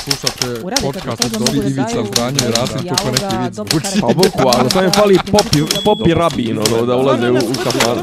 Slušate 0.00 0.60
podcast 0.82 1.24
od 1.24 1.42
da 1.42 1.56
Ivica 1.58 2.00
i 2.00 2.32
bez 2.32 2.50
Rasim 2.50 2.88
kako 2.88 3.10
neki 3.10 3.24
zvuči. 3.52 3.70
karakter. 3.70 4.00
Pa 4.00 4.06
bukvalno, 4.08 4.70
samo 4.70 4.84
je 4.84 4.90
fali 4.92 5.18
popi, 5.26 5.58
popi 5.84 6.14
rabin, 6.14 6.58
ono, 6.58 6.86
da 6.86 6.96
ulaze 6.96 7.30
u, 7.30 7.34
u 7.34 7.54
kafanu. 7.64 8.02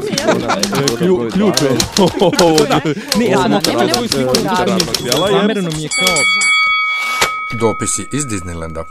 Klju- 0.98 1.32
Ključ 1.32 1.62
je. 1.62 1.70
Ne, 3.18 3.26
ja 3.26 3.38
sam 3.38 3.60
svoju 3.88 4.08
sliku 4.08 4.34
Zamereno 5.30 5.70
mi 5.70 5.82
je 5.82 5.88
kao... 5.90 6.16
Dopisi 7.60 8.02
iz 8.12 8.24
Disneylanda. 8.24 8.84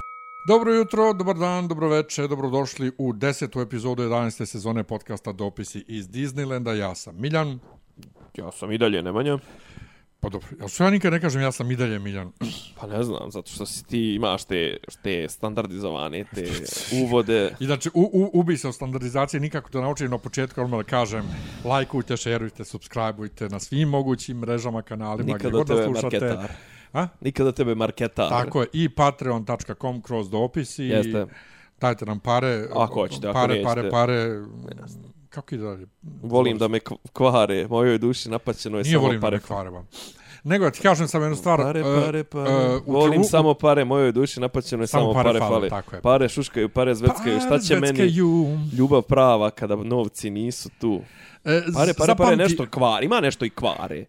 Dobro 0.47 0.73
jutro, 0.73 1.13
dobar 1.13 1.35
dan, 1.35 1.67
dobro 1.67 1.89
večer, 1.89 2.27
dobrodošli 2.27 2.91
u 2.97 3.13
desetu 3.13 3.61
epizodu 3.61 4.03
11. 4.03 4.45
sezone 4.45 4.83
podcasta 4.83 5.31
Dopisi 5.31 5.85
iz 5.87 6.07
Disneylanda. 6.07 6.71
Ja 6.71 6.95
sam 6.95 7.15
Miljan. 7.17 7.59
Ja 8.35 8.51
sam 8.51 8.71
i 8.71 8.77
dalje 8.77 9.01
Nemanja. 9.01 9.37
Pa 10.19 10.29
dobro, 10.29 10.47
ja 10.61 10.67
što 10.67 10.83
ja 10.83 10.89
nikad 10.89 11.13
ne 11.13 11.21
kažem 11.21 11.41
ja 11.41 11.51
sam 11.51 11.71
i 11.71 11.75
dalje 11.75 11.99
Miljan. 11.99 12.31
Pa 12.79 12.87
ne 12.87 13.03
znam, 13.03 13.31
zato 13.31 13.51
što 13.51 13.65
si 13.65 13.85
ti 13.85 14.15
imaš 14.15 14.43
te, 14.43 14.77
te 15.03 15.29
standardizovane, 15.29 16.25
te 16.35 16.47
uvode. 17.03 17.55
I 17.59 17.65
znači, 17.65 17.89
u, 17.93 18.01
u, 18.13 18.39
ubi 18.39 18.57
se 18.57 18.67
o 18.67 18.71
standardizaciji 18.71 19.39
nikako 19.39 19.69
da 19.69 19.81
naučim 19.81 20.11
na 20.11 20.17
početku, 20.17 20.61
odmah 20.61 20.79
da 20.79 20.83
kažem, 20.83 21.23
lajkujte, 21.65 22.17
šerujte, 22.17 22.65
subscribeujte 22.65 23.49
na 23.49 23.59
svim 23.59 23.89
mogućim 23.89 24.37
mrežama, 24.37 24.81
kanalima, 24.81 25.23
gdje 25.23 25.33
Nikada 25.33 25.57
god 25.57 25.67
da 25.67 25.83
slušate. 25.83 26.19
marketar. 26.19 26.51
A? 26.93 27.07
Nikada 27.21 27.51
tebe 27.51 27.75
marketar. 27.75 28.29
Tako 28.29 28.61
je, 28.61 28.67
i 28.73 28.89
patreon.com 28.89 30.01
kroz 30.01 30.29
dopisi. 30.29 30.83
Jeste. 30.83 31.25
Dajte 31.81 32.05
nam 32.05 32.19
pare. 32.19 32.67
Ako 32.75 32.93
hoćete, 32.93 33.27
ako 33.27 33.33
pare, 33.33 33.63
pare, 33.63 33.81
nećete. 33.81 33.91
pare. 33.91 34.39
Kako 35.37 35.55
ide 35.55 35.63
dalje? 35.63 35.85
Volim 36.23 36.57
da 36.57 36.67
me 36.67 36.79
kv- 36.79 36.93
kvare, 37.13 37.67
mojoj 37.67 37.97
duši 37.97 38.29
napaćeno 38.29 38.77
je 38.77 38.83
Nije 38.83 38.93
samo 38.93 39.05
volim 39.05 39.21
pare. 39.21 39.31
da 39.31 39.35
me 39.37 39.47
kvare 39.47 39.69
vam. 39.69 39.87
Nego 40.43 40.65
da 40.65 40.71
ti 40.71 40.81
kažem 40.81 41.07
samo 41.07 41.23
jednu 41.25 41.35
stvar. 41.35 41.59
Pare, 41.59 41.79
e, 41.79 41.83
pare, 41.83 42.23
pare. 42.23 42.51
e, 42.51 42.75
u- 42.77 42.81
Volim 42.87 43.21
u- 43.21 43.25
samo 43.25 43.53
pare, 43.53 43.85
mojoj 43.85 44.11
duši 44.11 44.39
napaćeno 44.39 44.83
je 44.83 44.87
Samo 44.87 45.03
samo, 45.03 45.13
pare 45.13 45.27
pare, 45.29 45.39
fale, 45.41 45.69
tako 45.69 45.95
je. 45.95 46.01
Pare 46.01 46.29
šuškaju, 46.29 46.69
pare 46.69 46.95
zveckaju. 46.95 47.39
Šta 47.39 47.59
će 47.59 47.73
Pare 47.75 47.93
meni 47.93 48.11
ljubav 48.73 49.01
prava 49.01 49.49
kada 49.51 49.75
novci 49.75 50.29
nisu 50.29 50.69
tu? 50.71 51.01
E, 51.45 51.61
Pare, 51.73 51.93
pare, 51.93 51.93
pare, 51.97 52.07
zapamti- 52.07 52.37
nešto 52.37 52.65
kvari. 52.67 53.05
Ima 53.05 53.19
nešto 53.19 53.45
i 53.45 53.49
kvare. 53.49 54.05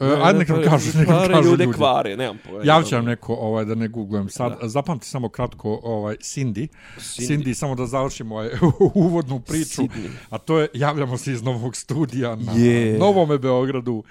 E, 0.00 0.06
ajde 0.22 0.38
nek 0.38 0.48
nam 0.48 0.62
kažu, 0.62 0.98
nek 0.98 1.08
nam 1.08 1.28
kažu 1.28 1.50
ljude 1.50 1.64
ljudi. 1.64 1.76
kvare, 1.76 2.16
nemam 2.16 2.38
pojma. 2.44 2.64
Javit 2.64 2.88
će 2.88 2.94
nam 2.94 3.04
neko, 3.04 3.34
ovaj, 3.34 3.64
da 3.64 3.74
ne 3.74 3.88
googlujem 3.88 4.28
sad. 4.28 4.58
Zapamti 4.62 5.06
samo 5.06 5.28
kratko 5.28 5.80
ovaj, 5.82 6.16
Cindy. 6.16 6.68
Cindy. 6.98 7.26
Cindy. 7.28 7.54
samo 7.54 7.74
da 7.74 7.86
završimo 7.86 8.34
ovaj, 8.34 8.50
uvodnu 8.94 9.40
priču. 9.40 9.82
Sydney. 9.82 10.08
A 10.30 10.38
to 10.38 10.58
je, 10.58 10.68
javljamo 10.74 11.18
se 11.18 11.32
iz 11.32 11.42
novog 11.42 11.76
studija 11.76 12.36
na 12.36 12.52
Je. 12.52 12.98
Novome 12.98 13.38
Beogradu 13.38 14.04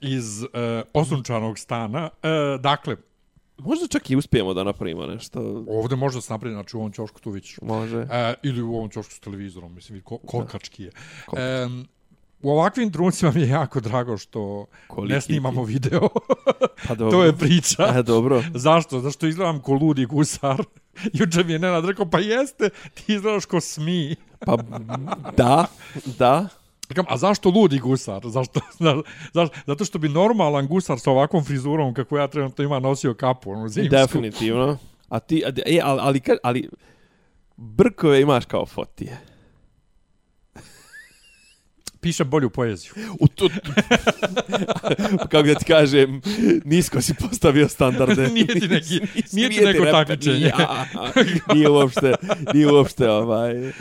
iz 0.00 0.42
uh, 0.42 0.48
osunčanog 0.94 1.58
stana. 1.58 2.10
Uh, 2.22 2.60
dakle, 2.60 2.96
Možda 3.58 3.86
čak 3.86 4.10
i 4.10 4.16
uspijemo 4.16 4.54
da 4.54 4.64
napravimo 4.64 5.06
nešto. 5.06 5.64
ovde 5.68 5.96
može 5.96 6.16
da 6.16 6.20
se 6.20 6.32
napravi, 6.32 6.54
znači 6.54 6.76
u 6.76 6.80
ovom 6.80 6.92
ćošku 6.92 7.20
tu 7.20 7.30
vidiš. 7.30 7.58
Može. 7.62 8.06
E, 8.10 8.34
ili 8.42 8.62
u 8.62 8.74
ovom 8.74 8.90
ćošku 8.90 9.14
s 9.14 9.20
televizorom, 9.20 9.74
mislim, 9.74 10.00
ko, 10.00 10.18
kolkački 10.18 10.82
je. 10.82 10.90
E, 11.36 11.68
u 12.44 12.50
ovakvim 12.50 12.92
trenucima 12.92 13.32
mi 13.32 13.40
je 13.40 13.48
jako 13.48 13.80
drago 13.80 14.18
što 14.18 14.66
Koliki 14.86 15.12
ne 15.12 15.20
ti? 15.20 15.24
snimamo 15.24 15.64
video. 15.64 16.08
Pa 16.88 16.94
dobro. 16.98 17.10
to 17.10 17.24
je 17.24 17.36
priča. 17.36 17.82
A, 17.82 18.02
dobro. 18.02 18.42
Zašto? 18.54 19.00
Zašto 19.00 19.26
izgledam 19.26 19.60
ko 19.60 19.72
ludi 19.72 20.06
gusar? 20.06 20.64
Juče 21.18 21.44
mi 21.44 21.52
je 21.52 21.58
Nenad 21.58 21.84
rekao, 21.84 22.06
pa 22.10 22.18
jeste, 22.18 22.70
ti 22.94 23.14
izgledaš 23.14 23.44
ko 23.44 23.60
smi. 23.60 24.16
Pa 24.46 24.56
da, 25.36 25.66
da. 26.18 26.48
Rekam, 26.88 27.04
a 27.08 27.16
zašto 27.16 27.50
ludi 27.50 27.78
gusar? 27.78 28.22
Zašto, 28.24 28.60
za, 28.78 29.02
zašto? 29.34 29.56
Zato 29.66 29.84
što 29.84 29.98
bi 29.98 30.08
normalan 30.08 30.66
gusar 30.66 31.00
sa 31.00 31.10
ovakvom 31.10 31.44
frizurom 31.44 31.94
kako 31.94 32.18
ja 32.18 32.26
trenutno 32.26 32.64
ima 32.64 32.78
nosio 32.78 33.14
kapu, 33.14 33.50
ono 33.50 33.68
zimsku. 33.68 33.90
Definitivno. 33.90 34.78
A 35.08 35.20
ti, 35.20 35.44
a, 35.46 35.52
e, 35.66 35.80
ali, 35.82 36.00
ali, 36.02 36.20
ali, 36.42 36.68
brkove 37.56 38.20
imaš 38.20 38.44
kao 38.44 38.66
fotije. 38.66 39.33
Pišem 42.04 42.30
bolju 42.30 42.50
poeziju. 42.50 42.92
U 43.20 43.28
tu... 43.28 43.50
Kako 45.30 45.42
da 45.42 45.54
ti 45.54 45.64
kažem, 45.64 46.20
nisko 46.64 47.00
si 47.00 47.14
postavio 47.14 47.68
standarde. 47.68 48.28
Nije 48.34 48.46
ti 48.46 48.68
neki- 48.68 49.00
nije 49.32 49.48
ti 49.48 49.64
neko 49.64 49.84
takmičenje. 49.84 50.36
Nije, 50.36 50.52
a, 50.58 50.84
a, 50.94 51.08
nije 51.54 51.70
uopšte, 51.70 52.14
nije 52.54 52.72
uopšte 52.72 53.10
ovaj... 53.10 53.72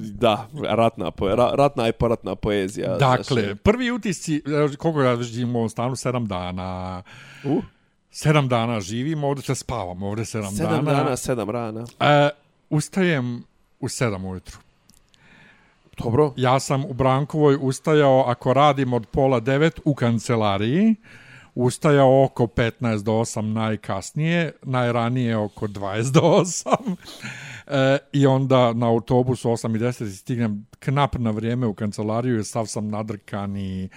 Da, 0.00 0.48
ratna, 0.62 1.10
po, 1.10 1.28
ratna 1.34 1.86
je 1.86 1.92
poratna 1.92 2.34
poezija. 2.34 2.96
Dakle, 2.96 3.42
znaš. 3.42 3.58
prvi 3.62 3.90
utisci, 3.90 4.42
koliko 4.78 5.02
ja 5.02 5.22
živim 5.22 5.56
u 5.56 5.58
ovom 5.58 5.68
stanu, 5.68 5.96
sedam 5.96 6.26
dana. 6.26 7.02
Uh, 7.44 7.64
Sedam 8.10 8.48
dana 8.48 8.80
živim, 8.80 9.24
ovdje 9.24 9.42
se 9.42 9.54
spavam, 9.54 10.02
ovdje 10.02 10.24
sedam, 10.24 10.50
sedam 10.56 10.84
dana, 10.84 11.16
sedam 11.16 11.50
rana. 11.50 11.84
E, 12.00 12.28
ustajem 12.70 13.44
u 13.80 13.88
sedam 13.88 14.24
ujutru. 14.24 14.58
Dobro. 16.02 16.32
Ja 16.36 16.60
sam 16.60 16.84
u 16.84 16.92
Brankovoj 16.92 17.58
ustajao, 17.60 18.24
ako 18.26 18.52
radim 18.52 18.92
od 18.92 19.06
pola 19.06 19.40
devet, 19.40 19.80
u 19.84 19.94
kancelariji. 19.94 20.94
Ustajao 21.54 22.24
oko 22.24 22.46
15 22.46 23.02
do 23.02 23.12
8 23.12 23.42
najkasnije, 23.42 24.52
najranije 24.62 25.36
oko 25.36 25.66
20 25.66 26.12
do 26.12 26.20
8. 26.20 26.96
E, 27.66 27.98
I 28.12 28.26
onda 28.26 28.72
na 28.72 28.88
autobusu 28.88 29.48
8 29.48 29.76
i 29.76 29.78
10 29.78 30.16
stignem 30.16 30.66
knap 30.78 31.14
na 31.14 31.30
vrijeme 31.30 31.66
u 31.66 31.74
kancelariju 31.74 32.34
jer 32.34 32.44
sav 32.44 32.66
sam 32.66 32.88
nadrkan 32.88 33.56
i, 33.56 33.88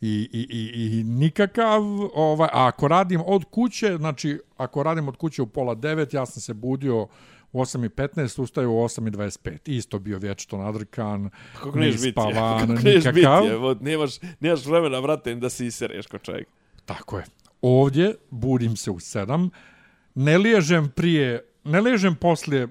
i, 0.00 0.28
i, 0.32 0.46
i, 0.50 0.98
i 1.00 1.04
nikakav. 1.04 1.82
Ovaj, 2.14 2.48
a 2.52 2.66
ako 2.66 2.88
radim 2.88 3.22
od 3.26 3.44
kuće, 3.44 3.96
znači 3.96 4.40
ako 4.56 4.82
radim 4.82 5.08
od 5.08 5.16
kuće 5.16 5.42
u 5.42 5.46
pola 5.46 5.76
9, 5.76 6.14
ja 6.14 6.26
sam 6.26 6.40
se 6.40 6.54
budio 6.54 7.06
u 7.52 7.60
8.15, 7.60 8.42
ustaju 8.42 8.72
u 8.72 8.74
8.25. 8.74 9.58
Isto 9.66 9.98
bio 9.98 10.18
vječito 10.18 10.58
nadrkan, 10.58 11.30
Kako 11.54 11.70
biti? 11.70 11.78
neispavan, 11.86 12.60
Kako 12.68 12.82
biti? 12.82 12.96
nikakav. 12.96 13.46
Evo, 13.46 13.76
nemaš, 13.80 14.10
nemaš 14.40 14.66
vremena, 14.66 15.00
brate, 15.00 15.34
da 15.34 15.50
se 15.50 15.66
isereš 15.66 16.06
ko 16.06 16.18
čovjek. 16.18 16.48
Tako 16.84 17.18
je. 17.18 17.24
Ovdje 17.62 18.14
budim 18.30 18.76
se 18.76 18.90
u 18.90 18.98
7, 18.98 19.50
ne 20.14 20.38
liježem 20.38 20.88
prije, 20.96 21.44
ne 21.64 21.80
liježem 21.80 22.14
poslije 22.16 22.68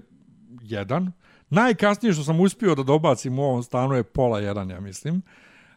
1. 0.49 1.11
Najkasnije 1.49 2.13
što 2.13 2.23
sam 2.23 2.39
uspio 2.39 2.75
da 2.75 2.83
dobacim 2.83 3.39
u 3.39 3.43
ovom 3.43 3.63
stanu 3.63 3.95
je 3.95 4.03
pola 4.03 4.41
1, 4.41 4.71
ja 4.71 4.79
mislim. 4.79 5.21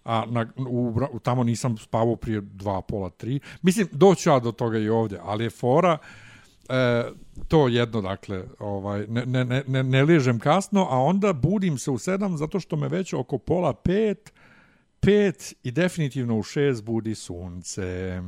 A 0.05 0.25
na, 0.29 0.47
u, 0.57 0.95
u, 1.12 1.19
tamo 1.19 1.45
nisam 1.45 1.79
spavao 1.79 2.17
prije 2.17 2.43
2, 2.43 2.81
pola 2.89 3.11
3. 3.11 3.39
Mislim, 3.62 3.89
doću 3.93 4.31
ja 4.31 4.39
do 4.39 4.53
toga 4.53 4.79
i 4.79 4.89
ovdje, 4.89 5.19
ali 5.23 5.45
je 5.45 5.51
fora 5.51 5.99
e, 6.72 7.05
to 7.49 7.69
jedno, 7.69 8.00
dakle, 8.00 8.44
ovaj, 8.59 9.06
ne, 9.09 9.27
ne, 9.27 9.44
ne, 9.44 9.65
ne, 9.66 9.83
ne 9.83 10.03
liježem 10.03 10.38
kasno, 10.38 10.87
a 10.91 10.99
onda 10.99 11.33
budim 11.33 11.78
se 11.78 11.91
u 11.91 11.99
7 11.99 12.37
zato 12.37 12.60
što 12.60 12.77
me 12.77 12.88
već 12.88 13.12
oko 13.12 13.38
pola 13.38 13.75
5 13.84 14.16
5 15.03 15.55
i 15.62 15.71
definitivno 15.71 16.37
u 16.38 16.43
6 16.43 16.82
budi 16.82 17.15
sunce. 17.15 18.21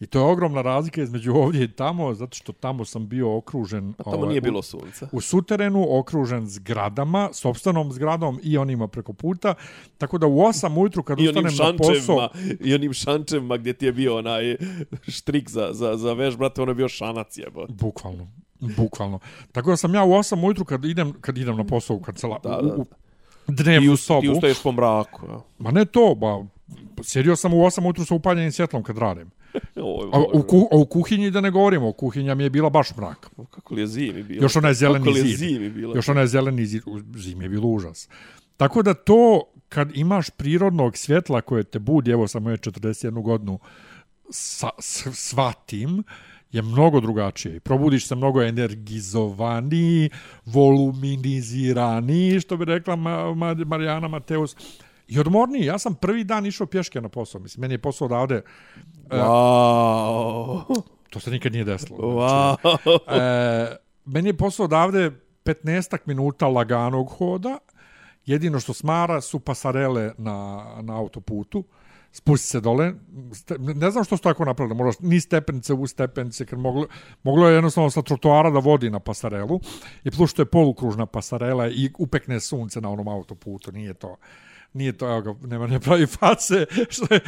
I 0.00 0.06
to 0.06 0.18
je 0.18 0.24
ogromna 0.24 0.62
razlika 0.62 1.02
između 1.02 1.34
ovdje 1.34 1.64
i 1.64 1.68
tamo, 1.68 2.14
zato 2.14 2.36
što 2.36 2.52
tamo 2.52 2.84
sam 2.84 3.08
bio 3.08 3.36
okružen... 3.36 3.94
A 3.98 4.02
tamo 4.02 4.26
nije 4.26 4.40
bilo 4.40 4.62
sunca. 4.62 5.08
U 5.12 5.20
suterenu 5.20 5.98
okružen 5.98 6.46
zgradama, 6.46 7.28
sopstvenom 7.32 7.92
zgradom 7.92 8.40
i 8.42 8.58
onima 8.58 8.88
preko 8.88 9.12
puta. 9.12 9.54
Tako 9.98 10.18
da 10.18 10.26
u 10.26 10.36
8 10.38 10.80
ujutru 10.80 11.02
kad 11.02 11.20
I 11.20 11.28
ustanem 11.28 11.52
na 11.58 11.76
posao... 11.78 12.28
i 12.60 12.74
onim 12.74 12.92
šančevima 12.92 13.56
gdje 13.56 13.72
ti 13.72 13.86
je 13.86 13.92
bio 13.92 14.16
onaj 14.18 14.56
štrik 15.08 15.50
za, 15.50 15.68
za, 15.72 15.96
za 15.96 16.12
veš, 16.12 16.36
brate, 16.36 16.62
ono 16.62 16.70
je 16.70 16.74
bio 16.74 16.88
šanac 16.88 17.38
jebot. 17.38 17.70
Bukvalno. 17.72 18.28
Bukvalno. 18.60 19.18
Tako 19.52 19.70
da 19.70 19.76
sam 19.76 19.94
ja 19.94 20.04
u 20.04 20.08
8 20.10 20.44
ujutru 20.46 20.64
kad 20.64 20.84
idem, 20.84 21.12
kad 21.20 21.38
idem 21.38 21.56
na 21.56 21.64
posao 21.64 21.96
u 21.96 22.00
kancela, 22.00 22.38
Da, 22.42 22.58
u, 22.58 22.66
da. 22.66 22.74
u 22.74 22.86
dnevnu 23.46 23.92
us, 23.92 24.04
sobu. 24.04 24.20
ti 24.20 24.28
ustaješ 24.28 24.62
po 24.62 24.72
mraku. 24.72 25.26
Ja. 25.28 25.40
Ma 25.58 25.70
ne 25.70 25.84
to, 25.84 26.14
ba, 26.14 26.44
sjedio 27.02 27.36
sam 27.36 27.54
u 27.54 27.56
8 27.56 27.84
ujutru 27.84 28.04
sa 28.04 28.14
upaljenim 28.14 28.52
svjetlom 28.52 28.82
kad 28.82 28.98
radim. 28.98 29.30
A 30.12 30.20
u, 30.32 30.42
ku, 30.42 30.68
a 30.72 30.76
u 30.76 30.86
kuhinji 30.86 31.30
da 31.30 31.40
ne 31.40 31.50
govorimo, 31.50 31.92
kuhinja 31.92 32.34
mi 32.34 32.44
je 32.44 32.50
bila 32.50 32.70
baš 32.70 32.96
mrak. 32.96 33.30
Kako 33.50 33.74
li 33.74 33.80
je 33.80 33.86
zimi 33.86 34.22
bilo? 34.22 34.42
Još 34.42 34.56
onaj 34.56 34.74
zeleni 34.74 35.04
Kako 35.04 35.10
li 35.10 35.30
je 35.30 35.36
zimi 35.36 35.70
bilo? 35.70 35.94
Još 35.94 36.08
onaj 36.08 36.26
zeleni 36.26 36.66
zid, 36.66 36.82
u 36.86 37.00
zimi 37.16 37.44
je 37.44 37.48
bilo 37.48 37.68
užas. 37.68 38.08
Tako 38.56 38.82
da 38.82 38.94
to, 38.94 39.42
kad 39.68 39.96
imaš 39.96 40.30
prirodnog 40.30 40.96
svjetla 40.96 41.40
koje 41.40 41.64
te 41.64 41.78
budi, 41.78 42.10
evo 42.10 42.28
sam 42.28 42.42
moje 42.42 42.56
41 42.56 43.22
godinu, 43.22 43.58
sa, 44.30 44.68
s, 44.78 45.06
svatim, 45.12 46.02
je 46.52 46.62
mnogo 46.62 47.00
drugačije. 47.00 47.60
Probudiš 47.60 48.06
se 48.06 48.14
mnogo 48.14 48.42
energizovaniji, 48.42 50.10
voluminiziraniji, 50.44 52.40
što 52.40 52.56
bi 52.56 52.64
rekla 52.64 52.96
Ma, 52.96 53.34
Ma, 53.34 53.54
Marijana 53.54 54.08
Mateus. 54.08 54.56
I 55.08 55.20
odmorniji. 55.20 55.64
Ja 55.64 55.78
sam 55.78 55.94
prvi 55.94 56.24
dan 56.24 56.46
išao 56.46 56.66
pješke 56.66 57.00
na 57.00 57.08
posao. 57.08 57.40
Mislim, 57.40 57.60
meni 57.60 57.74
je 57.74 57.78
posao 57.78 58.06
odavde... 58.06 58.42
Wow. 59.08 60.82
To 61.10 61.20
se 61.20 61.30
nikad 61.30 61.52
nije 61.52 61.64
desilo. 61.64 61.98
Wow. 61.98 62.56
E, 63.08 63.76
meni 64.04 64.28
je 64.28 64.36
posao 64.36 64.64
odavde 64.64 65.10
15 65.44 65.98
minuta 66.06 66.48
laganog 66.48 67.08
hoda. 67.08 67.58
Jedino 68.26 68.60
što 68.60 68.72
smara 68.72 69.20
su 69.20 69.40
pasarele 69.40 70.12
na, 70.18 70.66
na 70.82 70.96
autoputu. 70.96 71.64
spusti 72.12 72.46
se 72.46 72.60
dole, 72.60 72.92
ste, 73.32 73.58
ne 73.58 73.90
znam 73.90 74.04
što 74.04 74.16
su 74.16 74.22
tako 74.22 74.44
napravili, 74.44 74.76
možda 74.76 75.06
ni 75.06 75.20
stepenice 75.20 75.72
u 75.74 75.86
stepenice, 75.86 76.46
kad 76.46 76.58
moglo, 76.58 76.86
moglo 77.22 77.48
je 77.48 77.54
jednostavno 77.54 77.90
sa 77.90 78.02
trotoara 78.02 78.50
da 78.50 78.58
vodi 78.58 78.90
na 78.90 78.98
pasarelu, 79.00 79.60
i 80.04 80.10
plus 80.10 80.30
što 80.30 80.42
je 80.42 80.46
polukružna 80.46 81.06
pasarela 81.06 81.68
i 81.68 81.90
upekne 81.98 82.40
sunce 82.40 82.80
na 82.80 82.90
onom 82.90 83.08
autoputu, 83.08 83.72
nije 83.72 83.94
to 83.94 84.16
nije 84.72 84.92
to, 84.92 85.10
evo 85.10 85.20
ga, 85.20 85.46
nema 85.46 85.66
ne 85.66 85.80
pravi 85.80 86.06
face, 86.06 86.66
što 86.94 87.14
je, 87.14 87.20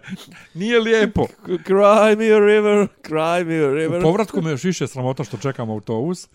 nije 0.54 0.80
lijepo. 0.80 1.26
Cry 1.46 2.18
me 2.18 2.32
a 2.32 2.38
river, 2.38 2.88
cry 3.02 3.46
me 3.46 3.64
a 3.64 3.70
river. 3.70 3.98
U 3.98 4.02
povratku 4.02 4.42
me 4.42 4.50
još 4.50 4.64
više 4.64 4.86
sramota 4.86 5.24
što 5.24 5.36
čekam 5.36 5.70
autobus. 5.70 6.28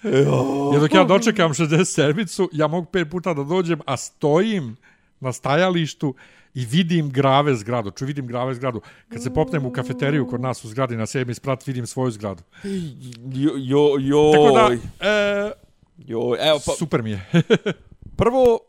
Jer 0.74 0.82
dok 0.82 0.94
ja 0.94 1.04
dočekam 1.04 1.54
60 1.54 1.86
servicu, 1.86 2.50
ja 2.54 2.68
mogu 2.68 2.86
pet 2.86 3.10
puta 3.12 3.34
da 3.34 3.44
dođem, 3.44 3.80
a 3.86 3.98
stojim 3.98 4.76
na 5.20 5.34
stajalištu 5.34 6.16
i 6.54 6.66
vidim 6.66 7.10
grave 7.10 7.56
zgradu. 7.56 7.92
Ču 7.92 8.06
vidim 8.06 8.28
grave 8.28 8.56
zgradu. 8.56 8.82
Kad 9.10 9.24
se 9.24 9.34
popnem 9.34 9.66
u 9.66 9.72
kafeteriju 9.72 10.28
kod 10.28 10.42
nas 10.42 10.66
u 10.66 10.68
zgradi 10.68 10.98
na 10.98 11.06
sedmi 11.06 11.34
sprat, 11.34 11.68
vidim 11.68 11.88
svoju 11.88 12.12
zgradu. 12.12 12.44
Jo, 13.34 13.52
jo, 13.58 13.98
jo. 14.00 14.32
Tako 14.32 14.52
da, 14.52 15.08
e, 15.10 15.52
Jo, 15.98 16.36
evo 16.40 16.60
pa, 16.66 16.72
super 16.72 17.02
mi 17.02 17.12
je. 17.12 17.26
prvo, 18.18 18.60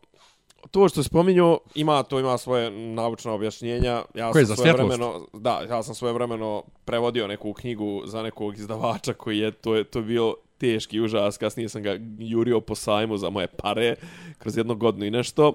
to 0.71 0.89
što 0.89 1.03
spominju, 1.03 1.59
ima 1.75 2.03
to 2.03 2.19
ima 2.19 2.37
svoje 2.37 2.71
naučna 2.71 3.33
objašnjenja. 3.33 4.03
Ja 4.15 4.31
Koje, 4.31 4.45
sam 4.45 4.55
svoje 4.55 4.73
vremeno, 4.73 5.27
da, 5.33 5.61
ja 5.69 5.83
sam 5.83 5.95
svoje 5.95 6.13
vremeno 6.13 6.63
prevodio 6.85 7.27
neku 7.27 7.53
knjigu 7.53 8.01
za 8.05 8.23
nekog 8.23 8.57
izdavača 8.57 9.13
koji 9.13 9.37
je 9.37 9.51
to 9.51 9.75
je 9.75 9.83
to 9.83 9.99
je 9.99 10.03
bio 10.03 10.35
teški 10.57 11.01
užas. 11.01 11.37
Kasnije 11.37 11.69
sam 11.69 11.83
ga 11.83 11.97
jurio 12.19 12.61
po 12.61 12.75
sajmu 12.75 13.17
za 13.17 13.29
moje 13.29 13.47
pare 13.47 13.95
kroz 14.37 14.57
jednu 14.57 14.75
godinu 14.75 15.05
i 15.05 15.11
nešto. 15.11 15.53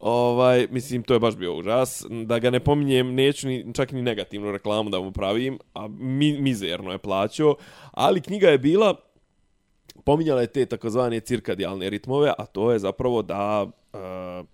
Ovaj, 0.00 0.66
mislim, 0.70 1.02
to 1.02 1.14
je 1.14 1.20
baš 1.20 1.36
bio 1.36 1.56
užas. 1.56 2.04
Da 2.24 2.38
ga 2.38 2.50
ne 2.50 2.60
pominjem, 2.60 3.14
neću 3.14 3.48
ni, 3.48 3.74
čak 3.74 3.92
ni 3.92 4.02
negativnu 4.02 4.52
reklamu 4.52 4.90
da 4.90 5.00
mu 5.00 5.12
pravim, 5.12 5.58
a 5.74 5.88
mi, 5.88 6.40
mizerno 6.40 6.92
je 6.92 6.98
plaćao. 6.98 7.54
Ali 7.90 8.20
knjiga 8.20 8.48
je 8.48 8.58
bila, 8.58 8.94
pominjala 10.04 10.40
je 10.40 10.46
te 10.46 10.66
takozvane 10.66 11.20
cirkadijalne 11.20 11.90
ritmove, 11.90 12.32
a 12.38 12.46
to 12.46 12.72
je 12.72 12.78
zapravo 12.78 13.22
da 13.22 13.70
uh, 13.92 14.46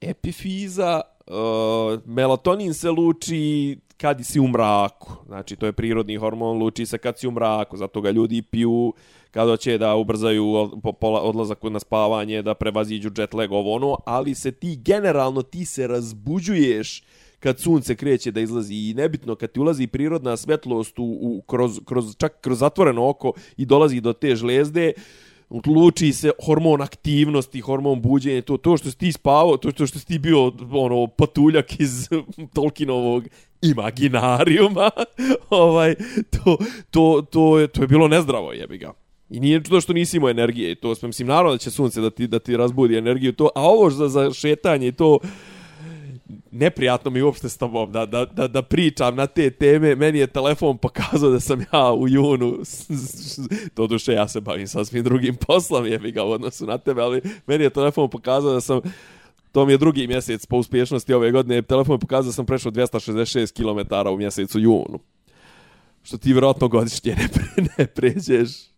epifiza, 0.00 1.00
uh, 1.26 2.00
melatonin 2.06 2.74
se 2.74 2.90
luči 2.90 3.78
kad 3.96 4.26
si 4.26 4.40
u 4.40 4.48
mraku. 4.48 5.12
Znači, 5.26 5.56
to 5.56 5.66
je 5.66 5.72
prirodni 5.72 6.16
hormon, 6.16 6.58
luči 6.58 6.86
se 6.86 6.98
kad 6.98 7.18
si 7.18 7.28
u 7.28 7.30
mraku, 7.30 7.76
zato 7.76 8.00
ga 8.00 8.10
ljudi 8.10 8.42
piju 8.42 8.92
kad 9.30 9.48
hoće 9.48 9.78
da 9.78 9.94
ubrzaju 9.94 10.70
odlazak 11.02 11.62
na 11.62 11.80
spavanje, 11.80 12.42
da 12.42 12.54
prevaziđu 12.54 13.10
jet 13.18 13.34
lag, 13.34 13.52
ovo 13.52 13.74
ono, 13.74 13.98
ali 14.06 14.34
se 14.34 14.52
ti 14.52 14.76
generalno, 14.76 15.42
ti 15.42 15.64
se 15.64 15.86
razbuđuješ 15.86 17.02
kad 17.40 17.60
sunce 17.60 17.94
kreće 17.96 18.30
da 18.30 18.40
izlazi. 18.40 18.74
I 18.74 18.94
nebitno 18.94 19.34
kad 19.34 19.52
ti 19.52 19.60
ulazi 19.60 19.86
prirodna 19.86 20.36
svetlost 20.36 20.98
u, 20.98 21.04
u 21.04 21.42
kroz, 21.46 21.80
kroz, 21.84 22.16
čak 22.16 22.40
kroz 22.40 22.58
zatvoreno 22.58 23.08
oko 23.08 23.32
i 23.56 23.66
dolazi 23.66 24.00
do 24.00 24.12
te 24.12 24.36
žlezde, 24.36 24.92
luči 25.50 26.12
se 26.12 26.30
hormon 26.46 26.82
aktivnosti, 26.82 27.60
hormon 27.60 28.02
buđenja, 28.02 28.42
to, 28.42 28.56
to 28.56 28.76
što 28.76 28.90
si 28.90 28.98
ti 28.98 29.12
spavao, 29.12 29.56
to, 29.56 29.72
to 29.72 29.86
što 29.86 29.98
si 29.98 30.06
ti 30.06 30.18
bio 30.18 30.52
ono, 30.72 31.06
patuljak 31.06 31.80
iz 31.80 32.08
Tolkienovog 32.54 33.24
imaginarijuma, 33.62 34.90
ovaj, 35.50 35.94
to, 36.30 36.56
to, 36.90 37.22
to, 37.30 37.58
je, 37.58 37.68
to 37.68 37.82
je 37.82 37.88
bilo 37.88 38.08
nezdravo, 38.08 38.52
jebi 38.52 38.78
ga. 38.78 38.92
I 39.30 39.40
nije 39.40 39.62
to 39.62 39.80
što 39.80 39.92
nisi 39.92 40.16
imao 40.16 40.30
energije 40.30 40.72
i 40.72 40.74
to, 40.74 40.94
mislim, 41.02 41.28
naravno 41.28 41.52
da 41.52 41.58
će 41.58 41.70
sunce 41.70 42.00
da 42.00 42.10
ti, 42.10 42.26
da 42.26 42.38
ti 42.38 42.56
razbudi 42.56 42.96
energiju, 42.96 43.32
to, 43.32 43.50
a 43.54 43.62
ovo 43.62 43.90
za, 43.90 44.08
za 44.08 44.32
šetanje 44.32 44.88
i 44.88 44.92
to, 44.92 45.18
neprijatno 46.50 47.10
mi 47.10 47.22
uopšte 47.22 47.48
s 47.48 47.58
tobom 47.58 47.92
da, 47.92 48.06
da, 48.06 48.24
da, 48.24 48.48
da 48.48 48.62
pričam 48.62 49.16
na 49.16 49.26
te 49.26 49.50
teme. 49.50 49.94
Meni 49.94 50.18
je 50.18 50.26
telefon 50.26 50.78
pokazao 50.78 51.30
da 51.30 51.40
sam 51.40 51.64
ja 51.72 51.92
u 51.92 52.08
junu, 52.08 52.58
to 53.74 53.86
duše 53.86 54.12
ja 54.12 54.28
se 54.28 54.40
bavim 54.40 54.68
sasvim 54.68 55.04
drugim 55.04 55.36
poslom, 55.36 55.86
jebi 55.86 56.12
ga 56.12 56.24
u 56.24 56.30
odnosu 56.30 56.66
na 56.66 56.78
tebe, 56.78 57.02
ali 57.02 57.22
meni 57.46 57.64
je 57.64 57.70
telefon 57.70 58.10
pokazao 58.10 58.52
da 58.52 58.60
sam 58.60 58.80
To 59.54 59.66
mi 59.66 59.72
je 59.72 59.78
drugi 59.78 60.06
mjesec 60.06 60.46
po 60.46 60.56
uspješnosti 60.56 61.14
ove 61.14 61.30
godine. 61.30 61.62
Telefon 61.62 61.94
je 61.94 61.98
pokazao 61.98 62.28
da 62.28 62.32
sam 62.32 62.46
prešao 62.46 62.72
266 62.72 63.52
km 63.52 64.08
u 64.08 64.16
mjesecu 64.16 64.60
junu. 64.60 64.98
Što 66.02 66.18
ti 66.18 66.32
vjerojatno 66.32 66.68
godišnje 66.68 67.14
ne, 67.14 67.28
pre, 67.28 67.64
ne 67.78 67.86
pređeš. 67.86 68.73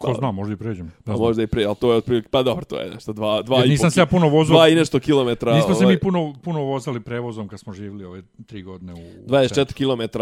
Ko 0.00 0.14
zna, 0.14 0.30
možda 0.30 0.54
i 0.54 0.56
pređem. 0.56 0.86
Ne 0.86 0.92
A 1.12 1.16
znam. 1.16 1.18
možda 1.18 1.42
i 1.42 1.46
pre, 1.46 1.64
ali 1.64 1.76
to 1.76 1.92
je 1.92 1.98
otprilike, 1.98 2.28
pa 2.28 2.42
dobro, 2.42 2.64
to 2.64 2.80
je 2.80 2.90
nešto, 2.90 3.12
dva, 3.12 3.42
dva 3.42 3.56
Jer 3.56 3.66
i 3.66 3.68
po 3.68 3.72
nisam 3.72 3.90
se 3.90 4.00
ja 4.00 4.06
puno 4.06 4.28
vozao. 4.28 4.54
Dva 4.54 4.68
i 4.68 4.74
nešto 4.74 5.00
kilometra. 5.00 5.54
Nismo 5.56 5.74
se 5.74 5.84
ovaj, 5.84 5.94
mi 5.94 6.00
puno, 6.00 6.34
puno 6.42 6.60
vozali 6.60 7.00
prevozom 7.00 7.48
kad 7.48 7.60
smo 7.60 7.72
živjeli 7.72 8.04
ove 8.04 8.22
tri 8.46 8.62
godine 8.62 8.94
u... 8.94 9.28
24 9.28 9.72
km, 9.72 10.18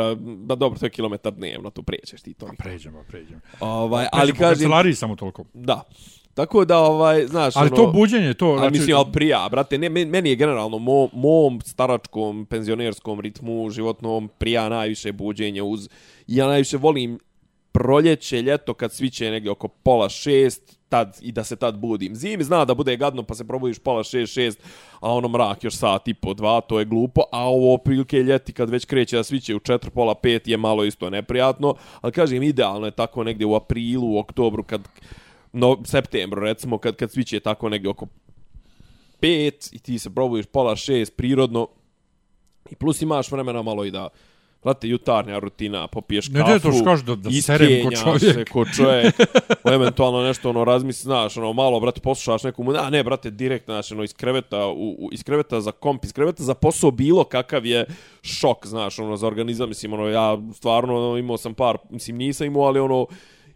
ba 0.47 0.55
dobro, 0.55 0.79
to 0.79 0.87
je 0.87 0.91
kilometar 0.91 1.33
dnevno, 1.33 1.71
tu 1.71 1.83
pređeš 1.83 2.23
ti 2.23 2.35
to. 2.35 2.49
Pređemo, 2.59 3.05
pređemo. 3.09 3.41
Ovaj, 3.61 4.07
Ali 4.13 4.23
ali 4.23 4.33
po 4.33 4.39
kažem, 4.39 4.55
kancelariji 4.55 4.95
samo 4.95 5.17
toliko. 5.17 5.45
da. 5.55 5.83
Tako 6.35 6.65
da, 6.65 6.79
ovaj, 6.79 7.27
znaš, 7.27 7.57
Ali 7.57 7.67
ono, 7.67 7.77
to 7.77 7.93
buđenje, 7.93 8.35
to... 8.35 8.47
znači, 8.47 8.63
Ali 8.63 8.71
mislim, 8.79 8.97
ali 8.97 9.07
prija, 9.13 9.49
brate, 9.51 9.79
ne, 9.79 9.89
men- 9.89 10.09
meni 10.09 10.31
je 10.31 10.37
generalno 10.37 10.79
mom, 10.79 11.11
mom 11.13 11.61
staračkom, 11.61 12.47
penzionerskom 12.47 13.21
ritmu 13.21 13.71
životnom 13.71 14.31
prija 14.39 14.69
najviše 14.69 15.13
buđenje 15.13 15.63
uz... 15.63 15.89
Ja 16.27 16.47
najviše 16.47 16.77
volim 16.77 17.19
proljeće, 17.79 18.43
ljeto, 18.43 18.75
kad 18.75 18.93
sviće 18.93 19.31
negdje 19.31 19.51
oko 19.51 19.69
pola 19.69 20.09
šest, 20.09 20.79
tad, 20.89 21.19
i 21.23 21.33
da 21.33 21.45
se 21.45 21.57
tad 21.57 21.79
budim. 21.79 22.15
Zimi 22.15 22.45
zna 22.45 22.65
da 22.65 22.75
bude 22.75 22.97
gadno, 22.97 23.23
pa 23.23 23.35
se 23.35 23.47
probudiš 23.47 23.79
pola 23.79 24.03
šest, 24.05 24.33
šest, 24.33 24.59
a 25.01 25.13
ono 25.13 25.29
mrak 25.29 25.65
još 25.65 25.75
sat 25.75 26.09
i 26.09 26.15
po 26.15 26.35
dva, 26.35 26.61
to 26.61 26.79
je 26.79 26.85
glupo, 26.85 27.23
a 27.33 27.45
ovo 27.49 27.79
prilike 27.79 28.23
ljeti 28.23 28.53
kad 28.53 28.71
već 28.71 28.85
kreće 28.85 29.17
da 29.17 29.23
sviće 29.23 29.55
u 29.55 29.61
četiri, 29.61 29.91
pola 29.91 30.15
pet 30.15 30.49
je 30.49 30.57
malo 30.57 30.85
isto 30.85 31.11
neprijatno, 31.11 31.75
ali 32.01 32.13
kažem, 32.13 32.43
idealno 32.43 32.87
je 32.87 32.91
tako 32.91 33.25
negdje 33.25 33.47
u 33.47 33.55
aprilu, 33.55 34.15
u 34.15 34.19
oktobru, 34.19 34.63
kad 34.63 34.81
no, 35.53 35.77
septembru 35.85 36.41
recimo, 36.41 36.79
kad, 36.79 36.97
kad 36.97 37.11
sviće 37.11 37.41
tako 37.41 37.69
negdje 37.69 37.91
oko 37.91 38.07
pet 39.21 39.69
i 39.73 39.79
ti 39.79 39.99
se 39.99 40.11
probudiš 40.15 40.47
pola 40.47 40.77
šest 40.77 41.17
prirodno 41.17 41.69
i 42.71 42.75
plus 42.75 43.03
imaš 43.03 43.31
vremena 43.33 43.63
malo 43.63 43.85
i 43.85 43.91
da 43.91 44.09
Znate, 44.63 44.89
jutarnja 44.89 45.39
rutina, 45.39 45.87
popiješ 45.87 46.29
Ne, 46.29 46.41
kafu, 46.41 46.53
ne, 46.53 46.59
to 46.59 46.73
što 46.73 46.85
kažeš 46.85 47.05
da- 47.05 47.17
da 47.17 47.31
serem 47.33 47.85
ko 47.85 47.91
čovjek. 47.93 48.35
se 48.35 48.45
ko 48.45 48.65
čovjek, 48.67 49.15
eventualno 49.75 50.23
nešto 50.23 50.51
ono 50.51 50.65
razmisli, 50.65 51.03
znaš, 51.03 51.37
ono 51.37 51.53
malo, 51.53 51.81
brate, 51.81 52.01
poslušaš 52.01 52.43
neku 52.43 52.65
mu, 52.65 52.73
a 52.73 52.91
ne, 52.91 53.05
brate, 53.05 53.31
direkt, 53.31 53.65
znaš, 53.65 53.93
ono, 53.93 54.03
iz 54.03 54.15
kreveta, 54.15 54.67
u, 54.67 54.73
u, 54.91 55.09
iz 55.13 55.23
kreveta 55.23 55.61
za 55.61 55.73
komp, 55.73 56.05
iz 56.05 56.13
kreveta 56.13 56.43
za 56.43 56.55
posao 56.55 56.91
bilo 56.91 57.25
kakav 57.25 57.67
je 57.67 57.87
šok, 58.23 58.67
znaš, 58.67 58.99
ono, 58.99 59.17
za 59.17 59.27
organizam, 59.27 59.69
mislim, 59.69 59.93
ono, 59.93 60.09
ja 60.09 60.39
stvarno 60.55 60.97
ono, 60.99 61.19
imao 61.19 61.37
sam 61.37 61.55
par, 61.55 61.77
mislim, 61.91 62.17
nisam 62.17 62.47
imao, 62.47 62.63
ali 62.63 62.81
ono, 62.81 63.07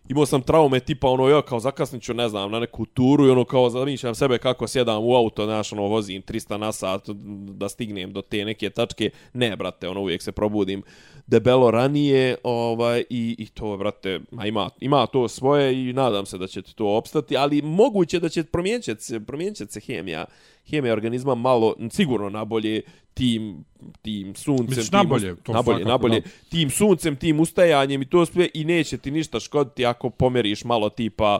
imao 0.08 0.26
sam 0.26 0.42
traume 0.42 0.80
tipa 0.80 1.08
ono 1.08 1.28
ja 1.28 1.42
kao 1.42 1.60
zakasniću 1.60 2.14
ne 2.14 2.28
znam 2.28 2.50
na 2.50 2.60
neku 2.60 2.86
turu 2.86 3.26
i 3.26 3.30
ono 3.30 3.44
kao 3.44 3.70
zamišljam 3.70 4.14
sebe 4.14 4.38
kako 4.38 4.68
sjedam 4.68 5.04
u 5.04 5.16
auto 5.16 5.44
znaš 5.44 5.72
ono 5.72 5.82
vozim 5.82 6.22
300 6.22 6.56
na 6.56 6.72
sat 6.72 7.08
da 7.54 7.68
stignem 7.68 8.12
do 8.12 8.22
te 8.22 8.44
neke 8.44 8.70
tačke. 8.70 9.10
Ne 9.32 9.56
brate 9.56 9.88
ono 9.88 10.00
uvijek 10.00 10.22
se 10.22 10.32
probudim 10.32 10.82
debelo 11.26 11.70
ranije 11.70 12.36
ovaj 12.42 13.04
i 13.10 13.36
i 13.38 13.46
to 13.46 13.76
brate 13.76 14.20
ma 14.30 14.46
ima 14.46 14.70
ima 14.80 15.06
to 15.06 15.28
svoje 15.28 15.88
i 15.88 15.92
nadam 15.92 16.26
se 16.26 16.38
da 16.38 16.46
će 16.46 16.62
to 16.62 16.96
opstati 16.96 17.36
ali 17.36 17.62
moguće 17.62 18.20
da 18.20 18.28
će 18.28 18.44
promijenit 18.44 19.00
se 19.00 19.20
promijenit 19.20 19.70
se 19.70 19.80
hemija 19.80 20.24
hemija 20.70 20.92
organizma 20.92 21.34
malo 21.34 21.74
sigurno 21.90 22.30
na 22.30 22.44
bolje 22.44 22.80
tim 23.14 23.64
tim 24.02 24.34
suncem 24.34 24.66
Misliš 24.68 24.90
tim 24.90 24.98
nabolje? 24.98 25.36
To 25.36 25.52
nabolje 25.52 25.76
svakako, 25.76 25.90
nabolje 25.90 26.20
da. 26.20 26.28
tim 26.50 26.70
suncem, 26.70 27.16
tim 27.16 27.40
ustajanjem 27.40 28.02
i 28.02 28.04
to 28.04 28.26
sve 28.26 28.48
i 28.54 28.64
neće 28.64 28.98
ti 28.98 29.10
ništa 29.10 29.40
škoditi 29.40 29.86
ako 29.86 30.10
pomeriš 30.10 30.64
malo 30.64 30.88
tipa 30.88 31.38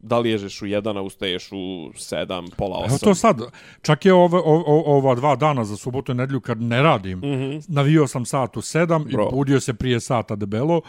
da 0.00 0.18
liježeš 0.18 0.62
u 0.62 0.66
jedan, 0.66 0.96
a 0.96 1.02
ustaješ 1.02 1.48
u 1.52 1.90
sedam, 1.96 2.46
pola 2.56 2.78
osam. 2.78 2.90
Evo 2.90 2.98
to 2.98 3.14
sad, 3.14 3.40
čak 3.82 4.04
je 4.04 4.12
ove, 4.12 4.38
o, 4.38 4.64
o, 4.66 4.82
ova 4.96 5.14
dva 5.14 5.36
dana 5.36 5.64
za 5.64 5.76
subotu 5.76 6.12
i 6.12 6.14
nedlju 6.14 6.40
kad 6.40 6.62
ne 6.62 6.82
radim, 6.82 7.18
mm 7.18 7.22
-hmm. 7.22 7.64
navio 7.68 8.06
sam 8.06 8.24
sat 8.24 8.56
u 8.56 8.62
sedam. 8.62 9.04
Bro. 9.04 9.28
i 9.28 9.34
budio 9.34 9.60
se 9.60 9.74
prije 9.74 10.00
sata 10.00 10.36
debelo. 10.36 10.80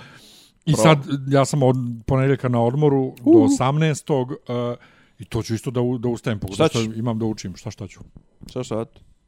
I 0.65 0.71
Bro. 0.74 0.81
sad, 0.83 0.98
ja 1.27 1.45
sam 1.45 1.63
od 1.63 1.75
ponedjeljka 2.05 2.50
na 2.50 2.63
odmoru 2.63 3.01
uh 3.01 3.13
-huh. 3.13 3.33
do 3.33 3.63
18. 3.63 4.71
Uh, 4.71 4.77
I 5.19 5.25
to 5.25 5.43
ću 5.43 5.53
isto 5.53 5.71
da, 5.71 5.81
u- 5.81 5.97
da 5.97 6.07
ustajem, 6.09 6.39
pogotovo 6.39 6.67
Šta 6.69 6.79
imam 6.95 7.19
da 7.19 7.25
učim. 7.25 7.55
Šta 7.55 7.71
šta 7.71 7.88
ću? 7.88 7.99
Šta 8.49 8.63
šta? 8.63 8.85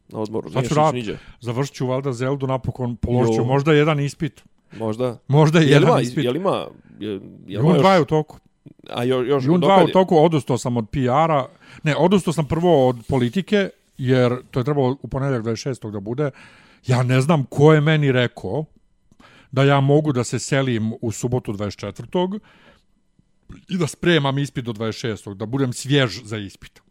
Na 0.09 0.19
odmoru. 0.19 0.49
Šta 0.49 0.61
ću 0.63 0.75
niđe. 0.93 1.17
Završit 1.39 1.75
ću 1.75 1.87
valjda 1.87 2.13
Zeldu 2.13 2.47
napokon, 2.47 2.95
položit 2.95 3.35
ću 3.35 3.45
možda 3.45 3.73
jedan 3.73 3.99
ispit. 3.99 4.43
Možda. 4.77 5.17
Možda 5.27 5.59
Jel 5.59 5.69
jedan 5.69 5.89
ima, 5.89 6.01
ispit. 6.01 6.23
jel 6.23 6.35
ima, 6.35 6.67
jel, 6.99 7.19
jel 7.47 7.61
ima 7.63 7.73
2 7.73 7.91
je 7.91 7.95
još, 7.95 8.01
u 8.01 8.05
toku. 8.05 8.37
a 8.89 9.03
jo, 9.03 9.21
još, 9.23 9.45
Jun 9.45 9.55
2 9.55 9.59
dokad 9.59 9.85
u 9.85 9.87
je? 9.87 9.91
toku, 9.93 10.17
odustao 10.17 10.57
sam 10.57 10.77
od 10.77 10.89
PR-a. 10.89 11.45
Ne, 11.83 11.95
odustao 11.95 12.33
sam 12.33 12.45
prvo 12.45 12.87
od 12.87 12.97
politike, 13.07 13.69
jer 13.97 14.35
to 14.51 14.59
je 14.59 14.63
trebalo 14.63 14.97
u 15.01 15.07
ponedjeljak 15.07 15.43
26. 15.45 15.91
da 15.91 15.99
bude. 15.99 16.31
Ja 16.87 17.03
ne 17.03 17.21
znam 17.21 17.43
ko 17.43 17.73
je 17.73 17.81
meni 17.81 18.11
rekao 18.11 18.65
da 19.51 19.63
ja 19.63 19.79
mogu 19.79 20.11
da 20.13 20.23
se 20.23 20.39
selim 20.39 20.93
u 21.01 21.11
subotu 21.11 21.53
24. 21.53 22.39
I 23.69 23.77
da 23.77 23.87
spremam 23.87 24.37
ispit 24.37 24.65
do 24.65 24.73
26. 24.73 25.33
da 25.33 25.45
budem 25.45 25.73
svjež 25.73 26.21
za 26.23 26.37
ispit. 26.37 26.81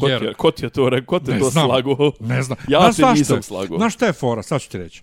Ko, 0.00 0.08
Jer- 0.08 0.18
ti 0.18 0.24
je, 0.24 0.34
ko 0.34 0.50
ti 0.50 0.64
je 0.64 0.70
to 0.70 0.88
rekao? 0.88 1.06
Ko 1.08 1.20
te 1.20 1.32
Ne 1.32 1.38
to 1.38 1.50
znam. 1.50 1.66
slago? 1.66 2.12
Ne 2.20 2.42
znam. 2.42 2.58
Ja 2.68 2.80
Znaš 2.82 2.96
te 2.96 3.18
nisam 3.18 3.36
je? 3.36 3.42
slagao. 3.42 3.78
Znaš 3.78 3.94
šta 3.94 4.06
je 4.06 4.12
fora, 4.12 4.42
sad 4.42 4.60
ću 4.60 4.70
ti 4.70 4.78
reći. 4.78 5.02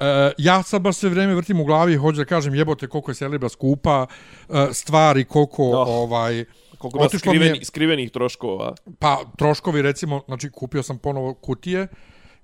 E, 0.00 0.04
ja 0.38 0.62
sad 0.62 0.82
baš 0.82 0.96
sve 0.96 1.08
vrijeme 1.10 1.34
vrtim 1.34 1.60
u 1.60 1.64
glavi 1.64 1.92
i 1.92 1.96
hoću 1.96 2.16
da 2.16 2.24
kažem 2.24 2.54
jebote 2.54 2.86
koliko 2.86 3.10
je 3.10 3.14
Selibra 3.14 3.48
skupa, 3.48 4.06
e, 4.48 4.68
stvari, 4.72 5.24
koliko 5.24 5.62
Oh. 5.64 5.88
ovaj... 5.88 6.44
Koliko 6.78 6.98
ima 6.98 7.04
mi 7.04 7.14
je- 7.14 7.18
skriveni, 7.18 7.64
skrivenih 7.64 8.10
troškova. 8.10 8.74
Pa, 8.98 9.18
troškovi, 9.38 9.82
recimo, 9.82 10.22
znači, 10.26 10.50
kupio 10.50 10.82
sam 10.82 10.98
ponovo 10.98 11.34
kutije, 11.34 11.88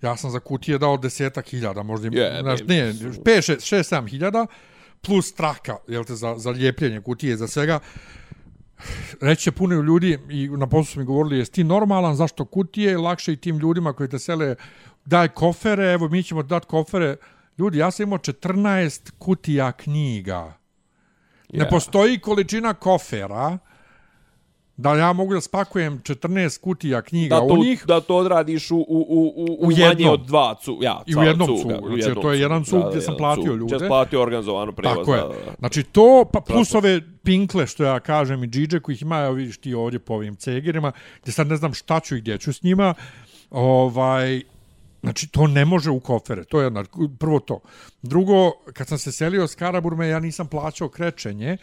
ja 0.03 0.17
sam 0.17 0.31
za 0.31 0.41
kutije 0.41 0.79
dao 0.79 0.97
desetak 0.97 1.49
hiljada, 1.49 1.83
možda, 1.83 2.07
Je, 2.09 2.13
yeah, 2.13 2.41
znaš, 2.43 2.61
ne, 2.61 2.67
nije, 2.67 2.95
pet, 3.25 3.45
šest, 3.45 3.67
šest, 3.67 3.89
sedam 3.89 4.07
hiljada, 4.07 4.47
plus 5.07 5.35
traka, 5.35 5.77
jel 5.89 6.05
te, 6.05 6.15
za, 6.15 6.35
za 6.39 6.51
ljepljenje 6.51 7.01
kutije, 7.01 7.37
za 7.37 7.49
svega. 7.49 7.79
Reći 9.21 9.43
će 9.43 9.53
puno 9.53 9.75
ljudi, 9.83 10.19
i 10.31 10.49
na 10.49 10.67
poslu 10.67 10.85
su 10.85 10.99
mi 11.01 11.05
govorili, 11.07 11.39
jesi 11.39 11.53
ti 11.53 11.65
normalan, 11.65 12.17
zašto 12.17 12.45
kutije, 12.45 12.99
lakše 12.99 13.33
i 13.33 13.37
tim 13.37 13.59
ljudima 13.59 13.93
koji 13.93 14.09
te 14.09 14.19
sele, 14.19 14.55
daj 15.05 15.29
kofere, 15.29 15.93
evo, 15.93 16.09
mi 16.09 16.23
ćemo 16.23 16.43
dati 16.43 16.67
kofere. 16.67 17.17
Ljudi, 17.59 17.79
ja 17.79 17.91
sam 17.91 18.03
imao 18.07 18.19
14 18.19 19.11
kutija 19.19 19.73
knjiga. 19.73 20.59
Ne 21.53 21.65
Ja. 21.65 21.69
postoji 21.71 22.19
količina 22.19 22.75
kofera 22.75 23.59
da 24.77 24.95
ja 24.95 25.13
mogu 25.13 25.35
da 25.35 25.41
spakujem 25.41 25.99
14 25.99 26.61
kutija 26.61 27.03
knjiga 27.03 27.35
Da 27.35 27.41
to, 27.41 27.55
u 27.55 27.57
njih 27.57 27.85
da 27.87 28.01
to 28.01 28.17
odradiš 28.17 28.71
u, 28.71 28.77
u, 28.77 28.83
u, 28.89 29.33
u, 29.37 29.57
U 29.61 29.71
manje 29.71 30.11
od 30.11 30.21
dva 30.27 30.55
cu, 30.55 30.79
ja, 30.81 31.03
I 31.07 31.17
u 31.17 31.23
jednom 31.23 31.49
cuga, 31.49 31.75
cugu. 31.75 31.87
u 31.87 31.89
Znači, 31.89 32.09
jednom 32.09 32.23
to 32.23 32.33
je 32.33 32.41
jedan 32.41 32.65
cug 32.65 32.83
gdje 32.89 33.01
sam 33.01 33.15
platio 33.19 33.43
cug. 33.45 33.53
ljude. 33.53 33.65
Gdje 33.65 33.79
sam 33.79 33.89
platio 33.89 34.23
organizovanu 34.23 34.73
prevoz. 34.73 34.99
Tako 34.99 35.15
je. 35.15 35.21
Da, 35.21 35.29
da, 35.29 35.35
da. 35.35 35.53
Znači 35.59 35.83
to, 35.83 36.25
pa 36.33 36.41
plus 36.41 36.69
Tako. 36.69 36.79
ove 36.79 37.01
pinkle 37.23 37.67
što 37.67 37.85
ja 37.85 38.01
kažem 38.01 38.45
i 38.45 38.49
džidže 38.49 38.81
kojih 38.81 39.03
ima, 39.03 39.19
evo 39.21 39.33
vidiš 39.33 39.59
ti 39.59 39.75
ovdje 39.75 39.99
po 39.99 40.15
ovim 40.15 40.37
cegerima, 40.37 40.93
gdje 41.23 41.33
sad 41.33 41.47
ne 41.47 41.57
znam 41.57 41.75
šta 41.75 42.01
ću 42.01 42.17
i 42.17 42.21
gdje 42.21 42.39
ću 42.39 42.53
s 42.53 42.63
njima, 42.63 42.95
ovaj, 43.51 44.43
Znači, 45.07 45.29
to 45.29 45.47
ne 45.47 45.65
može 45.65 45.91
u 45.91 46.01
kofere. 46.01 46.45
To 46.45 46.61
je 46.61 46.67
jedna, 46.67 46.85
prvo 47.19 47.39
to. 47.41 47.61
Drugo, 48.03 48.51
kad 48.73 48.89
sam 48.89 48.99
se 48.99 49.13
selio 49.13 49.47
s 49.47 49.55
Karaburme, 49.55 50.09
ja 50.09 50.21
nisam 50.21 50.47
plaćao 50.47 50.89
krečenje, 50.89 51.57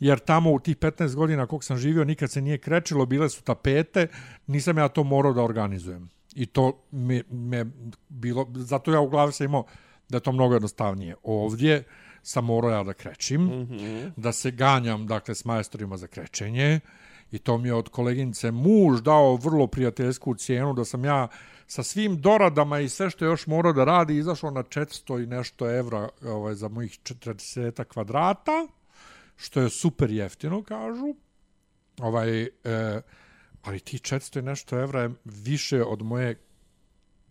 jer 0.00 0.18
tamo 0.18 0.52
u 0.52 0.58
tih 0.58 0.76
15 0.76 1.14
godina 1.14 1.46
kog 1.46 1.64
sam 1.64 1.78
živio, 1.78 2.04
nikad 2.04 2.30
se 2.30 2.40
nije 2.40 2.58
krečilo, 2.58 3.06
bile 3.06 3.28
su 3.28 3.42
tapete, 3.42 4.06
nisam 4.46 4.78
ja 4.78 4.88
to 4.88 5.04
morao 5.04 5.32
da 5.32 5.42
organizujem. 5.42 6.10
I 6.34 6.46
to 6.46 6.82
me, 6.90 7.22
me 7.30 7.66
bilo, 8.08 8.46
zato 8.54 8.92
ja 8.92 9.00
u 9.00 9.08
glavi 9.08 9.32
sam 9.32 9.44
imao 9.44 9.64
da 10.08 10.16
je 10.16 10.20
to 10.20 10.32
mnogo 10.32 10.54
jednostavnije. 10.54 11.14
Ovdje 11.22 11.84
sam 12.22 12.44
morao 12.44 12.70
ja 12.70 12.82
da 12.82 12.92
krećim, 12.92 13.42
mm 13.42 13.68
-hmm. 13.70 14.10
da 14.16 14.32
se 14.32 14.50
ganjam, 14.50 15.06
dakle, 15.06 15.34
s 15.34 15.44
majstorima 15.44 15.96
za 15.96 16.06
krečenje, 16.06 16.80
i 17.32 17.38
to 17.38 17.58
mi 17.58 17.68
je 17.68 17.74
od 17.74 17.88
koleginice 17.88 18.50
muž 18.50 19.00
dao 19.00 19.36
vrlo 19.36 19.66
prijateljsku 19.66 20.34
cijenu, 20.34 20.74
da 20.74 20.84
sam 20.84 21.04
ja 21.04 21.28
sa 21.70 21.82
svim 21.82 22.20
doradama 22.20 22.80
i 22.80 22.88
sve 22.88 23.10
što 23.10 23.24
je 23.24 23.28
još 23.28 23.46
morao 23.46 23.72
da 23.72 23.84
radi, 23.84 24.16
izašao 24.16 24.50
na 24.50 24.62
400 24.62 25.22
i 25.22 25.26
nešto 25.26 25.70
evra 25.70 26.08
ovaj, 26.24 26.54
za 26.54 26.68
mojih 26.68 26.98
40 27.02 27.84
kvadrata, 27.84 28.66
što 29.36 29.60
je 29.60 29.70
super 29.70 30.10
jeftino, 30.10 30.62
kažu. 30.62 31.14
Ovaj, 32.00 32.42
e, 32.42 32.48
ali 33.62 33.80
ti 33.80 33.98
400 33.98 34.38
i 34.38 34.42
nešto 34.42 34.80
evra 34.80 35.02
je 35.02 35.10
više 35.24 35.84
od 35.84 36.02
moje 36.02 36.40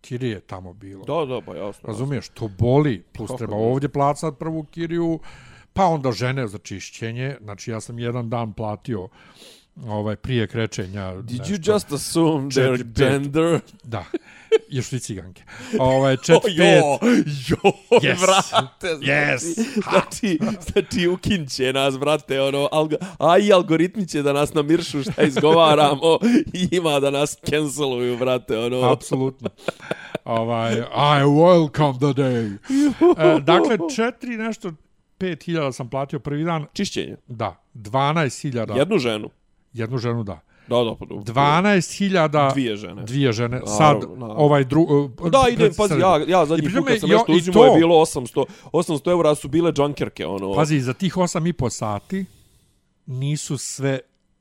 kirije 0.00 0.40
tamo 0.40 0.72
bilo. 0.72 1.04
Da, 1.04 1.34
da, 1.34 1.40
pa 1.46 1.56
jasno. 1.56 1.86
Razumiješ, 1.86 2.28
to 2.28 2.48
boli, 2.58 3.02
plus 3.12 3.28
Kako 3.28 3.38
treba 3.38 3.56
ovdje 3.56 3.88
placat 3.88 4.38
prvu 4.38 4.64
kiriju, 4.64 5.20
pa 5.72 5.84
onda 5.84 6.12
žene 6.12 6.48
za 6.48 6.58
čišćenje, 6.58 7.36
znači 7.40 7.70
ja 7.70 7.80
sam 7.80 7.98
jedan 7.98 8.30
dan 8.30 8.52
platio 8.52 9.08
ovaj 9.86 10.16
prije 10.16 10.46
krečenja. 10.46 11.14
Did 11.22 11.38
nešto. 11.38 11.54
you 11.54 11.72
just 11.74 11.92
assume 11.92 12.50
their 12.50 12.76
pet. 12.78 12.86
gender? 12.86 13.60
Da, 13.84 14.04
još 14.68 14.92
i 14.92 15.00
ciganke. 15.00 15.42
Ovaj, 15.78 16.16
čet, 16.16 16.36
Oh, 16.44 16.50
jo, 16.56 16.98
jo, 17.48 17.72
Yes. 17.90 18.20
vrate, 18.20 18.86
znači, 18.88 19.06
Yes. 19.10 19.80
znači, 19.90 20.38
znači 20.72 21.08
ukinće 21.08 21.72
nas, 21.72 21.98
brate, 21.98 22.40
ono, 22.40 22.68
alga, 22.72 22.96
a 23.18 23.38
i 23.38 23.52
algoritmi 23.52 24.06
će 24.08 24.22
da 24.22 24.32
nas 24.32 24.54
namiršu 24.54 25.02
šta 25.02 25.22
izgovaramo 25.22 26.18
i 26.60 26.68
ima 26.76 27.00
da 27.00 27.10
nas 27.10 27.38
canceluju, 27.50 28.18
brate, 28.18 28.58
ono. 28.58 28.80
Apsolutno. 28.92 29.48
Ovaj, 30.24 30.74
I 30.74 31.22
welcome 31.24 31.96
the 31.98 32.22
day. 32.22 32.56
E, 33.36 33.40
dakle, 33.40 33.78
četiri 33.96 34.36
nešto, 34.36 34.72
pet 35.18 35.44
hiljada 35.44 35.72
sam 35.72 35.90
platio 35.90 36.18
prvi 36.18 36.44
dan. 36.44 36.66
Čišćenje. 36.72 37.16
Da, 37.26 37.62
12 37.74 38.42
hiljada. 38.42 38.74
Jednu 38.74 38.98
ženu. 38.98 39.30
Jednu 39.72 39.98
ženu, 39.98 40.24
da. 40.24 40.40
Da, 40.68 40.76
da, 40.84 40.94
pa 40.98 41.04
dobro. 41.06 41.34
12 41.34 41.98
hiljada. 41.98 42.50
Dvije 42.52 42.76
žene. 42.76 43.02
Dvije 43.02 43.32
žene. 43.32 43.48
Naravno, 43.48 43.76
Sad, 43.76 44.18
naravno. 44.18 44.34
ovaj 44.34 44.64
dru... 44.64 45.10
Da, 45.30 45.44
idem, 45.50 45.70
pazi, 45.76 45.94
ja, 46.00 46.20
ja 46.28 46.46
zadnji 46.46 46.70
put 46.74 46.86
kad 46.88 47.00
sam 47.00 47.10
jo- 47.10 47.16
nešto 47.16 47.32
uzimao 47.32 47.64
je 47.64 47.78
bilo 47.78 47.94
800, 47.94 48.44
800 48.72 49.10
eura 49.10 49.34
su 49.34 49.48
bile 49.48 49.72
džankerke, 49.72 50.26
ono. 50.26 50.54
Pazi, 50.54 50.80
za 50.80 50.92
tih 50.92 51.16
8 51.16 51.48
i 51.48 51.52
po 51.52 51.70
sati 51.70 52.24
nisu 53.06 53.58
sve 53.58 53.98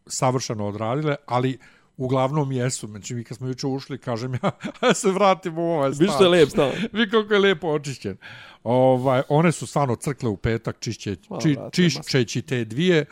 savršeno 0.08 0.68
odradile, 0.68 1.16
ali 1.26 1.58
uglavnom 1.98 2.52
jesu. 2.52 2.88
Znači, 2.88 3.16
mi 3.16 3.24
kad 3.24 3.38
smo 3.38 3.48
juče 3.48 3.68
ušli, 3.68 3.98
kažem 3.98 4.34
ja, 4.34 4.52
ja 4.88 4.94
se 4.94 5.12
vratimo 5.12 5.62
u 5.62 5.70
ovaj 5.70 5.94
stan. 5.94 6.06
Viš 6.06 6.14
što 6.16 6.24
je 6.24 6.30
lep 6.30 6.50
stan. 6.50 6.72
Vi 6.94 7.10
koliko 7.10 7.34
je 7.34 7.40
lijepo 7.40 7.68
očišćen. 7.68 8.18
Ovaj, 8.64 9.22
one 9.30 9.52
su 9.52 9.68
stvarno 9.68 9.96
crkle 9.96 10.30
u 10.30 10.38
petak 10.38 10.78
čišće, 10.80 11.16
či, 11.42 11.58
čišćeći 11.72 12.42
te 12.42 12.66
dvije. 12.66 13.06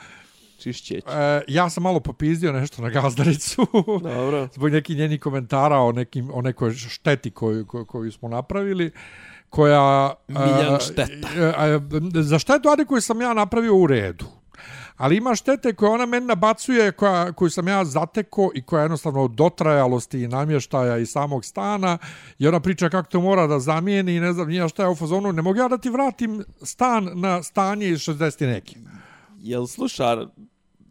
Čišćeć. 0.58 1.04
E, 1.08 1.42
ja 1.48 1.70
sam 1.70 1.84
malo 1.84 2.00
popizdio 2.00 2.52
nešto 2.52 2.82
na 2.82 2.90
gazdaricu. 2.90 3.68
Dobro. 4.04 4.48
Zbog 4.54 4.72
nekih 4.72 4.98
njenih 4.98 5.20
komentara 5.20 5.78
o, 5.78 5.92
nekim, 5.92 6.30
o 6.34 6.42
nekoj 6.42 6.74
šteti 6.74 7.32
koju, 7.32 7.66
koju, 7.66 7.86
koju 7.86 8.12
smo 8.12 8.30
napravili 8.30 8.92
koja... 9.50 10.14
Miljan 10.28 10.76
a, 10.76 10.80
šteta. 10.80 11.28
a, 11.58 11.66
a, 11.66 11.80
za 12.22 12.40
štetu 12.40 12.70
Ade 12.70 12.86
koju 12.86 13.02
sam 13.02 13.22
ja 13.22 13.34
napravio 13.34 13.76
u 13.76 13.88
redu. 13.88 14.26
Ali 14.98 15.18
ima 15.18 15.36
štete 15.36 15.74
koje 15.74 15.92
ona 15.92 16.06
meni 16.06 16.26
nabacuje, 16.26 16.92
koja, 16.92 17.32
koju 17.32 17.50
sam 17.50 17.68
ja 17.68 17.86
zateko 17.86 18.52
i 18.56 18.62
koja 18.62 18.80
je 18.80 18.84
jednostavno 18.84 19.24
od 19.24 19.32
dotrajalosti 19.32 20.24
i 20.24 20.28
namještaja 20.28 20.98
i 20.98 21.06
samog 21.06 21.46
stana 21.46 21.98
i 22.40 22.48
ona 22.48 22.60
priča 22.60 22.90
kako 22.90 23.10
to 23.10 23.22
mora 23.22 23.48
da 23.48 23.60
zamijeni 23.60 24.16
i 24.16 24.20
ne 24.20 24.34
znam 24.34 24.48
nije 24.48 24.70
šta 24.70 24.84
je 24.84 24.90
u 24.90 24.96
fazonu. 24.96 25.32
Ne 25.32 25.42
mogu 25.42 25.60
ja 25.60 25.68
da 25.68 25.78
ti 25.78 25.90
vratim 25.90 26.44
stan 26.62 27.10
na 27.14 27.44
stanje 27.44 27.90
iz 27.90 28.00
60 28.00 28.44
i 28.44 28.48
neki. 28.48 28.78
Jel 29.40 29.68
sluša 29.68 30.18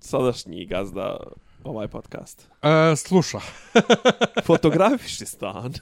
sadašnji 0.00 0.66
gazda 0.66 1.16
ovaj 1.64 1.88
podcast? 1.88 2.48
E, 2.62 2.96
sluša. 2.96 3.38
Fotografiši 4.46 5.26
stan. 5.26 5.72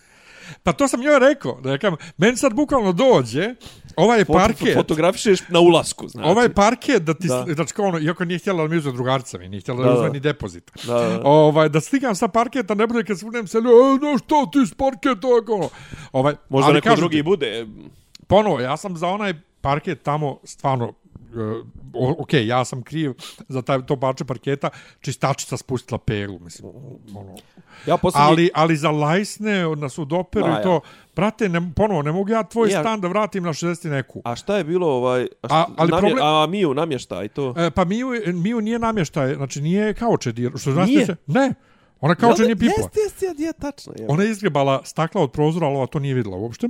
Pa 0.62 0.72
to 0.72 0.88
sam 0.88 1.02
joj 1.02 1.18
rekao. 1.18 1.60
Da 1.60 1.70
ja 1.70 1.78
kažem, 1.78 1.96
meni 2.16 2.36
sad 2.36 2.54
bukvalno 2.54 2.92
dođe 2.92 3.54
ovaj 3.96 4.24
Foto, 4.24 4.38
parket. 4.38 4.74
fotografišeš 4.74 5.48
na 5.48 5.60
ulasku, 5.60 6.08
znači. 6.08 6.28
Ovaj 6.28 6.48
parket 6.48 7.02
da 7.02 7.14
ti 7.14 7.28
Da. 7.28 7.44
znači 7.54 7.74
kao 7.74 7.84
ono 7.86 7.98
iako 7.98 8.24
nije 8.24 8.38
htjela 8.38 8.62
da 8.62 8.68
mi 8.68 8.76
uzme 8.76 8.92
drugarca, 8.92 9.38
mi 9.38 9.48
nije 9.48 9.60
htjela 9.60 9.78
da, 9.78 9.84
Da, 9.84 9.90
da 9.90 9.96
uzme 9.98 10.10
ni 10.10 10.20
depozit. 10.20 10.70
Da, 10.86 10.92
da. 10.94 11.20
Ovaj 11.24 11.68
da 11.68 11.80
slikam 11.80 12.14
sa 12.14 12.28
parketa, 12.28 12.74
ne 12.74 12.86
bude 12.86 13.04
kad 13.04 13.18
se 13.18 13.24
budem 13.24 13.46
selio, 13.46 13.70
e, 13.70 13.98
no 14.06 14.18
što 14.18 14.46
ti 14.52 14.66
s 14.66 14.74
parketa 14.74 15.28
ono. 15.48 15.68
Ovaj 16.12 16.34
Možda 16.48 16.72
neko 16.72 16.96
drugi 16.96 17.16
ti, 17.16 17.22
bude. 17.22 17.66
Ponovo, 18.26 18.60
ja 18.60 18.76
sam 18.76 18.96
za 18.96 19.08
onaj 19.08 19.34
parket 19.60 20.02
tamo 20.02 20.40
stvarno 20.44 20.92
uh, 21.36 22.14
ok, 22.18 22.32
ja 22.32 22.64
sam 22.64 22.82
kriv 22.82 23.12
za 23.48 23.62
taj, 23.62 23.86
to 23.86 23.96
parče 24.00 24.24
parketa, 24.24 24.70
čistačica 25.00 25.56
spustila 25.56 25.98
peglu, 25.98 26.38
mislim, 26.38 26.68
ono. 27.16 27.34
Ja 27.86 27.96
posljednji... 27.96 28.26
Ali, 28.26 28.50
ali 28.54 28.76
za 28.76 28.90
lajsne 28.90 29.76
na 29.76 29.88
sudoperu 29.88 30.46
i 30.46 30.62
to, 30.62 30.80
brate, 31.16 31.48
ne, 31.48 31.72
ponovo, 31.76 32.02
ne 32.02 32.12
mogu 32.12 32.30
ja 32.30 32.42
tvoj 32.42 32.70
Ja- 32.70 32.80
stan 32.80 33.00
da 33.00 33.08
vratim 33.08 33.42
na 33.42 33.52
60 33.52 33.86
i 33.86 33.90
neku. 33.90 34.22
A 34.24 34.36
šta 34.36 34.56
je 34.56 34.64
bilo 34.64 34.86
ovaj... 34.88 35.22
A, 35.42 35.48
šta, 35.48 35.54
A, 35.56 35.66
ali 35.76 35.90
namje, 35.90 36.00
problem- 36.10 36.42
A 36.42 36.46
Miju 36.46 36.74
namještaj 36.74 37.28
to? 37.28 37.54
E, 37.56 37.70
pa 37.70 37.84
Miju, 37.84 38.08
Miju 38.34 38.60
nije 38.60 38.78
namještaj, 38.78 39.34
znači 39.34 39.60
nije 39.60 39.94
kauče 39.94 40.32
dir, 40.32 40.52
što 40.56 40.72
znači 40.72 40.90
Nije? 40.92 41.06
se, 41.06 41.16
ne, 41.26 41.54
ona 42.00 42.14
kauče 42.14 42.42
nije 42.42 42.56
pipla. 42.56 42.74
Jeste, 42.78 43.00
jeste, 43.00 43.26
jeste, 43.26 43.42
je, 43.42 43.52
tačno. 43.52 43.92
Je. 43.98 44.06
Ona 44.08 44.22
je 44.22 44.30
izgrebala 44.30 44.80
stakla 44.84 45.22
od 45.22 45.32
prozora, 45.32 45.66
ali 45.66 45.76
ova 45.76 45.86
to 45.86 45.98
nije 45.98 46.14
videla 46.14 46.36
uopšte. 46.36 46.68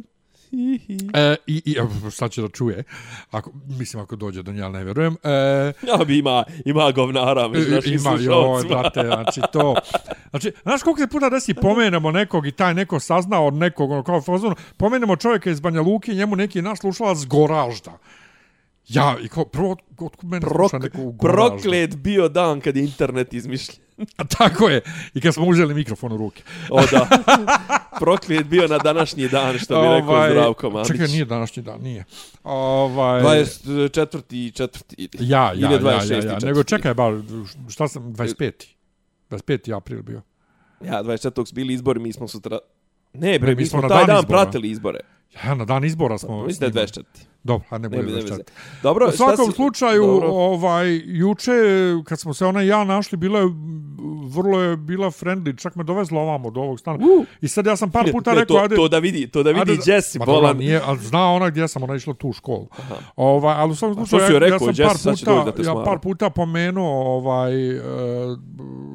E, 1.14 1.36
i, 1.46 1.62
i, 1.64 1.76
sad 2.10 2.30
će 2.30 2.42
da 2.42 2.48
čuje, 2.48 2.84
ako, 3.30 3.50
mislim 3.68 4.02
ako 4.02 4.16
dođe 4.16 4.42
do 4.42 4.52
nje, 4.52 4.62
ali 4.62 4.72
ne 4.72 4.84
vjerujem. 4.84 5.16
E, 5.22 5.72
Ja 5.88 6.04
bi 6.06 6.18
ima, 6.18 6.44
ima 6.64 6.90
govnara 6.92 7.48
među 7.48 7.70
našim 7.70 7.94
ima, 7.94 8.16
joj, 8.20 8.64
brate, 8.68 9.02
znači 9.02 9.40
to. 9.52 9.74
Znači, 10.30 10.52
znaš 10.62 10.82
koliko 10.82 11.00
se 11.00 11.06
puta 11.06 11.30
desi 11.30 11.54
pomenemo 11.54 12.10
nekog 12.10 12.46
i 12.46 12.52
taj 12.52 12.74
neko 12.74 13.00
sazna 13.00 13.40
od 13.40 13.54
nekog, 13.54 13.90
ono 13.90 14.02
kao 14.02 14.22
fazonu, 14.22 14.54
pomenemo 14.76 15.16
čovjeka 15.16 15.50
iz 15.50 15.60
Banja 15.60 15.80
Luke 15.80 16.12
i 16.12 16.16
njemu 16.16 16.36
neki 16.36 16.62
naš 16.62 16.80
slušalac 16.80 17.24
goražda. 17.24 17.98
Ja, 18.88 19.16
i 19.22 19.28
kao, 19.28 19.44
prvo, 19.44 19.76
otkud 20.00 20.30
mene 20.30 20.40
Prok, 20.40 20.70
sluša 20.70 20.78
neko 20.78 21.02
u 21.02 21.12
goraždu? 21.12 21.56
proklet 21.62 21.96
bio 21.96 22.28
dan 22.28 22.60
kad 22.60 22.76
je 22.76 22.84
internet 22.84 23.32
izmišljen. 23.34 23.84
A 24.16 24.24
tako 24.24 24.68
je. 24.68 24.80
I 25.14 25.20
kad 25.20 25.34
smo 25.34 25.46
uzeli 25.46 25.74
mikrofon 25.74 26.12
u 26.12 26.16
ruke. 26.16 26.42
O 26.70 26.80
da. 26.92 27.08
proklet 28.00 28.46
bio 28.46 28.68
na 28.68 28.78
današnji 28.78 29.28
dan, 29.28 29.58
što 29.58 29.80
bi 29.82 29.88
rekao 29.88 30.14
Ovaj, 30.14 30.30
Zdravko 30.30 30.70
Mamić. 30.70 30.88
Čekaj, 30.88 31.06
nije 31.06 31.24
današnji 31.24 31.62
dan, 31.62 31.80
nije. 31.80 32.04
Ovaj, 32.44 33.22
24. 33.22 34.54
četvrti. 34.54 35.08
Ja, 35.18 35.42
ja, 35.42 35.52
Ili 35.54 35.74
ja, 35.74 35.80
26. 35.80 36.10
ja, 36.10 36.16
ja. 36.16 36.22
četvrti. 36.22 36.46
Nego 36.46 36.64
čekaj, 36.64 36.94
bar, 36.94 37.12
šta 37.68 37.88
sam, 37.88 38.02
25. 38.14 38.52
25. 39.30 39.76
april 39.76 40.02
bio. 40.02 40.22
Ja, 40.84 41.02
24. 41.02 41.46
su 41.46 41.54
bili 41.54 41.74
izbori, 41.74 42.00
mi 42.00 42.12
smo 42.12 42.28
sutra... 42.28 42.58
Ne, 43.12 43.38
bre, 43.38 43.48
Ne, 43.48 43.54
mi, 43.54 43.60
mi 43.60 43.66
smo 43.66 43.78
smo 43.80 43.88
na 43.88 43.94
taj 43.94 43.98
dan 43.98 44.06
dan 44.06 44.18
izbora. 44.18 44.42
pratili 44.42 44.70
izbore. 44.70 45.00
Ja, 45.44 45.54
na 45.54 45.64
dan 45.64 45.84
izbora 45.84 46.18
smo... 46.18 46.44
Mislim 46.46 46.70
da 46.72 46.80
je 46.80 46.88
snimali. 46.88 47.06
24. 47.14 47.33
Dobro, 47.44 47.66
a 47.70 47.78
ne 47.78 47.88
bude 47.88 48.02
ne, 48.02 48.12
ne, 48.12 48.20
24. 48.20 48.30
ne. 48.30 48.44
Dobro, 48.82 49.08
U 49.08 49.12
svakom 49.12 49.46
si- 49.46 49.52
slučaju, 49.52 50.02
Dobro. 50.02 50.28
ovaj, 50.28 51.00
juče, 51.04 51.52
kad 52.04 52.20
smo 52.20 52.34
se 52.34 52.46
ona 52.46 52.62
i 52.62 52.66
ja 52.66 52.84
našli, 52.84 53.18
bila 53.18 53.40
je, 53.40 53.46
vrlo 54.28 54.60
je 54.60 54.76
bila 54.76 55.06
friendly, 55.06 55.58
čak 55.58 55.74
me 55.74 55.84
dovezla 55.84 56.20
ovamo 56.20 56.50
do 56.50 56.60
ovog 56.60 56.80
stana. 56.80 56.96
Uh. 56.96 57.26
I 57.40 57.48
sad 57.48 57.66
ja 57.66 57.76
sam 57.76 57.90
par 57.90 58.12
puta 58.12 58.32
Ne, 58.32 58.40
rekao, 58.40 58.56
to, 58.56 58.62
ajde, 58.62 58.76
to 58.76 58.88
da 58.88 58.98
vidi, 58.98 59.28
to 59.28 59.42
da 59.42 59.50
vidi 59.50 59.60
ajde 59.72 59.82
Jesse 59.86 60.18
Ma 60.18 60.24
Bolan. 60.24 60.56
nije, 60.56 60.80
ali 60.84 60.98
zna 60.98 61.32
ona 61.32 61.50
gdje 61.50 61.68
sam, 61.68 61.82
ona 61.82 61.94
išla 61.94 62.14
tu 62.14 62.28
u 62.28 62.32
školu. 62.32 62.68
Ovaj, 63.16 63.54
ali 63.54 63.72
u 63.72 63.74
svakom 63.74 64.06
slučaju, 64.06 64.30
ja, 64.30 64.34
ja 64.34 64.38
rekao, 64.38 64.58
sam 64.58 64.68
Jesse, 64.68 64.84
par 65.24 65.44
puta, 65.44 65.62
da 65.62 65.70
ja 65.70 65.84
par 65.84 65.98
puta 65.98 66.30
pomenuo 66.30 67.16
ovaj, 67.16 67.70
e, 67.70 67.80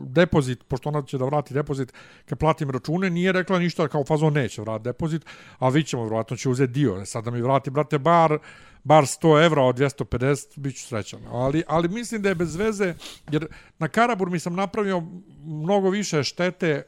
depozit, 0.05 0.63
pošto 0.63 0.89
ona 0.89 1.01
će 1.01 1.17
da 1.17 1.25
vrati 1.25 1.53
depozit, 1.53 1.93
kad 2.25 2.37
platim 2.39 2.69
račune, 2.69 3.09
nije 3.09 3.31
rekla 3.31 3.59
ništa 3.59 3.87
kao 3.87 4.03
fazon 4.03 4.33
neće 4.33 4.61
vrati 4.61 4.83
depozit, 4.83 5.25
a 5.59 5.69
vi 5.69 5.83
ćemo, 5.83 6.03
vjerojatno 6.03 6.37
će 6.37 6.49
uzeti 6.49 6.73
dio. 6.73 7.01
E, 7.01 7.05
Sad 7.05 7.23
da 7.23 7.31
mi 7.31 7.41
vrati, 7.41 7.69
brate, 7.69 7.97
bar, 7.99 8.38
bar 8.83 9.03
100 9.03 9.45
evra 9.45 9.63
od 9.63 9.77
250, 9.77 10.59
bit 10.59 10.75
ću 10.75 10.87
srećan. 10.87 11.19
Ali, 11.31 11.63
ali 11.67 11.87
mislim 11.87 12.21
da 12.21 12.29
je 12.29 12.35
bez 12.35 12.55
veze, 12.55 12.93
jer 13.31 13.47
na 13.79 13.87
Karabur 13.87 14.29
mi 14.29 14.39
sam 14.39 14.55
napravio 14.55 15.03
mnogo 15.43 15.89
više 15.89 16.23
štete 16.23 16.83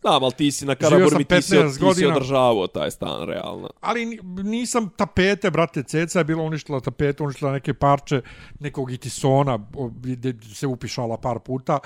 Znam, 0.00 0.24
ali 0.24 0.32
ti 0.32 0.50
si 0.50 0.66
na 0.66 0.76
Živio 0.80 0.90
Karabur 0.90 1.10
sam 1.10 1.18
mi 1.18 1.24
ti 1.24 1.42
si, 1.42 1.54
15 1.56 1.88
ti 1.88 1.94
si 1.94 2.06
održavao 2.06 2.66
taj 2.66 2.90
stan, 2.90 3.26
realno. 3.26 3.70
ali 3.80 4.06
ni- 4.06 4.18
nisam 4.42 4.90
tapete, 4.96 5.50
brate, 5.50 5.82
ceca 5.82 6.18
je 6.18 6.24
bila 6.24 6.42
uništila 6.42 6.80
tapete, 6.80 7.22
uništila 7.22 7.52
neke 7.52 7.74
parče 7.74 8.20
nekog 8.60 8.92
itisona, 8.92 9.58
gdje 10.02 10.34
se 10.54 10.66
upišala 10.66 11.16
par 11.16 11.38
puta. 11.38 11.78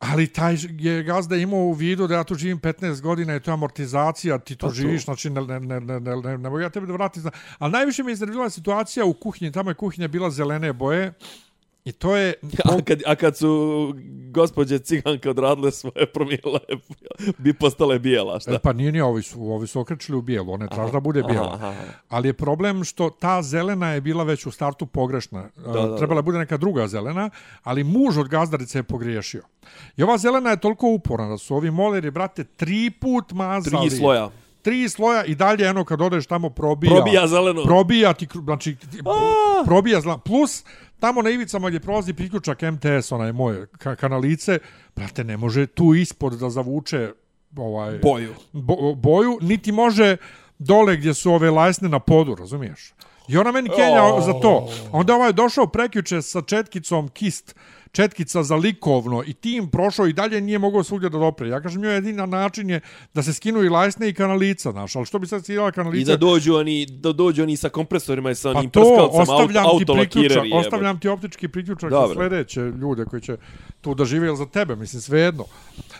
Ali 0.00 0.26
taj 0.26 0.56
je 0.78 1.02
gazda 1.02 1.36
imao 1.36 1.60
u 1.60 1.72
vidu 1.72 2.06
da 2.06 2.14
ja 2.14 2.24
tu 2.24 2.34
živim 2.34 2.60
15 2.60 3.00
godina 3.00 3.36
i 3.36 3.40
to 3.40 3.50
je 3.50 3.52
amortizacija, 3.52 4.38
ti 4.38 4.56
tu 4.56 4.66
Pa 4.66 4.72
živiš, 4.72 5.04
znači 5.04 5.30
ne, 5.30 5.40
ne, 5.40 5.60
ne, 5.60 5.80
ne, 5.80 6.00
ne, 6.00 6.16
ne, 6.16 6.38
ne 6.38 6.48
mogu 6.48 6.60
ja 6.60 6.70
tebe 6.70 6.86
da 6.86 6.92
vratim. 6.92 7.22
Ali 7.58 7.72
najviše 7.72 8.02
mi 8.02 8.10
je 8.10 8.12
iznervila 8.12 8.50
situacija 8.50 9.04
u 9.04 9.12
kuhinji, 9.12 9.52
tamo 9.52 9.70
je 9.70 9.74
kuhinja 9.74 10.08
bila 10.08 10.30
zelene 10.30 10.72
boje 10.72 11.12
i 11.84 11.92
to 11.92 12.16
je... 12.16 12.34
A 12.64 12.82
kad, 12.84 13.02
a 13.06 13.14
kad 13.14 13.36
su 13.36 13.94
gospođe 14.30 14.78
ciganke 14.78 15.30
odradile 15.30 15.70
svoje 15.72 16.06
promijele, 16.06 16.60
bi 17.38 17.54
postale 17.54 17.98
bijela, 17.98 18.40
šta? 18.40 18.54
E, 18.54 18.58
pa 18.58 18.72
nije 18.72 18.92
ni 18.92 19.00
ovi 19.00 19.22
su, 19.22 19.52
ovi 19.52 19.66
su 19.66 19.80
okrećili 19.80 20.18
u 20.18 20.22
bijelu, 20.22 20.52
one 20.52 20.68
traže 20.68 20.92
da 20.92 21.00
bude 21.00 21.22
bijela. 21.22 21.54
Aha, 21.54 21.68
aha. 21.68 21.82
Ali 22.08 22.28
je 22.28 22.32
problem 22.32 22.84
što 22.84 23.10
ta 23.10 23.42
zelena 23.42 23.88
je 23.88 24.00
bila 24.00 24.24
već 24.24 24.46
u 24.46 24.50
startu 24.50 24.86
pogrešna. 24.86 25.48
Da, 25.56 25.72
da, 25.72 25.86
da. 25.86 25.96
Trebala 25.96 26.18
je 26.18 26.22
bude 26.22 26.38
neka 26.38 26.56
druga 26.56 26.88
zelena, 26.88 27.30
ali 27.62 27.84
muž 27.84 28.18
od 28.18 28.28
gazdarice 28.28 28.78
je 28.78 28.82
pogriješio. 28.82 29.42
I 29.96 30.02
ova 30.02 30.18
zelena 30.18 30.50
je 30.50 30.60
toliko 30.60 30.88
uporna 30.88 31.28
da 31.28 31.38
su 31.38 31.56
ovi 31.56 31.70
moleri, 31.70 32.10
brate, 32.10 32.44
tri 32.44 32.90
put 32.90 33.32
mazali. 33.32 33.88
Tri 33.88 33.98
sloja. 33.98 34.30
Tri 34.62 34.88
sloja 34.88 35.24
i 35.24 35.34
dalje, 35.34 35.66
eno, 35.66 35.84
kad 35.84 36.00
odeš 36.00 36.26
tamo, 36.26 36.50
probija. 36.50 36.94
Probija 36.94 37.26
zeleno. 37.26 37.62
Probija 37.64 38.12
ti, 38.12 38.28
znači, 38.44 38.76
A! 39.04 39.64
probija 39.64 40.00
zla. 40.00 40.18
Plus, 40.18 40.64
tamo 40.98 41.22
na 41.22 41.30
ivicama 41.30 41.68
gdje 41.68 41.80
prolazi 41.80 42.12
priključak 42.14 42.62
MTS, 42.62 43.12
onaj 43.12 43.32
moj 43.32 43.66
ka 43.78 43.96
kanalice, 43.96 44.58
brate, 44.96 45.24
ne 45.24 45.36
može 45.36 45.66
tu 45.66 45.94
ispod 45.94 46.32
da 46.32 46.50
zavuče 46.50 47.12
ovaj, 47.56 47.98
Boju. 47.98 48.34
bo, 48.52 48.94
boju, 48.94 49.38
niti 49.42 49.72
može 49.72 50.16
dole 50.58 50.96
gdje 50.96 51.14
su 51.14 51.32
ove 51.32 51.50
lajsne 51.50 51.88
na 51.88 51.98
podu, 51.98 52.34
razumiješ? 52.34 52.92
I 53.28 53.36
ona 53.36 53.52
meni 53.52 53.68
kenja 53.68 54.02
Oh. 54.04 54.24
za 54.26 54.32
to. 54.32 54.68
Onda 54.92 55.14
ovaj 55.14 55.28
je 55.28 55.32
došao 55.32 55.66
prekjuče 55.66 56.22
sa 56.22 56.42
četkicom 56.42 57.08
kist, 57.08 57.56
četkica 57.92 58.42
za 58.42 58.56
likovno 58.56 59.22
i 59.26 59.32
tim 59.32 59.70
prošao 59.70 60.06
i 60.06 60.12
dalje 60.12 60.40
nije 60.40 60.58
mogao 60.58 60.82
svugdje 60.82 61.10
da 61.10 61.18
dopre. 61.18 61.48
Ja 61.48 61.60
kažem, 61.60 61.84
joj 61.84 61.94
jedina 61.94 62.26
način 62.26 62.70
je 62.70 62.80
da 63.14 63.22
se 63.22 63.32
skinu 63.32 63.64
i 63.64 63.68
lajsne 63.68 64.08
i 64.08 64.14
kanalica, 64.14 64.72
znaš, 64.72 64.96
ali 64.96 65.06
što 65.06 65.18
bi 65.18 65.26
sad 65.26 65.44
skinula 65.44 65.68
I 65.68 65.72
kanalica? 65.72 66.10
da 66.10 66.16
dođu 66.16 66.54
oni, 66.54 66.86
da 66.86 67.12
dođu 67.12 67.42
oni 67.42 67.56
sa 67.56 67.68
kompresorima 67.68 68.30
i 68.30 68.34
sa 68.34 68.52
Pa 68.52 68.58
onim 68.58 68.70
to, 68.70 68.80
prskalcama 68.80 69.22
ostavljam 69.22 69.66
auto, 69.66 69.94
ti 69.94 70.00
priključak, 70.00 70.44
ostavljam 70.52 71.00
ti 71.00 71.08
optički 71.08 71.48
priključak 71.48 71.90
za 71.90 72.08
sljedeće 72.14 72.60
ljude 72.60 73.04
koji 73.04 73.22
će 73.22 73.36
tu 73.80 73.94
da 73.94 74.04
za 74.36 74.46
tebe, 74.46 74.76
mislim, 74.76 75.02
svejedno. 75.02 75.44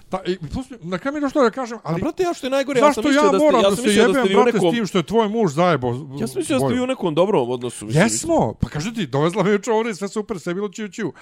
Ta, 0.08 0.20
i, 0.26 0.38
plus, 0.38 0.66
na 0.80 0.98
kraju 0.98 1.12
mi 1.12 1.16
je 1.18 1.20
došlo 1.20 1.42
da 1.42 1.50
kažem, 1.50 1.78
A 1.78 1.80
ali 1.84 2.00
brate, 2.00 2.22
ja 2.22 2.34
što 2.34 2.46
je 2.46 2.50
najgore, 2.50 2.80
ja 2.80 2.86
zašto 2.86 3.02
sam 3.02 3.12
ja, 3.12 3.22
mislio 3.22 3.32
da 3.32 3.38
ste, 3.38 3.44
moram 3.46 3.62
ja 3.62 3.70
da 3.70 3.76
sam 3.76 3.84
se 3.84 3.94
da 3.94 4.00
jebem, 4.00 4.24
u 4.24 4.42
brate, 4.42 4.52
nekom... 4.52 4.70
s 4.70 4.74
tim 4.74 4.86
što 4.86 4.98
je 4.98 5.02
tvoj 5.02 5.28
muž 5.28 5.52
zajebo 5.52 5.88
Ja 6.20 6.26
sam 6.26 6.38
mislio 6.38 6.58
da 6.58 6.66
ste 6.66 6.74
vi 6.74 6.80
u 6.80 6.86
nekom 6.86 7.14
dobrom 7.14 7.50
odnosu. 7.50 7.86
mislim. 7.86 8.02
Jesmo, 8.02 8.54
pa 8.60 8.68
kažu 8.68 8.92
ti, 8.92 9.06
dovezla 9.06 9.42
me 9.42 9.50
juče 9.50 9.72
ovdje, 9.72 9.94
sve 9.94 10.08
super, 10.08 10.40
sve 10.40 10.54
bilo 10.54 10.68
čiu 10.68 10.88
čiu. 10.88 11.12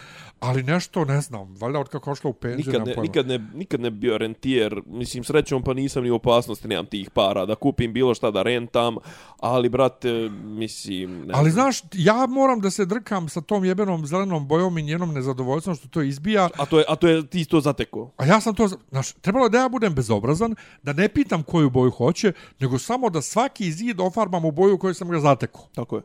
Ali 0.41 0.63
nešto, 0.63 1.05
ne 1.05 1.21
znam, 1.21 1.55
valjda 1.61 1.79
od 1.81 1.89
kako 1.89 2.11
ošla 2.11 2.31
u 2.31 2.33
penziju, 2.33 2.73
Nikad 2.73 2.87
ne, 2.87 3.03
nikad, 3.03 3.27
ne, 3.27 3.39
nikad 3.55 3.81
ne 3.81 3.91
bio 3.91 4.19
rentijer, 4.19 4.83
mislim 4.87 5.25
srećom 5.25 5.63
pa 5.63 5.75
nisam 5.75 6.03
ni 6.03 6.11
u 6.11 6.15
opasnosti, 6.15 6.69
nemam 6.69 6.87
tih 6.87 7.11
para 7.11 7.47
da 7.47 7.55
kupim 7.55 7.93
bilo 7.93 8.15
šta 8.15 8.31
da 8.31 8.43
rentam, 8.43 8.97
ali 9.41 9.69
brate, 9.69 10.31
mislim... 10.45 11.27
Ne 11.27 11.35
Ali 11.35 11.51
znaš, 11.51 11.81
ja 11.93 12.27
moram 12.27 12.61
da 12.61 12.71
se 12.71 12.85
drkam 12.85 13.29
sa 13.29 13.41
tom 13.41 13.65
jebenom 13.65 14.07
zelenom 14.07 14.49
bojom 14.49 14.79
i 14.79 14.83
njenom 14.83 15.15
nezadovoljstvom 15.15 15.77
što 15.77 15.89
to 15.89 16.03
izbija. 16.03 16.48
A 16.59 16.67
to 16.67 16.79
je, 16.79 16.85
a 16.89 16.97
to 16.97 17.09
je 17.09 17.27
ti 17.27 17.45
to 17.45 17.61
zateko. 17.61 18.11
A 18.17 18.27
ja 18.27 18.41
sam 18.41 18.55
to, 18.55 18.69
znaš, 18.91 19.13
trebalo 19.13 19.49
da 19.49 19.59
ja 19.59 19.69
budem 19.69 19.95
bezobrazan, 19.95 20.55
da 20.83 20.93
ne 20.93 21.09
pitam 21.09 21.43
koju 21.43 21.71
boju 21.71 21.91
hoće, 21.91 22.33
nego 22.61 22.79
samo 22.79 23.11
da 23.11 23.23
svaki 23.23 23.73
zid 23.73 24.01
ofarbam 24.01 24.45
u 24.45 24.51
boju 24.51 24.79
koju 24.79 24.95
sam 24.95 25.09
ga 25.09 25.21
zatekao. 25.21 25.63
Tako 25.75 25.97
je. 25.97 26.03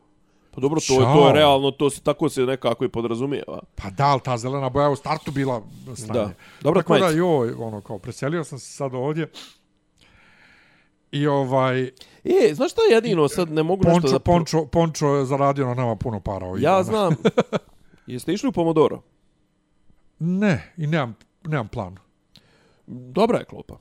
Pa 0.50 0.60
dobro, 0.60 0.80
to 0.88 0.92
je, 0.92 0.98
to 1.14 1.26
je 1.26 1.32
realno, 1.32 1.70
to 1.70 1.90
se, 1.90 2.00
tako 2.00 2.28
se 2.28 2.42
nekako 2.42 2.84
i 2.84 2.88
podrazumijeva. 2.88 3.62
Pa 3.74 3.90
da, 3.90 4.06
ali 4.06 4.20
ta 4.20 4.36
zelena 4.36 4.68
boja 4.68 4.90
u 4.90 4.96
startu 4.96 5.30
bila 5.30 5.62
stanje. 5.96 6.12
Da. 6.12 6.30
Dobro, 6.60 6.82
Tako 6.82 6.98
da, 6.98 7.08
joj, 7.10 7.52
ono, 7.58 7.80
kao, 7.80 7.98
preselio 7.98 8.44
sam 8.44 8.58
se 8.58 8.72
sad 8.72 8.94
ovdje. 8.94 9.30
I 11.12 11.26
ovaj, 11.26 11.90
E, 12.24 12.54
znaš 12.54 12.72
šta 12.72 12.82
je 12.82 12.94
jedino, 12.94 13.28
sad 13.28 13.50
ne 13.52 13.62
mogu 13.62 13.84
nešto 13.84 14.00
Pončo, 14.00 14.12
da... 14.12 14.18
Pončo, 14.18 14.66
Pončo 14.66 15.06
je 15.06 15.24
zaradio 15.24 15.66
na 15.66 15.74
nama 15.74 15.96
puno 15.96 16.20
para 16.20 16.46
ovih 16.46 16.62
Ja 16.62 16.70
dana. 16.70 16.82
znam. 16.82 17.14
Jeste 18.06 18.32
išli 18.32 18.48
u 18.48 18.52
Pomodoro? 18.52 19.02
Ne, 20.24 20.72
i 20.76 20.86
nemam, 20.86 21.16
nemam 21.44 21.68
plan. 21.68 21.96
Dobra 22.86 23.38
je 23.38 23.44
klopa. 23.44 23.78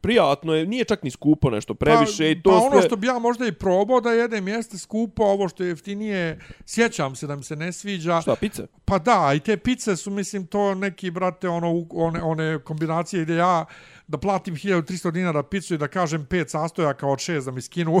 Prijatno 0.00 0.54
je, 0.54 0.66
nije 0.66 0.84
čak 0.84 1.02
ni 1.02 1.10
skupo 1.10 1.50
nešto 1.50 1.74
previše 1.74 2.24
pa, 2.24 2.28
i 2.28 2.42
to 2.42 2.50
pa 2.50 2.58
sve... 2.58 2.68
ono 2.68 2.82
što 2.82 2.96
bi 2.96 3.06
ja 3.06 3.18
možda 3.18 3.46
i 3.46 3.52
probao 3.52 4.00
da 4.00 4.12
jedem 4.12 4.48
jeste 4.48 4.78
skupo, 4.78 5.24
ovo 5.24 5.48
što 5.48 5.62
je 5.62 5.68
jeftinije, 5.68 6.40
sjećam 6.66 7.16
se 7.16 7.26
da 7.26 7.36
mi 7.36 7.42
se 7.42 7.56
ne 7.56 7.72
sviđa. 7.72 8.20
Šta, 8.20 8.36
pice? 8.36 8.66
Pa 8.84 8.98
da, 8.98 9.32
i 9.36 9.40
te 9.40 9.56
pice 9.56 9.96
su, 9.96 10.10
mislim, 10.10 10.46
to 10.46 10.74
neki, 10.74 11.10
brate, 11.10 11.48
ono, 11.48 11.86
one, 11.90 12.22
one 12.22 12.58
kombinacije 12.64 13.22
gdje 13.22 13.34
ja 13.34 13.64
da 14.06 14.18
platim 14.18 14.56
1300 14.56 15.10
dinara 15.10 15.42
picu 15.42 15.74
i 15.74 15.78
da 15.78 15.88
kažem 15.88 16.26
pet 16.26 16.50
sastojaka 16.50 17.06
od 17.06 17.18
šest 17.18 17.46
da 17.46 17.52
mi 17.52 17.62
skinu. 17.62 18.00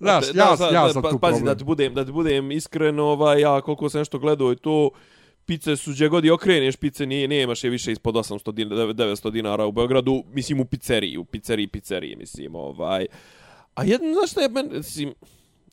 Znaš, 0.00 0.24
ja, 0.34 0.56
ja 0.72 0.86
da, 0.86 0.92
sam 0.92 1.02
pa- 1.02 1.10
tu 1.10 1.18
pazi, 1.18 1.32
problem. 1.32 1.44
da 1.44 1.58
ti 1.58 1.64
budem, 1.64 1.94
da 1.94 2.04
ti 2.04 2.12
budem 2.12 2.50
iskren, 2.50 3.00
ovaj, 3.00 3.40
ja 3.40 3.60
koliko 3.60 3.88
sam 3.88 3.98
nešto 3.98 4.18
gledao 4.18 4.52
i 4.52 4.56
to, 4.56 4.90
pice 5.50 5.76
su 5.76 5.90
gdje 5.90 6.08
god 6.08 6.24
i 6.24 6.30
okreneš, 6.30 6.76
pice 6.76 7.06
nije, 7.06 7.28
nemaš 7.28 7.64
je 7.64 7.70
više 7.70 7.92
ispod 7.92 8.14
800 8.14 8.52
dinara, 8.52 8.82
900 8.82 9.30
dinara 9.30 9.66
u 9.66 9.72
Beogradu, 9.72 10.24
mislim 10.32 10.60
u 10.60 10.64
pizzeriji, 10.64 11.18
u 11.18 11.24
pizzeriji, 11.24 11.66
pizzeriji, 11.66 12.16
mislim, 12.16 12.54
ovaj. 12.54 13.06
A 13.74 13.84
jedno, 13.84 14.12
znaš 14.14 14.30
šta 14.30 14.40
je, 14.40 14.48
men, 14.48 14.68
mislim, 14.72 15.14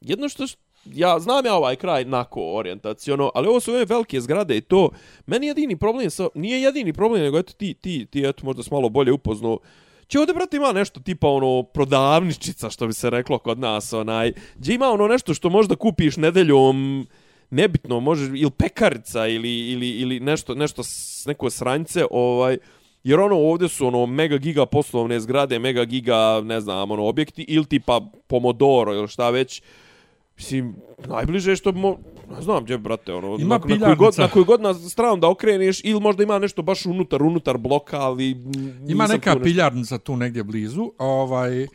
jedno 0.02 0.30
što, 0.30 0.48
što 0.48 0.62
ja 0.86 1.20
znam 1.20 1.46
ja 1.46 1.56
ovaj 1.56 1.76
kraj 1.76 2.06
nako 2.06 2.42
orijentaciono, 2.54 3.32
ali 3.36 3.48
ovo 3.48 3.60
su 3.60 3.72
ove 3.72 3.86
velike 3.86 4.22
zgrade 4.22 4.58
i 4.58 4.62
to, 4.62 4.90
meni 5.26 5.48
jedini 5.48 5.76
problem 5.76 6.10
sa, 6.10 6.28
nije 6.36 6.62
jedini 6.62 6.94
problem, 6.94 7.22
nego 7.22 7.40
eto 7.40 7.54
ti, 7.54 7.74
ti, 7.74 8.06
ti 8.06 8.26
eto 8.26 8.46
možda 8.46 8.64
smo 8.64 8.78
malo 8.78 8.90
bolje 8.90 9.12
upoznao, 9.12 9.60
Če 10.08 10.20
ovdje, 10.20 10.34
brate, 10.34 10.58
ima 10.58 10.72
nešto 10.72 11.00
tipa 11.00 11.28
ono 11.28 11.64
prodavničica, 11.64 12.70
što 12.70 12.88
bi 12.88 12.94
se 12.94 13.10
reklo 13.10 13.40
kod 13.40 13.60
nas, 13.60 13.94
onaj, 13.94 14.32
gdje 14.56 14.74
ima 14.74 14.90
ono 14.90 15.08
nešto 15.08 15.34
što 15.34 15.50
možda 15.50 15.76
kupiš 15.76 16.18
nedeljom, 16.18 17.08
nebitno, 17.50 18.00
može, 18.00 18.26
ili 18.26 18.52
pekarica, 18.52 19.28
ili, 19.28 19.60
ili, 19.62 19.90
ili 19.90 20.20
nešto, 20.20 20.56
nešto, 20.56 20.84
s- 20.84 21.26
neko 21.26 21.50
sranjce, 21.50 22.06
ovaj, 22.12 22.58
jer 23.04 23.20
ono 23.20 23.36
ovdje 23.36 23.68
su 23.68 23.88
ono 23.88 24.06
mega 24.06 24.38
giga 24.38 24.66
poslovne 24.66 25.20
zgrade, 25.20 25.60
mega 25.60 25.86
giga, 25.86 26.16
ne 26.44 26.62
znam, 26.62 26.92
ono 26.92 27.04
objekti, 27.04 27.46
ili 27.48 27.66
tipa 27.66 28.02
Pomodoro, 28.28 28.94
ili 28.94 29.08
šta 29.08 29.30
već, 29.30 29.62
Mislim, 30.38 30.76
najbliže 31.00 31.56
što 31.56 31.72
mo... 31.72 31.98
Ne 32.32 32.42
znam 32.42 32.64
gdje, 32.64 32.78
brate, 32.78 33.14
ono, 33.14 33.38
Ima 33.40 33.48
na, 33.48 33.48
na, 33.48 33.60
koju 33.60 33.70
god, 33.70 33.78
piljarnica. 33.80 34.22
na 34.22 34.28
koju 34.28 34.46
god 34.46 34.62
na 34.62 34.74
stranu 34.74 35.18
da 35.18 35.30
okreneš, 35.30 35.82
ili 35.84 36.00
možda 36.00 36.24
ima 36.24 36.40
nešto 36.40 36.62
baš 36.62 36.86
unutar, 36.86 37.24
unutar 37.24 37.58
bloka, 37.58 38.00
ali... 38.00 38.36
Ima 38.88 39.08
neka 39.08 39.32
tu 39.34 39.40
nešto- 39.40 39.44
piljarnica 39.44 39.98
tu 39.98 40.18
negdje 40.18 40.44
blizu, 40.44 40.92
ovaj, 40.98 41.68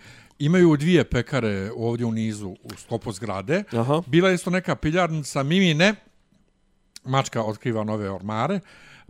imaju 0.45 0.77
dvije 0.77 1.05
pekare 1.05 1.71
ovdje 1.77 2.07
u 2.07 2.13
nizu 2.13 2.49
u 2.49 2.71
sklopu 2.77 3.13
zgrade. 3.13 3.65
Aha. 3.73 4.03
Bila 4.07 4.29
je 4.29 4.35
isto 4.35 4.51
neka 4.51 4.77
piljarnica 4.77 5.43
Mimine, 5.43 5.95
mačka 7.05 7.43
otkriva 7.43 7.85
nove 7.85 8.11
ormare. 8.11 8.61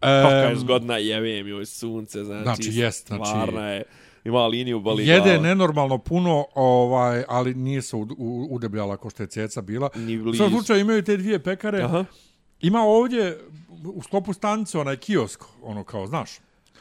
Kako 0.00 0.34
je 0.34 0.56
zgodna, 0.56 0.96
jevem 0.96 1.48
joj 1.48 1.66
sunce, 1.66 2.24
znači, 2.24 2.42
Znači, 2.44 2.70
jest, 2.72 3.06
znači- 3.06 3.56
je, 3.56 3.82
ima 4.24 4.46
liniju 4.46 4.80
boli 4.80 5.06
Jede 5.06 5.40
nenormalno 5.40 5.98
puno, 5.98 6.44
ovaj, 6.54 7.24
ali 7.28 7.54
nije 7.54 7.82
se 7.82 7.96
udebljala 8.50 8.96
ko 8.96 9.10
što 9.10 9.22
je 9.22 9.26
ceca 9.26 9.62
bila. 9.62 9.88
Ni 9.94 10.18
blizu. 10.18 10.48
slučaju 10.48 10.80
imaju 10.80 11.02
te 11.02 11.16
dvije 11.16 11.42
pekare. 11.42 11.82
Aha. 11.82 12.04
Ima 12.60 12.80
ovdje 12.80 13.40
u 13.94 14.02
sklopu 14.02 14.32
stanice 14.32 14.78
onaj 14.78 14.96
kiosk, 14.96 15.44
ono 15.62 15.84
kao, 15.84 16.06
znaš. 16.06 16.30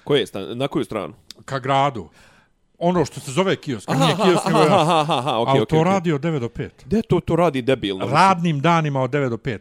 Koje 0.04 0.28
stan, 0.28 0.58
na 0.58 0.68
koju 0.68 0.86
stranu? 0.86 1.14
ka 1.46 1.60
gradu. 1.60 2.10
Ono 2.82 3.06
što 3.06 3.20
se 3.20 3.32
zove 3.32 3.56
kiosk, 3.56 3.90
Aha, 3.90 4.06
nije 4.06 4.16
kiosk, 4.16 4.46
nego 4.46 4.58
aha, 4.58 4.66
je- 4.66 4.74
aha, 4.74 5.00
aha, 5.00 5.14
aha, 5.14 5.32
okej, 5.32 5.50
ali 5.50 5.60
okej, 5.60 5.66
to 5.68 5.76
okej. 5.78 5.84
radi 5.86 6.12
od 6.14 6.22
9 6.22 6.40
do 6.40 6.50
5. 6.50 6.70
Gde 6.86 7.02
to 7.02 7.20
to 7.20 7.36
radi 7.36 7.62
debilno? 7.62 8.06
Radnim 8.06 8.60
danima 8.60 9.02
od 9.02 9.10
9 9.10 9.30
do 9.30 9.38
5. 9.38 9.60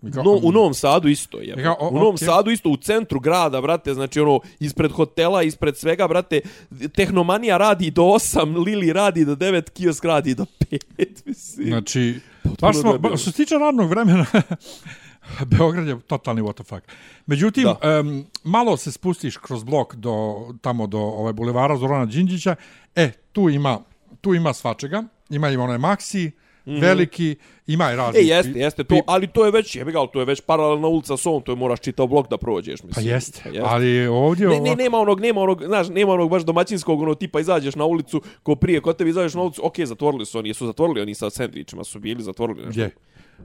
Mi 0.00 0.12
kao- 0.12 0.22
No, 0.24 0.38
u 0.42 0.52
Novom 0.52 0.74
Sadu 0.74 1.08
isto 1.08 1.40
je. 1.40 1.54
O, 1.70 1.88
u 1.88 1.94
Novom 1.94 2.14
okej. 2.14 2.26
Sadu 2.26 2.50
isto, 2.50 2.68
u 2.68 2.76
centru 2.76 3.20
grada, 3.20 3.60
brate, 3.60 3.94
znači 3.94 4.20
ono, 4.20 4.40
ispred 4.60 4.92
hotela, 4.92 5.42
ispred 5.42 5.76
svega, 5.76 6.08
brate, 6.08 6.40
Tehnomanija 6.88 7.56
radi 7.56 7.90
do 7.90 8.02
8, 8.04 8.56
Lili 8.56 8.92
radi 8.92 9.24
do 9.24 9.34
9, 9.34 9.70
kiosk 9.70 10.04
radi 10.04 10.34
do 10.34 10.44
5, 10.60 10.78
mislim. 11.26 11.66
Znači, 11.66 12.20
baš 12.60 12.76
smo, 12.76 12.98
što 13.08 13.18
se 13.20 13.32
tiče 13.32 13.54
radnog 13.54 13.90
vremena, 13.90 14.26
Beograd 15.58 15.86
je 15.88 16.00
totalni 16.00 16.42
what 16.42 16.54
the 16.54 16.64
fuck. 16.64 16.82
Međutim, 17.26 17.64
Da. 17.64 18.00
um, 18.00 18.26
malo 18.44 18.76
se 18.76 18.92
spustiš 18.92 19.36
kroz 19.36 19.64
blok 19.64 19.94
do, 19.94 20.36
tamo 20.60 20.86
do 20.86 20.98
ovaj 20.98 21.32
bulevara 21.32 21.76
Zorana 21.76 22.06
Đinđića, 22.06 22.56
e, 22.96 23.10
tu 23.32 23.48
ima, 23.48 23.80
tu 24.20 24.34
ima 24.34 24.52
svačega, 24.52 25.02
ima 25.30 25.50
i 25.50 25.56
onaj 25.56 25.78
Maxi, 25.78 26.30
veliki, 26.80 27.36
ima 27.66 27.92
i 27.92 27.96
razni. 27.96 28.20
E, 28.20 28.24
jeste, 28.24 28.52
jeste 28.58 28.84
to, 28.84 29.00
ali 29.06 29.26
to 29.26 29.44
je 29.44 29.50
već, 29.50 29.76
jebi 29.76 29.92
ga, 29.92 29.98
ali 29.98 30.08
to 30.12 30.18
je 30.20 30.24
već 30.24 30.40
paralelna 30.40 30.88
ulica 30.88 31.16
s 31.16 31.26
ovom, 31.26 31.42
to 31.42 31.52
je 31.52 31.56
moraš 31.56 31.80
čitao 31.80 32.06
blok 32.06 32.28
da 32.30 32.36
prođeš, 32.38 32.80
Pa 32.80 32.86
mislim. 32.86 33.06
jeste, 33.06 33.42
Pa 33.60 33.68
ali 33.68 34.06
ovdje... 34.06 34.48
Ne, 34.48 34.60
ne, 34.60 34.76
nema 34.76 34.98
onog, 34.98 35.20
nema 35.20 35.40
onog, 35.40 35.64
znaš, 35.64 35.88
nema 35.88 36.12
onog 36.12 36.30
baš 36.30 36.42
domaćinskog, 36.42 37.02
ono, 37.02 37.14
tipa 37.14 37.40
izađeš 37.40 37.74
na 37.74 37.84
ulicu, 37.84 38.22
ko 38.42 38.54
prije, 38.54 38.80
kod 38.80 38.96
tebi 38.96 39.10
izađeš 39.10 39.34
na 39.34 39.42
ulicu, 39.42 39.66
okej, 39.66 39.86
zatvorili 39.86 40.26
su 40.26 40.38
oni, 40.38 40.48
jesu 40.48 40.66
zatvorili 40.66 41.00
oni 41.00 41.14
sa 41.14 41.30
sendvičima, 41.30 41.84
su 41.84 42.00
bili 42.00 42.22
zatvorili 42.22 42.58
nešto. 42.58 42.70
Gdje? 42.70 42.90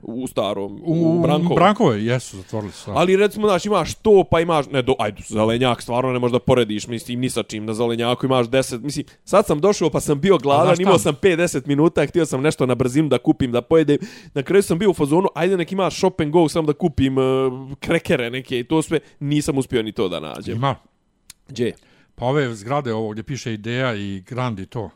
U 0.02 0.26
starom, 0.26 0.80
u, 0.84 1.18
U, 1.18 1.22
Brankovu. 1.22 1.54
Brankovoj, 1.54 2.12
jesu, 2.12 2.36
zatvorili 2.36 2.72
su. 2.72 2.90
Ali 2.94 3.16
recimo, 3.16 3.48
znaš, 3.48 3.66
imaš 3.66 3.94
to, 3.94 4.24
pa 4.30 4.40
imaš, 4.40 4.66
ne, 4.66 4.82
do, 4.82 4.94
ajde, 4.98 5.22
zelenjak, 5.28 5.82
stvarno 5.82 6.12
ne 6.12 6.18
možeš 6.18 6.32
da 6.32 6.38
porediš, 6.38 6.86
mislim, 6.86 7.20
ni 7.20 7.30
sa 7.30 7.42
čim, 7.42 7.64
na 7.64 7.74
zelenjaku 7.74 8.26
imaš 8.26 8.46
10, 8.46 8.82
mislim, 8.82 9.06
sad 9.24 9.46
sam 9.46 9.60
došao, 9.60 9.90
pa 9.90 10.00
sam 10.00 10.20
bio 10.20 10.38
gladan, 10.38 10.80
imao 10.80 10.98
sam 10.98 11.14
5-10 11.14 11.66
minuta, 11.66 12.06
htio 12.06 12.26
sam 12.26 12.42
nešto 12.42 12.66
na 12.66 12.74
brzinu 12.74 13.08
da 13.08 13.18
kupim, 13.18 13.52
da 13.52 13.62
pojedem, 13.62 13.98
na 14.34 14.42
kraju 14.42 14.62
sam 14.62 14.78
bio 14.78 14.90
u 14.90 14.94
fazonu, 14.94 15.28
ajde 15.34 15.56
nek 15.56 15.72
imaš 15.72 15.96
shop 15.96 16.20
and 16.20 16.30
go, 16.30 16.48
samo 16.48 16.66
da 16.66 16.72
kupim 16.72 17.18
uh, 17.18 17.24
krekere 17.80 18.30
neke 18.30 18.58
i 18.58 18.64
to 18.64 18.82
sve, 18.82 19.00
nisam 19.20 19.58
uspio 19.58 19.82
ni 19.82 19.92
to 19.92 20.08
da 20.08 20.20
nađem. 20.20 20.56
Ima. 20.56 20.74
Gdje? 21.48 21.72
Pa 22.14 22.26
ove 22.26 22.54
zgrade 22.54 22.92
ovo 22.92 23.10
gdje 23.10 23.22
piše 23.22 23.52
Ideja 23.52 23.94
i 23.94 24.20
Grandi 24.20 24.66
to. 24.66 24.90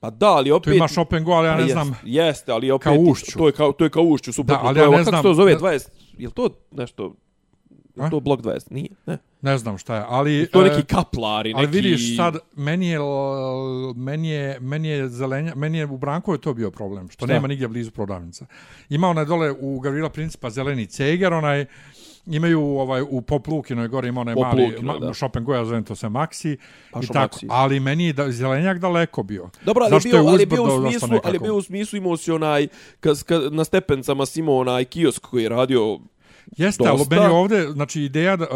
Pa 0.00 0.10
da, 0.10 0.26
ali 0.28 0.50
opet... 0.50 0.70
Tu 0.72 0.76
ima 0.76 0.88
shop 0.88 1.12
and 1.12 1.24
go, 1.24 1.32
ali 1.32 1.48
ja 1.48 1.52
Pa 1.52 1.58
ne 1.58 1.64
jest- 1.64 1.72
znam... 1.72 1.94
Jeste, 2.04 2.52
ali 2.52 2.70
opet... 2.70 2.84
Kao 2.84 2.94
ušću. 2.94 3.38
To 3.38 3.46
je 3.46 3.52
kao, 3.52 3.72
to 3.72 3.84
je 3.84 3.90
kao 3.90 4.02
ušću, 4.02 4.32
super. 4.32 4.56
Da, 4.56 4.60
ali 4.62 4.78
je, 4.78 4.82
ja 4.82 4.90
ne 4.90 4.96
kako 4.96 5.04
se 5.04 5.10
znam- 5.10 5.22
to 5.22 5.34
zove, 5.34 5.52
ne- 5.52 5.58
20... 5.58 5.88
Je 6.18 6.26
li 6.28 6.34
to 6.34 6.48
nešto... 6.72 7.14
Je 7.96 8.10
to 8.10 8.20
blok 8.20 8.40
20? 8.40 8.72
Nije, 8.72 8.88
ne. 9.06 9.18
Ne 9.42 9.58
znam 9.58 9.78
šta 9.78 9.96
je, 9.96 10.04
ali... 10.08 10.48
To 10.52 10.66
e, 10.66 10.68
neki 10.68 10.82
kaplari, 10.86 11.54
neki... 11.54 11.58
Ali 11.58 11.66
vidiš 11.66 12.16
sad, 12.16 12.36
meni 12.56 12.88
je, 12.88 12.98
meni 13.96 14.28
je, 14.28 14.60
meni 14.60 14.88
je 14.88 15.08
zelenja, 15.08 15.54
meni 15.54 15.78
je 15.78 15.86
u 15.86 15.98
Brankovoj 15.98 16.38
to 16.40 16.54
bio 16.54 16.70
problem, 16.70 17.08
što 17.08 17.26
Šta? 17.26 17.34
nema 17.34 17.48
nigdje 17.48 17.68
blizu 17.68 17.90
prodavnica. 17.90 18.46
Ima 18.88 19.08
onaj 19.08 19.24
dole 19.24 19.52
u 19.60 19.80
Gavrila 19.80 20.10
Principa 20.10 20.50
zeleni 20.50 20.86
ceger, 20.86 21.32
onaj, 21.32 21.66
imaju 22.30 22.60
ovaj 22.60 23.02
u 23.02 23.22
Pop 23.22 23.48
Lukinoj 23.48 23.88
gore 23.88 24.08
ima 24.08 24.20
onaj 24.20 24.34
Pop 24.34 24.44
mali 24.44 24.76
ma, 24.82 24.98
da. 24.98 25.14
shop 25.14 25.36
and 25.36 25.46
go, 25.46 25.54
ja 25.54 25.64
zovem 25.64 25.84
to 25.84 25.96
se 25.96 26.06
Maxi 26.06 26.56
Pa 26.90 27.00
i 27.02 27.06
tako, 27.06 27.36
Maxi? 27.36 27.46
ali 27.50 27.80
meni 27.80 28.06
je 28.06 28.12
da, 28.12 28.30
zelenjak 28.30 28.78
daleko 28.78 29.22
bio. 29.22 29.50
Dobro, 29.64 29.84
ali, 29.84 29.90
Zašto 29.90 30.08
bio, 30.08 30.18
ali 30.18 30.34
uzbrdo 30.34 30.56
bio 30.56 30.76
u 30.76 30.90
smislu, 30.90 31.18
ali 31.24 31.38
bio 31.38 31.56
u 31.56 31.62
smislu 31.62 31.96
imao 31.96 32.16
si 32.16 32.32
onaj, 32.32 32.68
kad, 33.00 33.22
kad, 33.22 33.52
na 33.52 33.64
stepencama 33.64 34.26
si 34.26 34.40
imao 34.40 34.56
onaj 34.56 34.84
kiosk 34.84 35.22
koji 35.22 35.42
je 35.42 35.48
radio 35.48 35.98
Jeste, 36.56 36.84
ali 36.88 36.98
dosta. 36.98 37.14
meni 37.14 37.26
je 37.26 37.30
ovde, 37.30 37.62
znači 37.72 38.02
ideja, 38.02 38.36
da, 38.36 38.46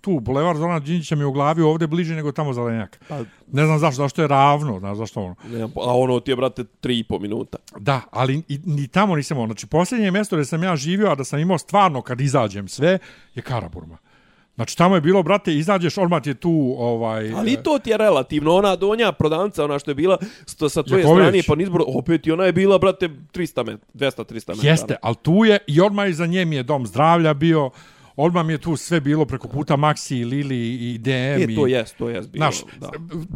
tu, 0.00 0.20
Bulevar 0.20 0.56
Zorana 0.56 0.78
Đinđića 0.78 1.14
mi 1.16 1.22
je 1.22 1.26
u 1.26 1.32
glavi 1.32 1.62
ovde 1.62 1.86
bliže 1.86 2.14
nego 2.14 2.32
tamo 2.32 2.52
zelenjak. 2.52 3.00
Pa- 3.08 3.18
Ne 3.52 3.66
znam 3.66 3.78
zašto, 3.78 4.02
zašto 4.02 4.22
je 4.22 4.28
ravno, 4.28 4.78
znaš 4.78 4.96
zašto 4.96 5.20
ono. 5.22 5.34
ne, 5.50 5.62
a 5.62 5.68
ono 5.76 6.20
ti 6.20 6.30
je, 6.30 6.36
brate, 6.36 6.64
tri 6.80 6.98
i 6.98 7.04
po 7.04 7.18
minuta. 7.18 7.58
Da, 7.78 8.00
ali 8.10 8.42
i, 8.48 8.60
ni 8.64 8.88
tamo 8.88 9.16
nisam 9.16 9.36
imao. 9.36 9.46
Znači, 9.46 9.66
posljednje 9.66 10.10
mjesto 10.10 10.36
gdje 10.36 10.44
sam 10.44 10.62
ja 10.62 10.76
živio, 10.76 11.10
a 11.10 11.14
da 11.14 11.24
sam 11.24 11.38
imao 11.38 11.58
stvarno 11.58 12.02
kad 12.02 12.20
izađem 12.20 12.68
sve, 12.68 12.98
je 13.34 13.42
Karaburma. 13.42 13.96
Znači, 14.60 14.76
tamo 14.76 14.94
je 14.94 15.00
bilo, 15.00 15.22
brate, 15.22 15.54
izađeš, 15.54 15.98
odmah 15.98 16.26
je 16.26 16.34
tu, 16.34 16.74
ovaj... 16.78 17.32
Ali 17.36 17.52
i 17.52 17.56
to 17.56 17.78
ti 17.78 17.90
je 17.90 17.96
relativno, 17.96 18.54
ona 18.54 18.76
donja 18.76 19.12
prodavnica, 19.12 19.64
ona 19.64 19.78
što 19.78 19.90
je 19.90 19.94
bila 19.94 20.18
sto, 20.46 20.68
sa 20.68 20.82
tvoje 20.82 21.00
Jaković. 21.00 21.24
strane 21.24 21.42
po 21.46 21.54
nizboru, 21.54 21.84
opet 21.88 22.26
i 22.26 22.32
ona 22.32 22.44
je 22.44 22.52
bila, 22.52 22.78
brate, 22.78 23.08
300 23.08 23.66
met, 23.66 23.80
200-300 23.94 24.48
metara. 24.48 24.70
Jeste, 24.70 24.96
ali 25.02 25.16
tu 25.22 25.44
je, 25.44 25.58
i 25.66 25.80
odmah 25.80 26.10
iza 26.10 26.26
nje 26.26 26.44
mi 26.44 26.56
je 26.56 26.62
dom 26.62 26.86
zdravlja 26.86 27.34
bio, 27.34 27.70
odmah 28.16 28.46
mi 28.46 28.52
je 28.52 28.58
tu 28.58 28.76
sve 28.76 29.00
bilo 29.00 29.24
preko 29.24 29.48
puta 29.48 29.76
Maxi, 29.76 30.24
Lili 30.24 30.58
i 30.68 30.98
DM. 30.98 31.10
E, 31.42 31.54
to 31.56 31.66
i, 31.66 31.70
jest, 31.70 31.96
to 31.96 32.08
jest 32.08 32.30
bilo. 32.30 32.42
Znaš, 32.42 32.62
da. 32.80 32.90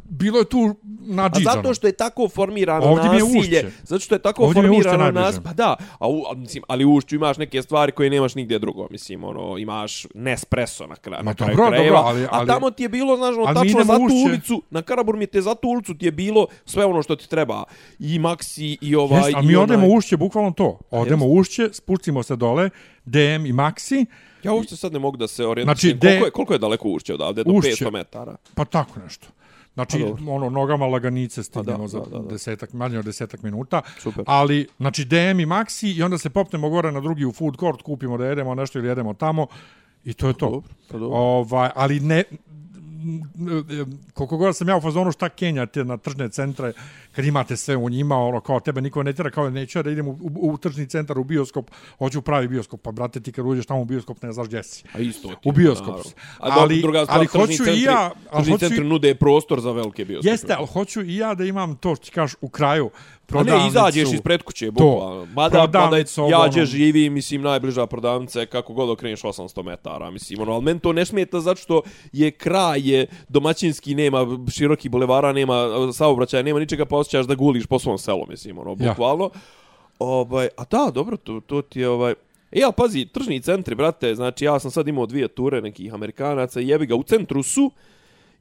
bilo 0.05 0.39
je 0.39 0.45
tu 0.45 0.59
A 0.61 0.75
nadžiđano. 1.07 1.55
zato 1.55 1.75
što 1.75 1.87
je 1.87 1.93
tako 1.95 2.29
formirano 2.29 2.87
Ovdje 2.87 3.11
mi 3.11 3.17
je 3.17 3.23
nasilje, 3.25 3.59
ušće. 3.59 3.71
zato 3.83 4.01
što 4.01 4.15
je 4.15 4.19
tako 4.19 4.43
Ovdje 4.43 4.61
je 4.61 4.67
formirano 4.69 5.11
nas, 5.13 5.41
pa 5.41 5.53
da, 5.53 5.77
a, 5.99 6.09
u, 6.09 6.23
a 6.25 6.35
mislim, 6.35 6.63
ali 6.69 6.85
u 6.85 6.93
ušću 6.93 7.15
imaš 7.17 7.37
neke 7.37 7.63
stvari 7.63 7.93
koje 7.93 8.11
nemaš 8.11 8.35
nigdje 8.35 8.59
drugo, 8.59 8.87
mislim, 8.91 9.25
ono, 9.25 9.59
imaš 9.59 10.07
Nespresso 10.15 10.87
na, 10.87 10.97
kraju, 10.97 11.19
Ma 11.19 11.31
na 11.31 11.35
kraju 11.35 11.57
dobro, 11.57 11.69
krajeva, 11.69 11.97
dobro, 11.97 12.09
ali- 12.11 12.25
a 12.25 12.29
ali- 12.31 12.47
tamo 12.47 12.71
ti 12.71 12.83
je 12.83 12.89
bilo, 12.89 13.17
znaš, 13.17 13.35
ono, 13.37 13.55
tačno 13.55 13.85
za 13.85 13.97
tu 13.97 14.03
ušće. 14.03 14.17
ulicu, 14.25 14.63
na 14.71 14.83
Karabur 14.83 15.17
mi 15.17 15.27
te 15.27 15.41
za 15.41 15.55
tu 15.55 15.69
ulicu 15.69 15.95
ti 15.95 16.05
je 16.05 16.13
bilo 16.13 16.47
sve 16.65 16.85
ono 16.85 17.03
što 17.03 17.17
ti 17.17 17.29
treba, 17.29 17.65
i 17.99 18.19
Maxi, 18.19 18.77
i 18.81 18.95
ovaj, 18.97 19.19
Jeste, 19.19 19.33
a 19.37 19.41
i 19.41 19.47
mi 19.47 19.53
onaj- 19.53 19.63
odemo 19.65 19.87
u 19.87 19.95
ušće, 19.95 20.17
bukvalno 20.17 20.51
to. 20.51 20.79
Odemo 20.91 21.27
u 21.27 21.35
ušće, 21.35 21.69
spustimo 21.73 22.23
se 22.23 22.37
dole, 22.37 22.71
DM 23.05 23.17
i 23.47 23.53
Maxi, 23.53 24.07
Ja 24.45 24.53
uopšte 24.53 24.77
sad 24.77 24.93
ne 24.93 24.99
mogu 24.99 25.17
da 25.17 25.27
se 25.27 25.47
orijentišem, 25.47 25.91
Znači, 25.91 25.95
de- 25.95 26.09
koliko, 26.09 26.25
je, 26.25 26.31
koliko 26.31 26.53
je 26.53 26.59
daleko 26.59 26.89
ušće 26.89 27.15
odavde, 27.15 27.45
do 27.45 27.53
Ušće. 27.53 27.71
500 27.85 27.93
metara? 27.93 28.37
Pa 28.55 28.65
tako 28.65 29.01
nešto. 29.01 29.27
Znači, 29.75 30.05
Pa 30.27 30.31
ono, 30.33 30.51
nogama 30.51 30.87
laganice 30.87 31.43
stignemo 31.43 31.79
da, 31.79 31.89
za 31.89 31.99
da, 32.01 32.05
da, 32.07 32.19
da. 32.19 32.29
desetak, 32.29 32.73
manje 32.73 32.99
od 32.99 33.05
desetak 33.05 33.43
minuta. 33.43 33.83
Super. 33.99 34.25
Ali, 34.27 34.67
znači, 34.79 35.05
DM 35.05 35.15
i 35.41 35.47
Maxi 35.47 35.97
i 35.97 36.03
onda 36.03 36.19
se 36.19 36.31
popnemo 36.31 36.71
gore 36.71 36.93
na 36.93 37.01
drugi 37.01 37.25
u 37.25 37.33
food 37.33 37.57
court, 37.57 37.83
kupimo 37.83 38.19
da 38.19 38.27
jedemo 38.27 38.55
nešto 38.55 38.79
ili 38.79 38.89
jedemo 38.89 39.15
tamo 39.15 39.47
i 40.05 40.15
to 40.15 40.29
je 40.29 40.35
to. 40.35 40.47
Dobro, 40.47 40.63
pa 40.89 40.99
dobro. 40.99 41.19
Ovaj, 41.19 41.71
ali 41.75 42.01
ne, 42.01 42.25
koliko 44.15 44.37
god 44.37 44.57
sam 44.57 44.69
ja 44.69 44.77
u 44.77 44.81
fazonu 44.81 45.13
šta 45.13 45.29
kenjate 45.29 45.85
na 45.85 45.97
tržne 45.97 46.29
centre 46.29 46.73
kad 47.13 47.25
imate 47.25 47.57
sve 47.57 47.77
u 47.77 47.89
njima, 47.89 48.17
ono 48.17 48.41
kao 48.41 48.61
tebe 48.61 48.81
niko 48.81 49.03
ne 49.03 49.13
tjera, 49.13 49.31
kao 49.31 49.51
neću 49.51 49.79
ja 49.79 49.83
da 49.83 49.91
idem 49.91 50.09
u, 50.09 50.13
u, 50.13 50.51
u 50.51 50.59
tržni 50.59 50.87
centar, 50.87 51.19
u 51.19 51.25
bioskop, 51.25 51.71
hoću 51.99 52.23
pravi 52.23 52.49
bioskop, 52.49 52.81
pa 52.83 52.93
brate 52.93 53.21
ti 53.21 53.33
kad 53.33 53.47
uđeš 53.47 53.67
tamo 53.67 53.81
u 53.81 53.85
bioskop 53.85 54.23
ne 54.23 54.33
znaš 54.33 54.47
gdje 54.47 54.63
si. 54.63 54.85
A 54.93 54.99
isto 54.99 55.29
ti 55.29 55.35
U 55.45 55.53
bioskop. 55.53 55.87
naravno. 55.87 56.11
A 56.39 56.43
Ali- 56.43 56.53
ali, 56.55 56.81
druga 56.81 57.05
stvar, 57.05 57.19
ali 57.19 57.27
hoću 57.27 57.53
i 57.53 57.57
centri, 57.57 57.83
ja- 57.83 58.11
ali 58.31 58.43
Tržni 58.43 58.53
hoću 58.53 58.65
i- 58.65 58.69
centri 58.69 58.85
nude 58.85 59.15
prostor 59.15 59.61
za 59.61 59.73
velike 59.73 60.05
bioskope. 60.05 60.29
Jeste, 60.31 60.55
ali 60.55 60.67
hoću 60.67 61.03
i 61.03 61.17
ja 61.17 61.35
da 61.35 61.45
imam 61.45 61.77
to 61.77 61.97
što 61.97 62.05
ti 62.05 62.11
kažeš 62.11 62.37
u 62.41 62.49
kraju 62.49 62.91
A 63.25 63.27
prodavnicu. 63.27 63.63
ne, 63.63 63.69
izađeš 63.69 64.13
iz 64.13 64.21
predkuće, 64.21 64.71
bukvalno. 64.71 65.27
Mada, 65.35 65.59
mada 65.59 65.97
ja 66.31 66.49
gdje 66.49 66.67
živi, 66.67 67.11
mislim, 67.11 67.43
najbliža 67.43 67.87
prodavnica 67.87 68.41
je 68.41 68.47
kako 68.47 68.73
god 68.73 68.91
okreneš 68.91 69.23
800 69.23 69.63
metara, 69.63 70.11
mislim, 70.11 70.41
ono, 70.41 70.53
ali 70.53 70.65
meni 70.65 70.81
to 70.81 70.93
ne 70.93 71.05
smeta 71.05 71.41
zato 71.41 71.61
što 71.61 71.83
je 72.13 72.31
kraj, 72.31 72.81
je 72.91 73.07
domaćinski, 73.29 73.95
nema 73.95 74.27
široki 74.55 74.89
bulevara, 74.89 75.33
nema 75.33 75.69
saobraćaja, 75.93 76.43
nema 76.43 76.61
ničega, 76.61 76.85
pa 76.85 76.97
osjećaš 76.97 77.27
da 77.27 77.35
guliš 77.35 77.67
po 77.67 77.79
svom 77.79 77.99
selu, 77.99 78.27
mislim, 78.29 78.59
ono, 78.59 78.77
Ja. 78.81 78.89
bukvalno. 78.89 79.31
Ovaj, 79.99 80.49
a 80.57 80.65
da, 80.71 80.91
dobro, 80.95 81.17
to, 81.17 81.41
to 81.47 81.63
ti 81.63 81.81
je, 81.81 81.89
ovaj, 81.89 82.15
E, 82.53 82.63
ali 82.65 82.73
pazi, 82.77 83.07
tržni 83.07 83.41
centri, 83.41 83.75
brate, 83.75 84.15
znači 84.15 84.45
ja 84.45 84.59
sam 84.59 84.71
sad 84.71 84.89
imao 84.89 85.07
dvije 85.07 85.29
ture 85.29 85.61
nekih 85.61 85.95
Amerikanaca 85.95 86.61
i 86.61 86.69
jebi 86.69 86.87
ga, 86.87 86.95
u 86.95 87.03
centru 87.03 87.43
su 87.43 87.71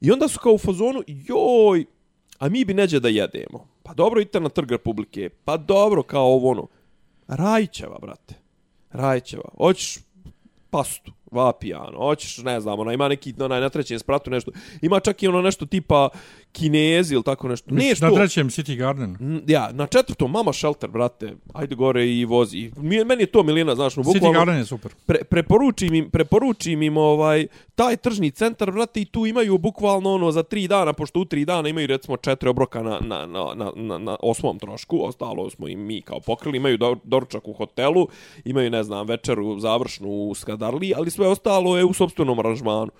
i 0.00 0.10
onda 0.10 0.28
su 0.28 0.40
kao 0.40 0.52
u 0.52 0.58
fazonu, 0.58 1.02
joj, 1.06 1.84
a 2.38 2.48
mi 2.48 2.64
bi 2.64 2.74
neđe 2.74 3.00
da 3.00 3.08
jedemo. 3.08 3.66
Pa 3.84 3.94
dobro, 3.94 4.20
idite 4.20 4.40
na 4.40 4.48
trg 4.48 4.70
Republike. 4.70 5.28
Pa 5.44 5.56
dobro, 5.56 6.02
kao 6.02 6.26
ovo 6.26 6.50
ono. 6.50 6.66
Rajčeva, 7.28 7.98
brate. 7.98 8.34
Rajčeva. 8.92 9.48
Hoćeš 9.56 9.98
pastu, 10.70 11.12
vapijano, 11.30 11.98
hoćeš, 11.98 12.38
ne 12.38 12.60
znam, 12.60 12.80
ona 12.80 12.92
ima 12.92 13.08
neki, 13.08 13.34
onaj, 13.38 13.60
na 13.60 13.68
trećem 13.68 13.98
spratu 13.98 14.30
nešto. 14.30 14.52
Ima 14.82 15.00
čak 15.00 15.22
i 15.22 15.28
ono 15.28 15.42
nešto 15.42 15.66
tipa 15.66 16.08
kinezi 16.54 17.14
ili 17.14 17.22
tako 17.22 17.48
nešto. 17.48 17.74
Ne, 17.74 17.88
na 17.90 17.94
što? 17.96 18.10
trećem 18.10 18.48
City 18.48 18.76
Garden. 18.76 19.16
N- 19.20 19.42
Ja, 19.46 19.70
na 19.72 19.86
četvrtom, 19.86 20.30
mama 20.30 20.52
shelter, 20.52 20.90
brate. 20.90 21.34
Ajde 21.54 21.74
gore 21.74 22.06
i 22.08 22.24
vozi. 22.24 22.58
I 22.58 22.70
mi- 22.76 23.04
Meni 23.04 23.22
je 23.22 23.26
to 23.26 23.42
milina, 23.42 23.74
znaš, 23.74 23.96
no, 23.96 24.02
City 24.02 24.12
bukvalno 24.14 24.32
Garden 24.34 24.56
je 24.56 24.64
super. 24.66 24.92
pre, 25.06 25.24
preporučim 25.24 25.94
im, 25.94 26.10
preporučim 26.10 26.82
im 26.82 26.96
ovaj, 26.96 27.46
taj 27.74 27.96
tržni 27.96 28.30
centar, 28.32 28.70
brate, 28.70 29.00
i 29.00 29.04
tu 29.04 29.26
imaju 29.26 29.58
bukvalno 29.58 30.12
ono 30.12 30.32
za 30.32 30.42
tri 30.42 30.68
dana, 30.68 30.92
pošto 30.92 31.20
u 31.20 31.24
tri 31.24 31.44
dana 31.44 31.68
imaju 31.68 31.86
recimo 31.86 32.16
četiri 32.16 32.48
obroka 32.48 32.82
na, 32.82 32.98
na, 33.00 33.26
na, 33.26 33.44
na, 33.54 33.72
na, 33.76 33.98
na 33.98 34.16
osmom 34.22 34.58
trošku, 34.58 34.98
ostalo 35.00 35.50
smo 35.50 35.68
im 35.68 35.80
mi 35.80 36.00
kao 36.02 36.20
pokrili, 36.20 36.56
imaju 36.56 36.78
do, 36.78 36.96
doručak 37.04 37.48
u 37.48 37.52
hotelu, 37.52 38.08
imaju, 38.44 38.70
ne 38.70 38.82
znam, 38.82 39.06
večeru 39.06 39.60
završnu 39.60 40.08
u 40.08 40.34
Skadarli, 40.34 40.92
ali 40.96 41.10
sve 41.10 41.28
ostalo 41.28 41.78
je 41.78 41.84
u 41.84 41.92
sobstvenom 41.92 42.38
aranžmanu. 42.38 42.90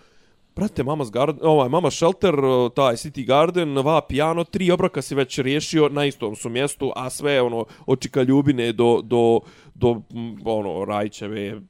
Brate, 0.57 0.85
Mama's 0.85 1.11
Garden, 1.11 1.47
ovaj, 1.47 1.69
Mama 1.69 1.91
Shelter, 1.91 2.35
taj 2.75 2.97
City 2.97 3.27
Garden, 3.27 3.79
va 3.79 4.01
piano, 4.01 4.45
tri 4.45 4.71
obroka 4.71 5.03
si 5.03 5.15
već 5.15 5.39
riješio 5.39 5.89
na 5.89 6.05
istom 6.05 6.37
su 6.37 6.49
mjestu, 6.49 6.93
a 6.97 7.11
sve 7.11 7.43
ono 7.43 7.65
od 7.87 8.01
Čika 8.01 8.23
Ljubine 8.23 8.73
do, 8.73 9.01
do, 9.03 9.41
do 9.75 10.01
ono, 10.45 10.85
Rajčeve, 10.85 11.61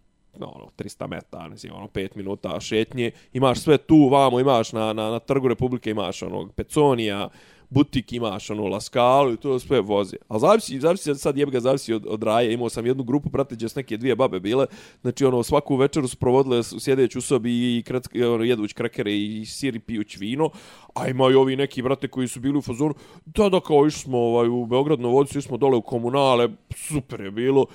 ono, 0.41 0.69
300 0.79 1.09
metara, 1.09 1.57
znam, 1.57 1.77
ono, 1.77 1.87
5 1.87 2.09
minuta 2.17 2.61
šetnje, 2.61 3.11
imaš 3.33 3.61
sve 3.61 3.79
tu, 3.79 4.09
vamo, 4.09 4.41
imaš 4.41 4.73
na, 4.73 4.93
na, 4.93 5.11
na 5.11 5.19
trgu 5.19 5.49
Republike, 5.49 5.91
imaš 5.91 6.23
onog 6.23 6.53
Peconija, 6.53 7.29
butik 7.71 8.13
imaš, 8.13 8.51
ono, 8.51 8.67
Laskalu 8.67 9.33
i 9.33 9.37
to 9.37 9.59
sve 9.59 9.81
voze. 9.81 10.17
A 10.29 10.39
zavisi, 10.39 10.81
zavisi, 10.81 11.15
sad 11.15 11.39
jebga 11.39 11.61
zavisi 11.61 11.95
od, 11.95 12.07
od 12.09 12.23
raje. 12.23 12.53
Imao 12.53 12.69
sam 12.69 12.87
jednu 12.87 13.05
grupu, 13.05 13.31
prate, 13.31 13.55
gdje 13.55 13.69
neke 13.77 13.97
dvije 13.97 14.17
babe 14.17 14.41
bile. 14.41 14.67
Znači, 15.03 15.25
ono, 15.25 15.43
svaku 15.43 15.77
večeru 15.77 16.09
su 16.09 16.17
provodile 16.17 16.63
sjedeći 16.63 17.19
u 17.19 17.21
sobi 17.21 17.79
i 17.79 17.83
krat, 17.83 18.09
ono, 18.15 18.45
jedući 18.45 18.75
krakere 18.75 19.13
i 19.13 19.45
sir 19.47 19.77
i 19.77 19.81
pijući 19.81 20.19
vino. 20.19 20.51
A 20.95 21.09
imaju 21.09 21.41
ovi 21.41 21.57
neki, 21.57 21.83
brate, 21.83 22.09
koji 22.09 22.29
su 22.29 22.41
bili 22.41 22.59
u 22.59 22.63
fazonu. 22.63 22.95
Da, 23.27 23.49
da, 23.49 23.61
kao 23.61 23.87
išli 23.87 24.01
smo 24.01 24.19
ovaj, 24.19 24.49
u 24.49 24.67
Beograd 24.67 25.01
na 25.01 25.09
vodu, 25.09 25.41
smo 25.41 25.57
dole 25.57 25.77
u 25.77 25.83
komunale, 25.83 26.49
super 26.77 27.21
je 27.21 27.31
bilo. 27.31 27.67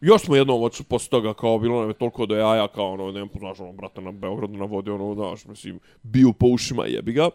Još 0.00 0.22
smo 0.22 0.36
jednom 0.36 0.62
od 0.62 0.82
posle 0.88 1.10
toga 1.10 1.34
kao 1.34 1.58
bilo 1.58 1.80
nam 1.80 1.90
je 1.90 1.94
toliko 1.94 2.26
do 2.26 2.36
jaja 2.36 2.68
kao 2.68 2.92
ono, 2.92 3.12
ne 3.12 3.28
znaš, 3.38 3.60
ono, 3.60 3.72
brate, 3.72 4.00
na 4.00 4.12
Beogradu 4.12 4.56
na 4.56 4.64
vodi, 4.64 4.90
ono, 4.90 5.14
znaš, 5.14 5.44
mislim, 5.44 5.80
bio 6.02 6.32
po 6.32 6.46
ušima 6.46 6.86
jebi 6.86 7.12
ga. 7.12 7.30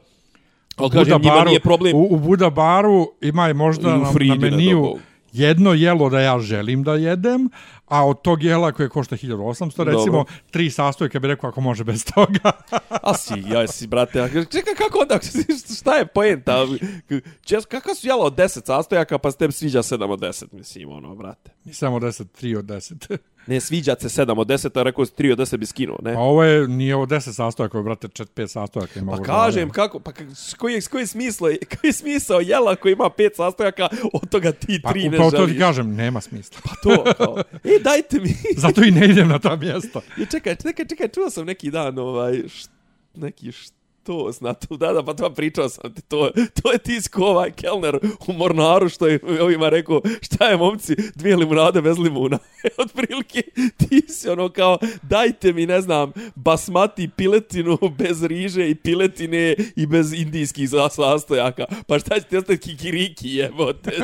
Ali 0.76 0.90
kažem, 0.90 1.22
njima 1.22 1.44
nije 1.44 1.60
problem. 1.60 1.96
U, 1.96 2.08
u 2.10 2.20
Buda 2.20 2.50
baru 2.50 3.12
ima 3.22 3.54
možda 3.54 3.98
na, 3.98 4.12
na 4.28 4.36
meniju 4.36 4.98
jedno 5.34 5.74
jelo 5.74 6.10
da 6.10 6.20
ja 6.20 6.40
želim 6.40 6.84
da 6.84 6.96
jedem, 6.96 7.50
a 7.86 8.08
od 8.08 8.22
tog 8.22 8.44
jela 8.44 8.72
koje 8.72 8.90
košta 8.90 9.18
1800, 9.18 9.84
recimo, 9.84 10.18
Dobro. 10.18 10.34
tri 10.52 10.70
sastojke 10.70 11.20
bi 11.20 11.28
rekao 11.28 11.50
ako 11.50 11.62
može 11.62 11.84
bez 11.84 12.06
toga. 12.16 12.52
a 12.90 13.14
si, 13.14 13.44
ja 13.48 13.68
si, 13.68 13.88
brate, 13.88 14.30
čekaj, 14.32 14.74
kako 14.78 15.00
onda, 15.00 15.20
šta 15.80 15.96
je 15.96 16.06
poenta? 16.06 16.66
Kako 17.68 17.96
su 17.96 18.08
jela 18.08 18.26
od 18.26 18.36
10 18.36 18.66
sastojaka, 18.66 19.18
pa 19.18 19.32
ste 19.32 19.52
sviđa 19.52 19.82
7 19.82 20.12
od 20.12 20.20
10, 20.20 20.46
mislim, 20.52 20.92
ono, 20.92 21.16
brate. 21.16 21.52
Nisam 21.64 21.94
od 21.94 22.02
10, 22.02 22.26
3 22.42 22.58
od 22.58 22.66
10. 22.66 23.18
Ne, 23.48 23.60
sviđa 23.60 23.96
se 24.00 24.08
7 24.08 24.40
od 24.40 24.48
10, 24.48 24.80
a 24.80 24.84
rekao 24.84 25.06
si 25.06 25.12
3 25.18 25.32
od 25.32 25.38
10 25.38 25.58
bi 25.58 25.66
skinuo, 25.66 25.98
ne? 26.02 26.14
Pa 26.14 26.20
ovo 26.20 26.44
je, 26.44 26.68
nije 26.68 26.96
ovo 26.96 27.06
10 27.06 27.34
sastojaka, 27.34 27.82
brate 27.82 28.08
4-5 28.08 28.48
sastojaka. 28.48 29.00
Ima 29.00 29.12
pa 29.12 29.24
kažem, 29.24 29.70
kako, 29.70 30.00
pa 30.00 30.12
koji 30.58 30.82
koji 30.82 31.08
smislo, 31.08 31.48
koji 31.80 31.90
je 31.90 31.94
smisao 31.94 32.40
jela 32.40 32.76
koji 32.76 32.94
ima 32.94 33.10
5 33.18 33.36
sastojaka, 33.36 33.88
od 34.14 34.30
toga 34.30 34.52
ti 34.52 34.68
3 34.68 34.82
pa, 34.84 34.94
ne 34.94 35.02
želiš? 35.02 35.18
Pa 35.18 35.38
to 35.38 35.48
ti 35.48 35.60
kažem, 35.60 35.96
nema 35.96 36.22
smisla. 36.22 36.58
Pa 36.64 36.76
to, 36.84 37.04
kao, 37.18 37.38
e, 37.74 37.80
dajte 37.84 38.20
mi. 38.20 38.36
Zato 38.64 38.84
i 38.84 38.92
ne 38.92 39.06
idem 39.06 39.28
na 39.28 39.40
ta 39.40 39.56
mjesta. 39.56 40.02
I 40.18 40.26
čekaj, 40.26 40.56
čekaj, 40.56 40.86
čekaj, 40.86 41.08
čuo 41.08 41.30
sam 41.30 41.46
neki 41.46 41.72
dan, 41.72 42.00
ovaj, 42.00 42.44
št, 42.48 42.70
neki, 43.16 43.52
št, 43.52 43.74
to 44.04 44.32
znate, 44.32 44.68
da, 44.70 44.94
da, 44.94 45.04
pa 45.04 45.14
to 45.14 45.30
pričao 45.30 45.70
sam 45.70 45.94
ti, 45.94 46.02
to, 46.02 46.32
to 46.62 46.72
je 46.72 46.78
tisko 46.78 47.26
ovaj 47.26 47.52
kelner 47.52 48.00
u 48.28 48.34
Mornaru 48.34 48.90
što 48.90 49.08
je 49.08 49.20
ovima 49.42 49.70
rekao, 49.70 50.02
šta 50.22 50.48
je 50.48 50.58
momci, 50.58 50.96
dvije 51.16 51.36
limunade 51.36 51.82
bez 51.82 51.98
limuna. 51.98 52.40
Od 52.82 52.92
prilike 52.94 53.42
ti 53.78 54.02
si 54.08 54.30
ono 54.30 54.50
kao, 54.50 54.78
dajte 55.02 55.54
mi, 55.54 55.66
ne 55.66 55.82
znam, 55.82 56.12
basmati 56.36 57.10
piletinu 57.16 57.78
bez 58.00 58.24
riže 58.24 58.70
i 58.70 58.76
piletine 58.76 59.56
i 59.76 59.86
bez 59.86 60.14
indijskih 60.14 60.70
sastojaka. 60.70 61.66
Pa 61.88 62.00
šta 62.00 62.20
će 62.20 62.26
ti 62.26 62.38
ostati 62.38 62.58
kikiriki 62.60 63.30
jebote? 63.30 63.92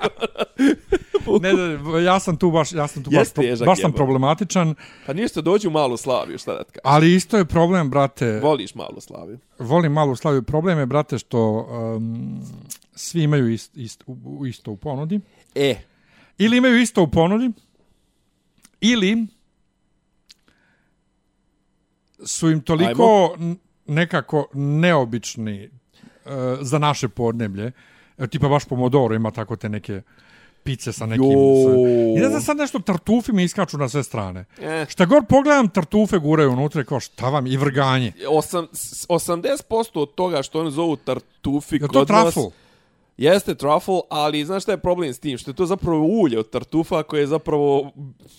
Ono 0.00 1.00
ne, 1.40 1.52
ne, 1.52 2.04
ja 2.04 2.20
sam 2.20 2.36
tu 2.36 2.50
baš, 2.50 2.72
ja 2.72 2.86
sam 2.88 3.02
tu 3.02 3.10
baš, 3.10 3.32
pro, 3.32 3.44
baš 3.66 3.80
sam 3.80 3.92
problematičan. 3.92 4.74
Pa 5.06 5.12
ništa, 5.12 5.40
dođi 5.40 5.68
u 5.68 5.70
malu 5.70 5.96
Slaviju, 5.96 6.38
šta 6.38 6.54
da 6.54 6.64
ti 6.64 6.78
Ali 6.84 7.14
isto 7.14 7.36
je 7.36 7.44
problem, 7.44 7.90
brate. 7.90 8.40
Voliš 8.42 8.74
malu 8.74 9.00
Slaviju? 9.00 9.38
Volim 9.58 9.92
malu 9.92 10.16
Slaviju. 10.16 10.42
Problem 10.42 10.78
je, 10.78 10.86
brate, 10.86 11.18
što 11.18 11.68
um, 11.96 12.42
svi 12.94 13.22
imaju 13.22 13.48
ist, 13.48 13.76
ist, 13.76 14.04
u, 14.06 14.46
isto 14.46 14.70
u 14.70 14.76
ponudi. 14.76 15.20
E. 15.54 15.74
Ili 16.38 16.56
imaju 16.56 16.80
isto 16.80 17.02
u 17.02 17.10
ponudi, 17.10 17.50
ili 18.80 19.26
su 22.24 22.50
im 22.50 22.60
toliko 22.60 23.34
Ajmo. 23.38 23.56
nekako 23.86 24.46
neobični 24.54 25.68
uh, 25.68 26.32
za 26.60 26.78
naše 26.78 27.08
podneblje. 27.08 27.72
Tipa 28.30 28.48
baš 28.48 28.64
Pomodoro 28.64 29.14
ima 29.14 29.30
tako 29.30 29.56
te 29.56 29.68
neke 29.68 30.02
pice 30.70 30.92
sa 30.92 31.06
nekim... 31.06 31.32
Sa... 31.64 31.70
I 32.16 32.28
znam 32.28 32.42
sad 32.42 32.56
nešto, 32.56 32.78
tartufi 32.78 33.32
mi 33.32 33.44
iskaču 33.44 33.78
na 33.78 33.88
sve 33.88 34.02
strane. 34.02 34.44
Eh. 34.60 34.86
Šta 34.88 35.04
god 35.04 35.26
pogledam, 35.28 35.68
tartufe 35.68 36.18
guraju 36.18 36.52
unutra 36.52 36.82
i 36.82 36.84
kao 36.84 37.00
šta 37.00 37.28
vam, 37.28 37.46
i 37.46 37.56
vrganje. 37.56 38.12
Osam, 38.28 38.66
80% 39.08 39.90
od 39.94 40.14
toga 40.14 40.42
što 40.42 40.60
oni 40.60 40.70
zovu 40.70 40.96
tartufi 40.96 41.76
je 41.76 41.88
to 41.92 42.04
trafl? 42.04 42.40
Jeste 43.16 43.54
truffle, 43.54 44.00
ali 44.10 44.44
znaš 44.44 44.62
šta 44.62 44.72
je 44.72 44.78
problem 44.78 45.12
s 45.12 45.18
tim? 45.18 45.38
Što 45.38 45.50
je 45.50 45.54
to 45.54 45.66
zapravo 45.66 46.06
ulje 46.06 46.38
od 46.38 46.50
tartufa 46.50 47.02
koje 47.02 47.20
je 47.20 47.26
zapravo 47.26 47.90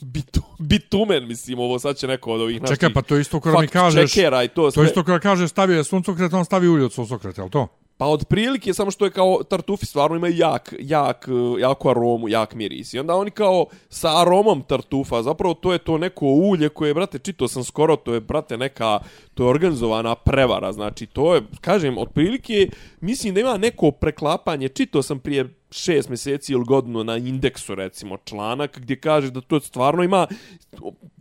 bitu, 0.02 0.42
bitumen, 0.60 1.28
mislim, 1.28 1.60
ovo 1.60 1.80
sad 1.80 1.98
će 1.98 2.08
neko 2.08 2.32
od 2.34 2.42
ovih 2.42 2.62
naših... 2.62 2.76
Čekaj, 2.76 2.94
pa 2.94 3.02
to 3.02 3.18
isto 3.18 3.40
kada 3.40 3.60
mi 3.60 3.68
kažeš... 3.68 4.16
i 4.18 4.48
to 4.56 4.72
sve. 4.72 4.84
To 4.84 4.90
isto 4.90 5.04
kada 5.04 5.20
kažeš 5.20 5.50
stavio 5.50 5.78
je 5.78 5.84
suncokret, 5.84 6.34
on 6.34 6.46
stavi 6.46 6.68
ulje 6.68 6.86
od 6.86 6.94
suncokreta, 6.94 7.42
je 7.42 7.46
li 7.46 7.52
to? 7.52 7.68
Pa 8.02 8.08
otprilike, 8.08 8.74
samo 8.74 8.92
što 8.92 9.06
je 9.06 9.12
kao 9.12 9.44
tartufi 9.44 9.86
stvarno 9.86 10.16
imaju 10.16 10.36
jak, 10.38 10.74
jak, 10.80 11.28
jaku 11.60 11.90
aromu, 11.90 12.30
jak 12.30 12.54
miris. 12.54 12.94
I 12.94 13.00
onda 13.00 13.16
oni 13.16 13.32
kao 13.32 13.66
sa 13.90 14.22
aromom 14.22 14.64
tartufa, 14.68 15.24
zapravo 15.24 15.54
to 15.54 15.74
je 15.74 15.78
to 15.78 15.98
neko 15.98 16.26
ulje 16.26 16.70
koje, 16.70 16.94
brate, 16.94 17.20
čito 17.20 17.48
sam 17.48 17.64
skoro, 17.64 17.96
to 17.96 18.14
je, 18.14 18.20
brate, 18.20 18.58
neka, 18.58 19.00
to 19.34 19.44
je 19.44 19.50
organizovana 19.50 20.16
prevara. 20.16 20.72
Znači, 20.72 21.06
to 21.06 21.36
je, 21.36 21.42
kažem, 21.62 21.98
otprilike, 21.98 22.70
mislim 23.02 23.34
da 23.34 23.40
ima 23.40 23.58
neko 23.58 23.92
preklapanje, 23.92 24.68
čito 24.68 25.04
sam 25.04 25.20
prije 25.20 25.54
šest 25.72 26.10
mjeseci 26.10 26.54
ili 26.54 26.66
godinu 26.66 27.04
na 27.04 27.18
indeksu, 27.18 27.76
recimo, 27.76 28.18
članak 28.26 28.80
gdje 28.80 29.00
kaže 29.00 29.32
da 29.32 29.42
to 29.42 29.60
stvarno 29.60 30.04
ima, 30.04 30.28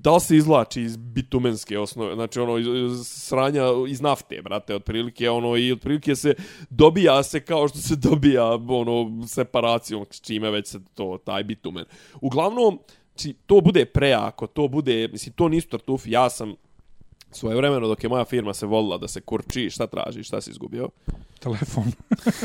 da 0.03 0.15
li 0.15 0.21
se 0.21 0.37
izlači 0.37 0.83
iz 0.83 0.97
bitumenske 0.97 1.79
osnove, 1.79 2.15
znači 2.15 2.41
ono, 2.41 2.59
iz 2.59 3.07
sranja 3.07 3.65
iz 3.89 4.01
nafte, 4.01 4.43
brate, 4.43 4.75
otprilike, 4.75 5.31
ono, 5.31 5.57
i 5.57 5.73
otprilike 5.73 6.17
se 6.17 6.35
dobija 6.71 7.23
se 7.23 7.41
kao 7.41 7.69
što 7.69 7.79
se 7.79 7.97
dobija, 7.97 8.47
ono, 8.55 9.27
separacijom, 9.27 10.07
s 10.11 10.21
čime 10.21 10.51
već 10.51 10.67
se 10.67 10.81
to, 10.95 11.19
taj 11.25 11.45
bitumen. 11.45 11.85
Uglavnom, 12.21 12.79
či, 13.17 13.33
to 13.47 13.61
bude 13.61 13.85
prejako, 13.85 14.47
to 14.47 14.69
bude, 14.69 15.09
mislim, 15.09 15.35
to 15.35 15.49
nisu 15.49 15.69
tartufi, 15.69 16.11
ja 16.11 16.31
sam 16.31 16.55
svoje 17.31 17.57
vremeno 17.57 17.89
dok 17.89 18.03
je 18.03 18.09
moja 18.09 18.25
firma 18.25 18.55
se 18.55 18.67
volila 18.67 18.99
da 18.99 19.09
se 19.09 19.21
kurči, 19.21 19.71
šta 19.71 19.87
traži, 19.87 20.23
šta 20.23 20.41
si 20.41 20.51
izgubio? 20.51 20.89
Telefon. 21.39 21.93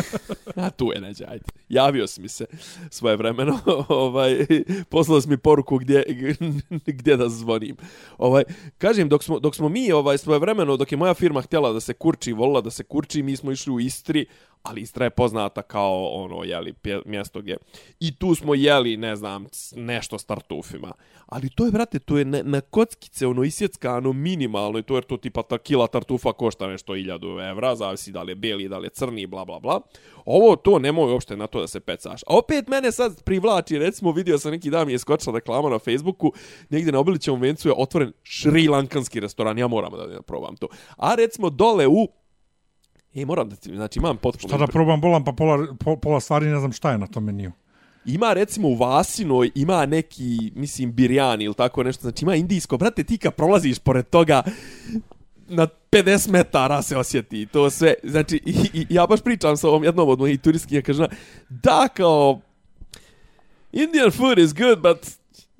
A 0.65 0.69
tu 0.69 0.91
je 0.95 1.01
neđe, 1.01 1.25
ajde. 1.27 1.45
Javio 1.69 2.07
si 2.07 2.21
mi 2.21 2.27
se 2.27 2.45
svoje 2.89 3.17
vremeno, 3.17 3.59
ovaj, 3.89 4.45
poslao 4.89 5.21
si 5.21 5.29
mi 5.29 5.37
poruku 5.37 5.77
gdje, 5.77 6.03
gdje 6.85 7.17
da 7.17 7.29
zvonim. 7.29 7.75
Ovaj, 8.17 8.43
kažem, 8.77 9.09
dok 9.09 9.23
smo, 9.23 9.39
dok 9.39 9.55
smo 9.55 9.69
mi 9.69 9.91
ovaj, 9.91 10.17
svoje 10.17 10.39
vremeno, 10.39 10.77
dok 10.77 10.91
je 10.91 10.97
moja 10.97 11.13
firma 11.13 11.41
htjela 11.41 11.71
da 11.71 11.79
se 11.79 11.93
kurči, 11.93 12.33
volila 12.33 12.61
da 12.61 12.71
se 12.71 12.83
kurči, 12.83 13.23
mi 13.23 13.35
smo 13.35 13.51
išli 13.51 13.73
u 13.73 13.79
Istri, 13.79 14.25
ali 14.65 14.81
Istra 14.81 15.05
je 15.05 15.09
poznata 15.09 15.61
kao 15.61 16.07
ono, 16.07 16.43
jeli, 16.43 16.73
mjesto 17.05 17.41
gdje. 17.41 17.57
I 17.99 18.15
tu 18.15 18.35
smo 18.35 18.55
jeli, 18.55 18.97
ne 18.97 19.15
znam, 19.15 19.45
nešto 19.75 20.17
s 20.17 20.25
tartufima. 20.25 20.91
Ali 21.25 21.49
to 21.49 21.65
je, 21.65 21.71
brate, 21.71 21.99
to 21.99 22.17
je 22.17 22.25
na, 22.25 22.41
na 22.43 22.61
kockice, 22.61 23.27
ono, 23.27 23.43
isjeckano 23.43 23.97
ono, 23.97 24.13
minimalno, 24.13 24.79
i 24.79 24.83
to 24.83 24.95
je 24.95 25.01
to 25.01 25.17
tipa 25.17 25.43
ta 25.43 25.57
kila 25.57 25.87
tartufa 25.87 26.33
košta 26.33 26.67
nešto 26.67 26.93
1000 26.93 27.49
evra, 27.51 27.75
zavisi 27.75 28.11
da 28.11 28.23
li 28.23 28.31
je 28.31 28.35
beli, 28.35 28.69
da 28.69 28.77
li 28.77 28.85
je 28.85 28.89
crni, 28.89 29.27
bla, 29.27 29.45
bla, 29.45 29.59
bla. 29.59 29.81
Ovo, 30.25 30.55
to 30.55 30.79
nemoj 30.79 31.11
uopšte 31.11 31.37
na 31.37 31.47
to 31.47 31.61
da 31.61 31.67
se 31.67 31.79
pecaš. 31.79 32.23
A 32.23 32.37
opet 32.37 32.67
mene 32.67 32.91
sad 32.91 33.23
privlači, 33.23 33.79
recimo, 33.79 34.11
vidio 34.11 34.37
sam 34.37 34.51
neki 34.51 34.69
dan 34.69 34.87
mi 34.87 34.93
je 34.93 34.99
skočila 34.99 35.35
reklama 35.35 35.69
na 35.69 35.79
Facebooku, 35.79 36.31
negdje 36.69 36.91
na 36.91 36.99
Obilićevom 36.99 37.41
vencu 37.41 37.67
je 37.67 37.73
otvoren 37.77 38.11
šrilankanski 38.23 39.19
restoran, 39.19 39.57
ja 39.57 39.67
moram 39.67 39.91
da, 39.91 40.07
da 40.07 40.21
probam 40.21 40.55
to. 40.55 40.67
A 40.97 41.15
recimo 41.15 41.49
dole 41.49 41.87
u 41.87 42.07
E, 43.15 43.25
moram 43.25 43.49
da 43.49 43.55
ti, 43.55 43.75
znači 43.75 43.99
imam 43.99 44.17
potpuno... 44.17 44.49
Šta 44.49 44.57
da 44.57 44.67
probam 44.67 45.01
bolam, 45.01 45.23
pa 45.23 45.31
pola, 45.31 45.67
pola 46.01 46.19
stvari 46.19 46.45
ne 46.45 46.59
znam 46.59 46.71
šta 46.71 46.91
je 46.91 46.97
na 46.97 47.07
tom 47.07 47.23
meniju. 47.23 47.51
Ima 48.05 48.33
recimo 48.33 48.67
u 48.67 48.75
Vasinoj, 48.75 49.51
ima 49.55 49.85
neki, 49.85 50.51
mislim, 50.55 50.93
birjani 50.93 51.43
ili 51.43 51.53
tako 51.53 51.83
nešto, 51.83 52.01
znači 52.01 52.25
ima 52.25 52.35
indijsko. 52.35 52.77
Brate, 52.77 53.03
ti 53.03 53.17
kad 53.17 53.33
prolaziš 53.33 53.79
pored 53.79 54.09
toga, 54.09 54.43
na 55.47 55.67
50 55.91 56.29
metara 56.29 56.81
se 56.81 56.97
osjeti 56.97 57.45
to 57.45 57.69
sve. 57.69 57.93
Znači, 58.03 58.41
i, 58.45 58.55
i, 58.73 58.85
ja 58.89 59.07
baš 59.07 59.21
pričam 59.21 59.57
sa 59.57 59.67
ovom 59.67 59.83
jednom 59.83 60.09
od 60.09 60.19
mojih 60.19 60.39
turistkinja, 60.39 60.81
kaže, 60.81 61.07
da, 61.49 61.87
kao, 61.93 62.41
Indian 63.71 64.11
food 64.11 64.37
is 64.37 64.53
good, 64.53 64.79
but 64.81 65.07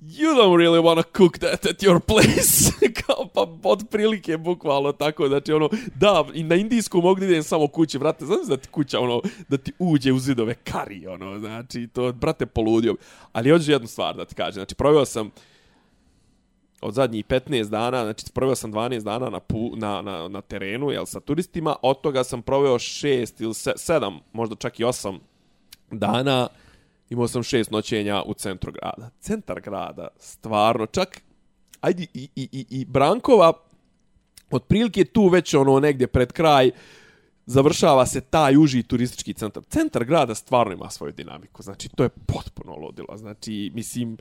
you 0.08 0.36
don't 0.36 0.58
really 0.58 0.80
want 0.80 0.98
to 0.98 1.04
cook 1.04 1.40
that 1.40 1.66
at 1.66 1.84
your 1.84 2.00
place. 2.00 2.72
Kao 3.06 3.28
pa 3.34 3.48
od 3.64 3.86
prilike 3.92 4.38
bukvalno 4.38 4.92
tako, 4.92 5.28
znači 5.28 5.54
ono, 5.54 5.70
da, 5.96 6.26
i 6.34 6.44
na 6.44 6.56
indijsku 6.56 7.02
mogu 7.02 7.20
da 7.20 7.26
idem 7.26 7.44
samo 7.44 7.68
kući, 7.68 8.00
brate, 8.00 8.26
znaš 8.26 8.48
da 8.48 8.58
ti 8.58 8.68
kuća, 8.68 9.00
ono, 9.00 9.22
da 9.50 9.58
ti 9.58 9.72
uđe 9.80 10.12
u 10.12 10.20
zidove 10.20 10.54
kari, 10.54 11.08
ono, 11.08 11.40
znači, 11.40 11.88
to, 11.88 12.12
brate, 12.12 12.46
poludio. 12.46 12.96
Ali 13.34 13.50
hoću 13.50 13.72
jednu 13.72 13.88
stvar 13.88 14.16
da 14.16 14.26
ti 14.26 14.36
kažem, 14.36 14.54
znači, 14.54 14.76
proveo 14.76 15.06
sam 15.06 15.32
od 16.82 16.94
zadnjih 16.94 17.26
15 17.26 17.70
dana, 17.70 18.04
znači, 18.04 18.26
proveo 18.34 18.56
sam 18.56 18.74
12 18.74 19.04
dana 19.04 19.30
na, 19.30 19.40
pu, 19.40 19.72
na, 19.76 20.02
na, 20.02 20.28
na 20.28 20.42
terenu, 20.42 20.92
jel, 20.92 21.06
sa 21.06 21.20
turistima, 21.20 21.76
od 21.82 22.02
toga 22.02 22.24
sam 22.24 22.42
proveo 22.42 22.74
6 22.74 23.44
ili 23.44 23.54
7, 23.54 24.20
možda 24.34 24.56
čak 24.56 24.80
i 24.80 24.84
8 24.84 25.20
dana, 25.92 26.48
Imao 27.10 27.28
sam 27.28 27.44
šest 27.44 27.72
noćenja 27.72 28.24
u 28.26 28.34
centru 28.34 28.72
grada. 28.72 29.10
Centar 29.20 29.62
grada, 29.62 30.08
stvarno, 30.20 30.86
čak 30.86 31.22
ajde, 31.82 32.04
i, 32.14 32.30
i, 32.36 32.50
i, 32.52 32.66
i 32.70 32.86
Brankova, 32.86 33.54
otprilike 34.52 35.06
tu 35.06 35.28
već 35.28 35.54
ono 35.54 35.80
negdje 35.80 36.08
pred 36.08 36.32
kraj, 36.32 36.72
završava 37.46 38.06
se 38.06 38.22
taj 38.22 38.58
uži 38.58 38.84
turistički 38.84 39.34
centar. 39.34 39.64
Centar 39.64 40.06
grada 40.06 40.36
stvarno 40.36 40.74
ima 40.74 40.90
svoju 40.90 41.12
dinamiku. 41.12 41.64
Znači, 41.64 41.90
to 41.90 42.04
je 42.04 42.10
potpuno 42.10 42.76
ludilo. 42.76 43.18
Znači, 43.18 43.72
mislim, 43.74 44.14
uh, 44.14 44.20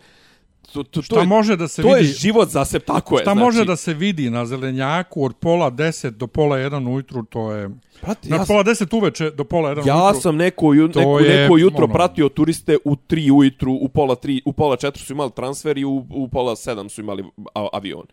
to, 0.72 0.82
to, 0.82 1.02
Šta 1.02 1.20
je, 1.20 1.26
može 1.26 1.56
da 1.56 1.68
se 1.68 1.82
to 1.82 1.88
vidi? 1.88 1.98
je 2.00 2.12
život 2.12 2.48
za 2.48 2.64
se, 2.64 2.78
tako 2.78 3.14
je. 3.14 3.22
Šta 3.22 3.32
znači, 3.32 3.38
može 3.40 3.64
da 3.64 3.76
se 3.76 3.94
vidi 3.94 4.30
na 4.30 4.46
zelenjaku 4.46 5.24
od 5.24 5.36
pola 5.36 5.70
10 5.70 6.10
do 6.10 6.26
pola 6.26 6.56
1 6.56 6.88
ujutru, 6.88 7.22
to 7.22 7.52
je... 7.52 7.68
Brate, 8.02 8.28
Na 8.28 8.36
ja, 8.36 8.44
pola 8.46 8.64
10 8.64 8.96
uveče 8.96 9.30
do 9.30 9.44
pola 9.44 9.70
1 9.70 9.86
ja 9.86 9.96
ujutru. 9.96 10.20
sam 10.20 10.36
neko, 10.36 10.72
ju, 10.74 10.88
to 10.88 10.98
neko, 10.98 11.18
je, 11.18 11.40
neko 11.40 11.58
jutro 11.58 11.84
ono- 11.84 11.94
pratio 11.94 12.28
turiste 12.28 12.76
u 12.84 12.96
3 12.96 13.30
ujutru, 13.32 13.72
u 13.72 13.88
pola 13.88 14.16
3, 14.16 14.40
u 14.44 14.52
pola 14.52 14.76
4 14.76 14.98
su 14.98 15.12
imali 15.12 15.30
transfer 15.30 15.78
i 15.78 15.84
u, 15.84 16.06
u 16.10 16.28
pola 16.28 16.52
7 16.52 16.88
su 16.88 17.00
imali 17.00 17.24
avion. 17.72 18.06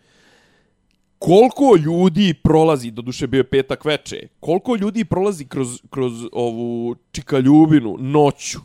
Koliko 1.19 1.75
ljudi 1.75 2.33
prolazi, 2.33 2.91
do 2.91 3.01
duše 3.01 3.27
bio 3.27 3.39
je 3.39 3.43
petak 3.43 3.85
veče, 3.85 4.27
koliko 4.39 4.75
ljudi 4.75 5.05
prolazi 5.05 5.45
kroz, 5.45 5.81
kroz 5.89 6.13
ovu 6.31 6.95
čikaljubinu 7.11 7.95
noću, 7.99 8.59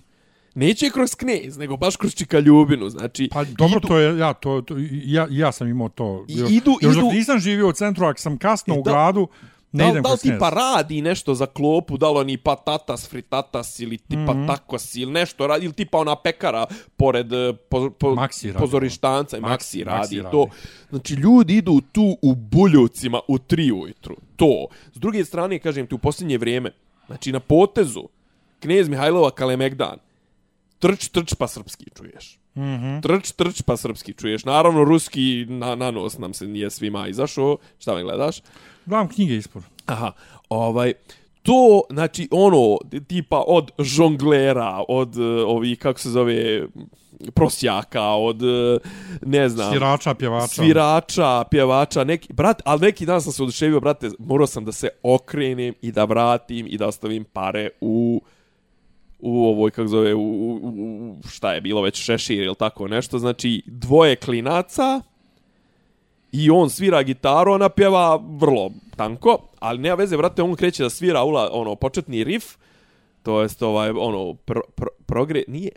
Neće 0.56 0.90
kroz 0.90 1.14
knez, 1.14 1.56
nego 1.58 1.76
baš 1.76 1.96
kroz 1.96 2.14
čikaljubinu. 2.14 2.88
Znači, 2.88 3.28
Pa 3.32 3.44
dobro, 3.44 3.78
idu- 3.78 3.88
to 3.88 3.98
je, 3.98 4.18
ja, 4.18 4.32
to, 4.32 4.60
to, 4.62 4.74
ja, 5.04 5.26
ja 5.30 5.52
sam 5.52 5.68
imao 5.68 5.88
to. 5.88 6.24
I 6.28 6.34
Još- 6.34 6.50
idu- 6.50 6.78
još 6.82 6.92
idu- 6.92 7.00
dok 7.00 7.12
nisam 7.12 7.38
živio 7.38 7.68
u 7.68 7.72
centru, 7.72 8.06
ako 8.06 8.20
sam 8.20 8.38
kasno 8.38 8.74
E, 8.74 8.78
u 8.78 8.82
da- 8.82 8.90
gradu, 8.90 9.28
ne 9.72 9.84
da, 9.84 9.90
idem 9.90 10.02
da 10.02 10.08
li 10.08 10.12
kroz 10.12 10.20
knez. 10.20 10.34
tipa 10.34 10.50
radi 10.50 11.02
nešto 11.02 11.34
za 11.34 11.46
klopu, 11.46 11.96
da 11.96 12.10
li 12.10 12.18
oni 12.18 12.36
patatas, 12.36 13.08
fritatas 13.08 13.80
ili 13.80 13.98
tipa 13.98 14.20
mm. 14.24 14.36
-hmm. 14.36 14.46
takos 14.46 14.94
ili 14.94 15.12
nešto 15.12 15.46
radi, 15.46 15.64
ili 15.64 15.74
tipa 15.74 15.98
ona 15.98 16.16
pekara 16.16 16.66
pored 16.96 17.32
eh, 17.32 17.52
po, 17.68 17.90
po, 17.90 18.08
Maxi 18.08 18.52
pozorištanca 18.54 19.36
i 19.36 19.40
Maxi- 19.40 19.48
Maxi, 19.48 19.84
radi, 19.84 20.16
Maxi 20.16 20.18
i 20.18 20.22
to. 20.22 20.38
radi. 20.40 20.50
Znači, 20.90 21.14
ljudi 21.14 21.56
idu 21.56 21.80
tu 21.92 22.16
u 22.22 22.34
buljovcima 22.34 23.20
u 23.28 23.38
tri 23.38 23.72
ujutru. 23.72 24.16
To. 24.36 24.66
S 24.94 24.98
druge 24.98 25.24
strane, 25.24 25.58
kažem 25.58 25.86
ti, 25.86 25.94
u 25.94 25.98
posljednje 25.98 26.38
vrijeme, 26.38 26.70
znači 27.06 27.32
na 27.32 27.40
potezu, 27.40 28.08
knjez 28.60 28.88
Mihajlova 28.88 29.30
Kalemegdan, 29.30 29.98
trč, 30.78 31.08
trč 31.08 31.34
pa 31.34 31.48
srpski 31.48 31.84
čuješ. 31.96 32.38
Mm. 32.54 32.62
-hmm. 32.62 33.02
Trč, 33.02 33.32
trč 33.32 33.62
pa 33.62 33.76
srpski 33.76 34.12
čuješ. 34.12 34.44
Naravno, 34.44 34.84
ruski 34.84 35.46
na, 35.48 35.74
na 35.74 35.90
nos 35.90 36.18
nam 36.18 36.34
se 36.34 36.46
nije 36.46 36.70
svima 36.70 37.08
izašao. 37.08 37.56
Šta 37.78 37.94
me 37.94 38.02
gledaš? 38.02 38.42
Gledam 38.86 39.08
knjige 39.08 39.36
ispod. 39.36 39.62
Aha, 39.86 40.12
ovaj, 40.48 40.92
to, 41.42 41.82
znači, 41.90 42.28
ono, 42.30 42.78
tipa 43.08 43.44
od 43.46 43.70
žonglera, 43.78 44.84
od 44.88 45.16
uh, 45.16 45.24
ovih, 45.46 45.78
kako 45.78 46.00
se 46.00 46.10
zove, 46.10 46.66
prosjaka, 47.34 48.02
od, 48.02 48.42
uh, 48.42 48.80
ne 49.22 49.48
znam, 49.48 49.70
Svirača, 49.70 50.14
pjevača. 50.14 50.46
svirača, 50.46 51.44
pjevača, 51.50 52.04
neki, 52.04 52.32
brat, 52.32 52.62
ali 52.64 52.80
neki 52.80 53.06
dan 53.06 53.22
sam 53.22 53.32
se 53.32 53.42
oduševio, 53.42 53.80
brate, 53.80 54.10
morao 54.18 54.46
sam 54.46 54.64
da 54.64 54.72
se 54.72 54.88
okrenem 55.02 55.74
i 55.82 55.92
da 55.92 56.04
vratim 56.04 56.66
i 56.70 56.78
da 56.78 56.86
ostavim 56.86 57.24
pare 57.24 57.68
u 57.80 58.22
u 59.26 59.46
ovoj, 59.46 59.70
kako 59.70 59.88
zove, 59.88 60.14
u, 60.14 60.20
u, 60.20 60.60
u, 60.62 61.16
šta 61.28 61.52
je 61.52 61.60
bilo 61.60 61.82
već, 61.82 61.96
šešir 61.96 62.42
ili 62.42 62.54
tako 62.54 62.88
nešto, 62.88 63.18
znači 63.18 63.62
dvoje 63.66 64.16
klinaca 64.16 65.00
i 66.32 66.50
on 66.50 66.70
svira 66.70 67.02
gitaru, 67.02 67.52
ona 67.52 67.68
pjeva 67.68 68.22
vrlo 68.40 68.70
tanko, 68.96 69.38
ali 69.58 69.78
nema 69.78 69.94
veze, 69.94 70.16
brate, 70.16 70.42
on 70.42 70.54
kreće 70.54 70.82
da 70.82 70.90
svira 70.90 71.24
ula, 71.24 71.50
ono, 71.52 71.74
početni 71.74 72.24
riff, 72.24 72.46
to 73.22 73.42
jest 73.42 73.62
ovaj, 73.62 73.90
ono, 73.90 74.34
pro, 74.34 74.60
pro, 74.74 74.88
progre, 75.06 75.42
nije, 75.48 75.72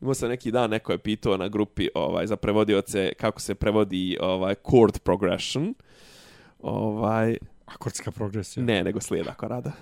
Imao 0.00 0.14
sam 0.14 0.28
neki 0.28 0.50
dan, 0.50 0.70
neko 0.70 0.92
je 0.92 0.98
pitao 0.98 1.36
na 1.36 1.48
grupi 1.48 1.88
ovaj, 1.94 2.26
za 2.26 2.36
prevodioce 2.36 3.12
kako 3.14 3.40
se 3.40 3.54
prevodi 3.54 4.16
ovaj, 4.20 4.54
chord 4.70 4.98
progression. 4.98 5.74
Ovaj, 6.62 7.36
Akordska 7.66 8.10
progresija. 8.10 8.64
ne, 8.64 8.84
nego 8.84 9.00
slijed 9.00 9.28
akorada. 9.28 9.72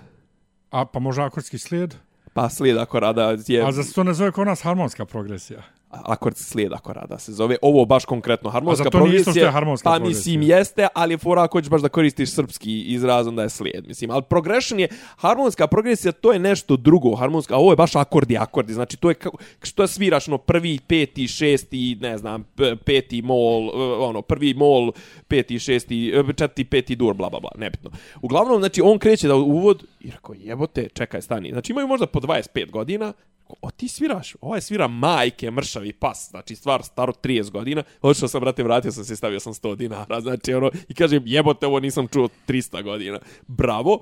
A 0.71 0.85
pa 0.85 0.99
može 0.99 1.21
akordski 1.21 1.57
slijed? 1.57 1.95
Pa 2.33 2.49
slijed 2.49 2.77
akorada 2.77 3.37
je... 3.47 3.61
A 3.61 3.71
zašto 3.71 3.89
se 3.89 3.93
to 3.93 4.03
ne 4.03 4.13
zove 4.13 4.31
kod 4.31 4.47
nas 4.47 4.61
harmonska 4.61 5.05
progresija? 5.05 5.63
Akord 5.89 6.37
slijed 6.37 6.73
akorada 6.73 7.17
se 7.17 7.31
zove. 7.31 7.57
Ovo 7.61 7.85
baš 7.85 8.05
konkretno 8.05 8.49
harmonska 8.49 8.87
A 8.87 8.91
progresija. 8.91 9.45
je 9.45 9.51
harmonska 9.51 9.89
pa 9.89 9.95
progresija. 9.95 10.19
mislim 10.19 10.41
jeste, 10.41 10.87
ali 10.93 11.17
fora 11.17 11.43
ako 11.43 11.61
ćeš 11.61 11.69
baš 11.69 11.81
da 11.81 11.89
koristiš 11.89 12.31
srpski 12.31 12.81
izraz, 12.81 13.27
onda 13.27 13.43
je 13.43 13.49
slijed. 13.49 13.87
Mislim, 13.87 14.11
ali 14.11 14.23
progression 14.29 14.79
je, 14.79 14.87
harmonska 15.17 15.67
progresija, 15.67 16.11
to 16.11 16.31
je 16.31 16.39
nešto 16.39 16.77
drugo. 16.77 17.15
Harmonska, 17.15 17.55
a 17.55 17.57
ovo 17.57 17.71
je 17.71 17.75
baš 17.75 17.95
akordi, 17.95 18.37
akordi. 18.37 18.73
Znači, 18.73 18.97
to 18.97 19.09
je 19.09 19.13
kako, 19.13 19.37
što 19.63 19.87
sviraš, 19.87 20.27
no, 20.27 20.37
prvi, 20.37 20.79
peti, 20.87 21.27
šesti, 21.27 21.97
ne 22.01 22.17
znam, 22.17 22.45
peti 22.85 23.21
mol, 23.21 23.67
eh, 23.67 23.97
ono, 23.99 24.21
prvi 24.21 24.53
mol, 24.53 24.91
peti, 25.27 25.59
šesti, 25.59 26.13
eh, 26.15 26.33
četiri, 26.33 26.65
peti 26.65 26.95
dur, 26.95 27.13
bla, 27.13 27.29
bla, 27.29 27.39
bla, 27.39 27.51
nebitno. 27.57 27.91
Uglavnom, 28.21 28.59
znači, 28.59 28.81
on 28.81 28.99
kreće 28.99 29.27
da 29.27 29.35
uvod, 29.35 29.83
i 29.99 30.11
rekao, 30.11 30.35
jebote, 30.37 30.87
čekaj, 30.93 31.21
stani. 31.21 31.49
Znači, 31.51 31.71
imaju 31.71 31.87
možda 31.87 32.05
po 32.05 32.19
25 32.19 32.71
godina, 32.71 33.13
o 33.61 33.71
ti 33.71 33.87
sviraš, 33.87 34.35
ovaj 34.41 34.61
svira 34.61 34.87
majke, 34.87 35.51
mršavi 35.51 35.93
pas, 35.93 36.29
znači 36.29 36.55
stvar 36.55 36.83
staro 36.83 37.13
30 37.23 37.51
godina, 37.51 37.83
odšao 38.01 38.27
sam, 38.27 38.41
brate, 38.41 38.63
vratio 38.63 38.91
sam 38.91 39.03
se 39.03 39.13
i 39.13 39.15
stavio 39.15 39.39
sam 39.39 39.53
100 39.53 39.75
dinara, 39.75 40.21
znači 40.21 40.53
ono, 40.53 40.71
i 40.87 40.93
kažem, 40.93 41.23
jebote, 41.25 41.67
ovo 41.67 41.79
nisam 41.79 42.07
čuo 42.07 42.29
300 42.47 42.83
godina, 42.83 43.19
bravo. 43.47 44.01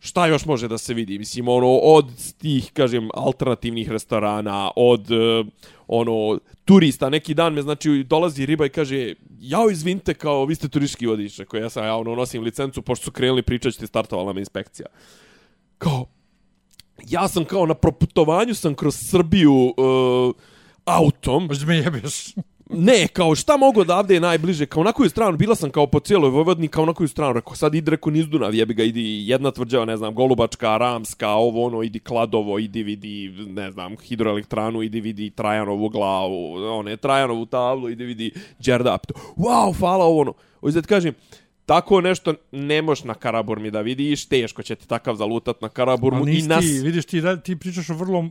Šta 0.00 0.26
još 0.26 0.44
može 0.46 0.68
da 0.68 0.78
se 0.78 0.94
vidi? 0.94 1.18
Mislim, 1.18 1.48
ono, 1.48 1.76
od 1.76 2.34
tih, 2.38 2.70
kažem, 2.72 3.08
alternativnih 3.14 3.90
restorana, 3.90 4.70
od, 4.76 5.10
uh, 5.10 5.46
ono, 5.88 6.38
turista, 6.64 7.10
neki 7.10 7.34
dan 7.34 7.54
me, 7.54 7.62
znači, 7.62 8.04
dolazi 8.08 8.46
riba 8.46 8.66
i 8.66 8.68
kaže, 8.68 9.14
jao, 9.40 9.70
izvinite, 9.70 10.14
kao, 10.14 10.44
vi 10.44 10.54
ste 10.54 10.68
turistički 10.68 11.06
vodič, 11.06 11.40
koji 11.48 11.60
ja 11.60 11.70
sam, 11.70 11.84
ja, 11.84 11.96
ono, 11.96 12.14
nosim 12.14 12.42
licencu, 12.42 12.82
pošto 12.82 13.04
su 13.04 13.12
krenuli 13.12 13.42
pričat, 13.42 13.72
ćete 13.72 13.86
startovala 13.86 14.32
me 14.32 14.40
inspekcija. 14.40 14.86
Kao, 15.78 16.06
ja 17.08 17.28
sam 17.28 17.44
kao 17.44 17.66
na 17.66 17.74
proputovanju 17.74 18.54
sam 18.54 18.74
kroz 18.74 18.96
Srbiju 19.10 19.54
uh, 19.54 20.34
autom. 20.84 21.46
Možda 21.46 21.66
me 21.66 21.76
jebeš. 21.76 22.34
Ne, 22.70 23.08
kao 23.08 23.34
šta 23.34 23.56
mogu 23.56 23.80
odavde 23.80 24.14
je 24.14 24.20
najbliže, 24.20 24.66
kao 24.66 24.82
na 24.84 24.92
koju 24.92 25.10
stranu, 25.10 25.36
bila 25.36 25.54
sam 25.54 25.70
kao 25.70 25.86
po 25.86 26.00
cijeloj 26.00 26.30
Vojvodini, 26.30 26.68
kao 26.68 26.86
na 26.86 26.94
koju 26.94 27.08
stranu, 27.08 27.32
rekao, 27.32 27.54
sad 27.54 27.74
ide, 27.74 27.90
rekao, 27.90 28.12
niz 28.12 28.28
Dunav, 28.28 28.54
jebi 28.54 28.74
ga, 28.74 28.82
idi 28.82 29.28
jedna 29.28 29.50
tvrđava, 29.50 29.84
ne 29.84 29.96
znam, 29.96 30.14
Golubačka, 30.14 30.76
Ramska, 30.76 31.30
ovo 31.30 31.66
ono, 31.66 31.82
idi 31.82 31.98
Kladovo, 31.98 32.58
idi 32.58 32.82
vidi, 32.82 33.34
ne 33.46 33.70
znam, 33.70 33.96
hidroelektranu, 33.96 34.82
idi 34.82 35.00
vidi 35.00 35.30
Trajanovu 35.30 35.88
glavu, 35.88 36.52
one, 36.54 36.96
Trajanovu 36.96 37.46
tablu, 37.46 37.90
idi 37.90 38.04
vidi 38.04 38.32
Đerdap. 38.58 39.06
Wow, 39.36 39.78
hvala 39.78 40.04
ovo 40.04 40.20
ono. 40.20 40.34
Ovo 40.60 40.70
da 40.70 40.82
ti 40.82 40.88
kažem, 40.88 41.14
tako 41.68 42.00
nešto 42.00 42.34
ne 42.52 42.82
možeš 42.82 43.04
na 43.04 43.14
Karaburmi 43.14 43.70
da 43.70 43.80
vidiš, 43.80 44.26
teško 44.26 44.62
će 44.62 44.74
ti 44.74 44.88
takav 44.88 45.14
zalutat 45.14 45.60
na 45.60 45.68
Karaburmu 45.68 46.20
Ali 46.20 46.38
i 46.38 46.42
nas... 46.42 46.64
ti, 46.64 46.80
vidiš 46.84 47.04
ti, 47.04 47.20
da, 47.20 47.36
ti 47.36 47.56
pričaš 47.56 47.90
o 47.90 47.94
vrlo 47.94 48.24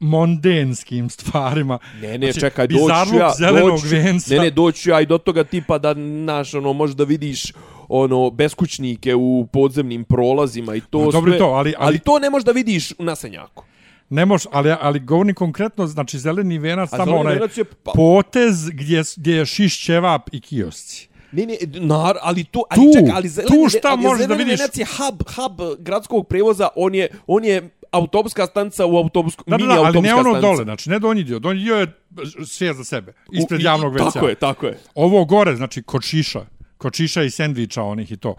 mondenskim 0.00 1.10
stvarima. 1.10 1.78
Ne, 2.02 2.18
ne, 2.18 2.26
Znači, 2.26 2.40
čekaj, 2.40 2.66
doću 2.66 3.16
ja, 3.18 3.32
zelenog 3.38 3.70
doću, 3.70 3.86
venca. 3.90 4.34
ne, 4.34 4.40
ne, 4.40 4.50
doću 4.50 4.90
ja 4.90 5.00
i 5.00 5.06
do 5.06 5.18
toga 5.18 5.44
tipa 5.44 5.78
da, 5.78 5.94
naš, 5.94 6.54
ono, 6.54 6.72
možeš 6.72 6.96
da 6.96 7.04
vidiš 7.04 7.52
ono 7.88 8.30
beskućnike 8.30 9.14
u 9.14 9.46
podzemnim 9.52 10.04
prolazima 10.04 10.74
i 10.74 10.80
to 10.80 11.04
Ma, 11.04 11.10
dobro 11.10 11.38
to, 11.38 11.44
ali- 11.44 11.74
ali- 11.78 11.98
to 11.98 12.18
ne 12.18 12.30
možeš 12.30 12.44
da 12.44 12.52
vidiš 12.52 12.92
u 12.98 13.04
nasenjaku. 13.04 13.64
Ne 14.10 14.26
moš, 14.26 14.42
ali, 14.52 14.74
ali 14.80 15.00
govorim 15.00 15.34
konkretno, 15.34 15.86
znači 15.86 16.18
zeleni 16.18 16.58
venac, 16.58 16.90
zeleni 16.90 17.12
onaj 17.12 17.34
je, 17.56 17.64
pa- 17.64 17.92
potez 17.94 18.70
gdje, 18.70 19.02
gdje 19.16 19.34
je 19.34 19.46
šiš 19.46 19.84
ćevap 19.84 20.28
i 20.32 20.40
kiosci. 20.40 21.08
Ne, 21.32 21.46
ne, 21.46 21.56
nar, 21.80 22.16
ali 22.22 22.44
to, 22.44 22.62
ali 22.70 22.80
Tu, 22.82 22.92
čekaj, 22.94 23.12
ali 23.14 23.28
zeleni, 23.28 23.62
tu 23.62 23.68
šta 23.68 23.88
ali 23.88 24.02
možeš 24.02 24.26
da 24.26 24.34
vidiš? 24.34 24.58
venac 24.60 24.76
je 24.76 24.86
hub, 24.86 25.22
hub 25.26 25.78
gradskog 25.78 26.28
prevoza, 26.28 26.68
on 26.76 26.94
je, 26.94 27.08
on 27.26 27.44
je 27.44 27.56
autobuska 27.90 28.46
stanca 28.46 28.86
u 28.86 28.96
autobusku, 28.96 29.44
Da, 29.46 29.50
da, 29.50 29.56
mini 29.56 29.68
da, 29.68 29.74
ali 29.74 29.82
ne 29.82 29.88
autobuska 29.88 30.16
ono 30.16 30.30
stanca. 30.30 30.40
dole, 30.42 30.64
znači 30.64 30.90
ne 30.90 30.98
donji 30.98 31.24
dio, 31.24 31.38
donji 31.38 31.60
dio 31.60 31.76
je 31.76 31.86
sve 32.46 32.74
za 32.74 32.84
sebe, 32.84 33.12
ispred 33.32 33.60
U- 33.60 33.64
javnog 33.64 33.92
veća. 33.94 34.04
Tako 34.04 34.28
je, 34.28 34.34
tako 34.34 34.66
je. 34.66 34.78
Ovo 34.94 35.24
gore, 35.24 35.56
znači 35.56 35.82
kod 35.82 36.02
šiša, 36.02 36.46
kod 36.78 36.94
šiša 36.94 37.22
i 37.22 37.30
sendviča 37.30 37.82
onih 37.82 38.12
i 38.12 38.16
to. 38.16 38.34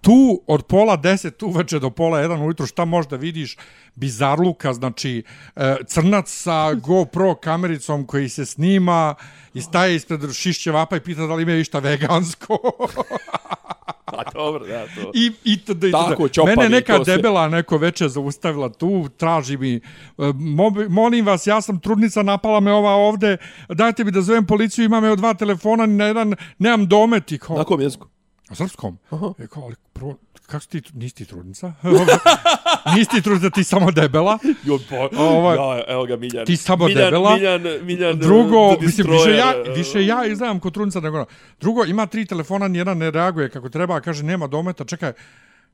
Tu 0.00 0.42
od 0.46 0.62
pola 0.62 0.96
deset 0.96 1.42
uveče 1.42 1.78
do 1.78 1.90
pola 1.90 2.20
jedan 2.20 2.42
ujutru 2.42 2.66
šta 2.66 2.84
možda 2.84 3.16
vidiš 3.16 3.56
bizarluka, 3.94 4.72
znači 4.72 5.22
e, 5.56 5.76
crnac 5.86 6.30
sa 6.30 6.74
GoPro 6.74 7.34
kamericom 7.34 8.06
koji 8.06 8.28
se 8.28 8.46
snima 8.46 9.14
i 9.54 9.62
staje 9.62 9.96
ispred 9.96 10.32
šišće 10.32 10.70
vapa 10.70 10.96
i 10.96 11.00
pita 11.00 11.26
da 11.26 11.34
li 11.34 11.42
ima 11.42 11.52
išta 11.52 11.78
vegansko. 11.78 12.58
A 14.12 14.30
dobro, 14.34 14.66
da, 14.66 14.86
to. 14.86 15.10
I, 15.14 15.32
i 15.44 15.64
td. 15.64 15.84
i 15.84 15.92
Tako, 15.92 16.28
td. 16.28 16.34
čopavi 16.34 16.56
Mene 16.56 16.68
neka 16.68 16.98
debela 16.98 17.48
neko 17.48 17.78
veče 17.78 18.08
zaustavila 18.08 18.68
tu, 18.68 19.08
traži 19.16 19.56
mi, 19.56 19.74
e, 19.76 19.80
molim 20.88 21.26
vas, 21.26 21.46
ja 21.46 21.60
sam 21.60 21.80
trudnica, 21.80 22.22
napala 22.22 22.60
me 22.60 22.72
ova 22.72 22.90
ovde, 22.90 23.36
dajte 23.68 24.04
mi 24.04 24.10
da 24.10 24.20
zovem 24.20 24.46
policiju, 24.46 24.84
imam 24.84 25.04
evo 25.04 25.16
dva 25.16 25.34
telefona, 25.34 25.86
na 25.86 26.04
jedan, 26.04 26.34
nemam 26.58 26.86
domet 26.86 27.32
i 27.32 27.38
kao, 27.38 27.56
Na 27.56 27.64
kom 27.64 27.80
jeziku? 27.80 28.08
Na 28.50 28.56
srpskom. 28.56 28.98
Je 29.38 29.46
kao, 29.46 29.62
ali 29.62 29.74
prvo, 29.92 30.16
kako 30.46 30.64
ti, 30.64 30.82
nisi 30.94 31.14
ti 31.14 31.24
trudnica? 31.24 31.72
nisi 32.96 33.10
ti 33.10 33.22
trudnica, 33.22 33.50
ti 33.50 33.64
samo 33.64 33.90
debela. 33.90 34.38
Jo, 34.64 34.78
pa, 34.90 35.18
Ovaj, 35.22 35.56
ja, 35.56 35.84
evo 35.88 36.04
ga 36.04 36.16
Miljan. 36.16 36.46
ti 36.46 36.56
samo 36.56 36.86
Miljan, 36.86 37.04
debela. 37.04 37.34
Miljan, 37.34 37.62
Miljan, 37.82 38.18
Drugo, 38.18 38.76
mislim, 38.80 39.06
više 39.10 39.30
ja, 39.30 39.52
više 39.76 40.06
ja 40.06 40.24
izgledam 40.26 40.60
kod 40.60 40.74
trudnica 40.74 41.00
nego 41.00 41.16
ona. 41.16 41.26
Drugo, 41.60 41.84
ima 41.84 42.06
tri 42.06 42.26
telefona, 42.26 42.68
nijedan 42.68 42.98
ne 42.98 43.10
reaguje 43.10 43.50
kako 43.50 43.68
treba, 43.68 44.00
kaže 44.00 44.22
nema 44.22 44.46
dometa, 44.46 44.84
čekaj, 44.84 45.12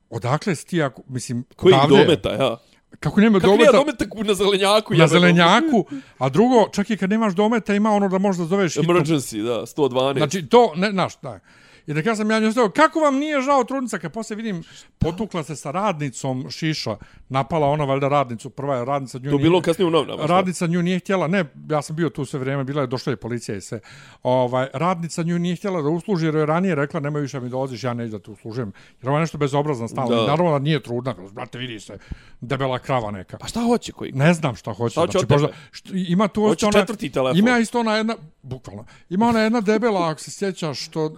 odakle 0.09 0.55
si 0.55 0.67
ti, 0.67 0.83
ako, 0.83 1.01
mislim, 1.07 1.43
Koji 1.55 1.73
odavde 1.73 1.95
je? 1.95 2.05
dometa, 2.05 2.29
ja. 2.33 2.57
Kako 2.99 3.21
nema 3.21 3.39
Kako 3.39 3.51
dometa? 3.51 3.71
nema 3.71 3.83
dometa 3.83 4.05
na 4.27 4.33
zelenjaku? 4.33 4.93
na 4.93 5.07
zelenjaku, 5.07 5.85
a 6.17 6.29
drugo, 6.29 6.69
čak 6.71 6.89
i 6.89 6.97
kad 6.97 7.09
nemaš 7.09 7.33
dometa, 7.33 7.73
ima 7.75 7.91
ono 7.91 8.09
da 8.09 8.17
možeš 8.17 8.39
da 8.39 8.45
zoveš 8.45 8.75
Emergency, 8.75 9.43
da, 9.43 9.65
112. 9.65 10.17
Znači, 10.17 10.45
to, 10.45 10.73
ne, 10.75 10.91
znaš, 10.91 11.13
da. 11.21 11.39
I 11.87 11.93
da 11.93 12.15
sam 12.15 12.31
ja 12.31 12.39
nju 12.39 12.51
stavio, 12.51 12.69
kako 12.69 12.99
vam 12.99 13.15
nije 13.15 13.41
žao 13.41 13.63
trudnica, 13.63 13.99
kad 13.99 14.11
poslije 14.11 14.35
vidim, 14.35 14.63
potukla 14.97 15.43
se 15.43 15.55
sa 15.55 15.71
radnicom 15.71 16.45
Šiša, 16.49 16.95
napala 17.29 17.67
ona 17.67 17.85
valjda 17.85 18.07
radnicu, 18.07 18.49
prva 18.49 18.75
je 18.75 18.85
radnica 18.85 19.19
nju 19.19 19.31
to 19.31 19.37
bilo 19.37 19.61
kasnije 19.61 19.87
u 19.87 19.89
novinama. 19.89 20.23
šta? 20.23 20.33
Radnica 20.33 20.67
nju 20.67 20.81
nije 20.81 20.99
htjela, 20.99 21.27
ne, 21.27 21.45
ja 21.69 21.81
sam 21.81 21.95
bio 21.95 22.09
tu 22.09 22.25
sve 22.25 22.39
vrijeme, 22.39 22.63
bila 22.63 22.81
je 22.81 22.87
došla 22.87 23.11
je 23.11 23.17
policija 23.17 23.57
i 23.57 23.61
sve. 23.61 23.79
Ovaj, 24.23 24.67
radnica 24.73 25.23
nju 25.23 25.39
nije 25.39 25.55
htjela 25.55 25.81
da 25.81 25.89
usluži 25.89 26.25
jer 26.25 26.35
je 26.35 26.45
ranije 26.45 26.75
rekla 26.75 26.99
nemoj 26.99 27.21
više 27.21 27.39
mi 27.39 27.49
dolaziš, 27.49 27.83
ja 27.83 27.93
neću 27.93 28.11
da 28.11 28.19
te 28.19 28.31
uslužujem. 28.31 28.71
Jer 29.01 29.13
je 29.13 29.19
nešto 29.19 29.37
bezobrazno 29.37 29.87
stalno. 29.87 30.15
Da. 30.15 30.27
Naravno 30.27 30.51
da 30.51 30.59
nije 30.59 30.83
trudna, 30.83 31.15
brate 31.31 31.57
vidi 31.57 31.79
se, 31.79 31.97
debela 32.41 32.79
krava 32.79 33.11
neka. 33.11 33.37
Pa 33.37 33.47
šta 33.47 33.61
hoće 33.61 33.91
koji? 33.91 34.11
Ne 34.11 34.33
znam 34.33 34.55
šta 34.55 34.73
hoće. 34.73 34.91
Šta 34.91 35.01
hoće 35.01 35.11
znači, 35.11 35.33
možda, 35.33 35.47
što, 35.71 35.89
ima 35.93 36.27
tu 36.27 36.47
Hoće 36.47 36.65
ona, 36.65 36.79
četvrti 36.79 37.11
telefon. 37.11 37.39
Ima 37.39 37.57
isto 37.57 37.79
ona 37.79 37.95
jedna, 37.95 38.15
bukvalno, 38.41 38.85
ima 39.09 39.27
ona 39.27 39.39
jedna 39.39 39.61
debela, 39.61 40.09
ako 40.09 40.19
se 40.19 40.31
sjećaš, 40.31 40.85
što 40.85 41.05
e, 41.05 41.09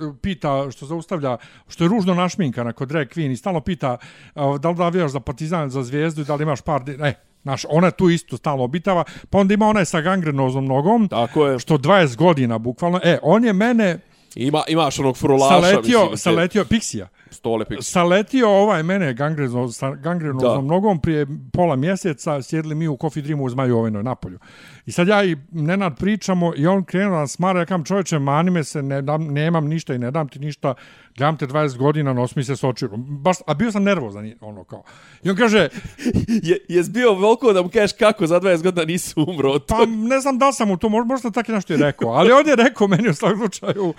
što 0.71 0.85
zaustavlja, 0.85 1.37
što 1.67 1.83
je 1.83 1.87
ružno 1.87 2.13
našminkana 2.13 2.73
kod 2.73 2.87
drag 2.87 3.07
queen 3.07 3.31
i 3.31 3.37
stalno 3.37 3.61
pita 3.61 3.97
da 4.35 4.69
li 4.69 4.75
da 4.75 4.83
navijaš 4.83 5.11
za 5.11 5.19
partizan, 5.19 5.69
za 5.69 5.83
zvijezdu 5.83 6.21
i 6.21 6.25
da 6.25 6.35
li 6.35 6.43
imaš 6.43 6.61
par, 6.61 6.81
ne, 6.97 7.15
Znaš, 7.43 7.65
ona 7.69 7.91
tu 7.91 8.09
isto 8.09 8.37
stalno 8.37 8.63
obitava, 8.63 9.03
pa 9.29 9.37
onda 9.37 9.53
ima 9.53 9.67
onaj 9.67 9.85
sa 9.85 10.01
gangrenozom 10.01 10.65
nogom, 10.65 11.07
Tako 11.07 11.47
je. 11.47 11.59
što 11.59 11.77
20 11.77 12.15
godina 12.15 12.57
bukvalno. 12.57 12.99
E, 13.03 13.17
on 13.21 13.45
je 13.45 13.53
mene 13.53 13.99
Ima, 14.35 14.63
imaš 14.67 14.99
onog 14.99 15.17
frulaša, 15.17 15.61
saletio, 15.61 15.99
mislim. 16.01 16.17
saletio, 16.17 16.63
Pixija, 16.63 17.07
Stole 17.31 17.65
pik. 17.65 17.77
saletio 17.81 18.49
ovaj 18.49 18.83
mene 18.83 19.13
gangrenozom 19.13 20.37
Da. 20.39 20.61
nogom 20.61 21.01
prije 21.01 21.27
pola 21.53 21.75
mjeseca, 21.75 22.41
sjedli 22.41 22.75
mi 22.75 22.87
u 22.87 22.97
Coffee 23.01 23.23
Dreamu 23.23 23.43
u 23.43 23.49
Zmajovinoj 23.49 24.03
napolju. 24.03 24.39
I 24.85 24.91
sad 24.91 25.07
ja 25.07 25.23
i 25.23 25.37
Nenad 25.51 25.97
pričamo 25.97 26.53
i 26.57 26.67
on 26.67 26.83
krenuo 26.83 27.19
da 27.19 27.27
smara, 27.27 27.59
ja 27.59 27.65
kam 27.65 27.83
čovječe, 27.83 28.19
mani 28.19 28.51
me 28.51 28.63
se, 28.63 28.83
ne 28.83 29.01
dam, 29.01 29.23
nemam 29.27 29.67
ništa 29.67 29.93
i 29.93 29.97
ne 29.97 30.11
dam 30.11 30.27
ti 30.27 30.39
ništa, 30.39 30.73
gledam 31.17 31.37
te 31.37 31.47
20 31.47 31.77
godina, 31.77 32.13
nos 32.13 32.35
mi 32.35 32.43
se 32.43 32.55
s. 32.55 32.63
Baš, 32.97 33.37
a 33.47 33.53
bio 33.53 33.71
sam 33.71 33.83
nervozan, 33.83 34.33
ono 34.41 34.63
kao. 34.63 34.83
I 35.23 35.29
on 35.29 35.35
kaže, 35.35 35.69
Je, 36.43 36.57
jes 36.69 36.89
bio 36.89 37.13
veliko 37.13 37.53
da 37.53 37.61
mu 37.61 37.69
kažeš 37.69 37.97
kako 37.99 38.27
za 38.27 38.39
20 38.39 38.63
godina 38.63 38.85
nisi 38.85 39.13
umro 39.17 39.59
pa 39.67 39.85
ne 39.85 40.19
znam 40.19 40.37
da 40.37 40.51
sam 40.51 40.71
u 40.71 40.77
to, 40.77 40.89
možda, 40.89 41.07
možda 41.07 41.31
tako 41.31 41.51
je 41.51 41.55
nešto 41.55 41.73
i 41.73 41.77
rekao, 41.77 42.09
ali 42.09 42.31
on 42.31 42.47
je 42.47 42.55
rekao 42.55 42.87
meni 42.87 43.09
u 43.09 43.13
svakom 43.13 43.37
slučaju, 43.39 43.93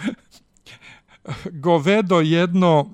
govedo 1.52 2.20
jedno, 2.20 2.90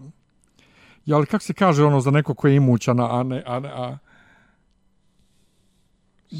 jel 1.07 1.27
kako 1.27 1.45
se 1.45 1.55
kaže 1.55 1.85
ono 1.85 2.01
za 2.01 2.11
neko 2.11 2.35
ko 2.35 2.49
je 2.49 2.57
imućan, 2.57 3.01
a 3.01 3.23
ne, 3.23 3.43
a, 3.47 3.61
ne, 3.61 3.69
a 3.69 3.99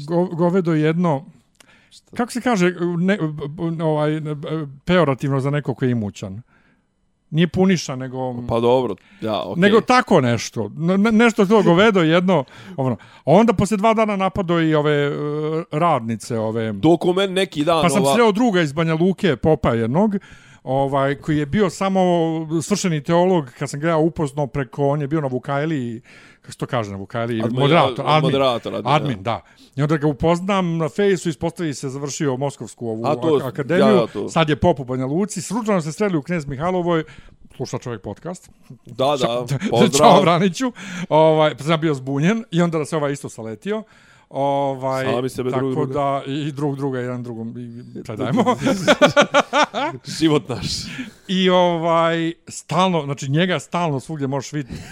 Go, 0.07 0.25
govedo 0.25 0.73
jedno, 0.73 1.25
kako 2.15 2.31
se 2.31 2.41
kaže 2.41 2.73
ne, 2.97 3.17
ovaj, 3.83 4.21
peorativno 4.85 5.39
za 5.39 5.49
neko 5.49 5.73
ko 5.73 5.85
je 5.85 5.91
imućan? 5.91 6.41
Nije 7.29 7.47
puniša, 7.47 7.95
nego... 7.95 8.47
Pa 8.47 8.59
dobro, 8.59 8.95
ja, 9.21 9.41
okej. 9.41 9.61
Nego 9.61 9.81
tako 9.81 10.21
nešto. 10.21 10.71
Ne, 10.75 10.97
ne- 10.97 11.11
nešto 11.11 11.45
to 11.45 11.63
govedo 11.63 12.01
jedno. 12.01 12.43
Ono. 12.77 12.97
A 13.17 13.21
onda 13.25 13.53
posle 13.53 13.77
dva 13.77 13.93
dana 13.93 14.15
napado 14.15 14.61
i 14.61 14.75
ove 14.75 14.93
e, 14.93 15.11
radnice, 15.71 16.39
ove... 16.39 16.71
Dok 16.71 17.05
u 17.05 17.13
meni 17.13 17.33
neki 17.33 17.63
dan... 17.63 17.81
Pa 17.81 17.89
sam 17.89 18.03
ova... 18.03 18.13
sreo 18.13 18.31
druga 18.31 18.61
iz 18.61 18.73
Banja 18.73 18.93
Luke, 18.95 19.35
Popa 19.35 19.73
jednog, 19.73 20.15
ovaj, 20.67 21.15
koji 21.15 21.37
je 21.37 21.45
bio 21.45 21.69
samo 21.69 22.01
svršeni 22.61 23.03
teolog, 23.03 23.49
kad 23.59 23.69
sam 23.69 23.83
ja 23.83 23.97
upoznao 23.97 24.47
preko, 24.47 24.87
on 24.87 25.01
je 25.01 25.07
bio 25.07 25.21
na 25.21 25.27
Vukajli, 25.27 26.01
kako 26.41 26.51
se 26.51 26.57
to 26.57 26.65
kaže 26.65 26.91
na 26.91 26.97
Vukajli, 26.97 27.35
Admi- 27.35 27.59
moderator, 27.59 28.05
ad- 28.05 28.07
admin, 28.07 28.21
moderator, 28.23 28.75
admin, 28.75 28.93
admin, 28.93 29.23
da. 29.23 29.41
I 29.75 29.81
onda 29.81 29.97
ga 29.97 30.07
upoznam 30.07 30.77
na 30.77 30.89
fejsu, 30.89 31.29
ispostavi 31.29 31.73
se 31.73 31.89
završio 31.89 32.37
Moskovsku 32.37 32.87
ovu 32.87 33.05
A 33.05 33.15
to- 33.15 33.27
ak- 33.29 33.47
akademiju, 33.47 33.95
ja, 33.95 34.07
to. 34.07 34.29
sad 34.29 34.49
je 34.49 34.55
pop 34.55 34.79
u 34.79 34.85
Banja 34.85 35.05
Luci, 35.05 35.41
slučajno 35.41 35.81
se 35.81 35.91
sreli 35.91 36.17
u 36.17 36.21
Knez 36.21 36.45
Mihajlovoj, 36.45 37.03
sluša 37.55 37.77
čovjek 37.77 38.01
podcast, 38.01 38.49
Da, 38.85 39.05
da, 39.07 39.17
Ćao 39.17 39.45
pozdrav. 39.71 40.21
Vraniću. 40.21 40.71
Ovaj, 41.09 41.55
pa 41.57 41.63
sam 41.63 41.81
bio 41.81 41.93
zbunjen 41.93 42.43
i 42.51 42.61
onda 42.61 42.77
da 42.77 42.85
se 42.85 42.97
ovaj 42.97 43.11
isto 43.11 43.29
saletio. 43.29 43.83
Ovaj, 44.29 45.05
Sami 45.05 45.29
sebe 45.29 45.49
tako 45.49 45.61
drug 45.61 45.73
druga. 45.73 45.93
da 45.93 46.23
i 46.31 46.51
drug 46.51 46.75
druga 46.75 46.99
jedan 46.99 47.23
drugom 47.23 47.55
i 47.57 48.03
predajemo. 48.03 48.43
Život 50.19 50.49
naš. 50.49 50.67
I 51.27 51.49
ovaj 51.49 52.33
stalno, 52.47 53.03
znači 53.03 53.31
njega 53.31 53.59
stalno 53.59 53.99
svugdje 53.99 54.27
možeš 54.27 54.53
vidjeti. 54.53 54.81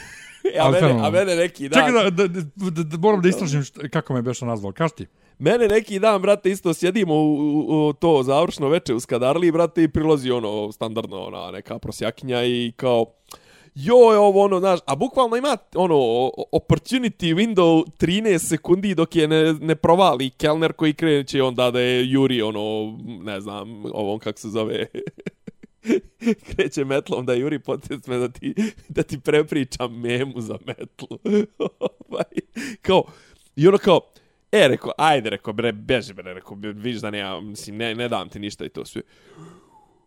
E, 0.56 0.60
a, 0.60 0.72
mene, 0.72 1.00
a 1.02 1.10
mene 1.10 1.36
neki 1.36 1.70
dan... 1.70 1.88
Čekaj 1.88 2.04
da, 2.04 2.28
da, 2.28 2.42
da, 2.56 2.84
da, 2.84 2.98
moram 2.98 3.22
da 3.22 3.30
istražim 3.30 3.64
šta, 3.64 3.90
kako 3.90 4.14
me 4.14 4.22
beše 4.22 4.46
nazvao. 4.46 4.72
Kaži 4.72 4.94
ti? 4.96 5.08
Mene 5.40 5.68
neki 5.68 6.00
dan, 6.00 6.22
brate, 6.22 6.52
isto 6.52 6.74
sjedimo 6.74 7.14
u, 7.14 7.36
u, 7.36 7.88
u 7.88 7.94
to 7.94 8.24
završno 8.24 8.70
veče 8.70 8.94
u 8.94 9.00
Skadarli, 9.00 9.52
brate, 9.52 9.84
i 9.84 9.88
prilozi 9.88 10.32
ono 10.32 10.72
standardno, 10.72 11.18
ona 11.18 11.52
neka 11.52 11.80
prosjakinja 11.80 12.44
i 12.44 12.74
kao, 12.76 13.06
joj, 13.76 14.18
ovo 14.18 14.44
ono, 14.44 14.60
znaš, 14.60 14.80
a 14.86 14.96
bukvalno 14.96 15.36
ima 15.36 15.58
ono 15.76 15.96
opportunity 16.52 17.36
window 17.36 17.86
13 18.00 18.38
sekundi 18.38 18.96
dok 18.96 19.16
je 19.16 19.28
ne, 19.28 19.54
ne 19.54 19.76
provali 19.76 20.30
kelner 20.30 20.74
koji 20.74 20.94
kreće 20.94 21.44
onda 21.44 21.72
da 21.72 21.80
je 21.80 22.12
Juri, 22.12 22.42
ono, 22.42 22.98
ne 23.24 23.42
znam, 23.42 23.86
ovom 23.86 24.20
kako 24.20 24.40
se 24.40 24.50
zove, 24.50 24.86
kreće 26.50 26.86
metlom 26.86 27.26
da 27.26 27.34
Juri 27.34 27.60
potjec 27.60 28.08
me 28.08 28.18
da 28.18 28.30
ti, 28.30 28.56
da 28.90 29.04
ti 29.04 29.20
prepričam 29.20 30.00
memu 30.02 30.42
za 30.42 30.58
metlu. 30.66 31.18
Ovaj, 32.10 32.24
kao, 32.82 33.04
I 33.56 33.68
ono 33.68 33.78
kao, 33.78 34.02
e, 34.52 34.68
rekao, 34.68 34.92
ajde, 34.98 35.30
rekao, 35.30 35.54
bre, 35.54 35.72
beži, 35.72 36.14
bre, 36.14 36.34
rekao, 36.34 36.58
vidiš 36.62 37.02
da 37.02 37.12
nema, 37.12 37.42
mislim, 37.42 37.78
ne, 37.78 37.96
ne 37.96 38.08
dam 38.10 38.30
ti 38.30 38.40
ništa 38.40 38.66
i 38.66 38.70
to 38.70 38.86
sve. 38.86 39.02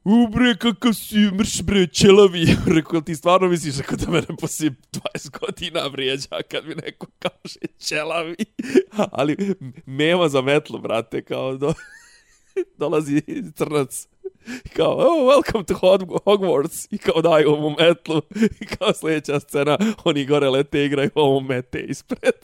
U 0.05 0.29
bre, 0.29 0.55
kakav 0.57 0.93
si 0.93 1.19
mrš 1.19 1.63
bre, 1.63 1.87
čelavi. 1.87 2.47
Rekao, 2.77 2.95
jel 2.97 3.03
ti 3.03 3.15
stvarno 3.15 3.49
misliš 3.49 3.81
ako 3.81 3.97
da 3.97 4.11
mene 4.11 4.27
poslije 4.41 4.75
20 4.93 5.39
godina 5.41 5.87
vrijeđa 5.87 6.43
kad 6.51 6.67
mi 6.67 6.75
neko 6.75 7.07
kaže 7.19 7.59
čelavi. 7.89 8.37
Ali 9.13 9.55
mema 9.87 10.29
za 10.29 10.43
metlu, 10.43 10.79
brate, 10.79 11.25
kao 11.25 11.57
do, 11.57 11.75
dolazi 12.81 13.23
crnac. 13.57 14.09
Kao, 14.77 14.97
oh, 14.97 15.29
welcome 15.29 15.65
to 15.65 15.75
Hogwarts. 16.25 16.87
I 16.91 16.99
kao 16.99 17.23
daj 17.23 17.45
ovu 17.45 17.75
metlu. 17.79 18.23
I 18.61 18.67
kao 18.67 18.93
sljedeća 18.93 19.41
scena, 19.41 19.79
oni 20.05 20.25
gore 20.25 20.49
lete 20.49 20.85
igraju 20.85 21.11
ovu 21.15 21.41
mete 21.41 21.81
ispred. 21.81 22.35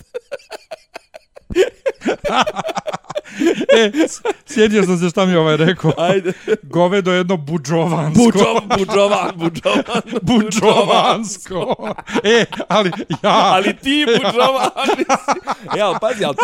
E, 3.78 3.90
s- 4.08 4.22
sjetio 4.46 4.82
sam 4.82 4.98
se 4.98 5.10
šta 5.10 5.26
mi 5.26 5.34
ovaj 5.36 5.56
rekao. 5.56 5.92
Ajde. 5.98 6.32
Govedo 6.62 7.12
jedno 7.12 7.36
buđovansko. 7.36 8.22
Buđo, 8.24 8.44
buđovan, 8.78 9.30
buđovan. 9.34 10.02
buđovansko. 10.22 11.76
E, 12.24 12.44
ali 12.68 12.90
ja... 13.22 13.52
ali 13.54 13.76
ti 13.76 14.06
buđovan 14.16 14.70
nisi. 14.98 15.38
E, 15.78 15.80
ali 15.80 15.96
pazi, 16.00 16.24
ali 16.24 16.36
ti, 16.36 16.42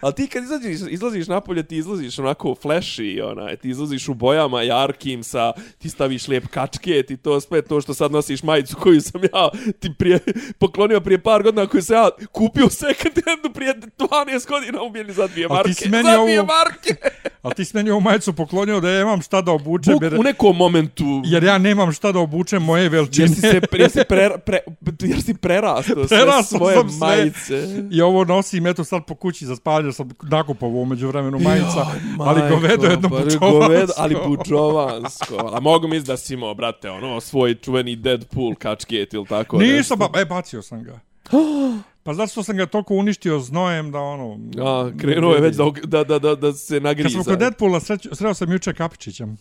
ali 0.00 0.14
ti 0.14 0.26
kad 0.26 0.42
izlaziš, 0.42 0.80
izlaziš 0.90 1.26
napolje, 1.28 1.62
ti 1.62 1.76
izlaziš 1.76 2.18
onako 2.18 2.48
flashy, 2.62 3.30
onaj, 3.30 3.56
ti 3.56 3.68
izlaziš 3.68 4.08
u 4.08 4.14
bojama 4.14 4.62
jarkim 4.62 5.22
sa, 5.24 5.52
ti 5.78 5.88
staviš 5.88 6.28
lijep 6.28 6.46
kačket 6.46 7.10
i 7.10 7.16
to 7.16 7.40
sve 7.40 7.62
to 7.62 7.80
što 7.80 7.94
sad 7.94 8.12
nosiš 8.12 8.42
majicu 8.42 8.76
koju 8.76 9.00
sam 9.00 9.20
ja 9.24 9.50
ti 9.80 9.90
prije, 9.98 10.18
poklonio 10.58 11.00
prije 11.00 11.22
par 11.22 11.42
godina 11.42 11.66
koju 11.66 11.82
sam 11.82 11.96
ja 11.96 12.10
kupio 12.32 12.66
u 12.66 12.70
second 12.70 13.14
handu 13.26 13.50
prije 13.54 13.74
12 13.98 14.48
godina 14.48 14.82
umjeli 14.82 15.12
za 15.12 15.26
dvije 15.26 15.48
marke. 15.48 15.68
ti 15.68 15.74
si 15.74 15.88
meni 15.88 16.02
ovu- 16.22 16.46
marke. 16.46 16.94
Ali 17.42 17.54
ti 17.54 17.64
si 17.64 17.76
meni 17.76 17.90
ovu 17.90 18.00
majicu 18.00 18.32
poklonio 18.32 18.80
da 18.80 18.90
ja 18.90 19.00
imam 19.00 19.22
šta 19.22 19.40
da 19.40 19.52
obučem. 19.52 19.92
Buk, 19.92 20.02
jer- 20.02 20.14
u 20.14 20.22
nekom 20.22 20.56
momentu 20.56 21.04
Jer 21.24 21.44
ja 21.44 21.58
nemam 21.58 21.92
šta 21.92 22.12
da 22.12 22.18
obučem 22.18 22.62
moje 22.62 22.88
veličine. 22.88 23.22
jer 23.24 23.30
si 23.30 23.40
se 23.42 23.60
jer 23.72 23.90
si 23.90 24.00
pre, 24.04 24.30
pre, 24.38 24.58
jer 25.00 25.22
si 25.22 25.34
prerastao 25.34 25.82
sve 25.98 26.18
Prerastao 26.18 26.58
svoje 26.58 26.76
sam 26.76 26.90
sve. 26.90 26.98
majice. 27.00 27.68
I 27.90 28.02
ovo 28.02 28.24
nosim, 28.24 28.66
eto 28.66 28.84
sad 28.84 29.04
po 29.04 29.14
kući 29.14 29.46
za 29.46 29.56
spalje, 29.56 29.92
sam 29.92 30.08
nakupovao 30.22 30.80
umeđu 30.80 31.08
vremenu 31.08 31.38
majica, 31.40 31.66
Joj, 31.78 32.16
ali 32.20 32.40
majko, 32.40 32.56
govedo 32.56 32.86
jedno 32.86 33.08
pa, 33.10 33.16
bučovansko. 33.16 33.58
govedo, 33.58 33.92
ali 33.96 34.16
bučovansko. 34.26 35.50
A 35.52 35.60
mogu 35.60 35.88
mi 35.88 36.00
da 36.00 36.16
si 36.16 36.34
imao, 36.34 36.54
brate, 36.54 36.90
ono, 36.90 37.20
svoj 37.20 37.54
čuveni 37.54 37.96
Deadpool 37.96 38.54
kačket 38.54 39.14
ili 39.14 39.26
tako 39.26 39.58
Nisam, 39.58 39.98
ba, 39.98 40.08
e, 40.14 40.24
bacio 40.24 40.62
sam 40.62 40.82
ga. 40.82 41.00
Pa 42.02 42.14
zato 42.14 42.30
što 42.30 42.42
sam 42.42 42.56
ga 42.56 42.66
toliko 42.66 42.94
uništio 42.94 43.40
znojem 43.40 43.92
da 43.92 43.98
ono... 43.98 44.38
A, 44.58 44.90
krenuo 45.00 45.34
je 45.34 45.40
već 45.40 45.56
da, 45.56 45.64
da, 45.84 46.04
da, 46.04 46.18
da, 46.18 46.34
da 46.34 46.52
se 46.52 46.74
Kad 46.74 46.82
nagriza. 46.82 47.08
sam 47.08 47.24
kod 47.24 47.38
Deadpoola 47.38 47.80
sreć, 47.80 48.08
sreo 48.12 48.34
sam 48.34 48.52
juče 48.52 48.74
Kapičićem. 48.74 49.36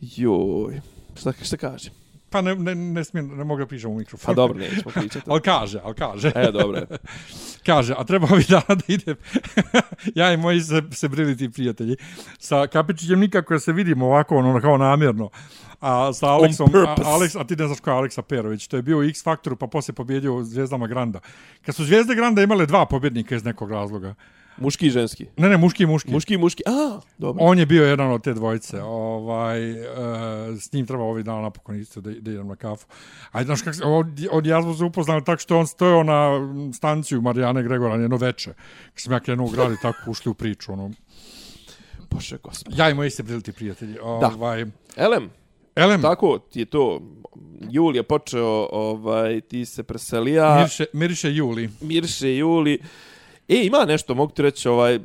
Joj. 0.00 0.80
Šta, 1.14 1.32
šta 1.42 1.56
kaže? 1.56 1.90
Pa 2.30 2.40
ne, 2.40 2.54
ne, 2.54 2.74
ne 2.74 3.04
smijem, 3.04 3.36
ne 3.36 3.44
mogu 3.44 3.60
da 3.60 3.66
pričam 3.66 3.90
u 3.90 3.94
mikrofon. 3.94 4.26
Pa 4.26 4.34
dobro, 4.34 4.58
nećemo 4.58 4.90
pričati. 4.94 5.24
ali 5.30 5.40
kaže, 5.40 5.80
ali 5.84 5.94
kaže. 5.94 6.32
E, 6.34 6.52
dobro. 6.52 6.80
kaže, 7.66 7.94
a 7.98 8.04
treba 8.04 8.28
ovih 8.30 8.48
dana 8.54 8.74
da 8.74 8.84
ide 8.88 9.14
ja 10.14 10.32
i 10.32 10.36
moji 10.36 10.60
se, 10.60 10.82
se 10.90 11.08
briliti 11.08 11.50
prijatelji 11.50 11.96
sa 12.38 12.66
Kapičićem 12.66 13.20
nikako 13.20 13.58
se 13.58 13.72
vidimo 13.72 14.06
ovako 14.06 14.36
ono 14.36 14.60
kao 14.60 14.76
namjerno 14.76 15.30
a 15.82 16.12
sa 16.14 16.38
Aleksom, 16.38 16.70
a, 16.74 16.94
Aleks, 17.04 17.34
a 17.36 17.44
ti 17.44 17.56
ne 17.58 17.66
znaš 17.66 17.80
ko 17.82 17.90
je 17.90 17.96
Aleksa 17.96 18.22
Perović, 18.22 18.66
to 18.66 18.76
je 18.78 18.82
bio 18.82 18.98
u 18.98 19.02
X 19.02 19.24
Faktoru 19.24 19.56
pa 19.56 19.66
poslije 19.66 19.94
pobjedio 19.94 20.34
u 20.34 20.44
Zvijezdama 20.44 20.86
Granda. 20.86 21.20
Kad 21.62 21.74
su 21.74 21.84
Zvijezde 21.84 22.14
Granda 22.14 22.42
imale 22.42 22.66
dva 22.66 22.86
pobjednika 22.86 23.34
iz 23.34 23.44
nekog 23.44 23.70
razloga. 23.70 24.14
Muški 24.56 24.86
i 24.86 24.90
ženski. 24.90 25.26
Ne, 25.36 25.48
ne, 25.48 25.56
muški 25.56 25.82
i 25.82 25.86
muški. 25.86 26.10
Muški 26.10 26.34
i 26.34 26.38
muški. 26.38 26.62
A, 26.66 27.00
dobro. 27.18 27.44
On 27.44 27.58
je 27.58 27.66
bio 27.66 27.86
jedan 27.86 28.10
od 28.10 28.22
te 28.22 28.34
dvojice. 28.34 28.82
Ovaj, 28.82 29.72
uh, 29.72 29.78
s 30.60 30.72
njim 30.72 30.86
treba 30.86 31.04
ovih 31.04 31.24
dana 31.24 31.40
napokon 31.40 31.80
isto 31.80 32.00
da, 32.00 32.10
da 32.10 32.30
idem 32.30 32.48
na 32.48 32.56
kafu. 32.56 32.86
Ajde, 33.32 33.46
znaš 33.46 33.62
kak 33.62 33.74
se, 33.74 33.84
od, 33.84 34.06
od 34.30 34.46
ja 34.46 34.62
smo 34.62 34.74
se 34.74 34.84
upoznali 34.84 35.24
tako 35.24 35.40
što 35.40 35.58
on 35.58 35.66
stojao 35.66 36.02
na 36.02 36.30
stanciju 36.72 37.22
Marijane 37.22 37.62
Gregora 37.62 37.94
jedno 37.94 38.16
veče. 38.16 38.54
Kad 38.94 39.00
sam 39.00 39.12
ja 39.12 39.20
krenuo 39.20 39.46
u 39.46 39.50
gradi, 39.50 39.76
tako 39.82 40.10
ušli 40.10 40.30
u 40.30 40.34
priču. 40.34 40.72
Ono. 40.72 40.90
Bože, 42.10 42.38
gospod. 42.42 42.78
Ja 42.78 42.90
i 42.90 42.94
moji 42.94 43.10
ste 43.10 43.22
bili 43.22 43.42
ti 43.42 43.52
prijatelji. 43.52 43.98
Ovaj, 43.98 44.64
da. 44.64 44.70
Elem. 44.96 45.30
Elem. 45.76 46.02
Tako 46.02 46.38
ti 46.38 46.60
je 46.60 46.64
to. 46.64 47.00
Jul 47.70 47.96
je 47.96 48.02
počeo, 48.02 48.68
ovaj, 48.72 49.40
ti 49.40 49.64
se 49.64 49.82
preselija. 49.82 50.58
Mirše, 50.60 50.84
mirše 50.92 51.34
Juli. 51.34 51.70
Mirše 51.80 52.36
Juli. 52.36 52.78
E, 53.48 53.64
ima 53.64 53.84
nešto, 53.84 54.14
mogu 54.14 54.32
ti 54.32 54.42
reći, 54.42 54.68
ovaj, 54.68 54.98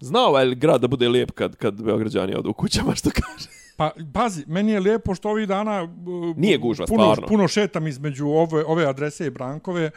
zna 0.00 0.20
ovaj 0.20 0.54
grad 0.54 0.80
da 0.80 0.88
bude 0.88 1.08
lijep 1.08 1.30
kad, 1.30 1.56
kad 1.56 1.82
Beograđani 1.82 2.34
odu 2.34 2.50
u 2.50 2.52
kućama, 2.52 2.94
što 2.94 3.10
kaže? 3.10 3.48
Pa, 3.76 3.90
pazi, 4.12 4.44
meni 4.46 4.72
je 4.72 4.80
lijepo 4.80 5.14
što 5.14 5.30
ovih 5.30 5.48
dana... 5.48 5.82
Uh, 5.82 6.36
Nije 6.36 6.58
gužva, 6.58 6.86
puno, 6.86 7.02
stvarno. 7.02 7.26
Puno 7.26 7.48
šetam 7.48 7.86
između 7.86 8.26
ove, 8.26 8.64
ove 8.64 8.86
adrese 8.86 9.26
i 9.26 9.30
Brankove 9.30 9.90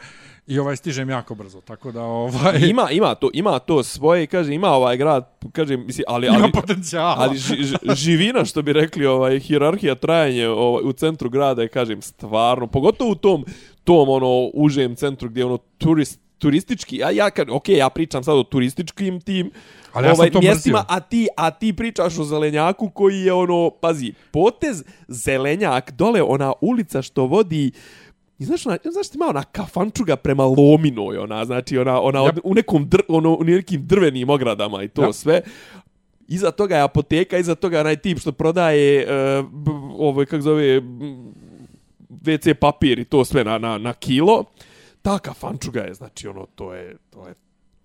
i 0.50 0.58
ovaj 0.58 0.76
stižem 0.76 1.10
jako 1.10 1.34
brzo, 1.34 1.60
tako 1.60 1.92
da 1.92 2.02
ovaj... 2.02 2.60
Ima, 2.70 2.90
ima 2.90 3.14
to, 3.14 3.30
ima 3.32 3.58
to 3.58 3.82
svoje, 3.82 4.26
kaže, 4.26 4.54
ima 4.54 4.68
ovaj 4.68 4.96
grad, 4.96 5.30
kaže, 5.52 5.76
misli, 5.76 6.04
ali... 6.08 6.28
ali 6.28 6.38
ima 6.38 6.48
potencijala. 6.54 7.16
Ali 7.18 7.38
ži, 7.38 7.56
ži, 7.64 7.76
živina, 7.94 8.44
što 8.44 8.62
bi 8.62 8.72
rekli, 8.72 9.06
ovaj, 9.06 9.38
hirarhija 9.38 9.94
trajanje 9.94 10.48
ovaj, 10.48 10.82
u 10.84 10.92
centru 10.92 11.30
grada 11.30 11.62
je, 11.62 11.68
kažem, 11.68 12.02
stvarno, 12.02 12.66
pogotovo 12.66 13.10
u 13.10 13.14
tom, 13.14 13.44
tom, 13.84 14.08
ono, 14.08 14.50
užem 14.54 14.96
centru 14.96 15.28
gdje, 15.28 15.44
ono, 15.44 15.58
turist, 15.78 16.20
turistički, 16.38 16.96
ja, 16.96 17.10
ja, 17.10 17.30
ok, 17.50 17.68
ja 17.68 17.90
pričam 17.90 18.24
sad 18.24 18.38
o 18.38 18.42
turističkim 18.42 19.20
tim, 19.20 19.50
Ali 19.92 20.06
ja 20.06 20.12
ovaj, 20.12 20.30
mjestima, 20.40 20.78
mrzio. 20.78 20.84
a 20.88 21.00
ti, 21.00 21.28
a 21.36 21.50
ti 21.50 21.72
pričaš 21.72 22.18
o 22.18 22.24
zelenjaku 22.24 22.90
koji 22.90 23.20
je 23.20 23.32
ono, 23.32 23.70
pazi, 23.80 24.12
potez 24.30 24.84
zelenjak, 25.08 25.90
dole 25.90 26.22
ona 26.22 26.52
ulica 26.60 27.02
što 27.02 27.26
vodi, 27.26 27.72
I 28.40 28.44
znaš, 28.44 28.66
ona, 28.66 28.78
znaš 28.92 29.08
ti 29.08 29.16
ima 29.16 29.26
ona 29.26 29.42
kafančuga 29.42 30.16
prema 30.16 30.44
Lominoj, 30.44 31.18
ona, 31.18 31.44
znači, 31.44 31.78
ona, 31.78 32.00
ona 32.00 32.18
ja. 32.18 32.32
u 32.44 32.54
nekom 32.54 32.88
dr, 32.88 33.00
ono, 33.08 33.34
u 33.34 33.44
nekim 33.44 33.86
drvenim 33.86 34.30
ogradama 34.30 34.82
i 34.82 34.88
to 34.88 35.02
ja. 35.02 35.12
sve. 35.12 35.40
Iza 36.28 36.50
toga 36.50 36.76
je 36.76 36.82
apoteka, 36.82 37.38
iza 37.38 37.54
toga 37.54 37.76
je 37.76 37.80
onaj 37.80 37.96
tip 37.96 38.18
što 38.18 38.32
prodaje, 38.32 39.06
uh, 39.06 39.46
ovo, 39.98 40.24
kako 40.24 40.40
zove, 40.40 40.80
WC 42.10 42.54
papir 42.54 42.98
i 42.98 43.04
to 43.04 43.24
sve 43.24 43.44
na, 43.44 43.58
na, 43.58 43.78
na 43.78 43.92
kilo. 43.92 44.44
Ta 45.02 45.18
kafančuga 45.18 45.80
je, 45.80 45.94
znači, 45.94 46.28
ono, 46.28 46.46
to 46.54 46.74
je, 46.74 46.96
to 47.10 47.28
je 47.28 47.34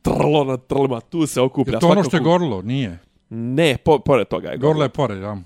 trlo 0.01 0.43
na 0.43 0.57
trlima, 0.57 1.01
tu 1.01 1.27
se 1.27 1.41
okuplja. 1.41 1.73
Je 1.75 1.79
to 1.79 1.87
ono 1.87 2.03
što 2.03 2.17
je 2.17 2.21
gorlo? 2.21 2.61
Nije. 2.61 2.99
Ne, 3.29 3.77
po, 3.83 3.99
pored 3.99 4.27
toga 4.27 4.49
je 4.49 4.57
gorlo. 4.57 4.73
Gorlo 4.73 4.83
je 4.83 4.89
pored, 4.89 5.21
ja. 5.21 5.37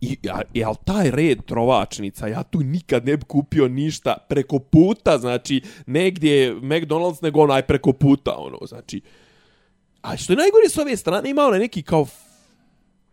I, 0.00 0.16
ja, 0.22 0.42
al 0.66 0.74
taj 0.84 1.10
red 1.10 1.44
trovačnica, 1.44 2.26
ja 2.26 2.42
tu 2.42 2.60
nikad 2.60 3.06
ne 3.06 3.16
bi 3.16 3.24
kupio 3.24 3.68
ništa 3.68 4.16
preko 4.28 4.58
puta, 4.58 5.18
znači, 5.18 5.62
negdje 5.86 6.54
McDonald's, 6.54 7.22
nego 7.22 7.42
onaj 7.42 7.62
preko 7.62 7.92
puta, 7.92 8.34
ono, 8.36 8.58
znači. 8.66 9.00
A 10.02 10.16
što 10.16 10.32
je 10.32 10.36
najgore 10.36 10.68
s 10.68 10.78
ove 10.78 10.96
strane, 10.96 11.30
ima 11.30 11.42
onaj 11.42 11.58
neki 11.58 11.82
kao 11.82 12.06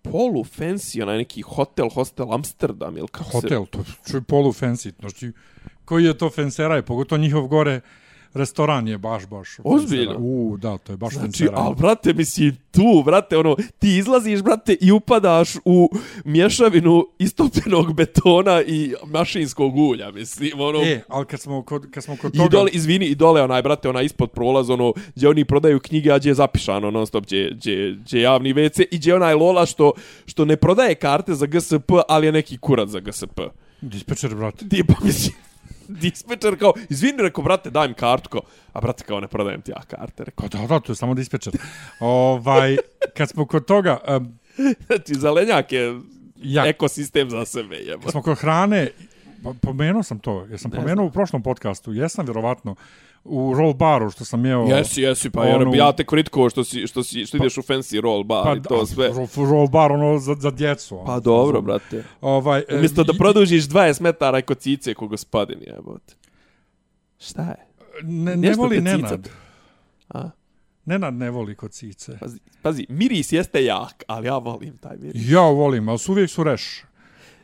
polu 0.02 0.44
fancy, 0.44 1.02
onaj 1.02 1.18
neki 1.18 1.42
hotel, 1.42 1.90
hostel 1.90 2.34
Amsterdam, 2.34 2.98
ili 2.98 3.08
kako 3.08 3.30
hotel, 3.30 3.66
se... 3.66 4.12
to 4.12 4.18
je 4.18 4.22
polu 4.22 4.54
fancy, 4.54 4.92
znači, 5.00 5.32
koji 5.86 6.04
je 6.04 6.18
to 6.18 6.30
fenseraj, 6.30 6.82
pogotovo 6.82 7.22
njihov 7.22 7.48
gore, 7.48 7.82
restoran 8.36 8.88
je 8.88 8.98
baš, 8.98 9.28
baš. 9.28 9.50
Ozbiljno? 9.64 10.16
U, 10.20 10.58
da, 10.58 10.78
to 10.78 10.94
je 10.94 10.98
baš 10.98 11.14
znači, 11.14 11.26
fenseraj. 11.26 11.54
Ali, 11.56 11.76
brate, 11.76 12.14
mislim, 12.14 12.58
tu, 12.72 13.04
brate, 13.06 13.38
ono, 13.38 13.56
ti 13.80 13.98
izlaziš, 13.98 14.42
brate, 14.42 14.78
i 14.82 14.92
upadaš 14.92 15.50
u 15.66 15.90
mješavinu 16.26 17.08
istopljenog 17.20 17.94
betona 17.94 18.64
i 18.64 18.94
mašinskog 19.06 19.78
ulja, 19.78 20.12
mislim, 20.12 20.60
ono... 20.60 20.80
E, 20.80 21.02
ali 21.08 21.26
kad 21.26 21.40
smo 21.40 21.64
kod, 21.64 21.92
kad 21.92 22.04
smo 22.04 22.18
kod 22.22 22.36
I 22.36 22.38
toga... 22.38 22.50
dole, 22.50 22.70
izvini, 22.74 23.06
i 23.06 23.16
dole, 23.16 23.42
onaj, 23.42 23.62
brate, 23.62 23.90
onaj 23.90 24.06
ispod 24.06 24.32
prolaz, 24.32 24.70
ono, 24.70 24.94
gdje 25.16 25.30
oni 25.30 25.46
prodaju 25.46 25.80
knjige, 25.80 26.12
a 26.12 26.18
gdje 26.18 26.30
je 26.30 26.34
zapišano, 26.34 26.92
non 26.92 27.08
stop, 27.08 27.24
gdje, 27.24 27.52
gdje, 27.52 27.92
gdje 27.92 28.22
javni 28.22 28.54
WC, 28.54 28.86
i 28.92 28.98
gdje 28.98 29.16
onaj 29.16 29.34
Lola 29.34 29.66
što, 29.66 29.92
što 30.26 30.46
ne 30.46 30.56
prodaje 30.56 30.96
karte 30.96 31.34
za 31.34 31.46
GSP, 31.46 31.92
ali 32.08 32.26
je 32.26 32.32
neki 32.32 32.58
kurat 32.58 32.90
za 32.90 33.00
GSP. 33.00 33.40
Dispečer, 33.82 34.36
brate. 34.36 34.70
Ti, 34.70 34.84
pa 34.88 34.94
mislim, 35.06 35.36
dispečer 36.02 36.60
kao, 36.60 36.74
izvini, 36.90 37.22
rekao, 37.22 37.44
brate, 37.44 37.70
daj 37.70 37.88
mi 37.88 37.94
kartu, 37.94 38.30
kao, 38.30 38.42
a 38.74 38.82
brate, 38.82 39.04
kao, 39.04 39.20
ne 39.20 39.28
prodajem 39.28 39.62
ti 39.62 39.72
ja 39.72 39.82
karte, 39.88 40.24
rekao. 40.24 40.48
Da, 40.48 40.68
da, 40.68 40.80
to 40.80 40.92
je 40.92 40.96
samo 40.96 41.14
dispečer. 41.14 41.54
ovaj, 42.00 42.78
kad 43.18 43.30
smo 43.30 43.46
kod 43.46 43.66
toga... 43.66 43.98
Um, 44.08 44.40
znači, 44.88 45.16
zelenjak 45.24 45.72
je 45.72 46.00
ja, 46.36 46.66
ekosistem 46.68 47.30
za 47.30 47.46
sebe, 47.46 47.76
jeba. 47.76 48.04
Kad 48.04 48.12
smo 48.12 48.22
kod 48.22 48.38
hrane, 48.38 48.92
pomenuo 49.62 50.04
sam 50.04 50.20
to, 50.20 50.46
jesam 50.52 50.72
ne 50.72 50.78
pomenuo 50.78 50.96
znam. 50.96 51.08
u 51.08 51.12
prošlom 51.12 51.44
podcastu, 51.44 51.94
jesam 51.94 52.26
vjerovatno, 52.26 52.76
u 53.26 53.54
roll 53.54 53.74
baru 53.74 54.12
što 54.12 54.26
sam 54.26 54.46
jeo 54.46 54.62
Jesi, 54.62 55.02
jesi, 55.02 55.30
pa 55.30 55.42
onu... 55.42 55.76
ja 55.76 55.92
te 55.92 56.06
kritiko 56.06 56.50
što 56.50 56.64
si 56.64 56.88
što 56.88 57.04
si 57.04 57.26
što 57.26 57.38
ideš 57.38 57.56
pa, 57.56 57.60
u 57.60 57.64
fancy 57.64 58.02
roll 58.02 58.24
bar 58.24 58.44
pa, 58.44 58.56
i 58.56 58.62
to 58.62 58.86
sve. 58.86 59.08
Roll, 59.08 59.50
roll 59.50 59.68
bar 59.68 59.92
ono 59.92 60.20
za 60.20 60.36
za 60.40 60.52
djecu. 60.52 60.96
Ono, 60.96 61.06
pa 61.06 61.20
dobro, 61.20 61.62
brate. 61.62 62.04
Ovaj 62.22 62.64
umjesto 62.76 63.04
da 63.04 63.14
produžiš 63.14 63.64
20 63.64 64.02
metara 64.02 64.42
kod 64.42 64.58
cice 64.58 64.94
kog 64.94 65.10
gospodin 65.10 65.60
jebote. 65.68 66.14
Šta 67.20 67.42
je? 67.42 67.66
Ne, 68.04 68.36
ne 68.36 68.54
voli 68.54 68.82
Nenad. 68.82 69.30
A? 70.10 70.30
Nenad 70.86 71.14
ne 71.14 71.30
voli 71.30 71.56
kod 71.56 71.72
cice. 71.72 72.18
Pazi, 72.20 72.40
pazi, 72.62 72.86
miris 72.90 73.32
jeste 73.32 73.64
jak, 73.64 74.04
ali 74.08 74.28
ja 74.28 74.38
volim 74.38 74.78
taj 74.78 74.98
miris. 74.98 75.22
Ja 75.30 75.42
volim, 75.42 75.90
ali 75.90 76.00
su 76.00 76.12
uvijek 76.12 76.30
su 76.30 76.44
reš. 76.44 76.84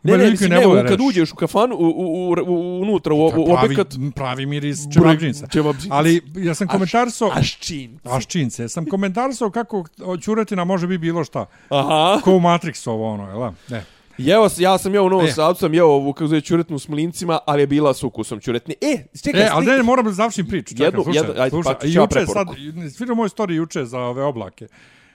Ne, 0.04 0.18
ne, 0.18 0.32
mislim, 0.32 0.50
ne, 0.50 0.68
ne 0.68 0.88
kad 0.88 1.00
uđeš 1.02 1.32
u 1.32 1.36
kafanu, 1.36 1.76
u, 1.76 1.86
u, 1.86 2.36
u, 2.48 2.82
unutra, 2.82 3.14
u, 3.14 3.18
u 3.18 3.54
objekat... 3.64 3.96
Pravi 4.16 4.46
miris 4.46 4.80
čevabđinca. 4.94 5.48
Ali 5.90 6.22
ja 6.36 6.54
sam 6.54 6.68
komentarsao... 6.68 7.32
Aščince. 7.34 8.10
Aščince. 8.10 8.70
Sam 8.70 8.86
komentarsao 8.86 9.50
kako 9.50 9.86
čuretina 10.22 10.64
može 10.64 10.88
biti 10.88 10.98
bilo 10.98 11.24
šta. 11.24 11.46
Aha. 11.70 12.22
Ko 12.24 12.32
u 12.32 12.40
Matrix 12.40 12.90
ovo 12.90 13.14
ono, 13.14 13.28
jel? 13.28 13.52
Ne. 13.70 13.86
Jeo, 14.18 14.50
ja 14.58 14.78
sam 14.78 14.94
jeo 14.94 15.04
u 15.04 15.10
Novom 15.10 15.26
e. 15.26 15.32
Sadu, 15.32 15.60
sam 15.60 15.74
jeo 15.74 15.88
ovu, 15.88 16.14
kako 16.14 16.28
zove, 16.28 16.42
čuretnu 16.42 16.80
s 16.80 16.88
mlincima, 16.88 17.40
ali 17.46 17.62
je 17.62 17.68
bila 17.68 17.94
s 17.94 18.04
ukusom 18.04 18.40
čuretni. 18.40 18.76
E, 18.82 19.06
čekaj, 19.24 19.42
e, 19.42 19.50
ali 19.52 19.66
ne, 19.66 19.84
moram 19.84 20.06
da 20.06 20.12
završim 20.12 20.48
priču. 20.48 20.76
Čekaj, 20.76 20.88
jednu, 20.88 21.04
slušaj, 21.04 21.20
jednu, 21.20 21.42
ajde, 21.42 21.50
slušaj. 21.50 21.76
pa 21.80 21.88
juče 21.88 22.26
sad, 22.26 22.48
svidio 22.96 23.16
moj 23.16 23.30
story 23.30 23.52
juče 23.52 23.86
za 23.86 24.00
ove 24.00 24.24
oblake. 24.24 24.68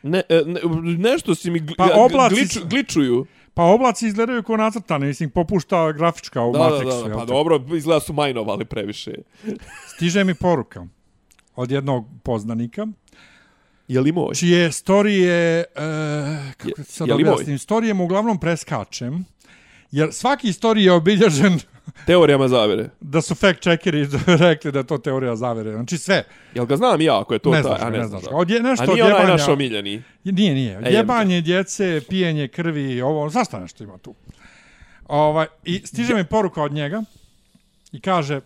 Ne, 0.02 0.22
ne, 0.46 0.60
nešto 0.98 1.34
si 1.34 1.50
mi 1.50 1.60
gl 1.60 1.72
pa, 1.78 1.88
oblaci, 1.94 2.34
gliču, 2.34 2.60
gličuju. 2.64 3.26
Pa 3.56 3.62
oblaci 3.62 4.06
izgledaju 4.06 4.42
kao 4.42 4.56
nacrtane, 4.56 5.06
mislim, 5.06 5.30
popušta 5.30 5.92
grafička 5.92 6.42
u 6.42 6.52
da, 6.52 6.58
Matrixu. 6.58 7.02
Da, 7.02 7.08
da, 7.08 7.14
pa 7.14 7.24
dobro, 7.24 7.64
izgleda 7.76 8.00
su 8.00 8.12
majnovali 8.12 8.64
previše. 8.64 9.12
Stiže 9.94 10.24
mi 10.24 10.34
poruka 10.34 10.86
od 11.54 11.70
jednog 11.70 12.06
poznanika. 12.22 12.86
Je 13.88 14.00
li 14.00 14.12
moj? 14.12 14.34
Čije 14.34 14.72
storije, 14.72 15.64
uh, 15.76 15.82
kako 16.56 16.80
je, 16.80 16.84
sad 16.84 17.10
objasnim, 17.10 17.58
storije 17.58 17.94
mu 17.94 18.04
uglavnom 18.04 18.40
preskačem, 18.40 19.24
jer 19.90 20.12
svaki 20.12 20.52
storij 20.52 20.84
je 20.84 20.92
obilježen 20.92 21.58
Teorijama 22.06 22.48
zavere. 22.48 22.88
Da 23.00 23.20
su 23.20 23.34
fact 23.34 23.60
checkeri 23.60 24.08
rekli 24.26 24.72
da 24.72 24.78
je 24.78 24.86
to 24.86 24.98
teorija 24.98 25.36
zavere. 25.36 25.72
Znači 25.72 25.98
sve. 25.98 26.24
Jel 26.54 26.66
ga 26.66 26.76
znam 26.76 27.00
ja 27.00 27.20
ako 27.20 27.32
je 27.34 27.38
to 27.38 27.50
ne 27.50 27.62
ta, 27.62 27.68
znaš, 27.68 27.80
a 27.82 27.90
ne, 27.90 27.98
ne 27.98 28.06
znaš. 28.06 28.22
Od 28.30 28.50
je, 28.50 28.62
nešto 28.62 28.84
a 28.84 28.94
nije 28.94 29.04
onaj 29.04 29.26
naš 29.26 29.48
omiljeni. 29.48 30.02
Nije, 30.24 30.54
nije. 30.54 30.80
E, 30.84 30.92
Jebanje 30.92 31.40
djece, 31.40 32.00
pijenje 32.08 32.48
krvi, 32.48 33.02
ovo, 33.02 33.28
zašto 33.28 33.58
nešto 33.58 33.84
ima 33.84 33.98
tu? 33.98 34.14
Ovaj, 35.08 35.46
I 35.64 35.86
stiže 35.86 36.14
mi 36.14 36.24
poruka 36.24 36.62
od 36.62 36.72
njega 36.72 37.02
i 37.92 38.00
kaže, 38.00 38.40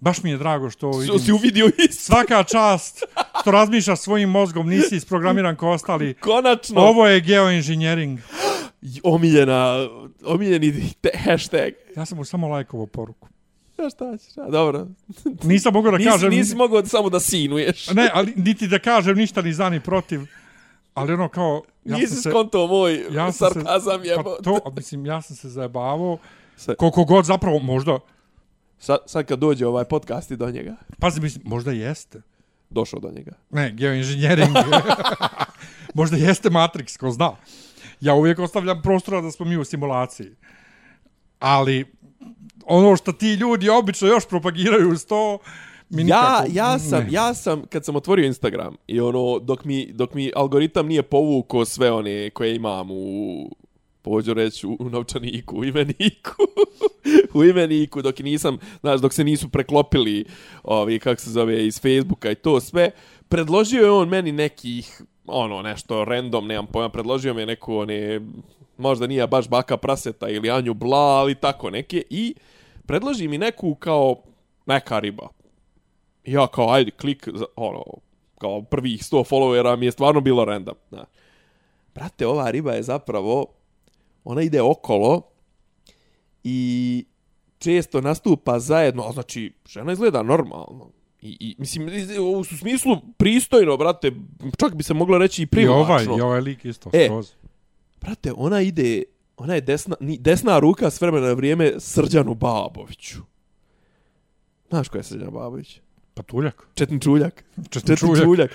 baš 0.00 0.22
mi 0.22 0.30
je 0.30 0.38
drago 0.38 0.70
što 0.70 0.90
vidim. 0.90 1.18
Si 1.18 1.32
uvidio 1.32 1.70
isto. 1.78 2.14
Svaka 2.14 2.42
čast 2.42 3.02
što 3.40 3.50
razmišljaš 3.50 4.00
svojim 4.00 4.30
mozgom, 4.30 4.68
nisi 4.68 4.96
isprogramiran 4.96 5.56
kao 5.56 5.70
ostali. 5.70 6.14
Konačno. 6.14 6.80
Ovo 6.80 7.06
je 7.06 7.20
geoinženjering. 7.20 8.18
Omiljena, 9.02 9.88
omiljeni 10.24 10.92
te, 11.00 11.10
hashtag. 11.24 11.72
Ja 11.96 12.06
sam 12.06 12.18
mu 12.18 12.24
samo 12.24 12.48
lajkovo 12.48 12.86
poruku. 12.86 13.28
Ja 13.78 13.90
šta 13.90 14.18
ćeš, 14.18 14.38
a, 14.38 14.50
dobro. 14.50 14.86
Nisam 15.42 15.72
mogao 15.72 15.92
da 15.92 15.98
nisi, 15.98 16.10
kažem... 16.10 16.30
Nisi 16.30 16.56
mogao 16.56 16.86
samo 16.86 17.10
da 17.10 17.20
sinuješ. 17.20 17.90
Ne, 17.90 18.10
ali 18.14 18.32
niti 18.36 18.68
da 18.68 18.78
kažem 18.78 19.16
ništa 19.16 19.42
ni 19.42 19.52
za 19.52 19.68
ni 19.68 19.80
protiv. 19.80 20.20
Ali 20.94 21.12
ono 21.12 21.28
kao... 21.28 21.62
Ja 21.84 21.96
nisi 21.96 22.30
skonto 22.30 22.66
moj 22.66 23.06
ja 23.10 23.32
sarkazam 23.32 24.04
jebo. 24.04 24.36
Pa 24.36 24.42
to, 24.42 24.72
mislim, 24.76 25.06
ja 25.06 25.22
sam 25.22 25.36
se 25.36 25.48
zajebavao 25.48 26.18
Koliko 26.78 27.04
god 27.04 27.24
zapravo, 27.24 27.58
možda, 27.58 27.98
sad, 28.78 28.98
sad 29.06 29.26
kad 29.26 29.38
dođe 29.38 29.66
ovaj 29.66 29.84
podcast 29.84 30.30
i 30.30 30.36
do 30.36 30.50
njega, 30.50 30.76
pazi, 30.98 31.20
mislim, 31.20 31.42
možda 31.46 31.72
jeste. 31.72 32.22
došao 32.70 33.00
do 33.00 33.10
njega. 33.10 33.32
Ne, 33.50 33.72
geoinženjering. 33.72 34.56
možda 35.94 36.16
jeste 36.16 36.50
Matrix, 36.50 36.98
ko 36.98 37.10
zna. 37.10 37.36
Ja 38.02 38.14
uvijek 38.14 38.38
ostavljam 38.38 38.82
prostora 38.82 39.20
da 39.20 39.30
smo 39.30 39.46
mi 39.46 39.56
u 39.56 39.64
simulaciji. 39.64 40.30
Ali, 41.38 41.84
ono 42.64 42.96
što 42.96 43.12
ti 43.12 43.34
ljudi 43.34 43.68
obično 43.68 44.08
još 44.08 44.28
propagiraju 44.28 44.90
uz 44.90 45.06
to, 45.06 45.38
mi 45.88 46.02
Ja, 46.02 46.06
nikako, 46.06 46.48
ja 46.52 46.78
sam, 46.78 47.04
ne. 47.04 47.08
ja 47.10 47.34
sam, 47.34 47.62
kad 47.66 47.84
sam 47.84 47.96
otvorio 47.96 48.26
Instagram 48.26 48.76
i 48.86 49.00
ono, 49.00 49.38
dok 49.38 49.64
mi, 49.64 49.92
dok 49.92 50.14
mi 50.14 50.32
algoritam 50.36 50.86
nije 50.86 51.02
povukao 51.02 51.64
sve 51.64 51.92
one 51.92 52.30
koje 52.30 52.56
imam 52.56 52.90
u, 52.90 53.56
pođu 54.02 54.34
reći, 54.34 54.66
u 54.66 54.76
novčaniku, 54.90 55.56
u 55.56 55.64
imeniku, 55.64 56.32
u 57.34 57.44
imeniku, 57.44 58.02
dok 58.02 58.18
nisam, 58.18 58.58
znaš, 58.80 59.00
dok 59.00 59.12
se 59.12 59.24
nisu 59.24 59.48
preklopili, 59.48 60.24
ovi, 60.62 60.98
kako 60.98 61.20
se 61.20 61.30
zove, 61.30 61.66
iz 61.66 61.80
Facebooka 61.80 62.30
i 62.30 62.34
to 62.34 62.60
sve, 62.60 62.90
predložio 63.28 63.82
je 63.82 63.90
on 63.90 64.08
meni 64.08 64.32
nekih, 64.32 65.02
ono, 65.26 65.62
nešto 65.62 66.04
random, 66.04 66.46
nemam 66.46 66.66
pojma, 66.66 66.88
predložio 66.88 67.34
mi 67.34 67.42
je 67.42 67.46
neku, 67.46 67.76
one, 67.76 68.20
možda 68.78 69.06
nije 69.06 69.26
baš 69.26 69.48
baka 69.48 69.76
praseta 69.76 70.28
ili 70.28 70.50
Anju 70.50 70.74
Bla, 70.74 70.98
ali 70.98 71.34
tako 71.34 71.70
neke, 71.70 72.02
i 72.10 72.34
predloži 72.86 73.28
mi 73.28 73.38
neku 73.38 73.74
kao 73.74 74.16
neka 74.66 74.98
riba, 74.98 75.28
ja 76.24 76.46
kao, 76.46 76.70
ajde, 76.70 76.90
klik, 76.90 77.28
za, 77.34 77.44
ono, 77.56 77.84
kao 78.38 78.62
prvih 78.62 79.00
100 79.00 79.24
followera 79.30 79.76
mi 79.76 79.86
je 79.86 79.92
stvarno 79.92 80.20
bilo 80.20 80.44
random. 80.44 80.74
Da. 80.90 81.04
Brate, 81.94 82.26
ova 82.26 82.50
riba 82.50 82.72
je 82.72 82.82
zapravo, 82.82 83.46
ona 84.24 84.42
ide 84.42 84.62
okolo 84.62 85.22
i 86.44 87.04
često 87.58 88.00
nastupa 88.00 88.58
zajedno, 88.58 89.02
a 89.02 89.12
znači, 89.12 89.52
žena 89.68 89.92
izgleda 89.92 90.22
normalno. 90.22 90.90
I, 91.22 91.36
i 91.40 91.54
mislim, 91.58 91.88
u 92.38 92.44
smislu 92.44 92.96
pristojno, 93.16 93.76
brate, 93.76 94.12
čak 94.58 94.74
bi 94.74 94.82
se 94.82 94.94
moglo 94.94 95.18
reći 95.18 95.42
i 95.42 95.44
I 95.44 95.46
privlačno. 95.46 95.82
ovaj, 96.12 96.18
i 96.18 96.22
ovaj 96.22 96.40
lik 96.40 96.64
isto, 96.64 96.90
E. 96.92 97.04
skroz. 97.06 97.32
Brate, 98.00 98.32
ona 98.36 98.60
ide, 98.60 99.02
ona 99.36 99.54
je 99.54 99.60
desna, 99.60 99.96
ni, 100.00 100.18
desna 100.18 100.58
ruka 100.58 100.90
s 100.90 101.00
vremena 101.00 101.26
na 101.26 101.32
vrijeme 101.32 101.72
Srđanu 101.78 102.34
Baboviću. 102.34 103.18
Znaš 104.68 104.88
ko 104.88 104.96
je 104.96 105.02
Srđan 105.02 105.30
Babović? 105.30 105.80
Patuljak. 106.14 106.66
Četin 106.74 107.00
Čuljak. 107.00 107.44
Četin 107.70 107.96
Čuljak. 107.96 108.24
Čuljak. 108.24 108.50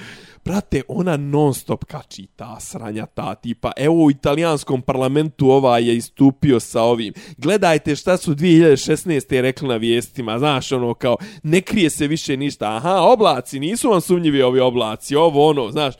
Brate, 0.46 0.82
ona 0.88 1.18
non 1.18 1.54
stop 1.54 1.86
kači 1.86 2.28
ta 2.36 2.60
sranja, 2.60 3.06
ta 3.06 3.36
tipa. 3.36 3.72
Evo 3.78 4.04
u 4.04 4.12
italijanskom 4.12 4.82
parlamentu 4.82 5.50
ova 5.50 5.80
je 5.80 5.96
istupio 5.98 6.60
sa 6.60 6.82
ovim. 6.82 7.14
Gledajte 7.38 7.96
šta 7.96 8.18
su 8.18 8.36
2016. 8.36 9.42
rekli 9.42 9.68
na 9.68 9.76
vijestima. 9.76 10.40
Znaš, 10.40 10.72
ono 10.72 10.94
kao, 10.94 11.18
ne 11.44 11.62
krije 11.62 11.90
se 11.90 12.08
više 12.08 12.38
ništa. 12.38 12.76
Aha, 12.76 13.02
oblaci, 13.02 13.60
nisu 13.60 13.90
vam 13.90 14.02
sumnjivi 14.02 14.42
ovi 14.42 14.60
oblaci. 14.60 15.16
Ovo, 15.16 15.50
ono, 15.50 15.72
znaš 15.72 15.96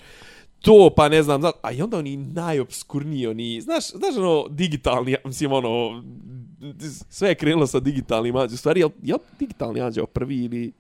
to, 0.62 0.90
pa 0.96 1.10
ne 1.10 1.24
znam, 1.24 1.42
znaš, 1.42 1.54
a 1.62 1.72
i 1.72 1.82
onda 1.82 1.98
oni 1.98 2.18
najobskurniji, 2.18 3.28
oni, 3.28 3.62
znaš, 3.62 3.90
znaš, 3.90 4.16
ono, 4.18 4.48
digitalni, 4.50 5.16
mislim, 5.26 5.52
ono, 5.52 6.04
sve 7.10 7.30
je 7.30 7.36
krenulo 7.36 7.68
sa 7.68 7.80
digitalnim 7.80 8.36
anđeom. 8.36 8.54
U 8.54 8.58
stvari, 8.58 8.80
je, 8.80 8.86
li- 8.86 8.92
je 9.04 9.14
li 9.14 9.20
digitalni 9.40 9.82
anđeo 9.82 10.06
prvi 10.06 10.38
ili... 10.38 10.72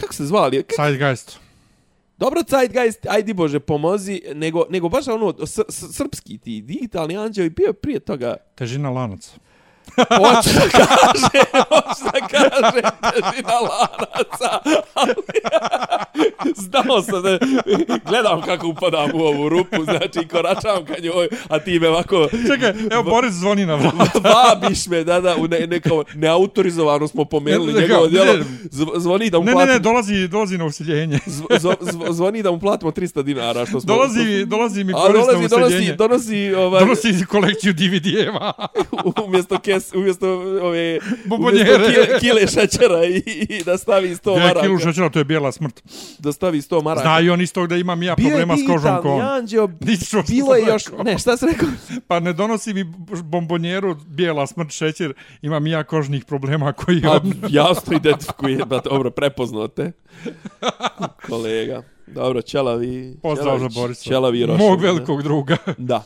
Kako 0.00 0.14
se 0.14 0.24
zvali? 0.24 0.62
Kako 0.62 0.82
Zeitgeist. 0.82 1.38
Dobro, 2.18 2.42
Zeitgeist, 2.48 3.06
ajdi 3.06 3.32
Bože, 3.34 3.60
pomozi, 3.60 4.22
nego, 4.34 4.66
nego 4.70 4.88
baš 4.88 5.08
ono, 5.08 5.34
s, 5.46 5.58
s, 5.68 5.96
srpski 5.96 6.38
ti, 6.38 6.62
digitalni 6.62 7.16
anđeo 7.16 7.44
i 7.44 7.50
bio 7.50 7.72
prije 7.72 8.00
toga, 8.00 8.36
Težina 8.54 8.90
lanaca. 8.90 9.30
Hoće 9.96 10.50
da 10.50 10.68
kaže, 10.68 11.44
hoće 11.60 12.04
da 12.04 12.26
kaže, 12.28 12.82
težina 13.02 13.52
lanaca, 13.52 14.58
ali, 14.94 15.14
znao 16.56 17.02
sam 17.02 17.22
da, 17.22 17.38
gledam 18.06 18.42
kako 18.42 18.68
upadam 18.68 19.10
u 19.14 19.18
ovu 19.18 19.48
rupu, 19.48 19.84
znači, 19.84 20.28
koračam 20.28 20.84
ka 20.86 20.94
njoj, 21.02 21.28
a 21.48 21.58
ti 21.58 21.80
me 21.80 21.88
ovako, 21.88 22.28
Čekaj, 22.48 22.72
evo 22.90 23.02
Boris 23.02 23.32
zvoni 23.32 23.66
na 23.66 23.74
vrat. 23.74 23.92
vabiš 24.24 24.86
me, 24.86 25.04
da, 25.04 25.20
da, 25.20 25.36
u 25.36 25.48
ne, 25.48 25.66
neko, 25.66 26.04
neautorizovano 26.14 27.08
smo 27.08 27.24
pomenuli 27.24 27.66
Ne, 27.66 27.72
ne, 27.72 27.80
njegovo 27.80 28.04
ne, 28.04 28.10
djelo, 28.10 28.32
ne. 28.32 28.44
zv- 28.64 28.98
zvoni 28.98 29.30
da 29.30 29.38
mu 29.38 29.44
Ne, 29.44 29.50
ne, 29.50 29.54
platimo, 29.54 29.72
ne, 29.72 29.78
dolazi, 29.80 30.28
dolazi 30.28 30.58
na 30.58 30.64
usiljenje. 30.64 31.18
zv- 31.18 31.46
zv- 31.50 31.74
zv- 31.82 32.12
zvoni 32.12 32.42
da 32.42 32.50
mu 32.50 32.60
platimo 32.60 32.90
300 32.90 33.22
dinara, 33.22 33.66
što 33.66 33.80
smo... 33.80 33.86
Dolazi, 33.86 34.44
dolazi 34.46 34.84
mi 34.84 34.92
Boris 34.92 35.26
na 35.42 35.48
dolazi, 35.48 35.66
usiljenje. 35.66 35.94
donosi, 35.94 36.54
ovaj, 36.54 36.80
Donosi 36.80 37.26
kolekciju 37.26 37.72
DVD-eva. 37.72 38.52
umjesto 39.26 39.58
kes, 39.58 39.83
umjesto 39.94 40.28
ove, 40.62 40.98
Bombonjere. 41.24 41.74
umjesto 41.74 41.92
kile, 41.92 42.18
kile 42.20 42.40
šećera 42.42 43.04
i, 43.04 43.16
i 43.50 43.64
da 43.64 43.78
stavi 43.78 44.08
100 44.08 44.22
Dvije 44.24 44.38
maraka. 44.38 44.60
kilu 44.60 44.78
šećera, 44.78 45.10
to 45.10 45.18
je 45.18 45.24
bijela 45.24 45.52
smrt. 45.52 45.82
Da 46.18 46.32
stavi 46.32 46.60
100 46.60 46.82
maraka. 46.82 47.02
Zna 47.02 47.20
i 47.20 47.30
on 47.30 47.40
isto 47.40 47.66
da 47.66 47.76
imam 47.76 48.02
ja 48.02 48.14
Bio 48.14 48.24
je 48.24 48.30
problema 48.30 48.56
s 48.56 48.60
kožom 48.60 48.72
digitalni 48.74 49.02
ko 49.02 49.08
on. 49.10 49.20
anđeo, 49.22 49.68
čuo 50.10 50.22
što 50.22 50.32
bilo 50.32 50.54
je 50.54 50.66
još, 50.66 50.84
ne, 51.04 51.18
šta 51.18 51.36
se 51.36 51.46
rekao? 51.46 51.68
Pa 52.08 52.20
ne 52.20 52.32
donosi 52.32 52.74
mi 52.74 52.84
bombonjeru, 53.24 53.94
bijela 54.06 54.46
smrt, 54.46 54.70
šećer, 54.70 55.12
imam 55.42 55.66
ja 55.66 55.84
kožnih 55.84 56.24
problema 56.24 56.72
koji 56.72 57.02
A, 57.04 57.10
on. 57.12 57.32
jasno 57.50 57.96
identifikuje, 57.96 58.56
da 58.56 58.80
dobro, 58.80 59.10
prepoznao 59.10 59.68
te. 59.68 59.92
Kolega. 61.28 61.82
Dobro, 62.06 62.42
Čelavi. 62.42 63.16
Pozdrav 63.22 63.58
za 63.58 63.68
Borisa. 63.74 64.02
Čelavi 64.04 64.46
Rošin. 64.46 64.66
Mog 64.66 64.80
velikog 64.80 65.22
druga. 65.22 65.56
Da. 65.78 66.04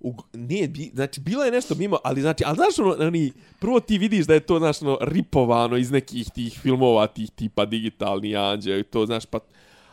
U, 0.00 0.14
nije, 0.32 0.72
znači, 0.94 1.20
bilo 1.20 1.44
je 1.44 1.50
nešto 1.50 1.74
mimo, 1.74 1.98
ali 2.04 2.20
znači, 2.20 2.44
ali 2.46 2.56
znaš 2.56 2.78
ono, 2.78 3.06
oni, 3.06 3.32
prvo 3.58 3.80
ti 3.80 3.98
vidiš 3.98 4.26
da 4.26 4.34
je 4.34 4.40
to, 4.40 4.58
znaš, 4.58 4.82
ono, 4.82 4.98
ripovano 5.00 5.76
iz 5.76 5.90
nekih 5.90 6.30
tih 6.30 6.58
filmova, 6.62 7.06
tih 7.06 7.30
tipa 7.30 7.64
digitalni 7.64 8.36
anđe, 8.36 8.80
i 8.80 8.82
to, 8.82 9.06
znaš, 9.06 9.26
pa, 9.26 9.38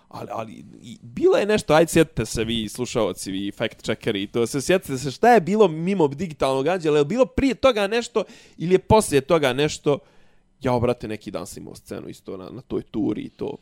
ali, 0.07 0.29
ali, 0.31 0.65
i, 0.81 0.97
bilo 1.01 1.37
je 1.37 1.45
nešto, 1.45 1.73
ajde 1.73 1.91
sjetite 1.91 2.25
se 2.25 2.43
vi, 2.43 2.69
slušalci, 2.69 3.31
vi, 3.31 3.51
fact 3.51 3.81
checkeri, 3.81 4.27
to 4.27 4.47
se 4.47 4.61
sjetite 4.61 4.97
se 4.97 5.11
šta 5.11 5.33
je 5.33 5.41
bilo 5.41 5.67
mimo 5.67 6.07
digitalnog 6.07 6.67
anđela, 6.67 6.97
je 6.97 7.05
bilo 7.05 7.25
prije 7.25 7.55
toga 7.55 7.87
nešto 7.87 8.23
ili 8.57 8.73
je 8.73 8.79
poslije 8.79 9.21
toga 9.21 9.53
nešto, 9.53 9.99
ja, 10.61 10.79
brate, 10.79 11.07
neki 11.07 11.31
dan 11.31 11.47
sam 11.47 11.63
imao 11.63 11.75
scenu 11.75 12.09
isto 12.09 12.37
na, 12.37 12.49
na 12.49 12.61
toj 12.61 12.81
turi 12.81 13.21
i 13.21 13.29
to, 13.29 13.57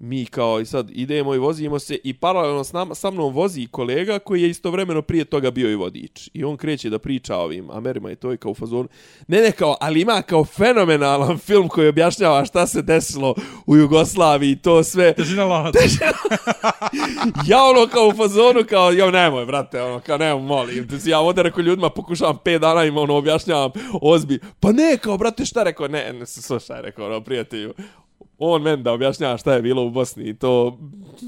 mi 0.00 0.26
kao 0.26 0.60
i 0.60 0.66
sad 0.66 0.90
idemo 0.90 1.34
i 1.34 1.38
vozimo 1.38 1.78
se 1.78 1.98
i 2.04 2.14
paralelno 2.14 2.64
s 2.64 2.72
nama, 2.72 2.94
sa 2.94 3.10
mnom 3.10 3.34
vozi 3.34 3.66
kolega 3.70 4.18
koji 4.18 4.42
je 4.42 4.50
istovremeno 4.50 5.02
prije 5.02 5.24
toga 5.24 5.50
bio 5.50 5.70
i 5.70 5.74
vodič. 5.74 6.30
I 6.34 6.44
on 6.44 6.56
kreće 6.56 6.90
da 6.90 6.98
priča 6.98 7.36
o 7.36 7.42
ovim 7.42 7.70
Amerima 7.70 8.10
i 8.10 8.16
to 8.16 8.30
je 8.30 8.36
kao 8.36 8.50
u 8.50 8.54
fazonu. 8.54 8.88
Ne, 9.28 9.40
ne, 9.40 9.52
kao, 9.52 9.76
ali 9.80 10.00
ima 10.00 10.22
kao 10.22 10.44
fenomenalan 10.44 11.38
film 11.38 11.68
koji 11.68 11.88
objašnjava 11.88 12.44
šta 12.44 12.66
se 12.66 12.82
desilo 12.82 13.34
u 13.66 13.76
Jugoslaviji 13.76 14.50
i 14.50 14.56
to 14.56 14.82
sve. 14.82 15.14
Težina 15.14 15.44
lanaca. 15.44 15.78
Ja 17.46 17.62
ono 17.62 17.86
kao 17.86 18.08
u 18.08 18.12
fazonu, 18.12 18.60
kao, 18.68 18.92
jo, 18.92 19.10
nemoj, 19.10 19.46
brate, 19.46 19.82
ono, 19.82 20.00
kao, 20.00 20.18
nemoj, 20.18 20.42
molim. 20.42 20.88
te 20.88 21.10
Ja 21.10 21.20
ovdje 21.20 21.42
rekao 21.42 21.62
ljudima, 21.62 21.90
pokušavam 21.90 22.38
pet 22.44 22.60
dana 22.60 22.84
im 22.84 22.96
ono 22.96 23.14
objašnjavam 23.14 23.70
ozbi. 24.00 24.38
Pa 24.60 24.72
ne, 24.72 24.98
kao, 25.02 25.18
brate, 25.18 25.44
šta 25.44 25.62
rekao? 25.62 25.88
Ne, 25.88 26.12
ne, 26.12 26.26
slušaj, 26.26 26.82
rekao, 26.82 27.06
ono, 27.06 27.20
prijatelju. 27.20 27.74
On 28.42 28.62
meni 28.62 28.82
da 28.82 28.92
objašnjava 28.92 29.38
šta 29.38 29.54
je 29.54 29.62
bilo 29.62 29.82
u 29.84 29.90
Bosni 29.90 30.24
i 30.24 30.34
to 30.34 30.78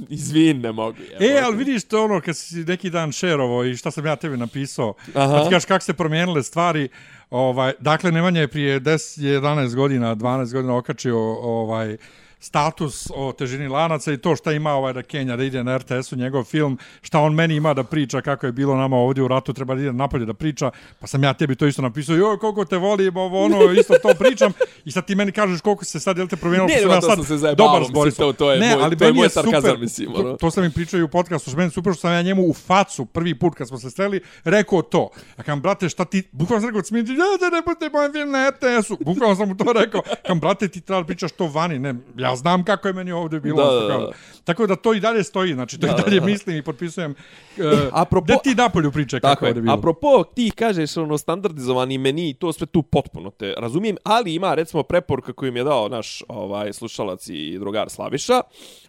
izvin 0.08 0.60
ne 0.60 0.72
mogu. 0.72 0.96
E, 0.98 1.24
jebote. 1.24 1.42
ali 1.44 1.56
vidiš 1.56 1.84
to 1.84 2.04
ono 2.04 2.20
kad 2.20 2.36
si 2.36 2.64
neki 2.64 2.90
dan 2.90 3.12
šerovo 3.12 3.64
i 3.64 3.76
šta 3.76 3.90
sam 3.90 4.06
ja 4.06 4.16
tebi 4.16 4.36
napisao. 4.36 4.94
Aha. 5.14 5.34
Pa 5.34 5.44
ti 5.44 5.50
kažeš 5.50 5.64
kako 5.64 5.84
se 5.84 5.92
promijenile 5.92 6.42
stvari. 6.42 6.88
Ovaj, 7.30 7.72
dakle, 7.80 8.12
Nemanja 8.12 8.40
je 8.40 8.48
prije 8.48 8.80
10, 8.80 9.40
11 9.40 9.74
godina, 9.74 10.16
12 10.16 10.52
godina 10.52 10.76
okačio 10.76 11.18
ovaj, 11.42 11.96
status 12.42 12.94
o 13.12 13.32
težini 13.32 13.68
lanaca 13.68 14.12
i 14.12 14.16
to 14.16 14.36
šta 14.36 14.52
ima 14.52 14.70
ovaj 14.72 14.92
da 14.92 15.02
Kenja 15.04 15.36
da 15.36 15.44
ide 15.44 15.64
na 15.64 15.78
RTS-u 15.78 16.16
njegov 16.16 16.44
film, 16.44 16.78
šta 17.02 17.20
on 17.20 17.34
meni 17.34 17.56
ima 17.56 17.74
da 17.74 17.84
priča 17.84 18.20
kako 18.20 18.46
je 18.46 18.52
bilo 18.52 18.76
nama 18.76 18.96
ovdje 18.96 19.24
u 19.24 19.28
ratu, 19.28 19.52
treba 19.52 19.74
da 19.74 19.80
ide 19.80 19.92
napolje 19.92 20.26
da 20.26 20.34
priča, 20.34 20.70
pa 21.00 21.06
sam 21.06 21.24
ja 21.24 21.32
tebi 21.34 21.54
to 21.56 21.66
isto 21.66 21.82
napisao, 21.82 22.16
joj, 22.16 22.38
koliko 22.38 22.64
te 22.64 22.76
volim, 22.78 23.16
ovo, 23.16 23.44
ono, 23.44 23.72
isto 23.72 23.94
to 23.94 24.14
pričam, 24.14 24.52
i 24.84 24.92
sad 24.92 25.06
ti 25.06 25.14
meni 25.14 25.32
kažeš 25.32 25.60
koliko 25.60 25.84
se 25.84 26.00
sad, 26.00 26.18
jel 26.18 26.28
te 26.28 26.36
promijenilo, 26.36 26.68
Ne, 26.68 26.74
pa 26.74 26.80
sam 26.80 27.10
ja 27.10 27.16
to 27.16 27.24
sad 27.24 27.40
se 27.40 27.54
dobar 27.54 27.84
s 27.84 27.90
Borisom. 27.90 28.18
to- 28.18 28.32
to 28.34 28.52
je 28.52 28.60
ne, 28.60 28.66
moj- 28.68 28.82
ali 28.82 28.96
to 28.96 29.04
je 29.04 29.12
moj 29.12 29.28
super, 29.28 29.78
mislim, 29.78 30.08
to, 30.08 30.20
ono. 30.20 30.36
to 30.36 30.50
sam 30.50 30.64
im 30.64 30.72
pričao 30.72 31.00
i 31.00 31.02
u 31.02 31.08
podcastu, 31.08 31.50
što 31.50 31.58
meni 31.58 31.70
super 31.70 31.92
što 31.92 32.00
sam 32.00 32.12
ja 32.12 32.22
njemu 32.22 32.42
u 32.42 32.54
facu 32.54 33.04
prvi 33.06 33.34
put 33.34 33.54
kad 33.54 33.68
smo 33.68 33.78
se 33.78 33.90
sreli 33.90 34.20
rekao 34.44 34.82
to. 34.82 35.08
A 35.36 35.42
kam 35.42 35.60
brate, 35.60 35.88
šta 35.88 36.04
ti, 36.04 36.22
bukvalno 36.32 36.60
sam 36.60 36.68
rekao, 36.68 36.84
smijeti, 36.84 37.10
ja 37.12 37.16
da 37.40 37.56
ne 37.56 37.62
budete 37.62 37.90
moj 37.90 38.12
film 38.12 38.30
na 38.30 38.48
RTS-u. 38.50 38.96
Bukvalno 39.02 39.36
sam 39.36 39.48
mu 39.48 39.56
to 39.56 39.72
rekao. 39.72 40.02
Kam 40.26 40.40
brate, 40.40 40.68
ti 40.68 40.80
treba 40.80 41.00
da 41.00 41.06
pričaš 41.06 41.32
to 41.32 41.46
vani. 41.46 41.78
Ne, 41.78 41.94
ja 42.16 42.31
znam 42.36 42.64
kako 42.64 42.88
je 42.88 42.94
meni 42.94 43.12
ovdje 43.12 43.40
bilo. 43.40 43.64
Da, 43.64 43.80
da, 43.80 43.98
da. 43.98 44.10
Tako 44.44 44.66
da 44.66 44.76
to 44.76 44.94
i 44.94 45.00
dalje 45.00 45.24
stoji, 45.24 45.54
znači 45.54 45.80
to 45.80 45.86
i 45.86 45.90
dalje 46.04 46.20
mislim 46.20 46.56
i 46.56 46.62
potpisujem. 46.62 47.10
Uh, 47.10 47.64
apropo- 47.92 48.26
da 48.26 48.36
ti 48.36 48.54
napolju 48.54 48.92
priče 48.92 49.20
kako 49.20 49.34
Tako 49.34 49.44
je 49.44 49.48
je. 49.48 49.50
ovdje 49.50 49.62
bilo. 49.62 49.74
Apropo, 49.74 50.24
ti 50.34 50.50
kažeš 50.50 50.96
ono 50.96 51.18
standardizovani 51.18 51.98
meni 51.98 52.34
to 52.34 52.52
sve 52.52 52.66
tu 52.66 52.82
potpuno 52.82 53.30
te 53.30 53.54
razumijem, 53.58 53.96
ali 54.04 54.34
ima 54.34 54.54
recimo 54.54 54.82
preporuka 54.82 55.32
koju 55.32 55.52
mi 55.52 55.60
je 55.60 55.64
dao 55.64 55.88
naš 55.88 56.22
ovaj 56.28 56.72
slušalac 56.72 57.28
i 57.28 57.58
drugar 57.58 57.90
Slaviša. 57.90 58.40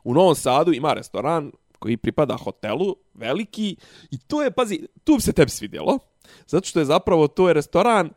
U 0.04 0.14
Novom 0.14 0.36
Sadu 0.36 0.74
ima 0.74 0.94
restoran 0.94 1.52
koji 1.80 1.98
pripada 1.98 2.38
hotelu, 2.38 2.96
veliki, 3.14 3.76
i 4.12 4.18
to 4.18 4.44
je, 4.44 4.52
pazi, 4.52 4.80
tu 5.04 5.16
bi 5.16 5.22
se 5.22 5.34
tebi 5.34 5.52
svidjelo, 5.52 6.00
zato 6.48 6.68
što 6.68 6.80
je 6.80 6.86
zapravo 6.86 7.28
to 7.28 7.48
je 7.48 7.54
restoran 7.54 8.10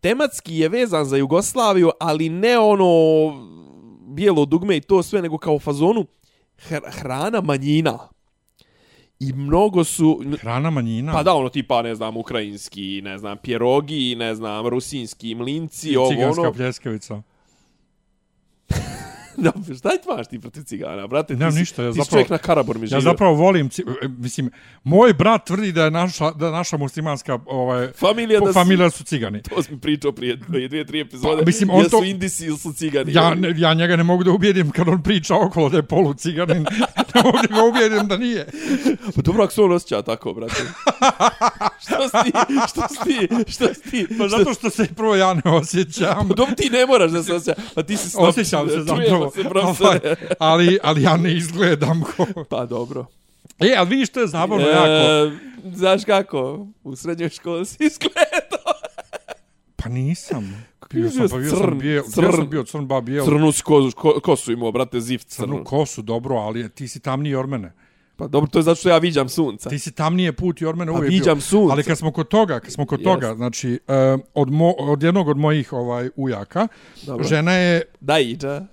tematski 0.00 0.56
je 0.56 0.68
vezan 0.68 1.04
za 1.04 1.16
Jugoslaviju, 1.16 1.90
ali 2.00 2.28
ne 2.28 2.58
ono 2.58 2.86
bijelo 4.16 4.44
dugme 4.44 4.76
i 4.76 4.80
to 4.80 5.02
sve, 5.02 5.22
nego 5.22 5.38
kao 5.38 5.58
fazonu 5.58 6.06
hr 6.58 6.80
hrana 6.90 7.40
manjina. 7.40 7.98
I 9.20 9.32
mnogo 9.32 9.84
su... 9.84 10.24
Hrana 10.40 10.70
manjina. 10.70 11.12
Pa 11.12 11.22
da, 11.22 11.34
ono 11.34 11.48
tipa, 11.48 11.82
ne 11.82 11.94
znam, 11.94 12.16
ukrajinski, 12.16 13.00
ne 13.04 13.18
znam, 13.18 13.38
pjerogi, 13.38 14.14
ne 14.18 14.34
znam, 14.34 14.66
rusinski 14.66 15.34
mlinci, 15.34 15.96
ovo 15.96 16.06
ono... 16.06 16.16
Ciganska 16.16 16.52
pljeskavica. 16.52 17.22
Da, 19.36 19.52
šta 19.74 19.88
ti 19.90 19.98
imaš 20.06 20.26
ti 20.26 20.40
protiv 20.40 20.62
cigana, 20.62 21.06
brate? 21.06 21.34
Nemam 21.34 21.48
ti 21.48 21.54
si, 21.54 21.60
ništa, 21.60 21.82
ja 21.82 21.92
ti 21.92 21.98
zapravo- 21.98 22.26
na 22.30 22.38
Karabor 22.38 22.76
mi 22.76 22.84
Ja 22.84 22.88
živio. 22.88 23.00
zapravo 23.02 23.34
volim, 23.34 23.68
ci- 23.68 23.84
mislim, 24.08 24.50
moj 24.84 25.12
brat 25.12 25.46
tvrdi 25.46 25.72
da 25.72 25.84
je 25.84 25.90
naša, 25.90 26.30
da 26.30 26.50
naša 26.50 26.76
muslimanska 26.76 27.38
ovaj, 27.46 27.88
Familija 27.90 28.40
da 28.40 28.46
su- 28.46 28.52
familija 28.52 28.90
su 28.90 29.04
cigani. 29.04 29.42
To 29.44 29.62
sam 29.62 29.78
pričao 29.78 30.12
prije 30.12 30.36
dvije, 30.38 30.68
dvije 30.68 30.84
tri 30.86 31.00
epizode. 31.00 31.36
Pa, 31.36 31.46
mislim, 31.46 31.70
on 31.70 31.78
jesu 31.78 31.90
to- 31.90 32.04
indisi 32.04 32.46
ili 32.46 32.58
su 32.58 32.72
cigani. 32.72 33.12
Ja, 33.12 33.34
ne, 33.34 33.54
ja 33.56 33.74
njega 33.74 33.96
ne 33.96 34.02
mogu 34.02 34.24
da 34.24 34.30
ubijedim 34.30 34.70
kad 34.70 34.88
on 34.88 35.02
priča 35.02 35.34
okolo 35.36 35.68
da 35.68 35.76
je 35.76 35.82
polu 35.84 36.14
ciganin. 36.14 36.66
ne 37.14 37.22
mogu 37.24 37.38
da 37.40 37.54
ga 37.54 37.64
ubijedim 37.64 38.08
da 38.08 38.16
nije. 38.16 38.46
Pa 39.06 39.22
dobro, 39.22 39.44
ako 39.44 39.52
se 39.52 39.62
on 39.62 39.72
osjeća 39.72 40.02
tako, 40.02 40.32
brate. 40.34 40.54
što 41.78 42.08
si 42.08 42.32
što 42.68 42.82
si 42.94 43.28
što 43.48 43.66
si 43.74 44.06
Pa 44.18 44.28
zato 44.28 44.54
što 44.54 44.70
se 44.70 44.86
prvo 44.86 45.14
ja 45.16 45.34
ne 45.34 45.50
osjećam. 45.52 46.28
Pa 46.28 46.34
dobro, 46.34 46.54
ti 46.54 46.70
ne 46.70 46.86
moraš 46.86 47.10
da 47.10 47.22
se 47.22 47.34
osjeća, 47.34 47.54
pa 47.74 47.82
ti 47.82 47.96
si 47.96 48.10
snop. 48.10 48.28
Osjećam 48.28 48.68
se 48.68 48.74
Čujemo 48.74 49.25
se. 49.30 49.84
Ovaj, 49.84 50.00
ali, 50.38 50.78
ali 50.82 51.02
ja 51.02 51.16
ne 51.16 51.36
izgledam 51.36 52.02
ko... 52.02 52.26
Pa 52.48 52.66
dobro. 52.66 53.06
E, 53.58 53.74
ali 53.78 53.88
vidiš, 53.88 54.08
to 54.08 54.20
je 54.20 54.26
zabavno 54.26 54.66
jako. 54.68 54.88
E, 54.88 55.30
znaš 55.74 56.04
kako? 56.04 56.66
U 56.84 56.96
srednjoj 56.96 57.28
školi 57.28 57.66
si 57.66 57.76
izgledao. 57.80 58.72
Pa 59.76 59.88
nisam. 59.88 60.66
bio 60.92 61.10
sam, 61.10 61.28
pa 61.30 61.38
bio 61.38 61.50
sam 61.50 61.58
crn, 61.58 61.78
bijel, 61.78 62.02
crn. 62.14 62.32
sam 62.32 62.50
bio 62.50 62.64
crn, 62.64 62.86
ba 62.86 63.00
bijel. 63.00 63.24
Crnu 63.24 63.52
si 63.52 63.62
kosu, 63.62 63.96
ko, 63.96 64.20
kosu 64.22 64.52
imao, 64.52 64.72
brate, 64.72 65.00
zift 65.00 65.28
crnu. 65.28 65.54
Crnu 65.54 65.64
kosu, 65.64 66.02
dobro, 66.02 66.36
ali 66.36 66.68
ti 66.68 66.88
si 66.88 67.00
tamniji 67.00 67.34
od 67.34 67.48
mene. 67.48 67.72
Pa 68.16 68.26
dobro, 68.26 68.50
to 68.50 68.58
je 68.58 68.62
zato 68.62 68.74
što 68.74 68.88
ja 68.88 68.98
viđam 68.98 69.28
sunca. 69.28 69.68
Ti 69.68 69.78
si 69.78 69.92
tamnije 69.92 70.32
put 70.32 70.60
i 70.60 70.66
od 70.66 70.76
mene 70.76 70.92
Pa 70.92 70.98
uvijek 70.98 71.10
viđam 71.10 71.34
bio. 71.36 71.42
sunce. 71.42 71.72
Ali 71.72 71.84
kad 71.84 71.98
smo 71.98 72.12
kod 72.12 72.28
toga, 72.28 72.60
kad 72.60 72.72
smo 72.72 72.86
kod 72.86 73.00
Jest. 73.00 73.04
toga, 73.04 73.34
znači, 73.34 73.80
uh, 73.88 74.20
od, 74.34 74.50
mo, 74.50 74.70
od 74.78 75.02
jednog 75.02 75.28
od 75.28 75.36
mojih 75.36 75.72
ovaj 75.72 76.10
ujaka, 76.16 76.68
Dobro. 77.02 77.24
žena 77.24 77.52
je, 77.52 77.82
Da 78.00 78.18
iđa. 78.18 78.66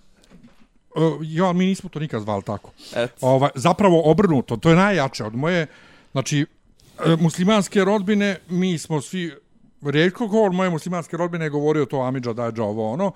Uh, 0.95 1.17
ja, 1.21 1.53
mi 1.53 1.65
nismo 1.65 1.89
to 1.89 1.99
nikad 1.99 2.21
zvali 2.21 2.43
tako. 2.43 2.71
Eto. 2.95 3.13
Ovaj, 3.21 3.49
zapravo 3.55 4.01
obrnuto, 4.05 4.57
to 4.57 4.69
je 4.69 4.75
najjače 4.75 5.23
od 5.23 5.35
moje, 5.35 5.67
znači, 6.11 6.45
e, 7.05 7.15
muslimanske 7.15 7.83
rodbine, 7.85 8.37
mi 8.49 8.77
smo 8.77 9.01
svi, 9.01 9.31
rijetko 9.81 10.29
ko 10.29 10.43
od 10.43 10.53
moje 10.53 10.69
muslimanske 10.69 11.17
rodbine 11.17 11.45
je 11.45 11.49
govorio 11.49 11.85
to 11.85 12.01
Amidža, 12.01 12.33
Dađa, 12.33 12.63
ovo 12.63 12.91
ono, 12.91 13.11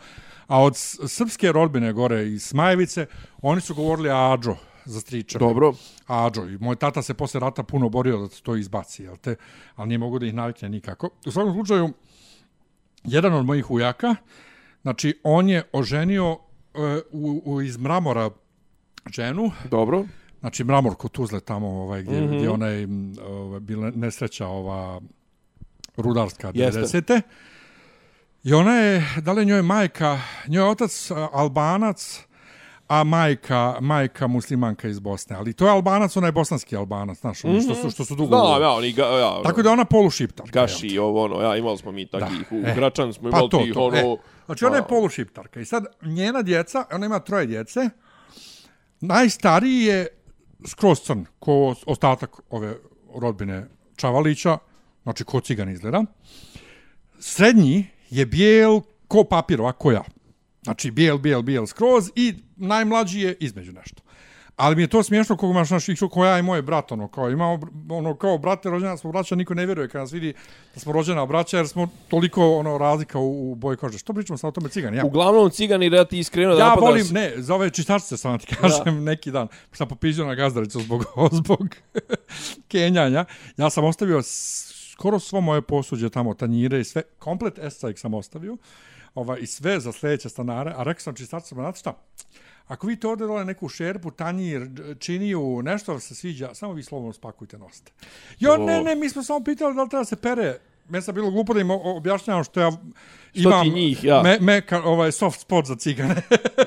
a 0.47 0.63
od 0.63 0.73
srpske 1.07 1.51
rodbine 1.51 1.93
gore 1.93 2.27
iz 2.27 2.43
Smajevice, 2.43 3.05
oni 3.41 3.61
su 3.61 3.75
govorili 3.75 4.09
Ađo 4.11 4.55
za 4.85 4.99
stričeve. 4.99 5.39
Dobro. 5.39 5.73
Ađo. 6.07 6.45
I 6.45 6.57
moj 6.57 6.75
tata 6.75 7.01
se 7.01 7.13
posle 7.13 7.39
rata 7.39 7.63
puno 7.63 7.89
borio 7.89 8.17
da 8.17 8.27
to 8.43 8.55
izbaci, 8.55 9.03
jel 9.03 9.17
te? 9.17 9.35
Ali 9.75 9.87
nije 9.87 9.97
mogu 9.97 10.19
da 10.19 10.25
ih 10.25 10.33
navikne 10.33 10.69
nikako. 10.69 11.09
U 11.25 11.31
svakom 11.31 11.53
slučaju, 11.53 11.89
jedan 13.03 13.33
od 13.33 13.45
mojih 13.45 13.71
ujaka, 13.71 14.15
znači, 14.81 15.19
on 15.23 15.49
je 15.49 15.63
oženio 15.73 16.37
u, 17.11 17.41
u, 17.45 17.61
iz 17.61 17.77
mramora 17.77 18.29
ženu, 19.13 19.51
Dobro. 19.71 20.03
znači 20.39 20.63
mramor 20.63 20.95
kod 20.95 21.11
Tuzle 21.11 21.39
tamo, 21.39 21.67
ovaj, 21.67 22.01
gdje, 22.03 22.21
mm 22.21 22.23
Mhm. 22.23 22.33
-hmm. 22.33 22.37
gdje 22.37 22.49
ona 22.49 22.67
je 22.67 22.87
ovaj, 23.27 23.59
bila 23.59 23.91
nesreća 23.95 24.47
ova 24.47 25.01
rudarska 25.97 26.51
Jeste. 26.53 26.79
90. 26.81 27.21
I 28.43 28.53
ona 28.53 28.73
je, 28.75 29.05
da 29.21 29.31
li 29.31 29.45
njoj 29.45 29.61
majka, 29.61 30.19
njoj 30.47 30.63
je 30.65 30.69
otac 30.69 31.11
Albanac, 31.31 32.19
a 32.87 33.03
majka, 33.03 33.75
majka 33.81 34.27
muslimanka 34.27 34.87
iz 34.87 34.99
Bosne. 34.99 35.35
Ali 35.35 35.53
to 35.53 35.65
je 35.65 35.71
Albanac, 35.71 36.17
ona 36.17 36.27
je 36.27 36.31
bosanski 36.31 36.75
Albanac, 36.75 37.17
znaš, 37.19 37.43
mm 37.43 37.47
-hmm. 37.47 37.63
što, 37.63 37.75
su, 37.75 37.89
što 37.91 38.05
su 38.05 38.15
dugo... 38.15 38.35
Da, 38.35 38.63
ja, 38.65 38.71
oni 38.71 38.91
ga, 38.91 39.03
ja, 39.05 39.41
Tako 39.43 39.61
da 39.61 39.71
ona 39.71 39.85
polušiptarka. 39.85 40.59
jel? 40.59 40.67
Gaši, 40.67 40.97
ovo, 40.97 41.23
ono, 41.23 41.41
ja, 41.41 41.55
imali 41.57 41.77
smo 41.77 41.91
mi 41.91 42.05
takih, 42.05 42.51
u 42.51 42.55
e. 42.55 42.73
Gračan 42.75 43.13
smo 43.13 43.31
Pa 43.31 43.37
imali 43.37 43.49
to, 43.49 43.57
tih, 43.57 43.73
to. 43.73 43.85
ono... 43.85 43.97
E, 43.97 44.17
znači 44.47 44.65
ona 44.65 44.75
je 44.75 44.87
polušiptarka. 44.89 45.59
I 45.59 45.65
sad 45.65 45.85
njena 46.01 46.41
djeca, 46.41 46.85
ona 46.91 47.05
ima 47.05 47.19
troje 47.19 47.45
djece, 47.45 47.89
najstariji 48.99 49.83
je 49.83 50.07
skroz 50.67 50.99
crn, 50.99 51.25
ko 51.39 51.75
ostatak 51.85 52.29
ove 52.49 52.75
rodbine 53.15 53.67
Čavalića, 53.95 54.57
znači 55.03 55.23
ko 55.23 55.39
cigan 55.39 55.69
izgleda. 55.69 56.03
Srednji 57.19 57.87
je 58.09 58.25
bijel 58.25 58.81
ko 59.07 59.23
papir, 59.23 59.61
ovako 59.61 59.91
ja. 59.91 60.03
Znači 60.63 60.91
bijel, 60.91 61.17
bijel, 61.17 61.41
bijel 61.41 61.65
skroz 61.65 62.11
i 62.15 62.33
najmlađi 62.55 63.19
je 63.19 63.37
između 63.39 63.71
nešto. 63.71 64.03
Ali 64.57 64.75
mi 64.75 64.81
je 64.81 64.87
to 64.87 65.03
smiješno 65.03 65.35
kako 65.35 65.47
imaš 65.47 65.69
naš 65.69 65.89
isto 65.89 66.09
koja 66.09 66.39
i 66.39 66.43
moj 66.43 66.61
brat, 66.61 66.91
ono, 66.91 67.07
kao 67.07 67.29
imamo, 67.29 67.59
ono, 67.89 68.15
kao 68.15 68.37
brate, 68.37 68.69
rođena 68.69 68.97
smo 68.97 69.11
braća, 69.11 69.35
niko 69.35 69.53
ne 69.53 69.65
vjeruje 69.65 69.89
kad 69.89 70.01
nas 70.01 70.11
vidi 70.11 70.33
da 70.73 70.79
smo 70.79 70.91
rođena 70.91 71.25
braća, 71.25 71.57
jer 71.57 71.67
smo 71.67 71.87
toliko, 72.07 72.49
ono, 72.49 72.77
razlika 72.77 73.19
u, 73.19 73.51
u 73.51 73.55
boji 73.55 73.77
kože. 73.77 73.97
Što 73.97 74.13
pričamo 74.13 74.37
sad 74.37 74.47
o 74.47 74.51
tome 74.51 74.69
cigani? 74.69 74.97
Ja, 74.97 75.05
Uglavnom, 75.05 75.49
cigani, 75.49 75.89
da 75.89 76.05
ti 76.05 76.19
iskreno 76.19 76.55
da 76.55 76.59
ja 76.59 76.73
volim, 76.73 77.07
ne, 77.11 77.33
za 77.35 77.55
ove 77.55 77.69
čistačice 77.69 78.17
sam 78.17 78.39
ti 78.39 78.55
kažem 78.55 78.85
da. 78.85 78.91
neki 79.11 79.31
dan, 79.31 79.47
sam 79.71 79.87
popizio 79.87 80.25
na 80.25 80.35
gazdaricu 80.35 80.79
zbog, 80.79 81.03
zbog 81.43 81.59
kenjanja, 82.67 83.25
ja 83.57 83.69
sam 83.69 83.83
ostavio 83.83 84.21
s- 84.21 84.66
skoro 84.97 85.19
svo 85.19 85.41
moje 85.41 85.61
posuđe 85.61 86.09
tamo, 86.09 86.33
tanjire 86.33 86.79
i 86.79 86.83
sve, 86.83 87.01
komplet 87.19 87.59
escajk 87.59 87.99
sam 87.99 88.13
ostavio, 88.13 88.57
ovaj, 89.15 89.39
i 89.41 89.47
sve 89.47 89.79
za 89.79 89.91
sljedeće 89.91 90.29
stanare, 90.29 90.73
a 90.77 90.83
rekao 90.83 91.01
sam 91.01 91.15
čistačicama, 91.15 91.61
znate 91.61 91.79
šta, 91.79 91.93
Ako 92.67 92.87
vi 92.87 92.95
to 92.99 93.09
ovdje 93.09 93.27
dole 93.27 93.45
neku 93.45 93.69
šerpu, 93.69 94.11
tanjir, 94.11 94.67
činiju, 94.99 95.61
nešto 95.63 95.91
vam 95.91 96.01
se 96.01 96.15
sviđa, 96.15 96.53
samo 96.53 96.73
vi 96.73 96.83
slobodno 96.83 97.13
spakujte, 97.13 97.57
nosite. 97.57 97.91
Jo, 98.39 98.57
ne, 98.57 98.83
ne, 98.83 98.95
mi 98.95 99.09
smo 99.09 99.23
samo 99.23 99.43
pitali 99.43 99.75
da 99.75 99.83
li 99.83 99.89
treba 99.89 100.05
se 100.05 100.15
pere. 100.15 100.59
Meni 100.89 101.01
sam 101.01 101.15
bilo 101.15 101.31
glupo 101.31 101.53
da 101.53 101.59
im 101.59 101.71
objašnjavam 101.71 102.43
što 102.43 102.59
ja 102.61 102.71
Što 103.31 103.49
imam 103.49 103.63
ti 103.63 103.69
njih, 103.69 104.03
ja. 104.03 104.21
me, 104.21 104.37
meka, 104.39 104.83
ovaj 104.83 105.11
soft 105.11 105.39
spot 105.39 105.65
za 105.65 105.75
cigane. 105.75 106.15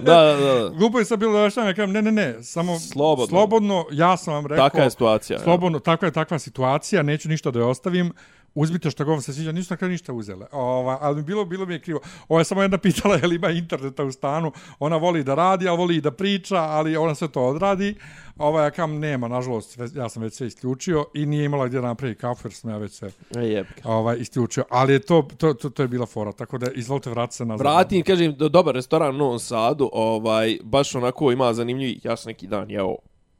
Da, 0.00 0.22
da, 0.22 0.36
da. 0.36 0.68
Glupo 0.78 0.98
je 0.98 1.04
sad 1.04 1.18
bilo 1.18 1.32
da 1.32 1.38
objašnjavam, 1.38 1.70
ja 1.70 1.74
kažem, 1.74 1.92
ne, 1.92 2.02
ne, 2.02 2.12
ne, 2.12 2.42
samo 2.42 2.78
Slobodno. 2.78 3.26
slobodno 3.26 3.86
ja 3.92 4.16
sam 4.16 4.34
vam 4.34 4.46
rekao. 4.46 4.68
Taka 4.68 4.82
je 4.82 4.90
situacija. 4.90 5.36
ja. 5.36 5.42
Slobodno, 5.42 5.78
takva 5.78 6.08
je 6.08 6.12
takva 6.12 6.38
situacija, 6.38 7.02
neću 7.02 7.28
ništa 7.28 7.50
da 7.50 7.58
je 7.58 7.64
ostavim. 7.64 8.12
Uzmite 8.54 8.90
što 8.90 9.04
god 9.04 9.12
vam 9.12 9.20
se 9.20 9.32
sviđa, 9.32 9.52
nisu 9.52 9.72
na 9.72 9.76
kraju 9.76 9.90
ništa 9.90 10.12
uzele. 10.12 10.46
Ova, 10.52 10.98
ali 11.00 11.22
bilo, 11.22 11.44
bilo 11.44 11.66
mi 11.66 11.74
je 11.74 11.80
krivo. 11.80 12.00
Ovo 12.28 12.40
je 12.40 12.44
samo 12.44 12.62
jedna 12.62 12.78
pitala 12.78 13.16
je 13.22 13.26
li 13.26 13.34
ima 13.36 13.50
interneta 13.50 14.04
u 14.04 14.12
stanu. 14.12 14.52
Ona 14.78 14.96
voli 14.96 15.24
da 15.24 15.34
radi, 15.34 15.68
a 15.68 15.72
voli 15.72 15.96
i 15.96 16.00
da 16.00 16.10
priča, 16.10 16.56
ali 16.56 16.96
ona 16.96 17.14
sve 17.14 17.28
to 17.28 17.42
odradi. 17.46 17.94
Ova, 18.36 18.62
ja 18.62 18.70
kam 18.70 18.98
nema, 18.98 19.28
nažalost, 19.28 19.78
ja 19.94 20.08
sam 20.08 20.22
već 20.22 20.34
sve 20.34 20.46
isključio 20.46 21.04
i 21.14 21.26
nije 21.26 21.44
imala 21.44 21.66
gdje 21.66 21.80
da 21.80 21.86
napravi 21.86 22.14
kafu, 22.14 22.46
jer 22.48 22.52
sam 22.52 22.70
ja 22.70 22.76
već 22.76 22.92
sve 22.92 23.10
E, 23.36 23.64
ovaj, 23.84 24.16
isključio. 24.18 24.64
Ali 24.70 24.92
je 24.92 24.98
to, 24.98 25.28
to, 25.36 25.54
to, 25.54 25.70
to 25.70 25.82
je 25.82 25.88
bila 25.88 26.06
fora, 26.06 26.32
tako 26.32 26.58
da 26.58 26.70
izvolite 26.70 27.10
vratiti 27.10 27.36
se 27.36 27.44
nazad. 27.44 27.66
Vratim, 27.66 28.04
kažem, 28.04 28.34
do, 28.36 28.48
dobar 28.48 28.74
restoran 28.74 29.14
u 29.14 29.18
Novom 29.18 29.38
Sadu, 29.38 29.90
ovaj, 29.92 30.58
baš 30.62 30.94
onako 30.94 31.32
ima 31.32 31.54
zanimljivi, 31.54 32.00
ja 32.04 32.16
sam 32.16 32.30
neki 32.30 32.46
dan 32.46 32.70
jeo, 32.70 32.96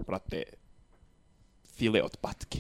brate, 0.07 0.43
file 1.77 2.03
od 2.03 2.17
patke. 2.17 2.59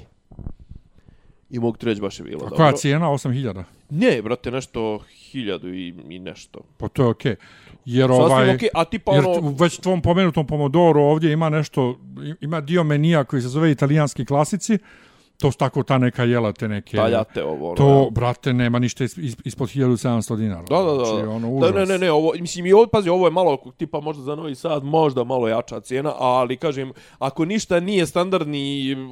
I 1.50 1.58
mogu 1.58 1.76
ti 1.76 1.86
reći, 1.86 2.00
baš 2.00 2.20
je 2.20 2.24
bilo 2.24 2.40
A 2.40 2.42
dobro. 2.44 2.56
koja 2.56 2.72
cijena? 2.72 3.06
8000? 3.06 3.64
Ne, 3.90 4.22
brate, 4.22 4.50
nešto 4.50 5.00
hiljadu 5.30 5.68
i, 5.74 5.94
i 6.08 6.18
nešto. 6.18 6.60
Pa 6.76 6.88
to 6.88 7.02
je 7.02 7.08
okej. 7.08 7.36
Jer 7.84 8.08
Sasvim 8.08 8.24
ovaj... 8.24 8.54
okej, 8.54 8.68
a 8.74 8.84
tipa 8.84 9.12
Jer 9.14 9.24
ono... 9.26 9.54
već 9.58 9.78
tvom 9.78 10.02
pomenutom 10.02 10.46
pomodoru 10.46 11.00
ovdje 11.00 11.32
ima 11.32 11.48
nešto, 11.48 11.98
ima 12.40 12.60
dio 12.60 12.84
menija 12.84 13.24
koji 13.24 13.42
se 13.42 13.48
zove 13.48 13.70
italijanski 13.70 14.24
klasici, 14.24 14.78
to 15.40 15.52
su 15.52 15.58
tako 15.58 15.82
ta 15.82 15.98
neka 15.98 16.24
jela, 16.24 16.52
te 16.52 16.68
neke... 16.68 16.96
Taljate 16.96 17.44
ovo, 17.44 17.66
ono. 17.66 17.76
To, 17.76 17.88
ja. 17.98 18.10
brate, 18.10 18.52
nema 18.52 18.78
ništa 18.78 19.04
is- 19.04 19.18
is- 19.18 19.36
ispod 19.44 19.68
1700 19.68 20.36
dinara. 20.36 20.62
Da, 20.62 20.76
da, 20.78 20.92
da. 20.92 21.04
Znači, 21.04 21.26
ono, 21.26 21.60
da 21.60 21.70
ne, 21.70 21.86
ne, 21.86 21.98
ne, 21.98 22.10
ovo, 22.12 22.32
mislim, 22.34 22.66
i 22.66 22.72
ovo, 22.72 22.86
pazi, 22.86 23.08
ovo 23.08 23.26
je 23.26 23.30
malo, 23.30 23.56
tipa 23.76 24.00
možda 24.00 24.22
za 24.22 24.34
Novi 24.34 24.54
Sad, 24.54 24.84
možda 24.84 25.24
malo 25.24 25.48
jača 25.48 25.80
cijena, 25.80 26.12
ali, 26.16 26.56
kažem, 26.56 26.92
ako 27.18 27.44
ništa 27.44 27.80
nije 27.80 28.06
standardni, 28.06 28.60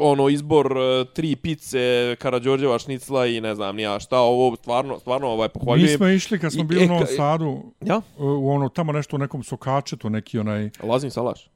ono, 0.01 0.29
izbor 0.29 0.67
e, 0.73 1.05
tri 1.07 1.37
pice, 1.37 1.79
Karađorđeva 2.19 2.79
šnicla 2.79 3.27
i 3.27 3.41
ne 3.41 3.55
znam, 3.55 3.77
nija 3.77 4.01
šta, 4.01 4.19
ovo, 4.19 4.57
stvarno, 4.57 4.99
stvarno, 4.99 5.29
ovaj, 5.29 5.49
Mi 5.49 5.53
pohvaljujem. 5.55 5.97
smo 5.97 6.09
išli 6.09 6.39
kad 6.39 6.53
smo 6.53 6.63
I- 6.63 6.67
bili 6.67 6.81
u 6.81 6.85
e, 6.85 6.87
Novom 6.87 7.03
ka- 7.03 7.17
Sadu, 7.17 7.63
Ja? 7.83 8.01
u 8.19 8.51
ono, 8.51 8.69
tamo 8.69 8.93
nešto 8.93 9.17
u 9.17 9.21
nekom 9.21 9.43
sokačetu, 9.43 10.11
neki 10.11 10.39
onaj, 10.39 10.71
Lazim 10.83 11.11
salaš. 11.11 11.51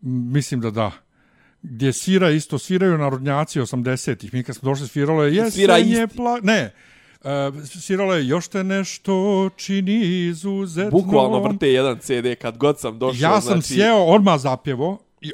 mislim 0.00 0.60
da 0.60 0.70
da, 0.70 0.90
gdje 1.62 1.92
svira 1.92 2.30
isto, 2.30 2.58
sviraju 2.58 2.98
narodnjaci 2.98 3.60
80-ih. 3.60 4.34
Mi 4.34 4.42
kad 4.42 4.56
smo 4.56 4.70
došli 4.70 4.88
sviralo 4.88 5.22
je 5.24 5.34
jesen 5.34 5.50
Svira 5.50 5.76
je 5.76 5.82
isti. 6.04 6.16
pla... 6.16 6.38
Ne, 6.42 6.74
Uh, 7.18 7.30
sviralo 7.64 8.14
je 8.14 8.28
još 8.28 8.48
te 8.48 8.64
nešto 8.64 9.12
čini 9.56 9.94
izuzetno. 10.26 10.90
Bukvalno 10.92 11.40
vrte 11.40 11.68
jedan 11.68 11.98
CD 11.98 12.10
kad 12.40 12.56
god 12.56 12.80
sam 12.80 12.98
došao. 12.98 13.20
Ja 13.22 13.40
sam 13.40 13.52
znači, 13.52 13.74
sjeo, 13.74 13.96
odmah 13.96 14.40
zapjevo 14.40 14.98
i 15.20 15.32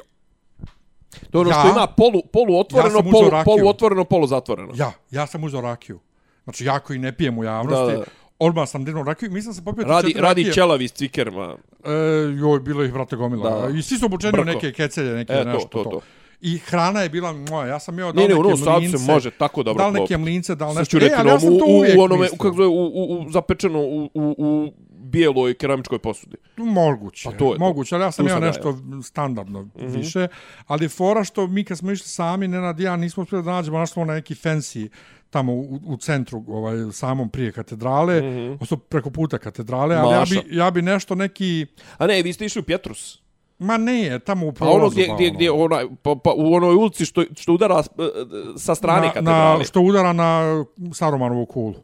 To 1.31 1.39
ono 1.39 1.49
Ja- 1.49 1.59
što 1.59 1.69
ima 1.69 1.87
polu, 1.87 2.21
polu 2.33 2.59
otvoreno, 2.59 2.97
Ja 2.97 3.03
polu, 3.03 3.31
polu 3.45 3.69
otvoreno, 3.69 4.03
polu 4.03 4.27
zatvoreno. 4.27 4.71
ja, 4.75 4.91
ja 5.11 5.27
sam 5.27 5.43
uzeo 5.43 5.61
rakiju. 5.61 5.99
Znači, 6.43 6.65
ja 6.65 6.79
koji 6.79 6.99
ne 6.99 7.17
pijem 7.17 7.37
u 7.37 7.43
javnosti, 7.43 7.91
Da, 7.91 7.97
da. 7.97 8.03
Odmah 8.39 8.69
sam 8.69 8.85
dignuo 8.85 9.03
rakiju, 9.03 9.31
mislim 9.31 9.53
se 9.53 9.63
popio 9.63 9.83
Radi, 9.83 10.07
četiri 10.07 10.21
radi 10.21 10.41
rakije. 10.41 10.53
ćelavi 10.53 10.87
s 10.87 10.91
cvikerma. 10.91 11.55
E, 11.83 11.89
joj, 12.33 12.59
bilo 12.59 12.83
ih, 12.83 12.93
brate, 12.93 13.15
gomila. 13.15 13.49
Da. 13.61 13.69
I 13.69 13.81
svi 13.81 13.97
su 13.97 14.05
obučeni 14.05 14.39
u 14.39 14.45
neke 14.45 14.71
kecelje, 14.71 15.13
neke 15.13 15.33
E, 15.33 15.43
to, 15.43 15.49
nešto. 15.49 15.67
to, 15.69 15.83
to. 15.83 16.01
I 16.41 16.57
hrana 16.57 17.01
je 17.01 17.09
bila 17.09 17.33
moja. 17.33 17.67
Ja 17.67 17.79
sam 17.79 17.99
jeo 17.99 18.11
da 18.11 18.21
Ne, 18.21 18.27
ne, 18.27 18.33
u 18.33 18.37
neke 18.37 18.43
Novom 18.43 18.57
Sadu 18.57 18.79
mlince. 18.79 18.97
se 18.97 19.11
može 19.11 19.31
tako 19.31 19.63
dobro 19.63 19.83
Da 19.83 19.89
li 19.89 19.99
neke 20.01 20.17
mlince, 20.17 20.55
da 20.55 20.67
li 20.67 20.73
Sa 20.73 20.79
nešto. 20.79 20.97
E, 20.97 21.09
ali 21.17 21.29
ja 21.29 21.39
sam 21.39 21.49
to 21.49 21.65
u, 21.65 21.77
uvijek 21.77 21.97
u 21.97 22.01
onome, 22.01 22.21
mislio. 22.21 22.37
kako 22.37 22.51
zove, 22.51 22.67
u, 22.67 22.85
u, 22.85 23.19
u, 23.19 23.31
zapečeno 23.31 23.79
u, 23.79 24.09
u, 24.13 24.35
u 24.37 24.71
bijeloj 25.15 25.53
keramičkoj 25.53 25.99
posudi. 25.99 26.37
Moguće, 26.57 27.23
Pa 27.25 27.37
to 27.37 27.53
je 27.53 27.59
moguće, 27.59 27.95
ali 27.95 28.03
ja 28.03 28.11
sam 28.11 28.25
jeo 28.25 28.35
sam 28.35 28.43
ja 28.43 28.47
nešto 28.47 28.77
standardno 29.03 29.61
mm 29.61 29.71
-hmm. 29.75 29.97
više, 29.97 30.27
ali 30.67 30.89
fora 30.89 31.23
što 31.23 31.47
mi 31.47 31.63
kad 31.63 31.77
smo 31.77 31.91
išli 31.91 32.07
sami, 32.07 32.47
Nenad 32.47 32.79
i 32.79 32.83
ja 32.83 32.95
nismo 32.95 33.23
uspjeli 33.23 33.43
da 33.43 33.51
nađemo, 33.51 33.77
našli 33.77 33.93
smo 33.93 34.05
na 34.05 34.13
neki 34.13 34.35
fancy 34.35 34.89
tamo 35.29 35.53
u, 35.53 35.79
u 35.85 35.97
centru, 35.97 36.43
ovaj, 36.47 36.75
samom 36.91 37.29
prije 37.29 37.51
katedrale, 37.51 38.21
mm 38.21 38.25
-hmm. 38.25 38.53
odnosno 38.53 38.77
preko 38.77 39.09
puta 39.09 39.37
katedrale, 39.37 39.95
ali 39.95 40.13
ja 40.13 40.19
Maša. 40.19 40.35
bi, 40.41 40.55
ja 40.55 40.71
bi 40.71 40.81
nešto 40.81 41.15
neki, 41.15 41.65
A 41.97 42.07
ne, 42.07 42.21
vi 42.21 42.33
ste 42.33 42.45
išli 42.45 42.59
u 42.59 42.63
Pjetrus. 42.63 43.19
ma 43.59 43.77
ne, 43.77 44.19
tamo 44.19 44.47
u 44.47 44.51
Pa 44.51 44.55
prolazu. 44.55 44.77
ono 44.77 44.89
gdje, 44.89 45.07
pa 45.07 45.15
gdje, 45.15 45.29
gdje 45.31 45.51
onaj, 45.51 45.85
pa, 46.01 46.15
pa, 46.15 46.31
u 46.31 46.53
onoj 46.53 46.75
ulici 46.75 47.05
što, 47.05 47.23
što 47.35 47.53
udara 47.53 47.83
s- 47.83 47.87
e, 47.87 47.91
sa 48.57 48.75
strane 48.75 49.01
na, 49.01 49.13
katedrale. 49.13 49.57
na, 49.57 49.63
što 49.63 49.81
udara 49.81 50.13
na 50.13 50.41
Sarumanovu 50.93 51.45
kulu. 51.45 51.75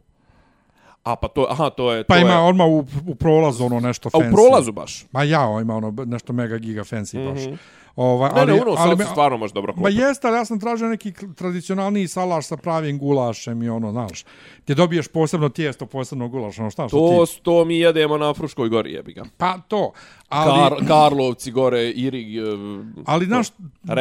A 1.04 1.16
pa 1.16 1.28
to, 1.28 1.46
aha, 1.50 1.70
to 1.70 1.92
je... 1.92 2.04
Pa 2.04 2.14
to 2.14 2.20
ima 2.20 2.32
je, 2.32 2.38
odmah 2.38 2.66
u, 2.66 2.84
u 3.06 3.14
prolazu 3.14 3.64
ono 3.64 3.80
nešto 3.80 4.10
a 4.12 4.18
fancy. 4.18 4.28
u 4.28 4.32
prolazu 4.32 4.72
baš. 4.72 5.04
Ma 5.12 5.22
ja, 5.22 5.58
ima 5.62 5.76
ono 5.76 6.04
nešto 6.06 6.32
mega 6.32 6.58
giga 6.58 6.84
fancy 6.84 7.32
baš. 7.32 7.58
Ovaj, 7.96 8.30
Ne, 8.30 8.40
ali, 8.40 8.52
ne, 8.52 8.62
ono 8.62 8.74
ali, 8.78 8.96
me- 8.96 9.04
se 9.04 9.10
stvarno 9.10 9.38
može 9.38 9.54
dobro 9.54 9.72
Ma 9.72 9.76
klopiti. 9.76 9.98
jeste, 9.98 10.26
ali 10.26 10.36
ja 10.36 10.44
sam 10.44 10.60
tražio 10.60 10.88
neki 10.88 11.12
tradicionalniji 11.36 12.08
salaš 12.08 12.46
sa 12.46 12.56
pravim 12.56 12.98
gulašem 12.98 13.62
i 13.62 13.68
ono, 13.68 13.90
znaš, 13.90 14.24
gdje 14.60 14.74
dobiješ 14.74 15.08
posebno 15.08 15.48
tijesto, 15.48 15.86
posebno 15.86 16.28
gulaš, 16.28 16.58
ono 16.58 16.70
šta 16.70 16.88
što 16.88 16.96
To, 16.98 17.26
ti... 17.26 17.40
to 17.42 17.64
mi 17.64 17.78
jedemo 17.78 18.18
na 18.18 18.34
Fruškoj 18.34 18.68
gori, 18.68 18.92
jebi 18.92 19.12
ga. 19.12 19.24
Pa 19.36 19.58
to, 19.58 19.92
ali, 20.28 20.70
Kar, 20.70 20.88
Karlovci 20.88 21.50
gore, 21.50 21.90
Irig, 21.90 22.36
e, 22.36 22.40
ali 23.04 23.26
znaš, 23.26 23.48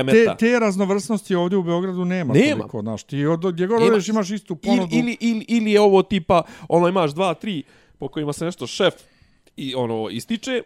te, 0.06 0.36
te 0.40 0.60
raznovrsnosti 0.60 1.36
ovdje 1.36 1.58
u 1.58 1.64
Beogradu 1.64 2.06
nema, 2.06 2.34
Nema. 2.34 2.58
toliko, 2.58 2.82
znaš, 2.82 3.04
ti 3.04 3.26
od, 3.26 3.52
gdje 3.54 3.68
god 3.68 3.82
Ima- 3.82 3.88
odeš 3.88 4.08
imaš 4.08 4.30
istu 4.30 4.58
ili, 4.64 4.78
ponudu. 4.78 4.96
ili, 4.96 5.18
ili, 5.20 5.46
ili 5.48 5.72
je 5.72 5.82
ovo 5.82 6.04
tipa, 6.04 6.42
ono 6.70 6.88
imaš 6.88 7.12
dva, 7.12 7.34
tri, 7.34 7.64
po 7.98 8.08
kojima 8.08 8.34
se 8.34 8.46
nešto 8.46 8.68
šef 8.68 8.94
i 9.58 9.76
ono 9.76 10.10
ističe, 10.10 10.62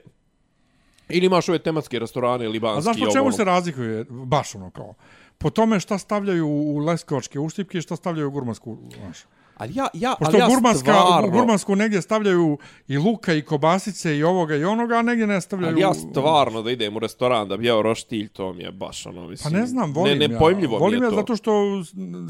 ili 1.10 1.26
imaš 1.26 1.50
ove 1.50 1.60
tematske 1.60 2.00
restorane, 2.00 2.48
libanski, 2.48 2.78
A 2.78 2.82
znaš 2.82 2.98
po 3.00 3.14
čemu 3.14 3.32
se 3.32 3.44
razlikuje, 3.44 4.06
baš 4.10 4.56
ono 4.56 4.70
kao, 4.70 4.94
po 5.38 5.50
tome 5.50 5.80
šta 5.80 5.98
stavljaju 5.98 6.48
u 6.48 6.78
leskovačke 6.78 7.40
uštipke 7.40 7.78
i 7.78 7.82
šta 7.82 7.96
stavljaju 7.96 8.28
u 8.28 8.32
gurmansku, 8.32 8.78
znaš. 8.98 9.18
Ali 9.58 9.74
ja, 9.76 9.88
ja, 9.94 10.16
Pošto 10.20 10.32
ali 10.32 10.40
ja 10.40 10.48
gurmanska, 10.48 10.94
stvarno, 10.94 11.30
gurmansku 11.30 11.76
negdje 11.76 12.02
stavljaju 12.02 12.58
i 12.88 12.98
luka 12.98 13.34
i 13.34 13.42
kobasice 13.42 14.18
i 14.18 14.24
ovoga 14.24 14.56
i 14.56 14.64
onoga, 14.64 14.96
a 14.96 15.02
negdje 15.02 15.28
ne 15.28 15.42
stavljaju... 15.42 15.74
ali 15.74 15.82
ja 15.82 15.94
stvarno 15.94 16.62
da 16.62 16.72
idem 16.72 16.96
u 16.96 17.00
restoran 17.00 17.48
da 17.48 17.58
bi 17.58 17.66
jeo 17.66 17.82
roštilj, 17.82 18.28
to 18.28 18.54
mi 18.54 18.64
je 18.64 18.72
baš 18.72 19.06
ono, 19.06 19.22
Pa 19.22 19.28
mislim. 19.28 19.54
ne 19.54 19.66
znam, 19.66 19.94
volim 19.94 20.18
ne, 20.18 20.28
nepojmljivo 20.28 20.76
ja. 20.76 20.80
Volim 20.80 21.00
mi 21.00 21.06
je 21.06 21.08
ja 21.08 21.10
to. 21.10 21.16
zato 21.16 21.36
što 21.36 21.52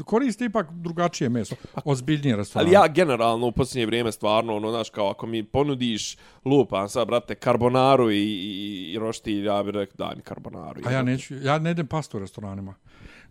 koriste 0.04 0.44
ipak 0.44 0.72
drugačije 0.72 1.28
meso, 1.28 1.54
ozbiljnije 1.84 2.36
restorane. 2.36 2.68
Ali 2.68 2.74
ja 2.74 2.88
generalno 2.88 3.46
u 3.46 3.52
posljednje 3.52 3.86
vrijeme 3.86 4.12
stvarno, 4.12 4.56
ono, 4.56 4.70
znaš, 4.70 4.90
kao 4.90 5.10
ako 5.10 5.26
mi 5.26 5.42
ponudiš 5.42 6.16
lupa, 6.44 6.88
sad, 6.88 7.06
brate, 7.06 7.34
karbonaru 7.34 8.10
i, 8.10 8.16
i, 8.16 8.92
i 8.92 8.98
roštilj, 8.98 9.46
ja 9.46 9.62
bih 9.62 9.74
rekao, 9.74 10.06
daj 10.06 10.16
mi 10.16 10.22
karbonaru. 10.22 10.80
A 10.84 10.92
ja 10.92 11.02
neću, 11.02 11.34
ja 11.34 11.58
ne 11.58 11.70
jedem 11.70 11.86
pastu 11.86 12.16
u 12.16 12.20
restoranima. 12.20 12.74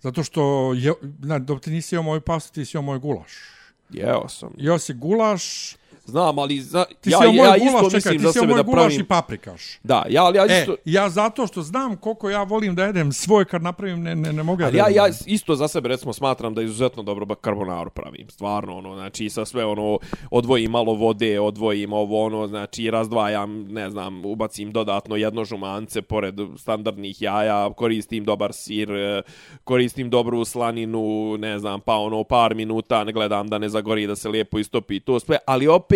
Zato 0.01 0.23
što, 0.23 0.73
je, 0.73 0.93
na, 1.19 1.39
dok 1.39 1.61
ti 1.61 1.71
nisi 1.71 1.95
jeo 1.95 2.01
moju 2.01 2.21
pastu, 2.21 2.53
ti 2.53 2.65
si 2.65 2.77
jeo 2.77 2.81
moj 2.81 2.99
gulaš. 2.99 3.54
Jeo 3.89 4.27
sam. 4.29 4.53
Jeo 4.57 4.79
si 4.79 4.93
gulaš, 4.93 5.75
Znam, 6.05 6.39
ali 6.39 6.61
zna, 6.61 6.85
ti 7.01 7.09
ja, 7.09 7.17
si 7.17 7.25
moj 7.27 7.35
ja 7.35 7.57
gulaš, 7.57 7.85
isto 7.85 7.89
čekaj, 7.89 8.13
mislim 8.13 8.17
ti 8.17 8.23
za 8.23 8.31
si 8.31 8.39
sebe 8.39 8.53
da 8.53 8.63
pravim... 8.63 8.99
i 8.99 9.03
paprikaš. 9.03 9.79
Da, 9.83 10.05
ja, 10.09 10.23
ali 10.23 10.37
ja 10.37 10.45
E, 10.49 10.59
isto... 10.59 10.75
ja 10.85 11.09
zato 11.09 11.47
što 11.47 11.61
znam 11.61 11.97
koliko 11.97 12.29
ja 12.29 12.43
volim 12.43 12.75
da 12.75 12.83
jedem 12.83 13.11
svoj 13.11 13.45
kad 13.45 13.63
napravim, 13.63 14.03
ne, 14.03 14.15
ne, 14.15 14.33
ne 14.33 14.43
mogu 14.43 14.61
ja 14.61 14.67
Ali 14.67 14.77
da 14.77 14.87
ja, 14.87 15.05
ja 15.05 15.13
isto 15.25 15.55
za 15.55 15.67
sebe 15.67 15.89
recimo 15.89 16.13
smatram 16.13 16.53
da 16.53 16.61
izuzetno 16.61 17.03
dobro 17.03 17.35
karbonaru 17.35 17.89
pravim. 17.89 18.29
Stvarno 18.29 18.77
ono, 18.77 18.95
znači 18.95 19.29
sa 19.29 19.45
sve 19.45 19.65
ono 19.65 19.99
odvojim 20.31 20.71
malo 20.71 20.93
vode, 20.93 21.39
odvojim 21.39 21.93
ovo 21.93 22.25
ono, 22.25 22.47
znači 22.47 22.91
razdvajam, 22.91 23.67
ne 23.67 23.89
znam, 23.89 24.25
ubacim 24.25 24.71
dodatno 24.71 25.15
jedno 25.15 25.45
žumance 25.45 26.01
pored 26.01 26.35
standardnih 26.57 27.21
jaja, 27.21 27.73
koristim 27.73 28.25
dobar 28.25 28.53
sir, 28.53 28.91
eh, 28.91 29.21
koristim 29.63 30.09
dobru 30.09 30.45
slaninu, 30.45 31.37
ne 31.37 31.59
znam, 31.59 31.81
pa 31.81 31.95
ono 31.95 32.23
par 32.23 32.55
minuta 32.55 33.03
ne 33.03 33.11
gledam 33.11 33.47
da 33.47 33.57
ne 33.57 33.69
zagori, 33.69 34.07
da 34.07 34.15
se 34.15 34.29
lijepo 34.29 34.59
istopi 34.59 34.99
to 34.99 35.19
sve, 35.19 35.37
ali 35.45 35.67
opet 35.67 35.94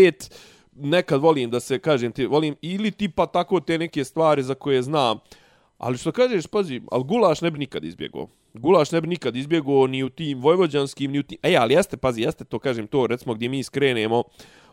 nekad 0.76 1.22
volim 1.22 1.50
da 1.50 1.60
se 1.60 1.80
kažem 1.80 2.12
ti 2.12 2.26
volim 2.26 2.56
ili 2.62 2.92
tipa 2.92 3.26
tako 3.26 3.60
te 3.60 3.78
neke 3.78 4.04
stvari 4.04 4.44
za 4.44 4.56
koje 4.56 4.82
znam 4.82 5.20
Ali 5.80 5.98
što 5.98 6.12
kažeš, 6.12 6.48
pazi, 6.48 6.82
al 6.92 7.04
gulaš 7.04 7.42
ne 7.42 7.52
bi 7.52 7.60
nikad 7.60 7.84
izbjegao. 7.84 8.28
Gulaš 8.54 8.92
ne 8.92 9.02
bi 9.02 9.08
nikad 9.08 9.36
izbjegao 9.36 9.88
ni 9.88 10.04
u 10.04 10.10
tim 10.10 10.42
vojvođanskim, 10.42 11.12
ni 11.12 11.20
u 11.20 11.24
tim... 11.24 11.38
E, 11.44 11.56
ali 11.56 11.74
jeste, 11.74 11.98
pazi, 11.98 12.22
jeste, 12.22 12.44
to 12.44 12.60
kažem, 12.60 12.88
to 12.88 13.08
recimo 13.08 13.34
gdje 13.34 13.50
mi 13.50 13.64
skrenemo, 13.64 14.24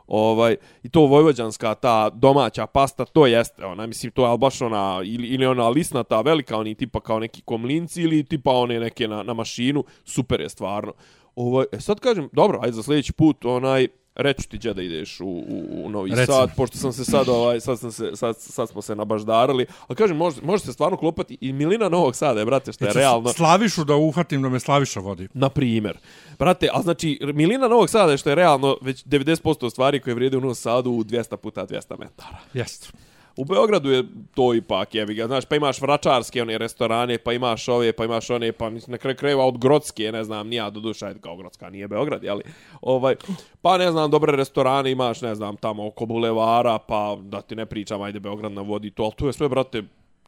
ovaj, 0.07 0.57
i 0.83 0.89
to 0.89 1.01
vojvođanska, 1.01 1.75
ta 1.75 2.11
domaća 2.11 2.67
pasta, 2.67 3.05
to 3.05 3.27
jeste, 3.27 3.65
ona, 3.65 3.87
mislim, 3.87 4.13
to 4.13 4.23
je 4.23 4.29
al 4.29 4.37
baš 4.37 4.63
ona, 4.63 5.01
ili, 5.05 5.29
ili 5.29 5.47
ona 5.47 5.69
lisnata, 5.69 6.21
velika, 6.21 6.57
oni 6.57 6.75
tipa 6.75 7.01
kao 7.01 7.19
neki 7.19 7.43
komlinci, 7.43 8.03
ili 8.03 8.25
tipa 8.25 8.51
one 8.51 8.81
neke 8.81 9.09
na, 9.09 9.23
na 9.23 9.35
mašinu, 9.35 9.85
super 10.05 10.41
je 10.41 10.49
stvarno. 10.49 10.93
Ovaj, 11.37 11.67
e, 11.73 11.81
sad 11.81 12.01
kažem, 12.01 12.29
dobro, 12.33 12.61
ajde 12.63 12.73
za 12.73 12.83
sljedeći 12.83 13.13
put, 13.13 13.45
onaj, 13.45 13.89
reću 14.17 14.49
ti 14.49 14.57
gdje 14.57 14.75
da 14.75 14.83
ideš 14.83 15.21
u, 15.21 15.27
u, 15.27 15.65
u 15.85 15.91
Novi 15.91 16.11
Reci. 16.11 16.27
Sad, 16.27 16.51
pošto 16.57 16.79
sam 16.79 16.93
se 16.93 17.05
sad, 17.05 17.29
ovaj, 17.29 17.61
sad, 17.61 17.79
sam 17.79 17.93
se, 17.93 18.11
sad, 18.15 18.37
sad 18.39 18.69
smo 18.69 18.83
se 18.83 18.97
nabaždarili, 18.97 19.67
ali 19.89 19.97
kažem, 19.97 20.17
može, 20.17 20.43
može 20.43 20.65
se 20.65 20.73
stvarno 20.73 20.97
klopati 20.97 21.39
i 21.41 21.53
Milina 21.53 21.89
Novog 21.89 22.17
Sada, 22.17 22.41
je, 22.41 22.47
brate, 22.47 22.73
što 22.73 22.85
je 22.85 22.89
Hoću 22.89 22.99
realno, 22.99 23.33
Slavišu 23.33 23.85
da 23.85 23.97
uhvatim 23.97 24.43
da 24.43 24.49
me 24.49 24.61
Slaviša 24.61 25.01
vodi. 25.01 25.29
na 25.35 25.49
primjer. 25.49 25.99
Brate, 26.39 26.69
a 26.73 26.83
znači, 26.83 27.19
Milina 27.35 27.69
Novog 27.69 27.91
Sada 27.91 28.13
je 28.13 28.19
što 28.19 28.29
je 28.29 28.35
realno 28.35 28.77
već 28.81 29.05
90% 29.05 29.71
stvari 29.71 30.01
koje 30.01 30.15
vrijede 30.15 30.37
u 30.37 30.41
Novom 30.41 30.55
Sadu 30.55 30.91
u 30.91 31.05
200 31.05 31.37
puta 31.37 31.67
200 31.67 31.99
metara. 31.99 32.39
Jest. 32.55 32.93
U 33.37 33.45
Beogradu 33.45 33.91
je 33.91 34.05
to 34.35 34.55
ipak, 34.55 34.95
jebi 34.95 35.15
ga, 35.15 35.27
znaš, 35.27 35.45
pa 35.45 35.57
imaš 35.57 35.81
vračarske 35.81 36.43
one 36.43 36.59
restorane, 36.59 37.19
pa 37.19 37.33
imaš 37.33 37.69
ove, 37.69 37.93
pa 37.93 38.05
imaš 38.05 38.31
one, 38.31 38.53
pa 38.53 38.71
na 38.71 38.99
kraju 38.99 39.17
krajeva 39.17 39.45
od 39.45 39.59
Grocke, 39.59 40.13
ne 40.13 40.25
znam, 40.25 40.49
nija 40.49 40.71
do 40.71 40.81
duša, 40.81 41.15
kao 41.15 41.37
Grocka 41.37 41.71
nije 41.71 41.89
Beograd, 41.89 42.25
jeli, 42.25 42.43
ovaj, 42.81 43.15
pa 43.63 43.79
ne 43.79 43.91
znam, 43.91 44.11
dobre 44.11 44.37
restorane 44.37 44.91
imaš, 44.91 45.21
ne 45.21 45.35
znam, 45.35 45.57
tamo 45.57 45.87
oko 45.87 46.07
bulevara, 46.07 46.79
pa 46.79 47.19
da 47.23 47.41
ti 47.43 47.57
ne 47.57 47.67
pričam, 47.67 48.03
ajde 48.03 48.21
Beograd 48.21 48.53
na 48.53 48.63
vodi 48.63 48.91
to, 48.91 49.03
ali 49.03 49.13
tu 49.17 49.27
je 49.27 49.33
sve, 49.33 49.49
brate, 49.49 49.83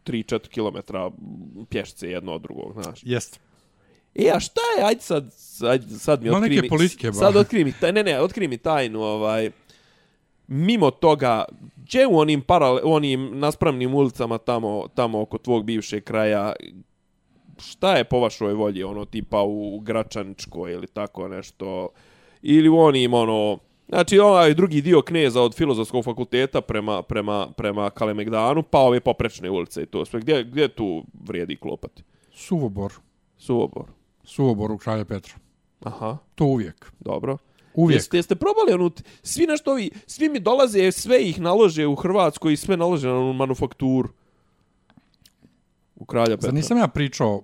3-4 0.05 0.49
km 0.49 0.97
pješce 1.69 2.11
jedno 2.11 2.35
od 2.35 2.43
drugog, 2.43 2.83
znaš. 2.83 3.01
Jest. 3.03 3.41
E, 4.15 4.31
a 4.35 4.41
šta 4.41 4.61
je, 4.79 4.85
ajde 4.85 5.01
sad, 5.01 5.35
ajde, 5.63 5.99
sad 5.99 6.23
mi 6.23 6.29
Ima 6.29 6.37
otkri 6.37 6.51
neke 6.51 6.63
mi, 6.63 6.69
politike, 6.69 7.07
ba. 7.07 7.13
sad 7.13 7.37
otkri 7.37 7.65
mi, 7.65 7.73
taj, 7.73 7.93
ne, 7.93 8.03
ne, 8.03 8.21
otkri 8.21 8.49
mi 8.49 8.59
tajnu, 8.59 9.03
ovaj, 9.03 9.51
mimo 10.47 10.91
toga, 10.91 11.45
gdje 11.89 12.07
u 12.07 12.19
onim, 12.19 12.41
parale, 12.41 12.83
u 12.85 12.93
onim 12.93 13.31
naspravnim 13.39 13.95
ulicama 13.95 14.39
tamo, 14.39 14.89
tamo 14.95 15.21
oko 15.21 15.39
tvog 15.39 15.65
bivšeg 15.65 16.05
kraja, 16.05 16.53
šta 17.59 17.97
je 17.97 18.05
po 18.05 18.21
vašoj 18.21 18.55
volji, 18.55 18.85
ono, 18.85 19.05
tipa 19.05 19.43
u 19.43 19.81
Gračaničkoj 19.81 20.73
ili 20.73 20.87
tako 20.87 21.29
nešto, 21.29 21.89
ili 22.43 22.69
u 22.69 22.79
onim, 22.79 23.15
ono, 23.15 23.59
Znači, 23.89 24.19
ovaj 24.19 24.55
drugi 24.55 24.81
dio 24.81 25.03
kneza 25.03 25.43
od 25.43 25.55
filozofskog 25.55 26.05
fakulteta 26.05 26.61
prema, 26.61 27.03
prema, 27.03 27.49
prema 27.57 27.91
Kalemegdanu, 27.91 28.63
pa 28.63 28.79
ove 28.79 29.01
poprečne 29.01 29.51
ulice 29.51 29.83
i 29.83 29.87
to 29.87 30.05
sve. 30.05 30.21
Gdje, 30.21 30.45
gdje 30.45 30.69
tu 30.69 31.05
vrijedi 31.29 31.57
klopati? 31.57 32.03
Suvobor. 32.33 32.93
Suvobor. 33.39 33.85
Suvobor 34.25 34.73
u 34.73 34.79
Kralja 34.79 35.05
Petra. 35.05 35.35
Aha, 35.81 36.17
To 36.35 36.45
uvijek. 36.45 36.93
dobro. 37.01 37.39
Uvijek. 37.75 37.99
Jeste, 37.99 38.17
jeste 38.17 38.35
probali 38.35 38.73
onu, 38.73 38.91
t- 38.91 39.03
svi 39.23 39.47
nešto 39.47 39.71
ovi, 39.71 39.91
svi 40.07 40.29
mi 40.29 40.41
dolaze, 40.41 40.93
sve 40.93 41.23
ih 41.23 41.41
nalože 41.41 41.87
u 41.87 41.95
Hrvatskoj 41.95 42.53
i 42.53 42.57
sve 42.57 42.77
nalože 42.77 43.09
na 43.09 43.15
onu 43.19 43.33
manufakturu. 43.33 44.09
U 45.97 46.05
Kralja 46.05 46.37
Petra. 46.37 46.47
Zar 46.47 46.55
nisam 46.55 46.79
ja 46.79 46.89
pričao 46.89 47.43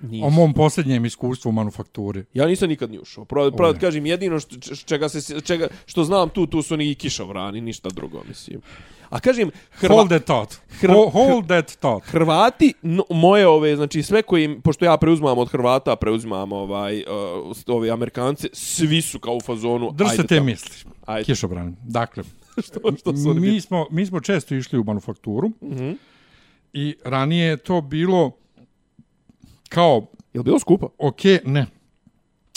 Nisi. 0.00 0.24
o 0.24 0.30
mom 0.30 0.54
posljednjem 0.54 1.04
iskustvu 1.04 1.48
u 1.48 1.52
manufakturi? 1.52 2.24
Ja 2.34 2.46
nisam 2.46 2.68
nikad 2.68 2.90
ni 2.90 2.98
ušao. 2.98 3.24
Pravo, 3.24 3.50
da 3.50 3.78
kažem, 3.78 4.06
jedino 4.06 4.40
što, 4.40 4.56
čega 4.74 5.08
se, 5.08 5.40
čega, 5.40 5.68
što 5.86 6.04
znam 6.04 6.28
tu, 6.28 6.46
tu 6.46 6.62
su 6.62 6.74
oni 6.74 6.94
kišovrani, 6.94 7.60
ništa 7.60 7.88
drugo, 7.88 8.22
mislim. 8.28 8.60
A 9.10 9.20
kažem, 9.20 9.50
Hrva, 9.72 9.94
Hold 9.94 10.08
that 10.08 10.24
thought. 10.24 10.54
Ho- 10.82 11.10
Hold 11.10 11.46
that 11.46 11.66
thought. 11.70 12.04
Hrvati, 12.04 12.74
no, 12.82 13.02
moje 13.10 13.46
ove, 13.46 13.76
znači 13.76 14.02
sve 14.02 14.22
koji, 14.22 14.60
pošto 14.60 14.84
ja 14.84 14.96
preuzimam 14.96 15.38
od 15.38 15.48
Hrvata, 15.48 15.96
preuzimam 15.96 16.52
ovaj, 16.52 16.98
uh, 16.98 17.04
ovi 17.68 17.90
Amerikance, 17.90 18.48
svi 18.52 19.02
su 19.02 19.18
kao 19.18 19.34
u 19.34 19.40
fazonu, 19.40 19.90
Drž 19.92 20.10
se 20.10 20.16
te 20.18 20.26
tamo. 20.28 20.44
misli. 20.44 20.70
Ajde. 21.06 21.24
Kišobran. 21.24 21.76
Dakle, 21.82 22.22
što, 22.64 22.80
što 22.98 23.16
su 23.16 23.34
mi 23.34 23.60
smo, 23.60 23.86
mi 23.90 24.06
smo 24.06 24.20
često 24.20 24.54
išli 24.54 24.78
u 24.78 24.84
manufakturu 24.84 25.48
Mhm. 25.62 25.90
i 26.72 26.96
ranije 27.04 27.46
je 27.46 27.56
to 27.56 27.80
bilo 27.80 28.30
kao, 29.68 30.06
Jel 30.34 30.42
bilo 30.42 30.58
skupo? 30.58 30.88
ok, 30.98 31.20
ne. 31.44 31.66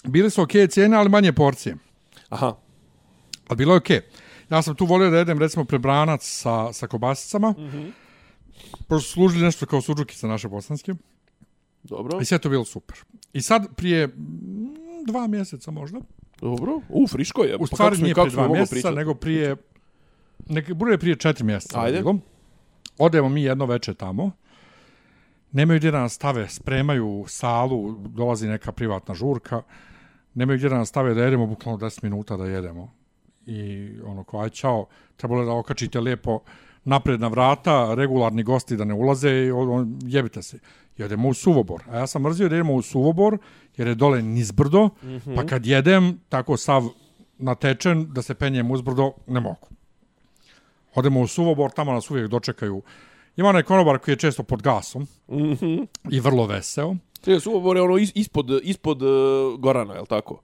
Bile 0.04 0.30
su 0.30 0.42
ok 0.42 0.50
cijene, 0.70 0.98
ali 0.98 1.10
manje 1.10 1.34
porcije. 1.34 1.76
Aha. 2.30 2.56
Ali 3.48 3.58
bilo 3.58 3.74
je 3.74 3.78
ok. 3.78 3.90
Ja 4.54 4.62
sam 4.62 4.76
tu 4.76 4.86
volio 4.86 5.10
da 5.10 5.18
jedem 5.18 5.40
recimo 5.40 5.66
prebranac 5.66 6.24
sa, 6.24 6.74
sa 6.74 6.88
kobasicama. 6.88 7.50
Mm 7.50 7.62
-hmm. 7.62 7.92
Pošto 8.88 9.12
služili 9.12 9.44
nešto 9.44 9.66
kao 9.66 9.82
suđukice 9.82 10.28
naše 10.28 10.48
bosanske. 10.48 10.94
Dobro. 11.84 12.20
I 12.22 12.26
sve 12.26 12.40
to 12.40 12.50
bilo 12.50 12.66
super. 12.66 12.98
I 13.34 13.42
sad 13.42 13.76
prije 13.76 14.08
mm, 14.08 14.14
dva 15.08 15.28
mjeseca 15.28 15.72
možda. 15.72 16.00
Dobro. 16.42 16.80
U, 16.90 17.08
friško 17.08 17.44
je. 17.44 17.58
U 17.58 17.68
stvari 17.68 17.90
pa 17.90 17.96
kako 17.96 18.04
nije 18.04 18.14
prije 18.14 18.30
dva 18.30 18.48
mjeseca, 18.48 18.76
pričati? 18.76 18.96
nego 18.96 19.16
prije... 19.16 19.56
Nek, 20.50 20.74
bude 20.74 20.98
prije 20.98 21.16
četiri 21.16 21.46
mjeseca. 21.46 21.82
Ajde. 21.82 21.98
Bilo. 21.98 22.18
Odemo 22.98 23.30
mi 23.30 23.44
jedno 23.44 23.66
veče 23.66 23.94
tamo. 23.94 24.32
Nemaju 25.52 25.80
gdje 25.80 25.92
da 25.92 26.00
nas 26.00 26.14
stave, 26.14 26.50
spremaju 26.50 27.26
salu, 27.28 27.92
dolazi 28.08 28.48
neka 28.48 28.72
privatna 28.72 29.16
žurka. 29.16 29.62
Nemaju 30.34 30.58
gdje 30.58 30.70
da 30.70 30.78
nas 30.78 30.90
stave 30.90 31.14
da 31.14 31.24
jedemo, 31.24 31.48
bukvalno 31.48 31.80
10 31.80 32.04
minuta 32.04 32.38
da 32.38 32.46
jedemo. 32.46 33.03
I 33.46 33.90
ono, 34.06 34.24
ko 34.24 34.40
aj 34.40 34.50
čao, 34.50 34.86
trebalo 35.16 35.46
da 35.46 35.52
okačite 35.52 36.00
lijepo 36.00 36.40
napred 36.84 37.22
na 37.22 37.28
vrata, 37.28 37.94
regularni 37.96 38.44
gosti 38.44 38.78
da 38.78 38.86
ne 38.86 38.94
ulaze 38.94 39.30
i 39.30 39.52
on, 39.52 40.00
jebite 40.02 40.42
se. 40.42 40.60
Jedemo 40.98 41.30
u 41.30 41.34
Suvobor. 41.34 41.84
A 41.90 41.98
ja 41.98 42.08
sam 42.08 42.22
mrzio 42.22 42.50
da 42.50 42.56
jedemo 42.56 42.74
u 42.74 42.82
Suvobor, 42.82 43.38
jer 43.78 43.88
je 43.88 43.96
dole 43.96 44.22
nizbrdo, 44.22 44.86
mm 44.86 45.08
-hmm. 45.08 45.36
pa 45.36 45.46
kad 45.46 45.66
jedem, 45.66 46.20
tako 46.30 46.58
sav 46.58 46.84
natečen, 47.38 48.08
da 48.14 48.22
se 48.22 48.34
penjem 48.34 48.72
uzbrdo, 48.72 49.12
ne 49.28 49.40
mogu. 49.40 49.68
Odemo 50.96 51.22
u 51.22 51.28
Suvobor, 51.28 51.72
tamo 51.72 51.94
nas 51.94 52.12
uvijek 52.12 52.28
dočekaju. 52.28 52.82
Ima 53.38 53.50
onaj 53.50 53.64
konobar 53.64 54.00
koji 54.00 54.14
je 54.14 54.20
često 54.20 54.44
pod 54.44 54.62
gasom 54.62 55.02
mm 55.28 55.36
-hmm. 55.36 55.88
i 56.12 56.20
vrlo 56.20 56.46
veseo. 56.46 56.96
Suvobor 57.40 57.78
je 57.78 57.82
ono 57.82 57.98
ispod, 57.98 58.50
ispod 58.64 59.02
uh, 59.02 59.60
Gorana, 59.60 59.94
je 59.94 60.02
li 60.02 60.08
tako? 60.08 60.42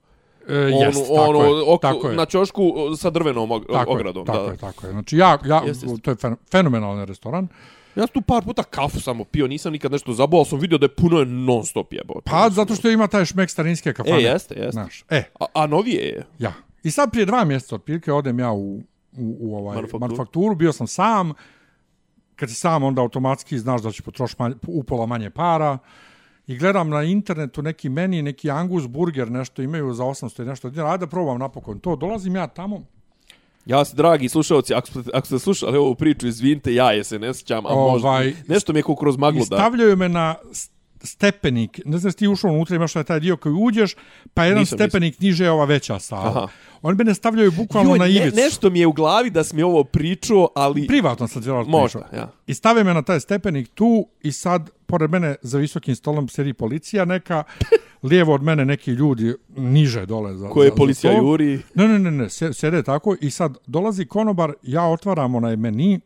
E, 0.48 0.54
jest, 0.54 1.06
ono, 1.10 1.20
tako, 1.20 1.30
ono, 1.30 1.44
je, 1.44 1.64
oko, 1.68 1.78
tako 1.78 2.10
je. 2.10 2.16
Na 2.16 2.26
čošku 2.26 2.74
sa 2.98 3.10
drvenom 3.10 3.52
og 3.52 3.66
tako 3.72 3.92
ogradom. 3.92 4.22
Je, 4.22 4.26
tako 4.26 4.46
da. 4.46 4.52
je, 4.52 4.58
tako 4.58 4.88
je. 4.88 4.92
Znači, 4.92 5.18
ja, 5.18 5.38
ja, 5.46 5.62
jest, 5.66 5.84
jest. 5.84 6.02
to 6.02 6.12
je 6.12 6.18
fenomenalan 6.52 7.06
restoran. 7.06 7.48
Ja 7.96 8.08
sam 8.08 8.14
tu 8.14 8.22
par 8.22 8.44
puta 8.44 8.64
kafu 8.64 9.00
samo 9.00 9.24
pio, 9.24 9.48
nisam 9.48 9.72
nikad 9.72 9.92
nešto 9.92 10.14
zabao, 10.14 10.46
sam 10.46 10.60
vidio 10.60 10.78
da 10.78 10.86
je 10.86 10.96
puno 10.96 11.20
je 11.20 11.26
non 11.26 11.66
stop 11.66 11.94
jebao. 11.94 12.22
Pa, 12.26 12.50
zato 12.50 12.76
što 12.76 12.90
ima 12.90 13.08
taj 13.08 13.26
šmek 13.26 13.50
starinske 13.50 13.94
kafane. 13.94 14.18
E, 14.18 14.22
jeste, 14.22 14.56
jeste. 14.56 14.72
Znaš, 14.72 15.04
e. 15.10 15.24
A, 15.40 15.46
a 15.54 15.68
novije 15.68 16.02
je? 16.02 16.26
Ja. 16.40 16.54
I 16.84 16.92
sad 16.92 17.12
prije 17.12 17.26
dva 17.26 17.46
mjeseca 17.46 17.76
otprilike 17.76 18.14
odem 18.14 18.40
ja 18.40 18.52
u, 18.52 18.78
u, 19.18 19.38
u 19.40 19.56
ovaj 19.56 19.76
manufakturu. 19.76 20.00
manufakturu, 20.00 20.56
bio 20.56 20.74
sam 20.74 20.88
sam, 20.88 21.34
kad 22.36 22.50
si 22.50 22.56
sam 22.56 22.84
onda 22.84 23.02
automatski 23.02 23.60
znaš 23.60 23.82
da 23.82 23.92
će 23.92 24.04
potrošiti 24.04 24.42
manje, 24.42 24.56
upola 24.68 25.06
manje 25.06 25.30
para, 25.30 25.78
i 26.50 26.58
gledam 26.58 26.90
na 26.90 27.04
internetu 27.04 27.62
neki 27.62 27.90
meni, 27.90 28.22
neki 28.22 28.52
Angus 28.52 28.88
burger, 28.88 29.32
nešto 29.32 29.62
imaju 29.62 29.94
za 29.94 30.04
800 30.04 30.42
i 30.42 30.46
nešto. 30.46 30.70
Dinara, 30.70 30.92
ajde 30.92 31.06
da 31.06 31.10
probam 31.10 31.40
napokon 31.40 31.80
to, 31.80 31.96
dolazim 31.96 32.36
ja 32.36 32.48
tamo, 32.48 32.86
Ja 33.66 33.86
se, 33.86 33.96
dragi 33.96 34.30
slušalci, 34.30 34.74
ako, 34.74 34.90
ako 35.14 35.28
ste 35.28 35.40
slušali 35.40 35.78
ovu 35.78 35.96
priču, 35.96 36.28
izvinite, 36.28 36.74
ja 36.74 36.92
je 36.92 37.04
se 37.04 37.20
ne 37.20 37.34
sjećam, 37.34 37.66
a 37.66 37.70
ovaj, 37.70 38.26
možda, 38.26 38.42
nešto 38.48 38.74
mi 38.74 38.80
je 38.80 38.84
kroz 39.00 39.18
maglu 39.18 39.40
da... 39.40 39.46
stavljaju 39.46 39.98
me 39.98 40.10
na 40.10 40.36
stepenik, 41.04 41.80
ne 41.86 41.98
znaš 41.98 42.16
ti 42.16 42.28
ušao 42.28 42.52
unutra, 42.52 42.76
imaš 42.76 42.94
taj 42.94 43.20
dio 43.20 43.38
koji 43.38 43.54
uđeš, 43.54 43.96
pa 44.34 44.44
jedan 44.46 44.60
nisam, 44.60 44.78
stepenik 44.78 45.14
nisam. 45.14 45.26
niže 45.26 45.44
je 45.44 45.52
ova 45.52 45.66
veća 45.66 46.00
sala. 46.00 46.30
Aha. 46.30 46.48
Oni 46.82 46.98
me 46.98 47.04
ne 47.04 47.14
stavljaju 47.14 47.52
bukvalno 47.52 47.92
Joj, 47.92 48.00
na 48.00 48.08
ivicu. 48.08 48.36
Ne, 48.36 48.44
nešto 48.44 48.70
mi 48.70 48.80
je 48.80 48.88
u 48.88 48.92
glavi 48.94 49.30
da 49.30 49.44
sam 49.44 49.60
je 49.60 49.66
ovo 49.66 49.84
pričao, 49.84 50.48
ali... 50.56 50.88
Privatno 50.88 51.28
sam 51.28 51.42
vjerojatno 51.42 51.78
Možda, 51.78 52.00
pričao. 52.00 52.20
ja. 52.20 52.32
I 52.48 52.54
stave 52.54 52.84
me 52.84 52.94
na 52.94 53.02
taj 53.02 53.20
stepenik 53.20 53.70
tu 53.74 54.08
i 54.22 54.32
sad, 54.32 54.70
pored 54.86 55.12
mene, 55.12 55.36
za 55.42 55.58
visokim 55.58 55.96
stolom 55.96 56.28
sedi 56.28 56.54
policija 56.54 57.06
neka, 57.06 57.44
lijevo 58.10 58.34
od 58.34 58.44
mene 58.44 58.66
neki 58.66 58.92
ljudi 58.92 59.34
niže 59.58 60.06
dole. 60.06 60.36
Za, 60.36 60.50
Koje 60.50 60.70
za, 60.70 60.76
policija 60.76 61.14
za 61.14 61.18
juri? 61.20 61.62
Ne, 61.76 61.88
ne, 61.88 62.00
ne, 62.00 62.12
ne, 62.12 62.30
sede 62.30 62.84
tako 62.84 63.16
i 63.22 63.32
sad 63.32 63.58
dolazi 63.68 64.06
konobar, 64.06 64.54
ja 64.64 64.84
otvaram 64.84 65.36
onaj 65.36 65.56
meni, 65.56 66.00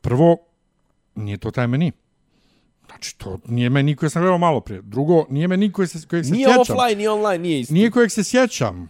prvo, 0.00 0.36
nije 1.14 1.36
to 1.36 1.50
taj 1.50 1.66
meni. 1.66 1.92
Znači, 2.98 3.18
to 3.18 3.38
nije 3.48 3.70
meni 3.70 3.96
koje 3.96 4.10
sam 4.10 4.22
gledao 4.22 4.38
malo 4.38 4.60
prije. 4.60 4.82
Drugo, 4.82 5.26
nije 5.30 5.48
meni 5.48 5.72
koje 5.72 5.88
se, 5.88 6.06
kojeg 6.08 6.24
se 6.24 6.32
nije 6.32 6.46
sjećam. 6.46 6.62
Nije 6.64 6.82
offline, 6.82 6.96
nije 6.96 7.10
online, 7.10 7.38
nije 7.38 7.60
isti. 7.60 7.74
Nije 7.74 7.90
kojeg 7.90 8.10
se 8.10 8.24
sjećam. 8.24 8.88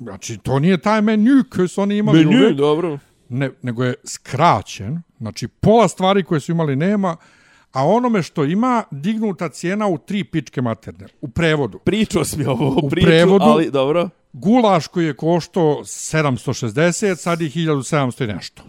Znači, 0.00 0.38
to 0.38 0.58
nije 0.58 0.78
taj 0.78 1.02
menu 1.02 1.44
koji 1.50 1.68
su 1.68 1.82
oni 1.82 1.96
imali 1.96 2.24
menu, 2.24 2.38
uvek. 2.38 2.56
dobro. 2.56 2.98
Ne, 3.28 3.50
nego 3.62 3.84
je 3.84 3.94
skraćen. 4.04 5.02
Znači, 5.18 5.48
pola 5.48 5.88
stvari 5.88 6.22
koje 6.22 6.40
su 6.40 6.52
imali 6.52 6.76
nema, 6.76 7.16
a 7.72 7.86
onome 7.86 8.22
što 8.22 8.44
ima 8.44 8.84
dignuta 8.90 9.48
cijena 9.48 9.86
u 9.86 9.98
tri 9.98 10.24
pičke 10.24 10.62
materne. 10.62 11.06
U 11.20 11.28
prevodu. 11.28 11.78
Pričao 11.78 12.24
si 12.24 12.38
mi 12.38 12.44
ovo 12.44 12.80
u 12.82 12.88
priču, 12.90 13.06
prevodu, 13.06 13.44
ali 13.44 13.70
dobro. 13.70 14.08
Gulaš 14.32 14.86
koji 14.86 15.06
je 15.06 15.16
košto 15.16 15.60
760, 15.60 17.16
sad 17.16 17.40
je 17.40 17.50
1700 17.50 18.24
i 18.24 18.26
nešto. 18.26 18.62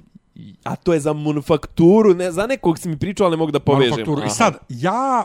A 0.63 0.75
to 0.75 0.93
je 0.93 0.99
za 0.99 1.13
manufakturu, 1.13 2.13
ne, 2.13 2.31
za 2.31 2.47
nekog 2.47 2.79
si 2.79 2.89
mi 2.89 2.99
pričao, 2.99 3.25
ali 3.25 3.31
ne 3.31 3.37
mogu 3.37 3.51
da 3.51 3.59
povežem. 3.59 3.89
Manufakturu. 3.89 4.27
I 4.27 4.29
sad, 4.29 4.57
ja 4.69 5.23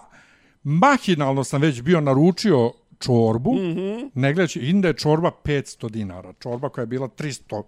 mahinalno 0.62 1.44
sam 1.44 1.60
već 1.60 1.82
bio 1.82 2.00
naručio 2.00 2.72
čorbu, 2.98 3.54
mm 3.54 3.58
-hmm. 3.58 4.10
ne 4.14 4.32
gledajući, 4.32 4.60
inda 4.60 4.88
je 4.88 4.94
čorba 4.94 5.30
500 5.44 5.90
dinara. 5.90 6.32
Čorba 6.32 6.68
koja 6.68 6.82
je 6.82 6.86
bila 6.86 7.08
300 7.08 7.62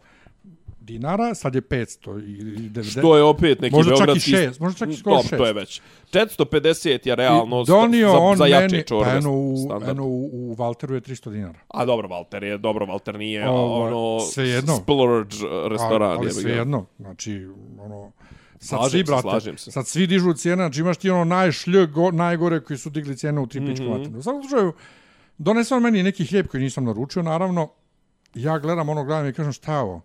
dinara, 0.85 1.35
sad 1.35 1.55
je 1.55 1.63
500 1.63 2.25
i 2.25 2.43
90. 2.71 2.99
Što 2.99 3.17
je 3.17 3.23
opet 3.23 3.61
neki 3.61 3.77
možda 3.77 3.91
beogradski... 3.91 4.31
Možda 4.31 4.47
čak 4.47 4.53
i 4.53 4.57
6, 4.57 4.61
možda 4.61 4.79
čak 4.79 4.89
i 4.89 4.97
skoro 4.97 5.17
6. 5.17 5.37
To 5.37 5.47
je 5.47 5.53
već. 5.53 5.81
450 6.13 7.09
je 7.09 7.17
realno 7.17 7.63
I 7.63 7.67
donio 7.67 8.11
za, 8.11 8.19
on 8.19 8.37
za 8.37 8.47
jače 8.47 8.75
meni, 8.77 8.87
čorbe. 8.87 9.11
Pa 9.11 9.17
eno 9.17 9.33
u, 9.33 9.55
eno 9.91 10.05
u, 10.05 10.31
u 10.33 10.55
Valteru 10.55 10.95
je 10.95 11.01
300 11.01 11.31
dinara. 11.31 11.59
A 11.69 11.85
dobro, 11.85 12.09
Valter 12.09 12.43
je, 12.43 12.59
dobro, 12.59 12.87
Valter 12.87 13.19
nije 13.19 13.49
Ovo, 13.49 13.85
ono 13.85 14.21
sve 14.21 14.49
jedno. 14.49 14.77
splurge 14.77 15.37
restoran. 15.69 16.11
Ali, 16.11 16.19
ali 16.19 16.31
sve 16.33 16.51
jedno, 16.51 16.87
znači, 16.99 17.49
ono, 17.79 18.13
Sad 18.59 18.79
slažem 18.79 18.91
svi, 18.91 18.99
se, 18.99 19.05
brate, 19.05 19.23
slažem 19.23 19.59
se. 19.59 19.71
sad 19.71 19.87
svi 19.87 20.07
dižu 20.07 20.33
cijene, 20.33 20.63
znači 20.63 20.81
imaš 20.81 20.97
ti 20.97 21.11
ono 21.11 21.25
najšlj, 21.25 21.87
go, 21.87 22.11
najgore 22.11 22.61
koji 22.61 22.79
su 22.79 22.91
digli 22.91 23.17
cijene 23.17 23.41
u 23.41 23.47
tripičku 23.47 23.85
mm 23.85 23.89
-hmm. 23.89 24.19
U 24.19 24.23
svakom 24.23 24.43
slučaju, 24.43 24.73
donesao 25.39 25.81
meni 25.81 26.03
neki 26.03 26.27
hljeb 26.27 26.47
koji 26.47 26.63
nisam 26.63 26.85
naručio, 26.85 27.23
naravno, 27.23 27.69
ja 28.35 28.59
gledam 28.59 28.89
ono, 28.89 29.05
gledam 29.05 29.29
i 29.29 29.33
kažem 29.33 29.53
šta 29.53 29.73
je 29.73 29.79
ovo? 29.79 30.03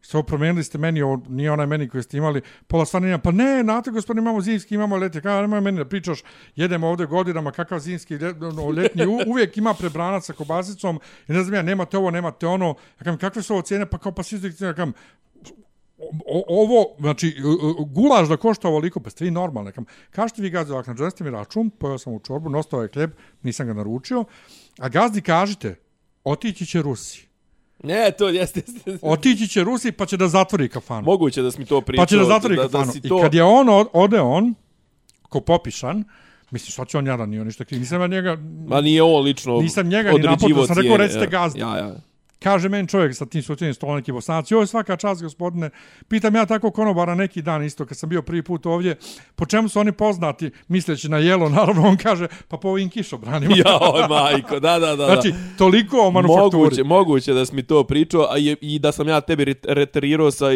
Što 0.00 0.22
promijenili 0.22 0.64
ste 0.64 0.78
meni, 0.78 1.02
ovo 1.02 1.22
nije 1.28 1.52
onaj 1.52 1.66
meni 1.66 1.88
koji 1.88 2.02
ste 2.02 2.16
imali, 2.16 2.40
pola 2.66 2.84
stvarno 2.84 3.08
nema, 3.08 3.18
pa 3.18 3.30
ne, 3.30 3.62
znate 3.62 3.90
gospodine, 3.90 4.22
imamo 4.22 4.40
zimski, 4.40 4.74
imamo 4.74 4.96
letnji, 4.96 5.20
kada 5.20 5.40
nemoj 5.40 5.60
meni 5.60 5.78
da 5.78 5.84
pričaš, 5.84 6.22
jedemo 6.56 6.88
ovdje 6.88 7.06
godinama, 7.06 7.52
kakav 7.52 7.78
zimski, 7.78 8.18
no, 8.54 8.68
letnji, 8.68 9.06
u, 9.06 9.18
uvijek 9.26 9.56
ima 9.56 9.74
prebranac 9.74 10.24
sa 10.24 10.32
kobasicom, 10.32 11.00
i 11.28 11.32
ne 11.32 11.42
znam 11.42 11.54
ja, 11.54 11.62
nemate 11.62 11.98
ovo, 11.98 12.10
nemate 12.10 12.46
ono, 12.46 12.66
ja 12.68 13.04
kažem, 13.04 13.18
kakve 13.18 13.42
su 13.42 13.52
ovo 13.52 13.62
cijene, 13.62 13.86
pa 13.86 13.98
kao 13.98 14.12
pa 14.12 14.22
svi 14.22 14.52
ja 14.60 14.74
kažem, 14.74 14.92
o, 16.26 16.44
ovo, 16.48 16.96
znači, 16.98 17.28
e, 17.28 17.40
e, 17.40 17.84
gulaš 17.86 18.28
da 18.28 18.36
košta 18.36 18.68
ovoliko, 18.68 19.00
pa 19.00 19.10
ste 19.10 19.24
vi 19.24 19.30
normalni. 19.30 19.72
Kam, 19.72 19.84
kažete 20.10 20.42
vi 20.42 20.50
gazdu, 20.50 20.72
ovak, 20.72 20.86
nađeste 20.86 21.24
mi 21.24 21.30
račun, 21.30 21.70
pojao 21.70 21.98
sam 21.98 22.12
u 22.12 22.20
čorbu, 22.20 22.50
nostao 22.50 22.82
je 22.82 22.88
kljeb, 22.88 23.10
nisam 23.42 23.66
ga 23.66 23.74
naručio, 23.74 24.24
a 24.78 24.88
gazdi 24.88 25.20
kažete, 25.20 25.74
otići 26.24 26.66
će 26.66 26.82
Rusi. 26.82 27.25
Ne, 27.86 28.10
to 28.18 28.28
jeste, 28.28 28.62
jeste. 28.66 28.98
Otići 29.02 29.48
će 29.48 29.64
Rusi 29.64 29.92
pa 29.92 30.06
će 30.06 30.16
da 30.16 30.28
zatvori 30.28 30.68
kafanu. 30.68 31.02
Moguće 31.02 31.42
da 31.42 31.50
mi 31.58 31.64
to 31.64 31.80
pričao. 31.80 32.02
Pa 32.02 32.06
će 32.06 32.16
da 32.16 32.24
zatvori 32.24 32.56
da, 32.56 32.62
kafanu. 32.62 32.92
Da, 32.92 33.00
da 33.00 33.08
to... 33.08 33.18
I 33.18 33.22
kad 33.22 33.34
je 33.34 33.44
on, 33.44 33.66
ode 33.92 34.20
on, 34.20 34.54
ko 35.28 35.40
popišan, 35.40 36.04
Mislim, 36.50 36.72
što 36.72 36.84
će 36.84 36.98
on 36.98 37.06
jadan, 37.06 37.28
nije 37.28 37.40
on 37.40 37.46
ništa 37.46 37.64
kriv. 37.64 37.80
Nisam 37.80 38.00
ja 38.00 38.06
njega... 38.06 38.36
Ma 38.68 38.80
nije 38.80 39.02
ovo 39.02 39.20
lično 39.20 39.60
Nisam 39.60 39.88
njega 39.88 40.12
ni 40.12 40.18
napotio, 40.18 40.66
sam 40.66 40.78
rekao, 40.78 40.96
recite 40.96 41.26
gazdi. 41.26 41.60
Ja, 41.60 41.76
ja. 41.76 41.94
Kaže 42.38 42.68
meni 42.68 42.88
čovjek 42.88 43.16
sa 43.16 43.26
tim 43.26 43.42
slučajnim 43.42 43.74
stolom 43.74 43.96
neki 43.96 44.12
bosanac, 44.12 44.50
joj 44.50 44.66
svaka 44.66 44.96
čast 44.96 45.22
gospodine, 45.22 45.70
pitam 46.08 46.34
ja 46.34 46.46
tako 46.46 46.70
konobara 46.70 47.14
neki 47.14 47.42
dan 47.42 47.64
isto 47.64 47.86
kad 47.86 47.98
sam 47.98 48.08
bio 48.08 48.22
prvi 48.22 48.42
put 48.42 48.66
ovdje, 48.66 48.96
po 49.36 49.46
čemu 49.46 49.68
su 49.68 49.80
oni 49.80 49.92
poznati, 49.92 50.50
misleći 50.68 51.08
na 51.08 51.18
jelo, 51.18 51.48
naravno 51.58 51.88
on 51.88 51.96
kaže, 51.96 52.26
pa 52.48 52.56
po 52.56 52.68
ovim 52.68 52.90
kišobranima. 52.90 53.54
ja, 53.64 53.78
oj 53.80 54.08
majko, 54.08 54.60
da, 54.60 54.78
da, 54.78 54.96
da. 54.96 55.06
Znači, 55.06 55.34
toliko 55.58 56.00
o 56.00 56.10
manufakturi. 56.10 56.56
Moguće, 56.56 56.84
moguće 56.84 57.32
da 57.32 57.46
si 57.46 57.54
mi 57.54 57.62
to 57.62 57.84
pričao, 57.84 58.26
a 58.30 58.36
je, 58.36 58.56
i 58.60 58.78
da 58.78 58.92
sam 58.92 59.08
ja 59.08 59.20
tebi 59.20 59.54
reterirao 59.62 60.30
sa 60.30 60.46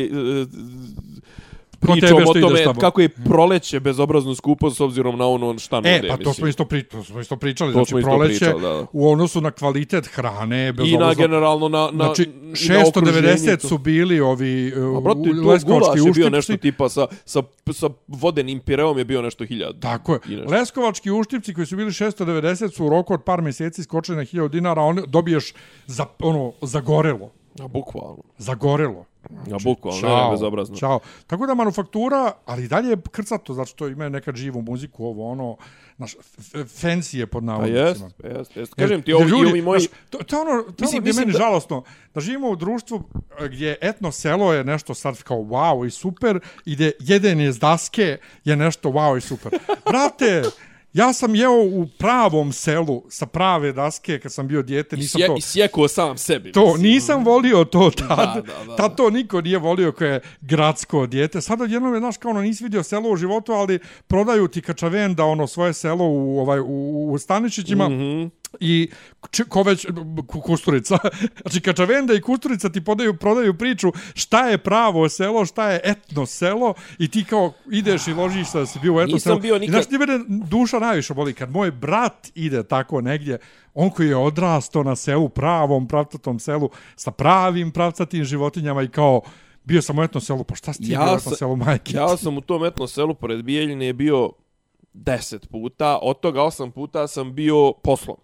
pričom 1.80 2.18
o 2.28 2.32
tome 2.34 2.64
kako 2.80 3.00
je 3.00 3.08
proleće 3.08 3.80
bezobrazno 3.80 4.34
skupo 4.34 4.70
s 4.70 4.80
obzirom 4.80 5.18
na 5.18 5.26
ono 5.26 5.58
šta 5.58 5.76
nude. 5.76 6.00
E, 6.04 6.08
pa 6.08 6.16
to 6.16 6.32
smo 6.32 6.46
isto, 6.46 6.64
pri, 6.64 6.82
to 6.82 7.04
smo 7.04 7.20
isto 7.20 7.36
pričali. 7.36 7.72
To 7.72 7.84
znači, 7.84 8.02
proleće 8.02 8.38
pričali, 8.38 8.62
da. 8.62 8.86
u 8.92 9.12
odnosu 9.12 9.40
na 9.40 9.50
kvalitet 9.50 10.06
hrane. 10.06 10.74
I 10.84 10.96
na 10.96 11.14
generalno 11.14 11.68
na, 11.68 11.88
na, 11.92 12.04
znači, 12.04 12.30
690 12.52 13.68
su 13.68 13.78
bili 13.78 14.20
ovi 14.20 14.72
uh, 14.76 15.02
brate, 15.02 15.30
leskovački 15.50 16.00
uštipci. 16.00 16.20
bio 16.20 16.30
nešto 16.30 16.56
tipa 16.56 16.88
sa, 16.88 17.06
sa, 17.24 17.42
sa 17.72 17.88
vodenim 18.08 18.60
pireom 18.60 18.98
je 18.98 19.04
bio 19.04 19.22
nešto 19.22 19.44
hiljad. 19.44 19.80
Tako 19.80 20.12
je. 20.12 20.44
Leskovački 20.46 21.10
uštipci 21.10 21.54
koji 21.54 21.66
su 21.66 21.76
bili 21.76 21.90
690 21.90 22.70
su 22.70 22.86
u 22.86 22.88
roku 22.88 23.14
od 23.14 23.22
par 23.22 23.42
mjeseci 23.42 23.82
skočili 23.82 24.16
na 24.16 24.24
1000 24.24 24.48
dinara, 24.48 24.82
on 24.82 25.02
dobiješ 25.06 25.52
za, 25.86 26.06
ono, 26.18 26.52
zagorelo. 26.62 27.30
A, 27.60 27.68
bukvalno. 27.68 28.22
Zagorelo. 28.38 29.09
Ja, 29.46 29.56
bukvalno, 29.64 30.00
ne, 30.00 30.08
Ćao, 30.08 30.30
bezobrazno. 30.30 30.76
Ćao. 30.76 31.00
Tako 31.26 31.46
da 31.46 31.54
manufaktura, 31.54 32.32
ali 32.44 32.68
dalje 32.68 32.88
je 32.90 32.96
krcato, 33.10 33.54
zato 33.54 33.66
što 33.66 33.88
ima 33.88 34.08
nekad 34.08 34.36
živu 34.36 34.62
muziku, 34.62 35.04
ovo 35.04 35.30
ono, 35.30 35.56
naš, 35.98 36.14
fancy 36.52 37.16
je 37.16 37.26
pod 37.26 37.42
Pa 37.42 37.46
navodnicima. 37.46 37.84
jest, 38.06 38.36
jest, 38.36 38.56
jest. 38.56 38.74
Kažem 38.74 39.02
ti, 39.02 39.12
ovi, 39.12 39.24
ljudi, 39.24 39.46
ovi 39.46 39.62
moji... 39.62 39.80
znaš, 39.80 39.90
to, 40.10 40.18
to 40.18 40.36
je 40.36 40.42
ono, 40.42 40.62
to 40.62 40.68
Mislim- 40.70 40.88
ono 40.88 41.00
gdje 41.00 41.08
mislim 41.08 41.22
meni 41.22 41.32
da- 41.32 41.38
žalostno, 41.38 41.82
da 42.14 42.20
živimo 42.20 42.48
u 42.48 42.56
društvu 42.56 43.02
e, 43.40 43.48
gdje 43.48 43.76
etno 43.80 44.12
selo 44.12 44.52
je 44.52 44.64
nešto 44.64 44.94
sad 44.94 45.22
kao 45.22 45.38
wow 45.38 45.86
i 45.86 45.90
super, 45.90 46.40
i 46.64 46.74
gdje 46.74 46.92
jedenje 47.00 47.52
s 47.52 47.58
daske 47.58 48.18
je 48.44 48.56
nešto 48.56 48.88
wow 48.88 49.18
i 49.18 49.20
super. 49.20 49.52
Brate, 49.86 50.42
ja 50.92 51.12
sam 51.12 51.34
jeo 51.34 51.62
u 51.62 51.86
pravom 51.98 52.52
selu 52.52 53.02
sa 53.08 53.26
prave 53.26 53.72
daske 53.72 54.18
kad 54.18 54.32
sam 54.32 54.48
bio 54.48 54.62
dijete, 54.62 54.96
nisam 54.96 55.18
Sje, 55.18 55.26
to... 55.26 55.36
I 55.38 55.40
sjekao 55.40 55.88
sam 55.88 56.18
sebi. 56.18 56.52
To, 56.52 56.66
mislim. 56.66 56.82
nisam 56.82 57.24
volio 57.24 57.64
to 57.64 57.90
tad. 57.90 58.34
Da, 58.34 58.40
da, 58.40 58.64
da. 58.66 58.76
Tad 58.76 58.96
to 58.96 59.10
niko 59.10 59.40
nije 59.40 59.58
volio 59.58 59.92
koje 59.92 60.10
je 60.12 60.20
gradsko 60.40 61.06
dijete. 61.06 61.40
Sad 61.40 61.60
odjednom 61.60 61.94
je, 61.94 62.00
znaš, 62.00 62.16
kao 62.16 62.30
ono, 62.30 62.40
nisi 62.40 62.64
vidio 62.64 62.82
selo 62.82 63.10
u 63.10 63.16
životu, 63.16 63.52
ali 63.52 63.78
prodaju 64.06 64.48
ti 64.48 64.62
kačavenda, 64.62 65.24
ono, 65.24 65.46
svoje 65.46 65.72
selo 65.72 66.04
u, 66.04 66.38
ovaj, 66.38 66.60
u, 66.60 67.10
u 67.12 67.18
Staničićima. 67.18 67.88
Mm. 67.88 67.92
-hmm. 67.92 68.39
I 68.60 68.90
ko 69.44 69.62
već, 69.62 69.86
ku- 70.26 70.40
Kusturica, 70.40 70.98
znači 71.42 71.60
Kačavenda 71.60 72.14
i 72.14 72.20
Kusturica 72.20 72.68
ti 72.68 72.80
podaju, 72.80 73.16
prodaju 73.16 73.54
priču 73.54 73.88
šta 74.14 74.40
je 74.40 74.58
pravo 74.58 75.08
selo, 75.08 75.46
šta 75.46 75.68
je 75.68 75.80
etno 75.84 76.26
selo 76.26 76.74
i 76.98 77.08
ti 77.08 77.24
kao 77.24 77.52
ideš 77.66 78.06
i 78.06 78.12
ložiš 78.12 78.48
se 78.48 78.58
da 78.58 78.66
si 78.66 78.78
bio 78.78 78.94
u 78.94 79.00
etno 79.00 79.14
Nisam 79.14 79.30
selo. 79.30 79.38
bio 79.38 79.56
I 79.56 79.60
nikad- 79.60 79.72
znaš 79.72 79.86
ti 79.86 79.98
mene 79.98 80.18
duša 80.26 80.78
najviše 80.78 81.14
boli 81.14 81.34
kad 81.34 81.50
moj 81.50 81.70
brat 81.70 82.28
ide 82.34 82.62
tako 82.62 83.00
negdje, 83.00 83.38
on 83.74 83.90
koji 83.90 84.08
je 84.08 84.16
odrastao 84.16 84.82
na 84.82 84.96
selu, 84.96 85.28
pravom 85.28 85.88
pravcatom 85.88 86.38
selu, 86.38 86.70
sa 86.96 87.10
pravim 87.10 87.70
pravcatim 87.70 88.24
životinjama 88.24 88.82
i 88.82 88.88
kao 88.88 89.20
bio 89.64 89.82
sam 89.82 89.98
u 89.98 90.02
etnom 90.02 90.20
selu, 90.20 90.44
pa 90.44 90.54
šta 90.54 90.72
si 90.72 90.78
ti 90.80 90.90
Ja 90.90 90.98
bio 90.98 91.04
u 91.04 91.08
etnom 91.08 91.20
sam- 91.22 91.34
selu, 91.34 91.56
majke? 91.56 91.92
Ja 91.92 92.16
sam 92.16 92.36
u 92.36 92.40
tom 92.40 92.64
etnom 92.64 92.88
selu 92.88 93.14
pored 93.14 93.42
Bijeljine 93.42 93.92
bio 93.92 94.30
deset 94.92 95.48
puta, 95.48 95.98
od 95.98 96.20
toga 96.20 96.42
osam 96.42 96.70
puta 96.70 97.06
sam 97.06 97.34
bio 97.34 97.72
poslom. 97.74 98.16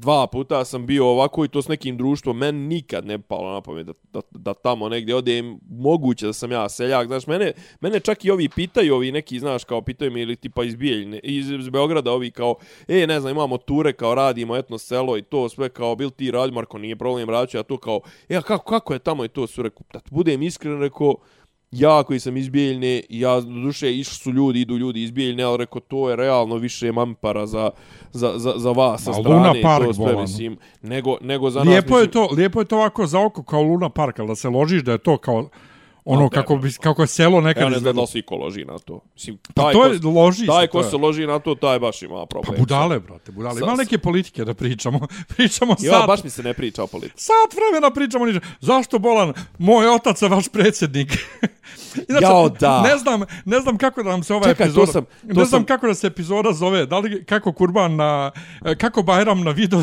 Dva 0.00 0.26
puta 0.26 0.64
sam 0.64 0.86
bio 0.86 1.06
ovako 1.06 1.44
i 1.44 1.48
to 1.48 1.62
s 1.62 1.68
nekim 1.68 1.96
društvom. 1.96 2.38
men 2.38 2.56
nikad 2.56 3.06
ne 3.06 3.18
palo 3.18 3.52
na 3.52 3.60
pamet 3.60 3.86
da, 3.86 3.92
da, 4.12 4.20
da 4.30 4.54
tamo 4.54 4.88
negdje 4.88 5.14
odem. 5.14 5.58
Moguće 5.70 6.26
da 6.26 6.32
sam 6.32 6.52
ja 6.52 6.68
seljak. 6.68 7.06
Znaš, 7.06 7.26
mene, 7.26 7.52
mene 7.80 8.00
čak 8.00 8.24
i 8.24 8.30
ovi 8.30 8.48
pitaju, 8.48 8.94
ovi 8.94 9.12
neki, 9.12 9.38
znaš, 9.38 9.64
kao 9.64 9.82
pitaju 9.82 10.10
mi 10.10 10.20
ili 10.20 10.36
tipa 10.36 10.64
iz 10.64 10.76
Bijeljine, 10.76 11.20
iz, 11.22 11.50
iz 11.50 11.68
Beograda, 11.68 12.12
ovi 12.12 12.30
kao, 12.30 12.54
e, 12.88 13.06
ne 13.06 13.20
znam, 13.20 13.32
imamo 13.32 13.56
ture, 13.58 13.92
kao 13.92 14.14
radimo 14.14 14.56
etno 14.56 14.78
selo 14.78 15.18
i 15.18 15.22
to 15.22 15.48
sve, 15.48 15.68
kao, 15.68 15.96
bil 15.96 16.10
ti 16.10 16.30
radi, 16.30 16.52
Marko, 16.52 16.78
nije 16.78 16.96
problem, 16.96 17.30
radit 17.30 17.50
ću 17.50 17.56
ja 17.56 17.62
to 17.62 17.76
kao, 17.76 18.00
e, 18.28 18.36
a 18.36 18.42
kako, 18.42 18.64
kako 18.64 18.92
je 18.92 18.98
tamo 18.98 19.24
i 19.24 19.28
to 19.28 19.46
su, 19.46 19.62
rekao, 19.62 19.82
da 19.92 20.00
pa, 20.00 20.08
budem 20.10 20.42
iskren, 20.42 20.80
rekao, 20.80 21.16
ja 21.70 22.02
koji 22.02 22.20
sam 22.20 22.36
iz 22.36 22.48
Bijeljne, 22.48 23.02
ja 23.08 23.40
do 23.40 23.60
duše 23.60 23.94
išli 23.94 24.14
su 24.14 24.32
ljudi, 24.32 24.60
idu 24.60 24.76
ljudi 24.76 25.02
iz 25.02 25.10
Bijeljne, 25.10 25.42
ali 25.42 25.56
rekao 25.56 25.80
to 25.80 26.10
je 26.10 26.16
realno 26.16 26.56
više 26.56 26.92
mampara 26.92 27.46
za, 27.46 27.70
za, 28.12 28.32
za, 28.36 28.52
za 28.56 28.70
vas 28.70 29.02
sa 29.02 29.12
strane, 29.12 29.36
Luna 29.36 29.52
Park, 29.62 29.86
to 29.86 29.94
sve, 29.94 30.20
mislim, 30.20 30.56
nego, 30.82 31.16
nego 31.20 31.50
za 31.50 31.60
Lijepo 31.60 31.94
nas, 31.94 32.02
je 32.02 32.06
mislim, 32.06 32.28
to, 32.28 32.34
lijepo 32.34 32.60
je 32.60 32.64
to 32.64 32.76
ovako 32.76 33.06
za 33.06 33.20
oko 33.20 33.42
kao 33.42 33.62
Luna 33.62 33.88
Park, 33.88 34.18
ali 34.18 34.28
da 34.28 34.34
se 34.34 34.48
ložiš 34.48 34.82
da 34.82 34.92
je 34.92 34.98
to 34.98 35.16
kao 35.16 35.48
ono 36.08 36.22
Ma, 36.22 36.28
kako 36.30 36.56
bi 36.56 36.72
kako 36.72 37.02
je 37.02 37.08
selo 37.08 37.40
nekad 37.40 37.62
Ja 37.62 37.68
ne 37.68 37.70
znam 37.70 37.84
da 37.84 37.88
izgledalo. 37.90 38.02
li 38.02 38.08
svi 38.08 38.22
ko 38.22 38.36
loži 38.36 38.64
na 38.64 38.78
to. 38.78 39.00
Mislim, 39.14 39.38
Pa 39.54 39.72
to 39.72 39.78
ko, 39.80 39.86
je 39.86 40.00
loži 40.04 40.46
taj 40.46 40.62
se, 40.62 40.68
ko 40.68 40.82
to 40.82 40.90
se 40.90 40.96
loži 40.96 41.26
na 41.26 41.38
to, 41.38 41.54
taj 41.56 41.78
baš 41.78 42.02
ima 42.02 42.14
Pa 42.16 42.26
problem. 42.26 42.56
budale, 42.58 43.00
brate, 43.00 43.32
budale. 43.32 43.60
Ima 43.60 43.74
neke 43.74 43.98
politike 43.98 44.44
da 44.44 44.54
pričamo. 44.54 45.00
Pričamo 45.28 45.76
Ja, 45.80 45.92
sad. 45.92 46.06
baš 46.06 46.24
mi 46.24 46.30
se 46.30 46.42
ne 46.42 46.54
priča 46.54 46.82
o 46.82 46.86
politici. 46.86 47.24
Sat 47.24 47.34
vremena 47.54 47.90
pričamo 47.90 48.26
niže. 48.26 48.40
Zašto 48.60 48.98
bolan? 48.98 49.32
Moj 49.58 49.88
otac 49.88 50.22
je 50.22 50.28
vaš 50.28 50.48
predsjednik. 50.48 51.08
Inače, 52.08 52.24
Jao, 52.24 52.48
da. 52.50 52.82
Ne 52.82 52.96
znam, 52.98 53.22
ne 53.44 53.60
znam 53.60 53.78
kako 53.78 54.02
da 54.02 54.10
nam 54.10 54.22
se 54.22 54.34
ova 54.34 54.44
Čekaj, 54.44 54.56
to 54.58 54.62
epizoda... 54.64 54.92
sam- 54.92 55.04
to 55.04 55.10
ne 55.24 55.34
znam 55.34 55.46
sam- 55.46 55.64
kako 55.64 55.86
da 55.86 55.94
se 55.94 56.06
epizoda 56.06 56.52
zove. 56.52 56.86
Da 56.86 56.98
li 56.98 57.24
kako 57.24 57.52
Kurban 57.52 57.96
na... 57.96 58.30
e, 58.64 58.74
Kako 58.76 59.02
Bajram 59.02 59.40
na 59.40 59.50
video 59.50 59.82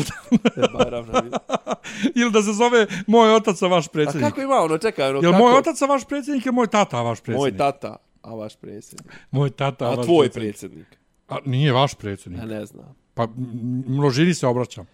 ili 2.14 2.30
da 2.30 2.42
se 2.42 2.52
zove 2.52 2.86
Moj 3.06 3.34
otac 3.34 3.62
je 3.62 3.68
vaš 3.68 3.86
A 3.86 3.90
predsjednik. 3.90 4.24
kako 4.24 4.40
ima 4.40 4.54
ono, 4.56 4.78
čekaj, 4.78 5.08
ono, 5.10 5.18
Jel 5.18 5.32
kako? 5.32 5.44
moj 5.44 5.52
otac 5.52 5.80
je 5.80 5.86
vaš 5.86 6.02
predsjednik 6.02 6.15
ili 6.28 6.52
moj 6.52 6.66
tata 6.66 7.02
vaš 7.02 7.20
predsjednik? 7.20 7.52
Moj 7.52 7.58
tata, 7.58 7.96
a 8.22 8.34
vaš 8.34 8.56
predsjednik. 8.56 9.12
Moj 9.30 9.50
tata 9.50 9.86
A 9.86 9.94
vaš 9.94 10.06
tvoj 10.06 10.30
predsjednik. 10.30 10.86
predsjednik. 10.86 10.98
A, 11.28 11.50
nije 11.50 11.72
vaš 11.72 11.94
predsjednik. 11.94 12.40
Ja 12.40 12.46
ne 12.46 12.66
znam. 12.66 12.94
Pa 13.14 13.28
množini 13.86 14.34
se 14.34 14.46
obraćam. 14.46 14.86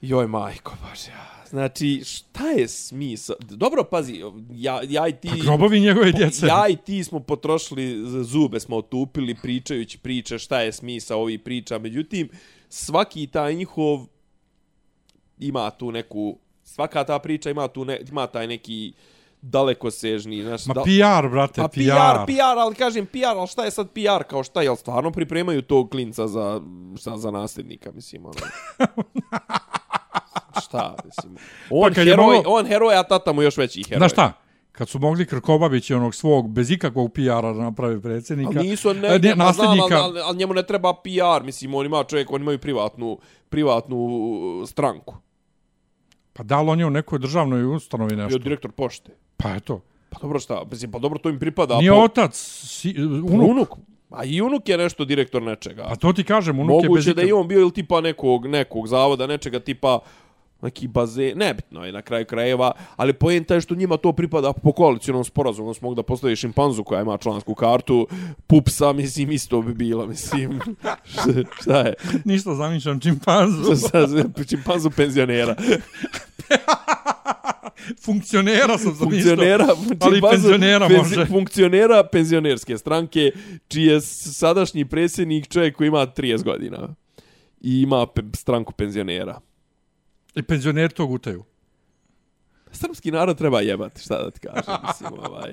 Joj, 0.00 0.26
majko, 0.26 0.76
baš 0.82 1.08
ja. 1.08 1.30
Znači, 1.48 2.02
šta 2.04 2.50
je 2.50 2.68
smisao? 2.68 3.36
Dobro, 3.40 3.84
pazi, 3.84 4.22
ja, 4.52 4.80
ja 4.88 5.08
i 5.08 5.12
ti... 5.12 5.28
Pa 5.28 5.36
grobovi 5.36 5.80
njegove 5.80 6.12
djece. 6.12 6.46
Ja 6.46 6.68
i 6.68 6.76
ti 6.76 7.04
smo 7.04 7.20
potrošili, 7.20 8.04
zube 8.24 8.60
smo 8.60 8.76
otupili 8.76 9.36
pričajući 9.42 9.98
priče 9.98 10.38
šta 10.38 10.60
je 10.60 10.72
smisao 10.72 11.20
ovih 11.20 11.40
priča. 11.40 11.78
Međutim, 11.78 12.28
svaki 12.68 13.26
taj 13.26 13.54
njihov 13.54 14.06
ima 15.38 15.70
tu 15.70 15.92
neku... 15.92 16.38
Svaka 16.64 17.04
ta 17.04 17.18
priča 17.18 17.50
ima 17.50 17.68
tu 17.68 17.84
ne, 17.84 18.00
ima 18.10 18.26
taj 18.26 18.46
neki 18.46 18.92
dalekosežni, 19.42 20.42
znaš, 20.42 20.66
Ma 20.66 20.74
da- 20.74 20.82
PR, 20.82 21.28
brate, 21.28 21.60
Pa 21.60 21.68
PR. 21.68 21.74
PR, 21.76 22.26
PR, 22.26 22.58
ali 22.58 22.74
kažem 22.74 23.06
PR, 23.06 23.36
ali 23.36 23.46
šta 23.46 23.64
je 23.64 23.70
sad 23.70 23.88
PR, 23.90 24.24
kao 24.24 24.44
šta, 24.44 24.62
jel 24.62 24.76
stvarno 24.76 25.10
pripremaju 25.10 25.62
tog 25.62 25.90
klinca 25.90 26.26
za, 26.26 26.60
za, 26.94 27.16
za 27.16 27.30
nasljednika, 27.30 27.92
mislim, 27.92 28.24
ono. 28.24 28.34
šta, 30.64 30.94
mislim. 31.04 31.36
On, 31.70 31.88
Pa 31.88 31.94
kad 31.94 32.06
je 32.06 32.12
heroj, 32.12 32.24
moglo- 32.26 32.42
on 32.46 32.66
heroj, 32.66 32.96
a 32.96 33.02
tata 33.02 33.32
mu 33.32 33.42
još 33.42 33.56
veći 33.56 33.82
heroj. 33.88 33.98
Znaš 33.98 34.12
šta? 34.12 34.32
Kad 34.72 34.88
su 34.88 34.98
mogli 34.98 35.26
Krkobabić 35.26 35.90
i 35.90 35.94
onog 35.94 36.14
svog, 36.14 36.50
bez 36.50 36.70
ikakvog 36.70 37.12
PR-a 37.12 37.52
da 37.52 37.62
napravi 37.62 38.02
predsjednika. 38.02 38.58
Ali 38.58 38.68
nisu, 38.68 38.94
ne, 38.94 39.08
e, 39.08 39.18
ne, 39.18 39.28
ne, 39.28 39.36
pa 39.36 39.52
znam, 39.52 39.80
ali, 39.80 39.94
ali, 39.94 40.20
ali, 40.20 40.36
njemu 40.38 40.54
ne 40.54 40.62
treba 40.62 40.94
PR, 40.94 41.44
mislim, 41.44 41.74
on 41.74 41.86
ima 41.86 42.04
čovjek, 42.04 42.30
on 42.30 42.40
imaju 42.40 42.58
privatnu, 42.58 43.18
privatnu 43.48 44.08
stranku. 44.66 45.14
Pa 46.40 46.44
da 46.44 46.62
li 46.62 46.70
on 46.70 46.80
je 46.80 46.86
u 46.86 46.90
nekoj 46.90 47.18
državnoj 47.18 47.64
ustanovi 47.64 48.14
Bio 48.16 48.24
nešto? 48.24 48.38
direktor 48.38 48.70
pošte. 48.70 49.12
Pa 49.36 49.54
eto. 49.54 49.80
Pa 50.10 50.18
dobro 50.22 50.40
šta, 50.40 50.62
mislim, 50.70 50.90
pa 50.90 50.98
dobro 50.98 51.18
to 51.18 51.28
im 51.28 51.38
pripada. 51.38 51.78
Nije 51.78 51.90
po, 51.90 51.98
otac, 51.98 52.36
si, 52.36 52.94
unuk. 53.02 53.50
unuk. 53.50 53.68
A 54.10 54.24
i 54.24 54.40
unuk 54.42 54.68
je 54.68 54.78
nešto 54.78 55.04
direktor 55.04 55.42
nečega. 55.42 55.86
Pa 55.88 55.96
to 55.96 56.12
ti 56.12 56.24
kažem, 56.24 56.58
unuk 56.58 56.70
je 56.74 56.80
bez 56.80 56.88
Moguće 56.88 57.14
da 57.14 57.22
je 57.22 57.34
on 57.34 57.48
bio 57.48 57.60
ili 57.60 57.72
tipa 57.72 58.00
nekog, 58.00 58.46
nekog 58.46 58.88
zavoda, 58.88 59.26
nečega 59.26 59.60
tipa 59.60 59.98
neki 60.62 60.88
bazen, 60.88 61.38
nebitno 61.38 61.84
je 61.84 61.92
na 61.92 62.02
kraju 62.02 62.26
krajeva, 62.26 62.72
ali 62.96 63.12
poenta 63.12 63.54
je 63.54 63.60
što 63.60 63.74
njima 63.74 63.96
to 63.96 64.12
pripada 64.12 64.52
po 64.52 64.72
koalicijnom 64.72 65.24
sporazumu, 65.24 65.74
smo 65.74 65.86
mogu 65.86 65.94
da 65.94 66.02
postavi 66.02 66.36
šimpanzu 66.36 66.84
koja 66.84 67.02
ima 67.02 67.18
člansku 67.18 67.54
kartu, 67.54 68.08
pupsa, 68.46 68.92
mislim, 68.92 69.30
isto 69.30 69.62
bi 69.62 69.74
bilo, 69.74 70.06
mislim, 70.06 70.60
šta, 71.60 71.80
je, 71.80 71.94
Ništa 72.24 72.54
zamišljam 72.54 73.00
čimpanzu. 73.00 73.62
Šimpanzu 74.48 74.90
penzionera, 74.90 75.56
Funkcionera 78.04 78.78
sam 78.78 78.94
zamišljao. 78.94 79.06
funkcionera, 79.36 79.66
Ali 80.00 80.14
šimpanzu 80.14 80.20
penzionera 80.48 80.88
penzi- 80.88 80.98
može. 80.98 81.26
funkcionera 81.26 82.04
penzionerske 82.04 82.78
stranke, 82.78 83.32
čiji 83.68 83.84
je 83.84 84.00
sadašnji 84.00 84.84
predsjednik 84.84 85.48
čovjek 85.48 85.76
koji 85.76 85.88
ima 85.88 86.06
30 86.06 86.42
godina 86.44 86.94
i 87.60 87.80
ima 87.80 88.06
pe 88.06 88.22
stranku 88.36 88.72
penzionera. 88.72 89.40
I 90.34 90.42
penzioneri 90.42 90.94
to 90.94 91.06
gutaju. 91.06 91.44
Srpski 92.72 93.10
narod 93.10 93.38
treba 93.38 93.60
jebati, 93.60 94.00
šta 94.00 94.22
da 94.22 94.30
ti 94.30 94.40
kažem, 94.40 94.74
mislim, 94.86 95.12
ovaj. 95.24 95.52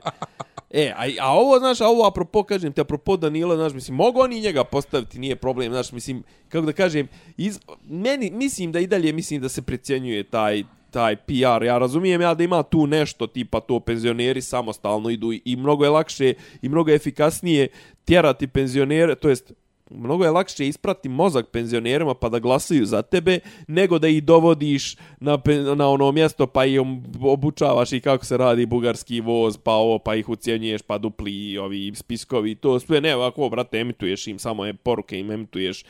E, 0.69 0.93
a, 0.95 1.05
a 1.21 1.33
ovo, 1.33 1.59
znaš, 1.59 1.81
a 1.81 1.87
ovo 1.87 2.07
apropo, 2.07 2.43
kažem 2.43 2.73
ti, 2.73 2.81
apropo 2.81 3.17
Danila, 3.17 3.55
znaš, 3.55 3.73
mislim, 3.73 3.95
mogu 3.97 4.19
oni 4.19 4.39
njega 4.39 4.63
postaviti, 4.63 5.19
nije 5.19 5.35
problem, 5.35 5.71
znaš, 5.71 5.91
mislim, 5.91 6.23
kako 6.49 6.65
da 6.65 6.73
kažem, 6.73 7.07
iz, 7.37 7.59
meni, 7.83 8.31
mislim 8.31 8.71
da 8.71 8.79
i 8.79 8.87
dalje, 8.87 9.13
mislim 9.13 9.41
da 9.41 9.49
se 9.49 9.61
precjenjuje 9.61 10.23
taj, 10.23 10.63
taj 10.91 11.15
PR, 11.15 11.63
ja 11.63 11.77
razumijem 11.77 12.21
ja 12.21 12.33
da 12.33 12.43
ima 12.43 12.63
tu 12.63 12.87
nešto 12.87 13.27
tipa 13.27 13.59
to 13.59 13.79
penzioneri 13.79 14.41
samostalno 14.41 15.09
idu 15.09 15.31
i 15.45 15.55
mnogo 15.55 15.83
je 15.83 15.89
lakše 15.89 16.33
i 16.61 16.69
mnogo 16.69 16.89
je 16.89 16.95
efikasnije 16.95 17.67
tjerati 18.05 18.47
penzionere, 18.47 19.15
to 19.15 19.29
jest 19.29 19.53
mnogo 19.89 20.23
je 20.23 20.31
lakše 20.31 20.67
isprati 20.67 21.09
mozak 21.09 21.47
penzionerima 21.47 22.13
pa 22.13 22.29
da 22.29 22.39
glasaju 22.39 22.85
za 22.85 23.01
tebe 23.01 23.39
nego 23.67 23.99
da 23.99 24.07
ih 24.07 24.23
dovodiš 24.23 24.95
na, 25.19 25.37
na 25.75 25.89
ono 25.89 26.11
mjesto 26.11 26.47
pa 26.47 26.65
ih 26.65 26.81
obučavaš 27.21 27.93
i 27.93 27.99
kako 27.99 28.25
se 28.25 28.37
radi 28.37 28.65
bugarski 28.65 29.21
voz 29.21 29.57
pa 29.57 29.71
ovo 29.71 29.99
pa 29.99 30.15
ih 30.15 30.29
ucijenjuješ 30.29 30.81
pa 30.81 30.97
dupli 30.97 31.57
ovi 31.57 31.91
spiskovi 31.95 32.55
to 32.55 32.79
sve 32.79 33.01
ne 33.01 33.15
ovako 33.15 33.49
brate 33.49 33.79
emituješ 33.79 34.27
im 34.27 34.39
samo 34.39 34.65
je 34.65 34.73
poruke 34.73 35.19
im 35.19 35.31
emituješ 35.31 35.83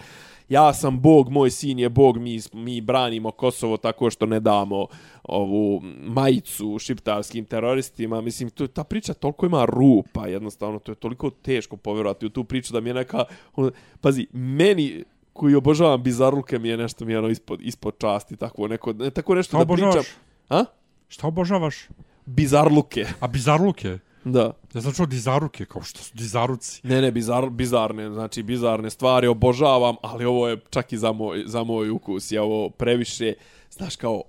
ja 0.49 0.73
sam 0.73 0.99
bog, 0.99 1.29
moj 1.29 1.51
sin 1.51 1.79
je 1.79 1.89
bog, 1.89 2.17
mi, 2.17 2.39
mi 2.53 2.81
branimo 2.81 3.31
Kosovo 3.31 3.77
tako 3.77 4.09
što 4.09 4.25
ne 4.25 4.39
damo 4.39 4.87
ovu 5.23 5.81
majicu 6.03 6.79
šiptarskim 6.79 7.45
teroristima. 7.45 8.21
Mislim, 8.21 8.49
to, 8.49 8.67
ta 8.67 8.83
priča 8.83 9.13
toliko 9.13 9.45
ima 9.45 9.65
rupa, 9.65 10.27
jednostavno, 10.27 10.79
to 10.79 10.91
je 10.91 10.95
toliko 10.95 11.29
teško 11.29 11.77
povjerovati 11.77 12.25
u 12.25 12.29
tu 12.29 12.43
priču 12.43 12.73
da 12.73 12.81
mi 12.81 12.89
je 12.89 12.93
neka... 12.93 13.23
Ono, 13.55 13.71
pazi, 14.01 14.27
meni 14.33 15.03
koji 15.33 15.55
obožavam 15.55 16.03
bizarluke 16.03 16.59
mi 16.59 16.69
je 16.69 16.77
nešto 16.77 17.05
mi 17.05 17.11
je 17.11 17.19
ono 17.19 17.29
ispod, 17.29 17.61
ispod 17.61 17.93
časti, 17.97 18.35
tako, 18.35 18.67
neko, 18.67 18.93
ne, 18.93 19.09
tako 19.09 19.35
nešto 19.35 19.49
Šta 19.49 19.57
da 19.57 19.61
obožavaš? 19.63 19.93
pričam. 19.93 20.21
A? 20.49 20.65
Šta 21.07 21.27
obožavaš? 21.27 21.87
bizarluke. 22.27 23.05
A 23.19 23.27
bizarluke? 23.27 23.99
Da. 24.31 24.53
Ja 24.73 24.81
sam 24.81 24.93
čuo 24.93 25.05
dizaruke, 25.05 25.65
kao 25.65 25.81
što 25.81 25.99
su 25.99 26.11
dizaruci. 26.13 26.81
Ne, 26.83 27.01
ne, 27.01 27.11
bizar, 27.11 27.49
bizarne, 27.49 28.09
znači 28.09 28.43
bizarne 28.43 28.89
stvari 28.89 29.27
obožavam, 29.27 29.95
ali 30.01 30.25
ovo 30.25 30.47
je 30.47 30.57
čak 30.69 30.93
i 30.93 30.97
za 30.97 31.11
moj, 31.11 31.43
za 31.45 31.63
moj 31.63 31.89
ukus. 31.89 32.31
Ja 32.31 32.43
ovo 32.43 32.69
previše, 32.69 33.33
znaš 33.71 33.95
kao, 33.95 34.23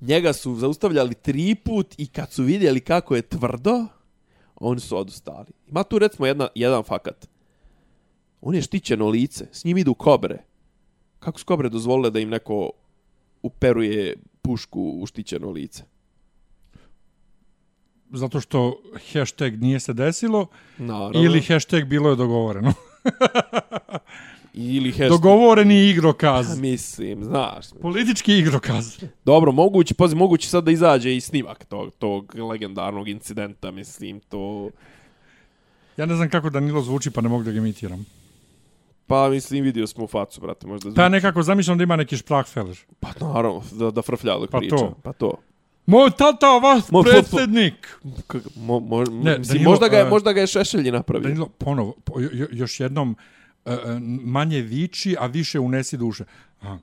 njega 0.00 0.32
su 0.32 0.54
zaustavljali 0.54 1.14
tri 1.14 1.54
put 1.54 1.94
i 1.98 2.06
kad 2.06 2.32
su 2.32 2.42
vidjeli 2.42 2.80
kako 2.80 3.16
je 3.16 3.22
tvrdo, 3.22 3.86
oni 4.56 4.80
su 4.80 4.98
odustali. 4.98 5.46
Ima 5.66 5.82
tu 5.82 5.98
recimo 5.98 6.26
jedna, 6.26 6.48
jedan 6.54 6.82
fakat. 6.82 7.28
On 8.40 8.54
je 8.54 8.62
štićeno 8.62 9.08
lice, 9.08 9.46
s 9.52 9.64
njim 9.64 9.78
idu 9.78 9.94
kobre. 9.94 10.38
Kako 11.18 11.38
su 11.38 11.44
kobre 11.44 11.68
dozvolile 11.68 12.10
da 12.10 12.18
im 12.20 12.28
neko 12.28 12.70
uperuje 13.42 14.16
pušku 14.42 14.80
u 14.80 15.06
štićeno 15.06 15.50
lice? 15.50 15.84
Zato 18.10 18.40
što 18.40 18.80
hashtag 19.12 19.62
nije 19.62 19.80
se 19.80 19.92
desilo 19.92 20.46
Naravno. 20.78 21.22
ili 21.22 21.42
hashtag 21.42 21.84
bilo 21.84 22.10
je 22.10 22.16
dogovoreno. 22.16 22.72
Ili 24.54 24.90
hashtag... 24.90 25.08
Dogovoreni 25.08 25.88
igrokaz. 25.88 26.48
Pa 26.48 26.60
Mislim, 26.60 27.24
znaš. 27.24 27.66
Politički 27.82 28.38
igrokaz. 28.38 28.98
Dobro, 29.24 29.52
moguće, 29.52 29.94
pazi, 29.94 30.16
moguće 30.16 30.48
sad 30.48 30.64
da 30.64 30.70
izađe 30.70 31.16
i 31.16 31.20
snimak 31.20 31.64
tog, 31.64 31.92
tog 31.98 32.34
legendarnog 32.34 33.08
incidenta, 33.08 33.70
mislim, 33.70 34.20
to... 34.20 34.70
Ja 35.96 36.06
ne 36.06 36.14
znam 36.14 36.30
kako 36.30 36.50
Danilo 36.50 36.82
zvuči, 36.82 37.10
pa 37.10 37.20
ne 37.20 37.28
mogu 37.28 37.44
da 37.44 37.50
ga 37.50 37.58
imitiram. 37.58 38.06
Pa, 39.06 39.28
mislim, 39.28 39.64
vidio 39.64 39.86
smo 39.86 40.04
u 40.04 40.06
facu, 40.06 40.40
brate, 40.40 40.66
možda... 40.66 40.90
Pa 40.94 41.08
nekako 41.08 41.42
zamišljam 41.42 41.78
da 41.78 41.84
ima 41.84 41.96
neki 41.96 42.16
šprachfeler. 42.16 42.78
Pa, 43.00 43.08
naravno, 43.20 43.62
da, 43.72 43.90
da 43.90 44.02
frflja 44.02 44.38
dok 44.38 44.50
Pa 44.50 44.58
priča. 44.58 44.76
to. 44.76 44.94
Pa 45.02 45.12
to. 45.12 45.34
Moj 45.86 46.10
tata, 46.10 46.58
vas 46.58 46.90
Moj 46.90 47.02
predsjednik. 47.04 47.98
K 48.26 48.36
mo, 48.56 48.80
mo, 48.80 49.04
Ne, 49.04 49.38
mislim, 49.38 49.58
Danilo, 49.58 49.70
možda, 49.70 49.88
ga 49.88 49.96
je, 49.96 50.02
e, 50.02 50.10
možda 50.10 50.32
ga 50.32 50.40
je 50.40 50.46
Šešelji 50.46 50.90
napravio. 50.90 51.28
Danilo, 51.28 51.48
ponovo, 51.48 51.94
po, 52.04 52.20
jo, 52.20 52.28
jo- 52.32 52.48
još 52.50 52.80
jednom, 52.80 53.16
e, 53.64 53.76
manje 54.24 54.60
viči, 54.60 55.16
a 55.20 55.26
više 55.26 55.60
unesi 55.60 55.96
duše. 55.96 56.24
Aha. 56.60 56.78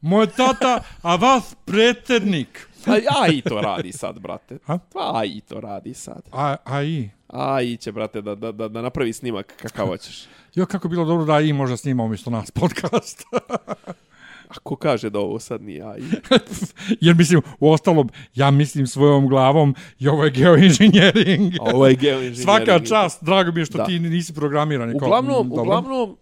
Moj 0.00 0.26
tata, 0.26 0.82
a 1.02 1.16
vas 1.16 1.54
predsjednik. 1.64 2.68
A, 2.86 2.90
a 2.92 3.28
i 3.28 3.42
to 3.42 3.60
radi 3.60 3.92
sad, 3.92 4.18
brate. 4.18 4.58
Ha? 4.66 4.78
A 5.14 5.24
i 5.24 5.40
to 5.40 5.60
radi 5.60 5.94
sad. 5.94 6.22
A, 6.32 6.56
a 6.64 6.82
i? 6.82 7.10
A 7.28 7.62
i 7.62 7.76
će, 7.76 7.92
brate, 7.92 8.22
da, 8.22 8.34
da, 8.34 8.52
da, 8.52 8.68
da 8.68 8.82
napravi 8.82 9.12
snimak 9.12 9.52
kakav 9.56 9.86
hoćeš. 9.86 10.26
Jo, 10.54 10.66
kako 10.66 10.88
bilo 10.88 11.04
dobro 11.04 11.24
da 11.24 11.40
i 11.40 11.52
možda 11.52 11.76
snima 11.76 12.02
umjesto 12.02 12.30
nas 12.30 12.50
podcast. 12.50 13.22
A 14.54 14.60
ko 14.60 14.76
kaže 14.76 15.10
da 15.10 15.18
ovo 15.18 15.38
sad 15.38 15.62
nije 15.62 15.82
AI? 15.84 16.02
Jer 17.00 17.14
mislim, 17.14 17.42
u 17.60 17.70
ostalom, 17.70 18.08
ja 18.34 18.50
mislim 18.50 18.86
svojom 18.86 19.28
glavom 19.28 19.74
i 19.98 20.08
ovo 20.08 20.24
je 20.24 20.30
geoinženjering. 20.30 21.54
A 21.54 21.64
ovo 21.64 21.86
je 21.86 21.94
geoinženjering. 21.94 22.42
Svaka 22.44 22.80
čast, 22.80 23.24
drago 23.24 23.52
mi 23.52 23.60
je 23.60 23.64
što 23.64 23.78
Da. 23.78 23.84
ti 23.84 23.98
nisi 24.00 24.34
programiran. 24.34 24.90
i 24.90 24.92
kao, 24.92 25.06
Uglavnom, 25.06 25.52
uglavnom, 25.52 26.16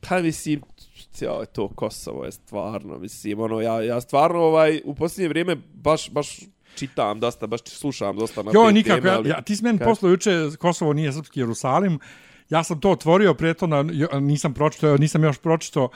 pa 0.00 0.18
mislim, 0.18 0.60
ja, 1.20 1.44
to 1.44 1.68
Kosovo 1.68 2.24
je 2.24 2.32
stvarno, 2.32 2.98
mislim, 2.98 3.40
ono, 3.40 3.60
ja, 3.60 3.82
ja 3.82 4.00
stvarno, 4.00 4.38
ovaj, 4.40 4.80
u 4.84 4.94
posljednje 4.94 5.28
vrijeme 5.28 5.56
baš, 5.74 6.10
baš 6.10 6.38
čitam 6.74 7.20
dosta, 7.20 7.46
baš 7.46 7.60
slušam 7.62 8.16
dosta 8.16 8.42
na 8.42 8.50
Jo, 8.54 8.66
te 8.66 8.72
nikako. 8.72 8.96
teme, 8.96 9.10
ali- 9.10 9.28
ja, 9.28 9.42
ti 9.42 9.56
si 9.56 9.64
meni 9.64 9.78
poslao 9.80 10.10
juče 10.10 10.30
Kosovo 10.58 10.92
nije 10.92 11.12
srpski 11.12 11.40
Jerusalim. 11.40 11.98
Ja 12.50 12.62
sam 12.62 12.80
to 12.80 12.90
otvorio 12.90 13.34
prethodno, 13.34 13.84
jo- 13.92 14.20
nisam 14.20 14.54
pročitao, 14.54 14.96
nisam 14.96 15.24
još 15.24 15.38
pročitao, 15.38 15.88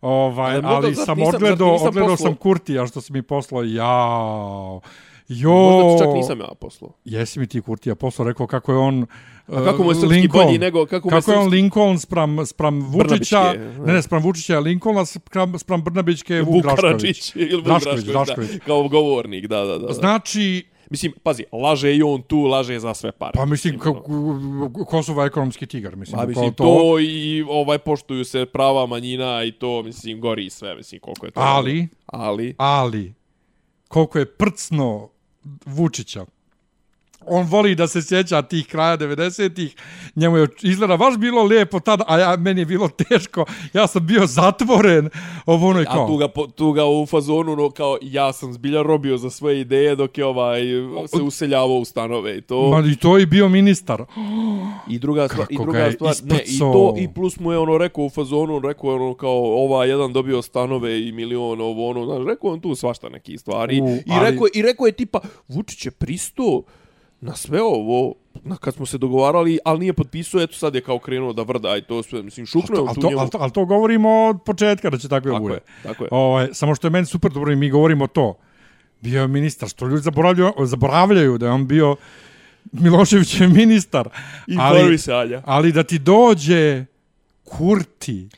ovaj, 0.00 0.54
Ali 0.54 0.62
ali 0.66 0.94
sam 0.96 1.18
nisam- 1.18 1.34
odgledao, 1.34 1.72
nisam 1.72 1.88
odgledao 1.88 2.08
poslao- 2.08 2.26
sam 2.26 2.34
Kurtija 2.34 2.86
što 2.86 3.00
si 3.00 3.12
mi 3.12 3.22
poslao. 3.22 3.62
Jao. 3.64 4.80
Jo. 5.28 5.50
Možda 5.52 6.04
čak 6.04 6.14
nisam 6.14 6.40
ja 6.40 6.48
poslao. 6.60 6.90
Jesi 7.04 7.38
mi 7.40 7.46
ti 7.46 7.60
Kurtija 7.60 7.94
poslao, 7.94 8.28
rekao 8.28 8.46
kako 8.46 8.72
je 8.72 8.78
on... 8.78 9.06
A 9.48 9.64
kako 9.64 9.82
mu 9.82 9.90
je 9.90 9.94
uh, 9.94 10.00
srpski 10.00 10.14
Lincoln. 10.14 10.46
bolji 10.46 10.58
nego- 10.58 10.86
kako 10.86 11.08
je 11.08 11.10
kako 11.10 11.32
je 11.32 11.38
on 11.38 11.48
Lincoln 11.48 11.98
spram, 11.98 12.46
spram 12.46 12.80
Vučića, 12.80 13.42
Brnabićke, 13.42 13.82
ne, 13.82 13.92
ne, 13.92 14.02
spram 14.02 14.22
Vučića 14.22 14.54
je 14.54 14.60
Lincoln, 14.60 14.98
a 14.98 15.04
spram, 15.04 15.58
spram 15.58 15.82
Brnabićke 15.82 16.40
Vuk 16.40 16.62
Drašković. 16.62 17.32
Ili 17.36 17.56
Vuk 17.56 17.64
Drašković, 17.64 18.04
Drašković, 18.04 18.26
Drašković. 18.26 18.50
Da, 18.50 18.58
kao 18.58 18.88
govornik, 18.88 19.46
da, 19.46 19.64
da. 19.64 19.78
da. 19.78 19.92
Znači, 19.92 20.64
Mislim, 20.90 21.12
pazi, 21.22 21.44
laže 21.52 21.96
i 21.96 22.02
on 22.02 22.22
tu, 22.22 22.40
laže 22.40 22.78
za 22.78 22.94
sve 22.94 23.12
pare. 23.12 23.32
pa 23.34 23.44
mislim, 23.46 23.78
kao, 23.78 24.04
Kosovo 24.86 25.22
je 25.22 25.26
ekonomski 25.26 25.66
tigar, 25.66 25.96
mislim. 25.96 26.20
Pa 26.20 26.26
mislim, 26.26 26.54
to... 26.54 26.98
i 27.00 27.44
ovaj 27.48 27.78
poštuju 27.78 28.24
se 28.24 28.46
prava 28.46 28.86
manjina 28.86 29.44
i 29.44 29.52
to, 29.52 29.82
mislim, 29.82 30.20
gori 30.20 30.50
sve, 30.50 30.74
mislim, 30.74 31.00
koliko 31.00 31.26
je 31.26 31.32
to. 31.32 31.40
Ali, 31.40 31.88
Ali, 32.06 32.54
ali, 32.58 33.14
koliko 33.88 34.18
je 34.18 34.26
prcno 34.26 35.08
Vučića, 35.66 36.26
on 37.26 37.46
voli 37.46 37.74
da 37.74 37.86
se 37.86 38.02
sjeća 38.02 38.42
tih 38.42 38.66
kraja 38.66 38.98
90-ih, 38.98 39.76
njemu 40.16 40.36
je 40.36 40.48
izgleda 40.62 40.96
baš 40.96 41.16
bilo 41.16 41.42
lijepo 41.42 41.80
tada, 41.80 42.04
a 42.08 42.18
ja, 42.18 42.36
meni 42.36 42.60
je 42.60 42.64
bilo 42.64 42.88
teško, 42.88 43.44
ja 43.72 43.86
sam 43.86 44.06
bio 44.06 44.26
zatvoren, 44.26 45.10
ovo 45.46 45.68
ono 45.68 45.80
a 45.80 45.84
kao, 45.84 46.06
tu 46.06 46.16
ga, 46.16 46.28
tu 46.54 46.72
ga 46.72 46.84
u 46.84 47.06
fazonu, 47.06 47.56
no, 47.56 47.70
kao, 47.70 47.98
ja 48.02 48.32
sam 48.32 48.52
zbilja 48.52 48.82
robio 48.82 49.16
za 49.16 49.30
svoje 49.30 49.60
ideje 49.60 49.96
dok 49.96 50.18
je 50.18 50.24
ovaj 50.24 50.60
se 51.16 51.22
useljavao 51.22 51.76
u 51.78 51.84
stanove 51.84 52.38
i 52.38 52.40
to. 52.40 52.70
ma 52.70 52.86
i 52.86 52.96
to 52.96 53.18
je 53.18 53.26
bio 53.26 53.48
ministar. 53.48 54.02
I 54.90 54.98
druga 54.98 55.28
stvar, 55.28 55.46
i 55.50 55.56
druga 55.56 55.92
stvar, 55.92 56.14
ne, 56.24 56.42
i 56.46 56.58
to, 56.58 56.94
i 56.98 57.08
plus 57.14 57.38
mu 57.38 57.52
je 57.52 57.58
ono 57.58 57.78
rekao 57.78 58.04
u 58.04 58.10
fazonu, 58.10 58.58
rekao 58.58 58.90
je 58.90 58.96
ono 58.96 59.14
kao, 59.14 59.64
ova 59.64 59.84
jedan 59.84 60.12
dobio 60.12 60.42
stanove 60.42 61.08
i 61.08 61.12
milion, 61.12 61.60
ovo 61.60 61.90
ono, 61.90 62.04
znaš, 62.04 62.26
rekao 62.26 62.50
on 62.50 62.60
tu 62.60 62.74
svašta 62.74 63.08
neki 63.08 63.38
stvari. 63.38 63.80
U, 63.80 63.88
I, 63.88 64.02
ali- 64.10 64.30
rekao, 64.30 64.46
I 64.54 64.62
rekao 64.62 64.86
je 64.86 64.92
tipa, 64.92 65.20
Vučić 65.48 65.86
je 65.86 65.90
pristo 65.90 66.62
na 67.26 67.36
sve 67.36 67.62
ovo, 67.62 68.14
na 68.44 68.56
kad 68.56 68.74
smo 68.74 68.86
se 68.86 68.98
dogovarali, 68.98 69.58
ali 69.64 69.78
nije 69.80 69.92
potpisao, 69.92 70.40
eto 70.40 70.54
sad 70.54 70.74
je 70.74 70.80
kao 70.80 70.98
krenuo 70.98 71.32
da 71.32 71.42
vrda 71.42 71.76
i 71.76 71.82
to 71.82 72.02
sve, 72.02 72.22
mislim, 72.22 72.46
je 72.54 72.62
Ali 72.78 72.94
tu 72.94 73.00
to, 73.00 73.08
njemu. 73.08 73.20
ali, 73.20 73.30
to, 73.30 73.38
ali 73.40 73.52
to 73.52 73.64
govorimo 73.64 74.10
od 74.10 74.42
početka 74.44 74.90
da 74.90 74.98
će 74.98 75.08
tako, 75.08 75.28
Tako 75.28 75.40
bude. 75.40 75.54
je, 75.54 75.60
tako 75.82 76.04
je. 76.04 76.08
Ovaj, 76.12 76.48
samo 76.52 76.74
što 76.74 76.86
je 76.86 76.90
meni 76.90 77.06
super 77.06 77.32
dobro 77.32 77.52
i 77.52 77.56
mi 77.56 77.70
govorimo 77.70 78.06
to. 78.06 78.34
Bio 79.00 79.20
je 79.20 79.28
ministar, 79.28 79.68
što 79.68 79.86
ljudi 79.86 80.02
zaboravljaju, 80.02 80.52
zaboravljaju 80.64 81.38
da 81.38 81.46
je 81.46 81.52
on 81.52 81.66
bio 81.66 81.96
Miloševićev 82.72 83.50
ministar. 83.50 84.08
Informi 84.46 84.80
Ali, 84.80 84.98
se, 84.98 85.12
Alja. 85.12 85.42
ali 85.44 85.72
da 85.72 85.82
ti 85.82 85.98
dođe 85.98 86.84
Kurti 87.44 88.28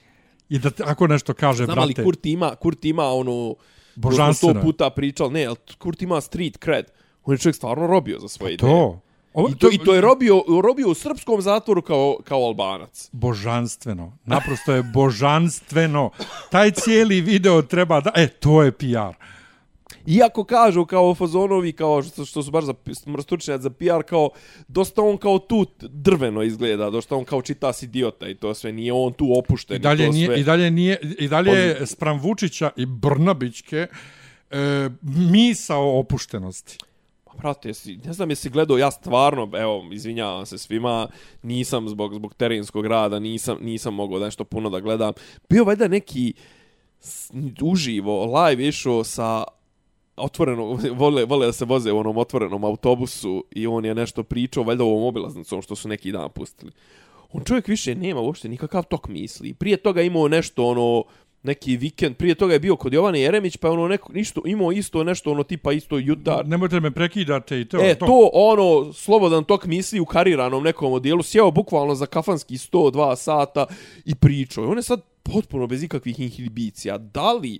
i 0.49 0.59
da 0.59 0.71
te, 0.71 0.83
ako 0.87 1.07
nešto 1.07 1.35
kaže, 1.35 1.65
Znam, 1.65 1.79
ali 1.79 1.95
brate, 1.95 2.05
Kurt 2.05 2.27
ima, 2.27 2.55
Kurt 2.55 2.85
ima 2.85 3.05
ono... 3.05 3.55
Božanstveno. 3.95 4.55
To 4.55 4.61
sto 4.61 4.67
puta 4.67 4.91
pričal, 4.91 5.33
ne, 5.33 5.47
ali 5.47 5.57
Kurt 5.79 6.03
ima 6.03 6.21
street 6.21 6.59
cred. 6.65 6.87
On 7.29 7.35
je 7.35 7.39
čovjek 7.39 7.57
stvarno 7.57 7.87
robio 7.87 8.19
za 8.19 8.29
svoje 8.29 8.55
ideje. 8.55 8.73
to. 8.73 9.01
Ovo, 9.33 9.49
I 9.49 9.55
to, 9.55 9.69
I 9.73 9.79
to 9.79 9.95
je 9.95 10.01
robio, 10.01 10.43
robio 10.63 10.89
u 10.89 10.95
srpskom 10.95 11.43
zatvoru 11.43 11.83
kao, 11.83 12.17
kao 12.25 12.39
albanac. 12.39 13.09
božanstveno. 13.13 14.19
Naprosto 14.25 14.73
je 14.73 14.83
božanstveno. 14.83 16.11
Taj 16.51 16.71
cijeli 16.71 17.21
video 17.21 17.63
treba 17.63 18.01
da... 18.01 18.13
E, 18.15 18.29
to 18.29 18.63
je 18.63 18.73
PR. 18.73 19.15
Iako 20.07 20.45
kažu 20.45 20.85
kao 20.85 21.15
fazonovi, 21.15 21.73
kao 21.73 22.03
što, 22.03 22.25
što 22.25 22.43
su 22.43 22.51
baš 22.51 22.65
za, 22.65 22.75
stručnjaci 23.23 23.63
za 23.63 23.71
PR, 23.71 24.03
kao 24.09 24.31
dosta 24.69 25.03
on 25.03 25.17
kao 25.17 25.39
tu 25.39 25.67
drveno 25.81 26.43
izgleda, 26.43 26.91
dosta 26.91 27.17
on 27.17 27.25
kao 27.25 27.43
čita 27.43 27.73
s 27.73 27.83
idiota 27.83 28.29
i 28.29 28.35
to 28.35 28.55
sve, 28.55 28.73
nije 28.73 28.93
on 28.93 29.13
tu 29.13 29.39
opušten. 29.39 29.77
I 29.77 29.81
dalje 29.81 30.07
to 30.07 30.13
nije, 30.13 30.27
sve. 30.27 30.41
i 30.41 30.45
dalje 30.45 30.71
nije, 30.71 31.01
i 31.19 31.29
dalje 31.29 31.51
je 31.51 31.87
spram 31.87 32.21
Vučića 32.21 32.71
i 32.77 32.87
Brnabićke 32.87 33.87
e, 34.51 34.89
misao 35.31 35.99
opuštenosti 35.99 36.79
prate, 37.39 37.75
si, 37.75 37.97
ne 38.05 38.13
znam 38.13 38.31
jesi 38.31 38.51
gledao, 38.51 38.79
ja 38.79 38.91
stvarno, 38.91 39.51
evo, 39.55 39.89
izvinjavam 39.93 40.47
se 40.47 40.59
svima, 40.59 41.09
nisam 41.43 41.89
zbog, 41.89 42.15
zbog 42.15 42.35
terenskog 42.35 42.87
rada, 42.87 43.19
nisam, 43.19 43.59
nisam 43.61 43.95
mogao 43.95 44.19
nešto 44.19 44.45
puno 44.45 44.71
da 44.71 44.81
gledam. 44.81 45.13
Bio 45.49 45.65
valjda 45.65 45.89
neki 45.89 46.33
uživo, 47.63 48.41
live 48.41 48.69
išao 48.69 49.05
sa 49.05 49.45
otvoreno, 50.17 50.79
vole, 51.01 51.25
vole 51.25 51.47
da 51.47 51.53
se 51.53 51.65
voze 51.65 51.93
u 51.93 51.99
onom 51.99 52.19
otvorenom 52.19 52.65
autobusu 52.65 53.45
i 53.51 53.67
on 53.67 53.85
je 53.85 53.95
nešto 53.95 54.23
pričao, 54.23 54.65
valjda 54.65 54.85
ovom 54.85 55.05
obilaznicom 55.05 55.63
što 55.63 55.77
su 55.77 55.89
neki 55.89 56.13
dan 56.13 56.29
pustili. 56.35 56.73
On 57.33 57.45
čovjek 57.45 57.69
više 57.69 57.95
nema 57.95 58.21
uopšte 58.21 58.49
nikakav 58.49 58.85
tok 58.85 59.09
misli. 59.09 59.55
Prije 59.55 59.77
toga 59.77 60.03
imao 60.03 60.29
nešto 60.29 60.67
ono 60.67 61.05
neki 61.49 61.77
vikend, 61.77 62.17
prije 62.17 62.35
toga 62.35 62.53
je 62.53 62.61
bio 62.61 62.77
kod 62.77 62.93
Jovane 62.93 63.21
Jeremić, 63.21 63.57
pa 63.57 63.69
je 63.69 63.73
ono 63.73 63.89
neko, 63.89 64.13
ništo, 64.13 64.43
imao 64.47 64.73
isto 64.73 65.05
nešto 65.05 65.31
ono 65.31 65.43
tipa 65.43 65.73
isto 65.73 65.99
jutar, 65.99 66.47
Nemojte 66.47 66.81
me 66.81 66.91
prekidate 66.91 67.61
i 67.61 67.65
to. 67.65 67.79
E, 67.81 67.95
to. 67.95 68.31
ono, 68.33 68.93
slobodan 68.93 69.45
tok 69.45 69.67
misli 69.67 70.01
u 70.01 70.05
kariranom 70.05 70.65
nekom 70.65 70.93
odijelu, 70.93 71.23
sjeo 71.23 71.51
bukvalno 71.51 71.95
za 71.95 72.07
kafanski 72.07 72.55
102 72.55 73.17
sata 73.17 73.67
i 74.05 74.15
pričao. 74.15 74.65
I 74.65 74.67
on 74.67 74.77
je 74.77 74.83
sad 74.83 75.01
potpuno 75.23 75.67
bez 75.67 75.83
ikakvih 75.83 76.21
inhibicija. 76.21 76.99
Da 76.99 77.33
li 77.33 77.59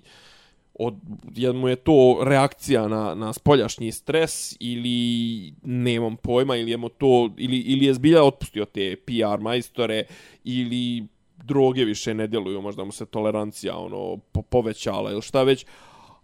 od, 0.79 0.95
jel 1.35 1.53
mu 1.53 1.67
je 1.67 1.75
to 1.75 2.19
reakcija 2.23 2.87
na, 2.87 3.15
na 3.15 3.33
spoljašnji 3.33 3.91
stres 3.91 4.55
ili 4.59 5.53
nemam 5.63 6.17
pojma 6.17 6.55
ili 6.55 6.71
je 6.71 6.77
mu 6.77 6.89
to 6.89 7.29
ili, 7.37 7.57
ili 7.57 7.85
je 7.85 7.93
zbilja 7.93 8.23
otpustio 8.23 8.65
te 8.65 8.95
PR 8.95 9.41
majstore 9.41 10.03
ili 10.43 11.07
droge 11.49 11.85
više 11.85 12.13
ne 12.13 12.27
djeluju, 12.27 12.61
možda 12.61 12.83
mu 12.83 12.91
se 12.91 13.05
tolerancija 13.05 13.77
ono 13.77 14.17
po, 14.31 14.41
povećala 14.41 15.11
ili 15.11 15.21
šta 15.21 15.43
već. 15.43 15.65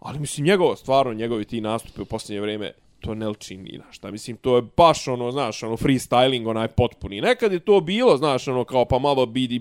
Ali 0.00 0.18
mislim 0.18 0.46
njegov 0.46 0.76
stvarno 0.76 1.14
njegovi 1.14 1.44
ti 1.44 1.60
nastupi 1.60 2.02
u 2.02 2.04
posljednje 2.04 2.40
vrijeme 2.40 2.72
to 3.00 3.14
ne 3.14 3.28
liči 3.28 3.56
ni 3.56 3.78
na 3.78 3.92
šta. 3.92 4.10
Mislim, 4.10 4.36
to 4.36 4.56
je 4.56 4.62
baš 4.76 5.08
ono, 5.08 5.30
znaš, 5.32 5.62
ono 5.62 5.76
freestyling, 5.76 6.48
onaj 6.50 6.68
potpuni. 6.68 7.20
Nekad 7.20 7.52
je 7.52 7.60
to 7.60 7.80
bilo, 7.80 8.16
znaš, 8.16 8.48
ono 8.48 8.64
kao 8.64 8.84
pa 8.84 8.98
malo 8.98 9.26
BD, 9.26 9.60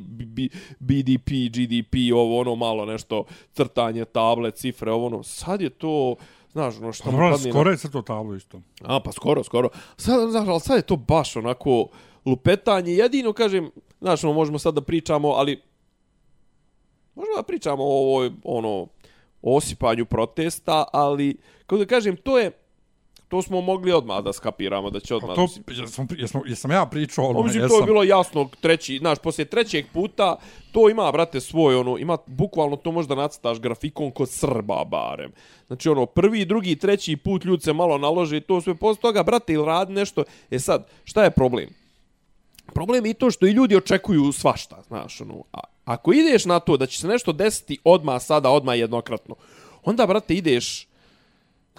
BDP, 0.79 1.29
GDP, 1.53 1.95
ovo 2.13 2.39
ono 2.39 2.55
malo 2.55 2.85
nešto, 2.85 3.23
crtanje, 3.53 4.05
table, 4.05 4.51
cifre, 4.51 4.91
ovo 4.91 5.05
ono. 5.05 5.23
Sad 5.23 5.61
je 5.61 5.69
to, 5.69 6.15
znaš, 6.51 6.77
ono 6.77 6.93
što... 6.93 7.11
Pa, 7.11 7.37
skoro 7.49 7.71
je 7.71 7.77
crto 7.77 8.01
tablo 8.01 8.35
isto. 8.35 8.61
A, 8.81 8.99
pa 8.99 9.11
skoro, 9.11 9.43
skoro. 9.43 9.69
Sad, 9.97 10.29
znaš, 10.29 10.47
ali 10.47 10.59
sad 10.59 10.77
je 10.77 10.81
to 10.81 10.95
baš 10.95 11.35
onako 11.35 11.87
lupetanje. 12.25 12.93
Jedino, 12.93 13.33
kažem, 13.33 13.71
znaš, 14.05 14.23
ono, 14.23 14.33
možemo 14.33 14.59
sad 14.59 14.73
da 14.73 14.81
pričamo, 14.81 15.29
ali... 15.29 15.61
Možemo 17.15 17.35
da 17.37 17.43
pričamo 17.43 17.83
o 17.83 17.87
ovoj, 17.87 18.31
ono, 18.43 18.87
osipanju 19.41 20.05
protesta, 20.05 20.85
ali, 20.93 21.37
kako 21.65 21.77
da 21.77 21.85
kažem, 21.85 22.17
to 22.17 22.37
je 22.39 22.51
to 23.27 23.41
smo 23.41 23.61
mogli 23.61 23.91
odmah 23.91 24.23
da 24.23 24.33
skapiramo 24.33 24.89
da 24.89 24.99
će 24.99 25.15
odmah. 25.15 25.29
Pa 25.29 25.35
to 25.35 25.47
jesam 25.81 26.07
jesam 26.17 26.41
jesam 26.45 26.71
ja 26.71 26.85
pričao 26.85 27.25
ono 27.25 27.45
jesam. 27.45 27.69
to 27.69 27.79
je 27.79 27.85
bilo 27.85 28.03
jasno 28.03 28.49
treći, 28.61 28.97
znaš, 28.97 29.19
posle 29.19 29.45
trećeg 29.45 29.85
puta 29.93 30.35
to 30.71 30.89
ima 30.89 31.11
brate 31.11 31.39
svoj 31.41 31.75
ono, 31.75 31.97
ima 31.97 32.17
bukvalno 32.25 32.75
to 32.75 32.91
možda 32.91 33.15
nacrtaš 33.15 33.59
grafikon 33.59 34.11
kod 34.11 34.29
Srba 34.29 34.83
barem. 34.83 35.31
Znači 35.67 35.89
ono 35.89 36.05
prvi, 36.05 36.45
drugi, 36.45 36.75
treći 36.75 37.17
put 37.17 37.45
ljudi 37.45 37.63
se 37.63 37.73
malo 37.73 37.97
nalože 37.97 38.37
i 38.37 38.41
to 38.41 38.61
sve 38.61 38.75
posle 38.75 39.01
toga 39.01 39.23
brate 39.23 39.53
ili 39.53 39.65
radi 39.65 39.93
nešto. 39.93 40.23
E 40.51 40.59
sad, 40.59 40.87
šta 41.03 41.23
je 41.23 41.31
problem? 41.31 41.84
Problem 42.75 43.05
je 43.05 43.13
to 43.13 43.31
što 43.31 43.47
i 43.47 43.51
ljudi 43.51 43.75
očekuju 43.75 44.31
svašta, 44.31 44.81
znaš, 44.87 45.21
ono, 45.21 45.43
a, 45.53 45.59
ako 45.85 46.13
ideš 46.13 46.45
na 46.45 46.59
to 46.59 46.77
da 46.77 46.85
će 46.85 46.99
se 46.99 47.07
nešto 47.07 47.31
desiti 47.31 47.77
odma 47.83 48.19
sada, 48.19 48.49
odma 48.49 48.73
jednokratno, 48.73 49.35
onda, 49.83 50.05
brate, 50.07 50.35
ideš, 50.35 50.87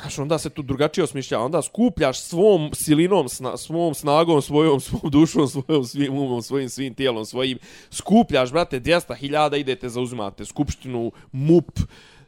Znaš, 0.01 0.19
onda 0.19 0.39
se 0.39 0.51
tu 0.51 0.63
drugačije 0.63 1.05
osmišlja, 1.05 1.41
onda 1.41 1.63
skupljaš 1.63 2.21
svom 2.21 2.71
silinom, 2.75 3.29
sna, 3.29 3.57
svom 3.57 3.95
snagom, 3.95 4.43
svojom, 4.43 4.81
svom 4.81 5.11
dušom, 5.11 5.49
svojom 5.49 5.85
svim 5.85 6.19
umom, 6.19 6.43
svojim 6.43 6.69
svim 6.69 6.95
tijelom, 6.95 7.25
svojim, 7.25 7.59
skupljaš, 7.91 8.53
brate, 8.53 8.81
200.000, 8.81 9.61
idete, 9.61 9.89
zauzimate 9.89 10.45
skupštinu, 10.45 11.13
MUP, 11.33 11.81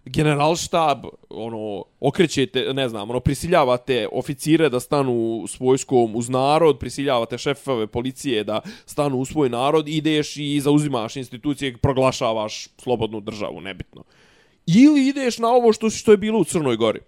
generalštab, 0.09 1.05
ono, 1.31 1.85
okrećete, 2.01 2.75
ne 2.75 2.89
znam, 2.89 3.11
ono, 3.11 3.21
prisiljavate 3.21 4.09
oficire 4.13 4.69
da 4.69 4.81
stanu 4.81 5.45
s 5.49 5.61
vojskom 5.61 6.17
uz 6.17 6.29
narod, 6.29 6.79
prisiljavate 6.79 7.39
šefove 7.39 7.87
policije 7.87 8.45
da 8.45 8.61
stanu 8.87 9.19
u 9.19 9.25
svoj 9.25 9.49
narod, 9.49 9.89
ideš 9.89 10.37
i 10.37 10.61
zauzimaš 10.61 11.17
institucije, 11.17 11.77
proglašavaš 11.77 12.69
slobodnu 12.79 13.21
državu, 13.21 13.61
nebitno. 13.61 14.05
Ili 14.67 15.07
ideš 15.07 15.39
na 15.39 15.49
ovo 15.49 15.73
što, 15.73 15.91
što 15.91 16.11
je 16.11 16.17
bilo 16.17 16.39
u 16.39 16.45
Crnoj 16.45 16.77
Gori 16.77 17.01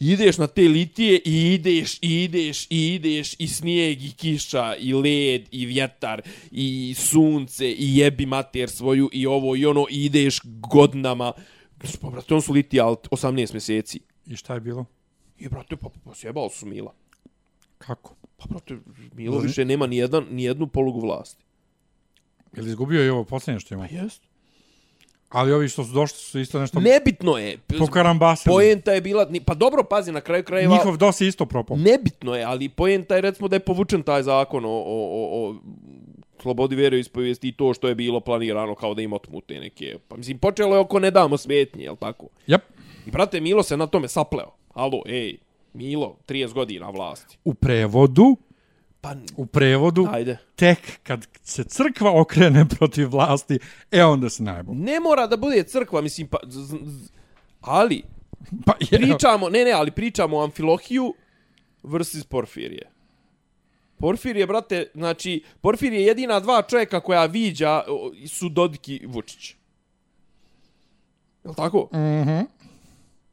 ideš 0.00 0.38
na 0.38 0.46
te 0.46 0.62
litije 0.62 1.20
i 1.24 1.54
ideš, 1.54 1.98
i 2.02 2.24
ideš, 2.24 2.66
i 2.70 2.94
ideš, 2.94 3.34
i 3.38 3.48
snijeg, 3.48 4.04
i 4.04 4.10
kiša, 4.10 4.76
i 4.76 4.94
led, 4.94 5.42
i 5.50 5.66
vjetar, 5.66 6.22
i 6.50 6.94
sunce, 6.98 7.70
i 7.70 7.96
jebi 7.96 8.26
mater 8.26 8.70
svoju, 8.70 9.10
i 9.12 9.26
ovo, 9.26 9.56
i 9.56 9.66
ono, 9.66 9.86
i 9.90 10.04
ideš 10.04 10.40
godinama. 10.44 11.32
Pa, 12.00 12.10
brate, 12.10 12.34
on 12.34 12.42
su 12.42 12.52
litije, 12.52 12.82
ali 12.82 12.96
18 13.10 13.52
mjeseci. 13.52 14.00
I 14.26 14.36
šta 14.36 14.54
je 14.54 14.60
bilo? 14.60 14.84
I, 15.38 15.48
brate, 15.48 15.76
pa, 15.76 15.88
pa 16.04 16.14
sjebao 16.14 16.50
su 16.50 16.66
Mila. 16.66 16.94
Kako? 17.78 18.14
Pa, 18.36 18.44
brate, 18.48 18.78
Milo 19.12 19.38
više 19.38 19.64
nema 19.64 19.86
ni, 19.86 19.96
jedan, 19.96 20.26
ni 20.30 20.44
jednu 20.44 20.66
polugu 20.66 21.00
vlasti. 21.00 21.44
Je 22.56 22.62
li 22.62 22.68
izgubio 22.68 23.04
i 23.04 23.08
ovo 23.08 23.24
posljednje 23.24 23.60
što 23.60 23.74
ima? 23.74 23.86
Pa 23.88 23.94
jest. 23.94 24.22
Ali 25.28 25.52
ovi 25.52 25.68
što 25.68 25.84
su 25.84 25.92
došli 25.92 26.18
su 26.18 26.40
isto 26.40 26.60
nešto... 26.60 26.80
Nebitno 26.80 27.36
je. 27.36 27.58
Po 27.78 27.86
karambasili. 27.86 28.52
Poenta 28.52 28.92
je 28.92 29.00
bila... 29.00 29.26
Pa 29.44 29.54
dobro, 29.54 29.84
pazi, 29.84 30.12
na 30.12 30.20
kraju 30.20 30.44
krajeva... 30.44 30.74
Njihov 30.74 30.96
dos 30.96 31.20
je 31.20 31.28
isto 31.28 31.46
propao. 31.46 31.76
Nebitno 31.76 32.34
je, 32.34 32.44
ali 32.44 32.68
poenta 32.68 33.14
je 33.14 33.20
recimo 33.20 33.48
da 33.48 33.56
je 33.56 33.60
povučen 33.60 34.02
taj 34.02 34.22
zakon 34.22 34.64
o, 34.64 34.68
o, 34.68 34.74
o, 34.76 35.48
o 35.48 35.56
slobodi 36.42 36.76
vjere 36.76 36.98
ispovijesti 36.98 37.48
i 37.48 37.52
to 37.52 37.74
što 37.74 37.88
je 37.88 37.94
bilo 37.94 38.20
planirano 38.20 38.74
kao 38.74 38.94
da 38.94 39.02
im 39.02 39.12
otmute 39.12 39.60
neke... 39.60 39.98
Pa 40.08 40.16
mislim, 40.16 40.38
počelo 40.38 40.74
je 40.74 40.80
oko 40.80 40.98
ne 40.98 41.10
damo 41.10 41.36
smetnje, 41.36 41.84
jel 41.84 41.96
tako? 41.96 42.28
Jep. 42.46 42.62
I 43.06 43.10
brate, 43.10 43.40
Milo 43.40 43.62
se 43.62 43.76
na 43.76 43.86
tome 43.86 44.08
sapleo. 44.08 44.50
Alo, 44.74 45.02
ej, 45.06 45.38
Milo, 45.72 46.16
30 46.28 46.52
godina 46.52 46.90
vlasti. 46.90 47.38
U 47.44 47.54
prevodu, 47.54 48.36
Pa, 49.00 49.14
u 49.36 49.46
prevodu, 49.46 50.08
ajde. 50.10 50.38
tek 50.56 50.78
kad 51.02 51.26
se 51.42 51.64
crkva 51.64 52.20
okrene 52.20 52.66
protiv 52.78 53.08
vlasti, 53.10 53.58
e 53.90 54.04
onda 54.04 54.30
se 54.30 54.42
najbolj. 54.42 54.76
Ne 54.76 55.00
mora 55.00 55.26
da 55.26 55.36
bude 55.36 55.62
crkva, 55.62 56.00
mislim, 56.00 56.28
pa, 56.28 56.38
z, 56.46 56.58
z, 56.84 57.10
ali, 57.60 58.02
Pa, 58.64 58.72
je, 58.80 58.98
pričamo, 58.98 59.48
ne, 59.48 59.64
ne, 59.64 59.72
ali 59.72 59.90
pričamo 59.90 60.36
o 60.36 60.44
Amfilohiju 60.44 61.14
versus 61.82 62.24
Porfirije. 62.24 62.90
Porfirije, 63.98 64.46
brate, 64.46 64.90
znači, 64.94 65.44
Porfirije 65.60 66.00
je 66.00 66.06
jedina 66.06 66.40
dva 66.40 66.62
čovjeka 66.62 67.00
koja 67.00 67.24
viđa 67.26 67.82
su 68.28 68.48
Dodiki 68.48 69.00
Vučić. 69.06 69.54
Je 71.44 71.54
tako? 71.56 71.88
Mhm. 71.92 72.30
Mm 72.30 72.46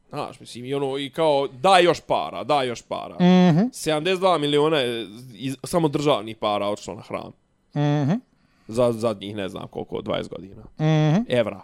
Znaš, 0.10 0.40
mislim, 0.40 0.66
i 0.66 0.74
ono, 0.74 0.98
i 0.98 1.10
kao, 1.10 1.48
daj 1.48 1.84
još 1.84 2.02
para, 2.02 2.44
daj 2.44 2.68
još 2.68 2.82
para. 2.82 3.16
Mhm. 3.16 3.60
72 3.72 4.38
miliona 4.38 4.78
je 4.78 5.08
iz, 5.34 5.56
samo 5.64 5.88
državnih 5.88 6.38
para 6.38 6.68
odšlo 6.68 6.96
na 6.96 7.02
hram. 7.02 7.32
Mhm. 7.76 8.12
Mm 8.12 8.22
Za 8.68 8.92
zadnjih, 8.92 9.36
ne 9.36 9.50
znam 9.50 9.68
koliko, 9.68 9.96
20 10.02 10.30
godina. 10.30 10.64
Mhm. 10.80 11.22
Evra. 11.28 11.62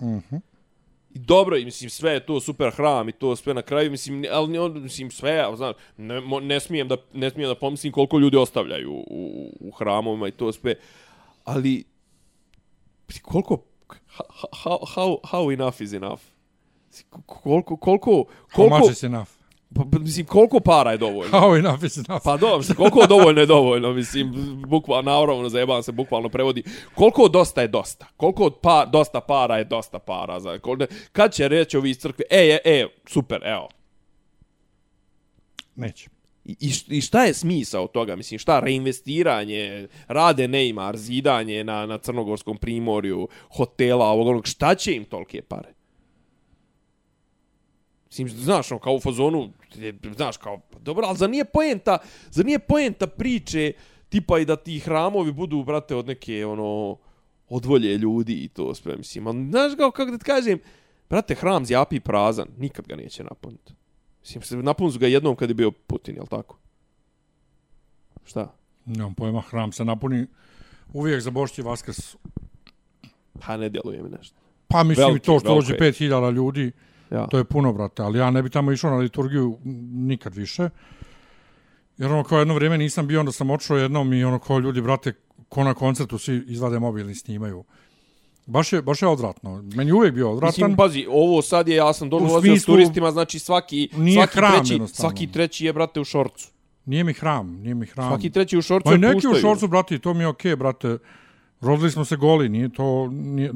Mhm. 0.00 0.36
I 1.16 1.18
dobro, 1.18 1.56
i 1.56 1.64
mislim, 1.64 1.90
sve 1.90 2.12
je 2.12 2.26
to 2.26 2.40
super 2.40 2.70
hram 2.70 3.08
i 3.08 3.12
to 3.12 3.36
sve 3.36 3.54
na 3.54 3.62
kraju, 3.62 3.90
mislim, 3.90 4.24
ali 4.30 4.48
ne, 4.48 4.60
on, 4.60 4.82
mislim, 4.82 5.10
sve, 5.10 5.44
znaš, 5.56 5.76
ne, 5.96 6.20
ne, 6.42 6.60
smijem 6.60 6.88
da, 6.88 6.96
ne 7.12 7.30
smijem 7.30 7.48
da 7.48 7.54
pomislim 7.54 7.92
koliko 7.92 8.18
ljudi 8.18 8.36
ostavljaju 8.36 8.92
u, 8.92 9.52
u 9.60 9.70
hramovima 9.70 10.28
i 10.28 10.30
to 10.30 10.52
sve, 10.52 10.74
ali, 11.44 11.84
koliko, 13.22 13.62
how, 14.64 14.78
how, 14.94 15.16
how 15.30 15.52
enough 15.52 15.80
is 15.80 15.92
enough? 15.92 16.22
Koliko, 17.26 17.76
koliko, 17.76 18.10
How 18.10 18.26
koliko, 18.52 18.78
much 18.78 18.90
is 18.90 19.02
enough? 19.02 19.28
Pa, 19.74 19.84
pa, 19.92 19.98
mislim, 19.98 20.26
koliko 20.26 20.60
para 20.60 20.92
je 20.92 20.98
dovoljno? 20.98 21.38
How 21.38 21.58
enough 21.58 21.84
is 21.84 21.96
enough? 21.96 22.24
Pa 22.24 22.36
dobro, 22.36 22.58
mislim, 22.58 22.76
koliko 22.76 23.06
dovoljno 23.06 23.40
je 23.40 23.46
dovoljno, 23.46 23.92
mislim, 23.92 24.32
bukvalno, 24.66 25.10
naravno, 25.10 25.48
zajebavam 25.48 25.82
se, 25.82 25.92
bukvalno 25.92 26.28
prevodi. 26.28 26.62
Koliko 26.94 27.28
dosta 27.28 27.62
je 27.62 27.68
dosta? 27.68 28.06
Koliko 28.16 28.44
od 28.44 28.58
pa, 28.62 28.86
dosta 28.92 29.20
para 29.20 29.56
je 29.58 29.64
dosta 29.64 29.98
para? 29.98 30.40
Za, 30.40 30.58
koliko, 30.58 30.94
kad 31.12 31.34
će 31.34 31.48
reći 31.48 31.76
ovi 31.76 31.90
iz 31.90 31.98
crkve, 31.98 32.24
e, 32.30 32.38
e, 32.38 32.58
e, 32.64 32.86
super, 33.06 33.40
evo. 33.44 33.68
Neće. 35.76 36.08
I, 36.44 36.72
i 36.88 37.00
šta 37.00 37.24
je 37.24 37.34
smisao 37.34 37.86
toga? 37.86 38.16
Mislim, 38.16 38.38
šta, 38.38 38.60
reinvestiranje, 38.60 39.88
rade 40.08 40.48
Neymar, 40.48 40.96
zidanje 40.96 41.64
na, 41.64 41.86
na 41.86 41.98
Crnogorskom 41.98 42.56
primorju, 42.56 43.28
hotela, 43.50 44.06
ovog 44.06 44.26
onog, 44.26 44.46
šta 44.46 44.74
će 44.74 44.94
im 44.94 45.04
tolike 45.04 45.42
pare? 45.42 45.75
Mislim, 48.24 48.42
znaš, 48.42 48.72
ono, 48.72 48.78
kao 48.78 48.94
u 48.94 49.00
fazonu, 49.00 49.52
znaš, 50.16 50.36
kao, 50.36 50.60
pa 50.70 50.78
dobro, 50.78 51.06
ali 51.06 51.18
za 51.18 51.26
nije 51.26 51.44
poenta, 51.44 51.98
za 52.30 52.42
nije 52.42 52.58
poenta 52.58 53.06
priče, 53.06 53.72
tipa 54.08 54.38
i 54.38 54.44
da 54.44 54.56
ti 54.56 54.78
hramovi 54.78 55.32
budu, 55.32 55.64
brate, 55.64 55.94
od 55.94 56.06
neke, 56.06 56.46
ono, 56.46 56.96
odvolje 57.48 57.98
ljudi 57.98 58.32
i 58.32 58.48
to 58.48 58.74
sve, 58.74 58.96
mislim, 58.96 59.26
ali, 59.26 59.50
znaš, 59.50 59.72
kao, 59.76 59.90
kako 59.90 60.10
da 60.10 60.18
ti 60.18 60.24
kažem, 60.24 60.58
brate, 61.10 61.34
hram 61.34 61.66
zjapi 61.66 62.00
prazan, 62.00 62.48
nikad 62.58 62.86
ga 62.86 62.96
neće 62.96 63.24
napuniti. 63.24 63.72
Mislim, 64.20 64.42
se 64.42 64.56
napun 64.56 64.92
su 64.92 64.98
ga 64.98 65.06
jednom 65.06 65.36
kad 65.36 65.48
je 65.48 65.54
bio 65.54 65.70
Putin, 65.70 66.14
jel 66.16 66.26
tako? 66.26 66.58
Šta? 68.24 68.54
Nemam 68.84 69.14
pojma, 69.14 69.40
hram 69.40 69.72
se 69.72 69.84
napuni 69.84 70.26
uvijek 70.92 71.20
za 71.20 71.30
Bošći 71.30 71.62
Vaskrs. 71.62 72.16
Pa 73.40 73.56
ne 73.56 73.68
djeluje 73.68 74.02
mi 74.02 74.08
nešto. 74.08 74.36
Pa 74.68 74.82
mislim 74.82 75.06
Veliki, 75.06 75.24
i 75.24 75.26
to 75.26 75.38
što 75.38 75.54
dođe 75.54 75.74
je. 75.74 75.78
5000 75.80 76.32
ljudi, 76.32 76.72
Ja. 77.10 77.26
to 77.26 77.38
je 77.38 77.44
puno, 77.44 77.72
brate, 77.72 78.02
ali 78.02 78.18
ja 78.18 78.30
ne 78.30 78.42
bi 78.42 78.50
tamo 78.50 78.72
išao 78.72 78.90
na 78.90 78.96
liturgiju 78.96 79.58
nikad 79.92 80.34
više. 80.34 80.68
Jer 81.98 82.12
ono 82.12 82.24
kao 82.24 82.38
jedno 82.38 82.54
vrijeme 82.54 82.78
nisam 82.78 83.06
bio, 83.06 83.20
onda 83.20 83.32
sam 83.32 83.50
očeo 83.50 83.76
jednom 83.76 84.12
i 84.12 84.24
ono 84.24 84.38
kao 84.38 84.58
ljudi, 84.58 84.80
brate, 84.80 85.12
ko 85.48 85.64
na 85.64 85.74
koncertu 85.74 86.18
svi 86.18 86.44
izvade 86.46 86.78
mobil 86.78 87.10
i 87.10 87.14
snimaju. 87.14 87.64
Baš 88.46 88.72
je, 88.72 88.82
baš 88.82 89.02
je 89.02 89.08
odvratno. 89.08 89.62
Meni 89.62 89.90
je 89.90 89.94
uvijek 89.94 90.14
bio 90.14 90.30
odvratan. 90.30 90.48
Mislim, 90.48 90.76
pazi, 90.76 91.06
ovo 91.10 91.42
sad 91.42 91.68
je, 91.68 91.76
ja 91.76 91.92
sam 91.92 92.10
dolazio 92.10 92.56
s 92.56 92.64
turistima, 92.64 93.10
znači 93.10 93.38
svaki, 93.38 93.88
svaki, 94.14 94.38
hram, 94.38 94.52
treći, 94.52 94.80
svaki 94.94 95.32
treći 95.32 95.66
je, 95.66 95.72
brate, 95.72 96.00
u 96.00 96.04
šorcu. 96.04 96.48
Nije 96.84 97.04
mi 97.04 97.12
hram, 97.12 97.52
nije 97.62 97.74
mi 97.74 97.86
hram. 97.86 98.10
Svaki 98.10 98.30
treći 98.30 98.58
u 98.58 98.62
šorcu 98.62 98.90
Ma 98.90 98.96
neki 98.96 99.14
puštaju. 99.14 99.34
u 99.34 99.40
šorcu, 99.40 99.68
brate, 99.68 99.98
to 99.98 100.14
mi 100.14 100.20
je 100.20 100.26
okej, 100.26 100.52
okay, 100.52 100.56
brate. 100.56 100.98
Rodili 101.60 101.90
smo 101.90 102.04
se 102.04 102.16
goli, 102.16 102.48
nije 102.48 102.68
to... 102.68 103.08
Nije, 103.08 103.52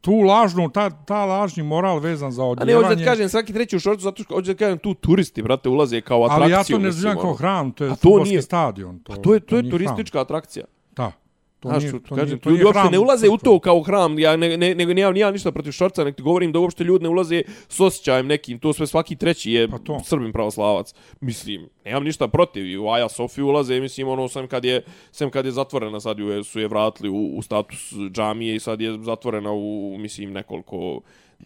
tu 0.00 0.12
lažnu, 0.14 0.68
ta, 0.70 0.90
ta 0.90 1.24
lažni 1.24 1.62
moral 1.62 1.98
vezan 1.98 2.32
za 2.32 2.42
A 2.42 2.46
odjevanje... 2.46 2.78
ne, 2.78 2.88
hoću 2.88 2.98
da 2.98 3.04
kažem, 3.04 3.28
svaki 3.28 3.52
treći 3.52 3.76
u 3.76 3.80
šorcu, 3.80 4.02
zato 4.02 4.22
što 4.22 4.34
hoću 4.34 4.46
da 4.46 4.56
kažem, 4.56 4.78
tu 4.78 4.94
turisti, 4.94 5.42
brate, 5.42 5.68
ulaze 5.68 6.00
kao 6.00 6.24
atrakciju. 6.24 6.42
Ali 6.44 6.52
ja 6.52 6.64
to 6.64 6.78
ne 6.78 6.90
znam 6.90 7.14
kao 7.14 7.22
ono. 7.24 7.34
hram, 7.34 7.72
to 7.72 7.84
je 7.84 7.92
to 7.96 8.24
nije- 8.24 8.42
stadion. 8.42 8.98
To, 8.98 9.12
A 9.12 9.16
to 9.16 9.34
je, 9.34 9.40
to 9.40 9.56
je 9.56 9.62
nije 9.62 9.70
turistička 9.70 10.20
atrakcija. 10.20 10.64
Hram. 10.96 11.10
Da, 11.10 11.23
To 11.64 11.70
Znaš, 11.70 11.82
nije, 11.82 11.92
to, 11.92 12.14
kažem, 12.14 12.28
nije, 12.28 12.38
to 12.38 12.50
ljudi 12.50 12.64
uopšte 12.64 12.90
ne 12.90 12.98
ulaze 12.98 13.28
u 13.28 13.38
to 13.38 13.58
kao 13.58 13.82
hram, 13.82 14.18
ja 14.18 14.36
ne, 14.36 14.56
ne, 14.56 14.74
nego 14.74 14.92
nemam, 14.94 15.14
nemam 15.14 15.32
ništa 15.32 15.52
protiv 15.52 15.72
Šorca, 15.72 16.04
nek 16.04 16.16
ti 16.16 16.22
govorim 16.22 16.52
da 16.52 16.58
uopšte 16.58 16.84
ljudi 16.84 17.02
ne 17.02 17.08
ulaze 17.08 17.42
s 17.68 17.80
osjećajem 17.80 18.26
nekim, 18.26 18.58
to 18.58 18.72
sve 18.72 18.86
svaki 18.86 19.16
treći 19.16 19.52
je 19.52 19.68
Pa 19.68 19.78
to. 19.78 20.00
Srbin 20.04 20.32
pravoslavac. 20.32 20.94
Mislim, 21.20 21.68
nemam 21.84 22.04
ništa 22.04 22.28
protiv, 22.28 22.66
i 22.66 22.76
u 22.76 22.88
Aja 22.88 23.08
Sofiju 23.08 23.46
ulaze, 23.46 23.80
mislim, 23.80 24.08
ono, 24.08 24.28
sem 24.28 24.46
kad 24.48 24.64
je, 24.64 24.82
sem 25.12 25.30
kad 25.30 25.44
je 25.44 25.52
zatvorena, 25.52 26.00
sad 26.00 26.18
ju 26.18 26.28
je, 26.28 26.44
su 26.44 26.60
je 26.60 26.68
vratili 26.68 27.08
u, 27.08 27.38
u 27.38 27.42
status 27.42 27.92
džamije 28.10 28.54
i 28.54 28.60
sad 28.60 28.80
je 28.80 28.98
zatvorena 29.02 29.52
u, 29.52 29.96
mislim, 29.98 30.32
nekoliko 30.32 31.00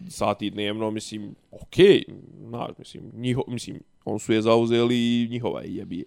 sati 0.09 0.49
dnevno, 0.49 0.91
mislim, 0.91 1.35
okej, 1.51 2.03
okay, 2.51 2.73
mislim, 2.77 3.03
njiho, 3.13 3.43
mislim, 3.47 3.79
on 4.05 4.19
su 4.19 4.33
je 4.33 4.41
zauzeli 4.41 4.95
i 4.95 5.27
njihova 5.31 5.61
je 5.61 5.75
jebi. 5.75 6.05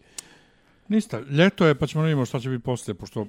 Ništa, 0.88 1.20
ljeto 1.20 1.66
je, 1.66 1.74
pa 1.74 1.86
ćemo 1.86 2.04
vidimo 2.04 2.24
šta 2.24 2.40
će 2.40 2.48
biti 2.48 2.62
poslije, 2.62 2.94
pošto 2.94 3.26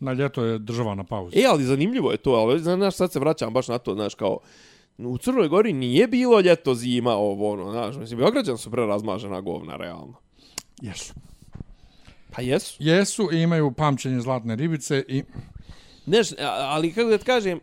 na 0.00 0.12
ljeto 0.12 0.44
je 0.44 0.58
država 0.58 0.94
na 0.94 1.04
pauzi. 1.04 1.38
E, 1.38 1.44
ali 1.50 1.64
zanimljivo 1.64 2.10
je 2.10 2.16
to, 2.16 2.30
ali 2.30 2.60
znaš, 2.60 2.94
sad 2.94 3.12
se 3.12 3.18
vraćam 3.18 3.52
baš 3.52 3.68
na 3.68 3.78
to, 3.78 3.94
znaš, 3.94 4.14
kao, 4.14 4.38
u 4.98 5.18
Crnoj 5.18 5.48
Gori 5.48 5.72
nije 5.72 6.08
bilo 6.08 6.40
ljeto, 6.40 6.74
zima, 6.74 7.12
ovo, 7.12 7.52
ono, 7.52 7.70
znaš, 7.70 7.96
mislim, 7.96 8.18
Beograđan 8.18 8.58
su 8.58 8.70
prerazmažena 8.70 9.40
govna, 9.40 9.76
realno. 9.76 10.14
Jesu. 10.82 11.14
Pa 12.30 12.42
jesu. 12.42 12.76
Jesu 12.78 13.28
i 13.32 13.42
imaju 13.42 13.72
pamćenje 13.72 14.20
zlatne 14.20 14.56
ribice 14.56 15.04
i 15.08 15.22
a- 16.38 16.66
ali 16.68 16.92
kako 16.92 17.10
da 17.10 17.18
ti 17.18 17.24
kažem, 17.24 17.60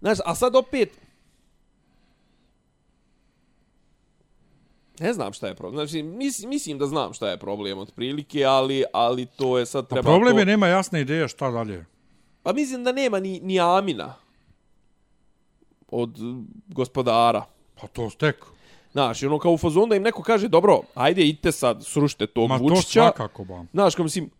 znaš, 0.00 0.18
a 0.24 0.34
sad 0.34 0.56
opet, 0.56 0.90
ne 5.00 5.12
znam 5.12 5.32
šta 5.32 5.46
je 5.46 5.54
problem. 5.54 5.86
Znači, 5.86 6.02
mislim, 6.02 6.50
mislim 6.50 6.78
da 6.78 6.86
znam 6.86 7.12
šta 7.12 7.28
je 7.30 7.36
problem 7.36 7.78
otprilike, 7.78 8.44
ali, 8.44 8.84
ali 8.92 9.26
to 9.26 9.58
je 9.58 9.66
sad 9.66 9.84
A 9.84 9.88
treba... 9.88 10.02
problem 10.02 10.34
to... 10.34 10.38
je 10.38 10.46
nema 10.46 10.66
jasne 10.66 11.00
ideje 11.00 11.28
šta 11.28 11.50
dalje. 11.50 11.84
Pa 12.42 12.52
mislim 12.52 12.84
da 12.84 12.92
nema 12.92 13.20
ni, 13.20 13.40
ni 13.40 13.60
Amina 13.60 14.14
od 15.88 16.18
gospodara. 16.68 17.44
Pa 17.80 17.86
to 17.86 18.10
stek. 18.10 18.36
Znaš, 18.92 19.22
ono 19.22 19.38
kao 19.38 19.52
u 19.52 19.58
fazonu 19.58 19.86
da 19.86 19.96
im 19.96 20.02
neko 20.02 20.22
kaže, 20.22 20.48
dobro, 20.48 20.80
ajde, 20.94 21.22
idite 21.22 21.52
sad, 21.52 21.84
srušite 21.84 22.26
tog 22.26 22.48
Ma 22.48 22.58
to 22.58 22.64
Vučića. 22.64 23.02
svakako 23.02 23.44
ba. 23.44 23.64
Znaš, 23.72 23.94
kao 23.94 24.02
mislim, 24.04 24.30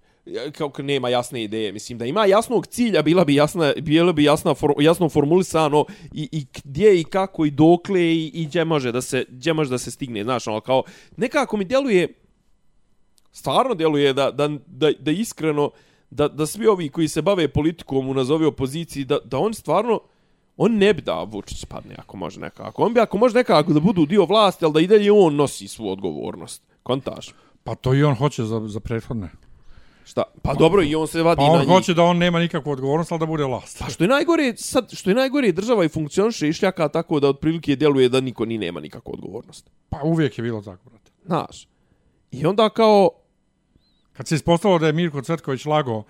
kao 0.52 0.72
nema 0.78 1.08
jasne 1.08 1.44
ideje. 1.44 1.72
Mislim, 1.72 1.98
da 1.98 2.04
ima 2.04 2.26
jasnog 2.26 2.66
cilja, 2.66 3.02
bila 3.02 3.24
bi 3.24 3.34
jasna, 3.34 3.72
bila 3.82 4.12
bi 4.12 4.24
jasna, 4.24 4.54
for, 4.54 4.74
jasno 4.78 5.08
formulisano 5.08 5.84
i, 6.12 6.28
i 6.32 6.46
gdje 6.64 7.00
i 7.00 7.04
kako 7.04 7.44
i 7.44 7.50
dokle 7.50 8.00
i, 8.00 8.30
i 8.34 8.46
gdje 8.46 8.64
može 8.64 8.92
da 8.92 9.00
se, 9.00 9.24
gdje 9.28 9.52
može 9.52 9.70
da 9.70 9.78
se 9.78 9.90
stigne. 9.90 10.24
Znaš, 10.24 10.46
ono, 10.46 10.60
kao, 10.60 10.82
nekako 11.16 11.56
mi 11.56 11.64
djeluje, 11.64 12.08
stvarno 13.32 13.74
djeluje 13.74 14.12
da, 14.12 14.30
da, 14.30 14.48
da, 14.66 14.90
da 14.98 15.10
iskreno, 15.10 15.70
da, 16.10 16.28
da 16.28 16.46
svi 16.46 16.66
ovi 16.66 16.88
koji 16.88 17.08
se 17.08 17.22
bave 17.22 17.48
politikom 17.48 18.08
u 18.08 18.14
nazovi 18.14 18.46
opoziciji, 18.46 19.04
da, 19.04 19.18
da 19.24 19.38
on 19.38 19.54
stvarno, 19.54 20.00
on 20.56 20.72
ne 20.72 20.94
bi 20.94 21.02
da 21.02 21.22
Vučić 21.22 21.64
padne 21.64 21.94
ako 21.98 22.16
može 22.16 22.40
nekako. 22.40 22.82
On 22.82 22.94
bi 22.94 23.00
ako 23.00 23.18
može 23.18 23.34
nekako 23.34 23.72
da 23.72 23.80
budu 23.80 24.06
dio 24.06 24.24
vlasti, 24.24 24.64
ali 24.64 24.74
da 24.74 24.80
i 24.80 24.86
dalje 24.86 25.12
on 25.12 25.36
nosi 25.36 25.68
svu 25.68 25.90
odgovornost. 25.90 26.62
Kontaš? 26.82 27.34
Pa 27.64 27.74
to 27.74 27.94
i 27.94 28.04
on 28.04 28.14
hoće 28.14 28.44
za, 28.44 28.68
za 28.68 28.80
prethodne. 28.80 29.30
Šta? 30.06 30.22
Pa 30.42 30.54
dobro, 30.54 30.82
i 30.82 30.94
on 30.94 31.08
se 31.08 31.22
vadi 31.22 31.38
Pa 31.38 31.46
na 31.46 31.52
on 31.52 31.60
njih. 31.60 31.68
hoće 31.68 31.94
da 31.94 32.02
on 32.02 32.18
nema 32.18 32.38
nikakvu 32.40 32.70
odgovornost, 32.70 33.12
ali 33.12 33.18
da 33.18 33.26
bude 33.26 33.44
vlast. 33.44 33.78
Pa 33.78 33.90
što 33.90 34.04
je 34.04 34.08
najgore, 34.08 34.52
sad, 34.56 34.92
što 34.92 35.10
je 35.10 35.14
najgore, 35.14 35.52
država 35.52 35.84
i 35.84 35.88
funkcioniše 35.88 36.48
i 36.48 36.52
šljaka 36.52 36.88
tako 36.88 37.20
da 37.20 37.28
otprilike 37.28 37.76
djeluje 37.76 38.08
da 38.08 38.20
niko 38.20 38.44
ni 38.44 38.58
nema 38.58 38.80
nikakvu 38.80 39.12
odgovornost. 39.12 39.70
Pa 39.88 40.00
uvijek 40.04 40.38
je 40.38 40.42
bilo 40.42 40.62
tako, 40.62 40.90
brate. 40.90 41.10
Znaš. 41.24 41.68
I 42.30 42.46
onda 42.46 42.68
kao, 42.70 43.10
Kad 44.12 44.28
se 44.28 44.34
ispostavilo 44.34 44.78
da 44.78 44.86
je 44.86 44.92
Mirko 44.92 45.22
Cvetković 45.22 45.64
lago 45.64 46.02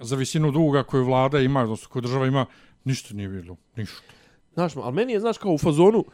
za 0.00 0.16
visinu 0.16 0.50
duga 0.50 0.82
koju 0.82 1.04
vlada 1.04 1.40
ima, 1.40 1.62
odnosno 1.62 1.88
koju 1.88 2.02
država 2.02 2.26
ima, 2.26 2.46
ništa 2.84 3.14
nije 3.14 3.28
bilo. 3.28 3.56
Ništa. 3.76 4.02
znaš, 4.54 4.76
ali 4.76 4.94
meni 4.94 5.12
je, 5.12 5.20
znaš, 5.20 5.38
kao 5.38 5.52
u 5.52 5.58
fazonu, 5.58 6.04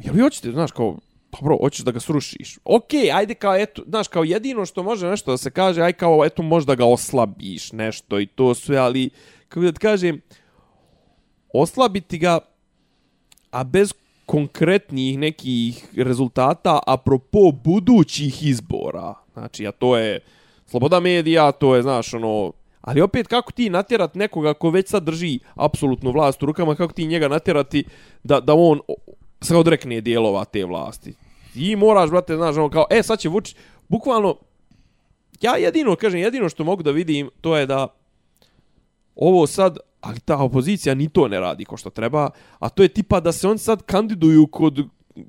jel 0.00 0.14
vi 0.14 0.20
hoćete, 0.20 0.52
znaš, 0.52 0.72
kao, 0.72 0.96
Pa 1.38 1.42
dobro, 1.42 1.56
hoćeš 1.56 1.84
da 1.84 1.90
ga 1.90 2.00
srušiš. 2.00 2.58
Okej, 2.64 3.00
okay, 3.00 3.16
ajde 3.16 3.34
kao, 3.34 3.56
eto, 3.56 3.82
znaš, 3.86 4.08
kao 4.08 4.24
jedino 4.24 4.66
što 4.66 4.82
može 4.82 5.06
nešto 5.06 5.30
da 5.30 5.36
se 5.36 5.50
kaže, 5.50 5.82
aj 5.82 5.92
kao, 5.92 6.24
eto, 6.24 6.42
možda 6.42 6.74
ga 6.74 6.84
oslabiš 6.84 7.72
nešto 7.72 8.20
i 8.20 8.26
to 8.26 8.54
sve, 8.54 8.76
ali, 8.76 9.10
kako 9.48 9.60
da 9.60 9.72
ti 9.72 9.78
kažem, 9.78 10.20
oslabiti 11.54 12.18
ga, 12.18 12.38
a 13.50 13.64
bez 13.64 13.92
konkretnih 14.26 15.18
nekih 15.18 15.86
rezultata 15.96 16.80
apropo 16.86 17.52
budućih 17.64 18.46
izbora. 18.46 19.14
Znači, 19.32 19.66
a 19.66 19.72
to 19.72 19.96
je 19.96 20.20
sloboda 20.66 21.00
medija, 21.00 21.52
to 21.52 21.76
je, 21.76 21.82
znaš, 21.82 22.14
ono, 22.14 22.52
ali 22.80 23.00
opet 23.00 23.26
kako 23.26 23.52
ti 23.52 23.70
natjerat 23.70 24.14
nekoga 24.14 24.54
ko 24.54 24.70
već 24.70 24.88
sad 24.88 25.02
drži 25.02 25.38
apsolutnu 25.54 26.10
vlast 26.10 26.42
u 26.42 26.46
rukama, 26.46 26.74
kako 26.74 26.92
ti 26.92 27.06
njega 27.06 27.28
natjerati 27.28 27.84
da, 28.24 28.40
da 28.40 28.54
on 28.54 28.80
se 29.40 29.56
odrekne 29.56 30.00
dijelova 30.00 30.44
te 30.44 30.64
vlasti. 30.64 31.14
I 31.58 31.76
moraš, 31.76 32.10
brate, 32.10 32.36
znaš, 32.36 32.56
ono 32.56 32.70
kao, 32.70 32.86
e, 32.90 33.02
sad 33.02 33.18
će 33.18 33.28
Vučić, 33.28 33.56
bukvalno, 33.88 34.36
ja 35.40 35.56
jedino, 35.56 35.96
kažem, 35.96 36.20
jedino 36.20 36.48
što 36.48 36.64
mogu 36.64 36.82
da 36.82 36.90
vidim, 36.90 37.30
to 37.40 37.56
je 37.56 37.66
da 37.66 37.88
ovo 39.16 39.46
sad, 39.46 39.78
ali 40.00 40.20
ta 40.20 40.36
opozicija 40.36 40.94
ni 40.94 41.08
to 41.08 41.28
ne 41.28 41.40
radi 41.40 41.64
ko 41.64 41.76
što 41.76 41.90
treba, 41.90 42.30
a 42.58 42.68
to 42.68 42.82
je 42.82 42.88
tipa 42.88 43.20
da 43.20 43.32
se 43.32 43.48
on 43.48 43.58
sad 43.58 43.82
kandiduju 43.82 44.46
kod 44.46 44.88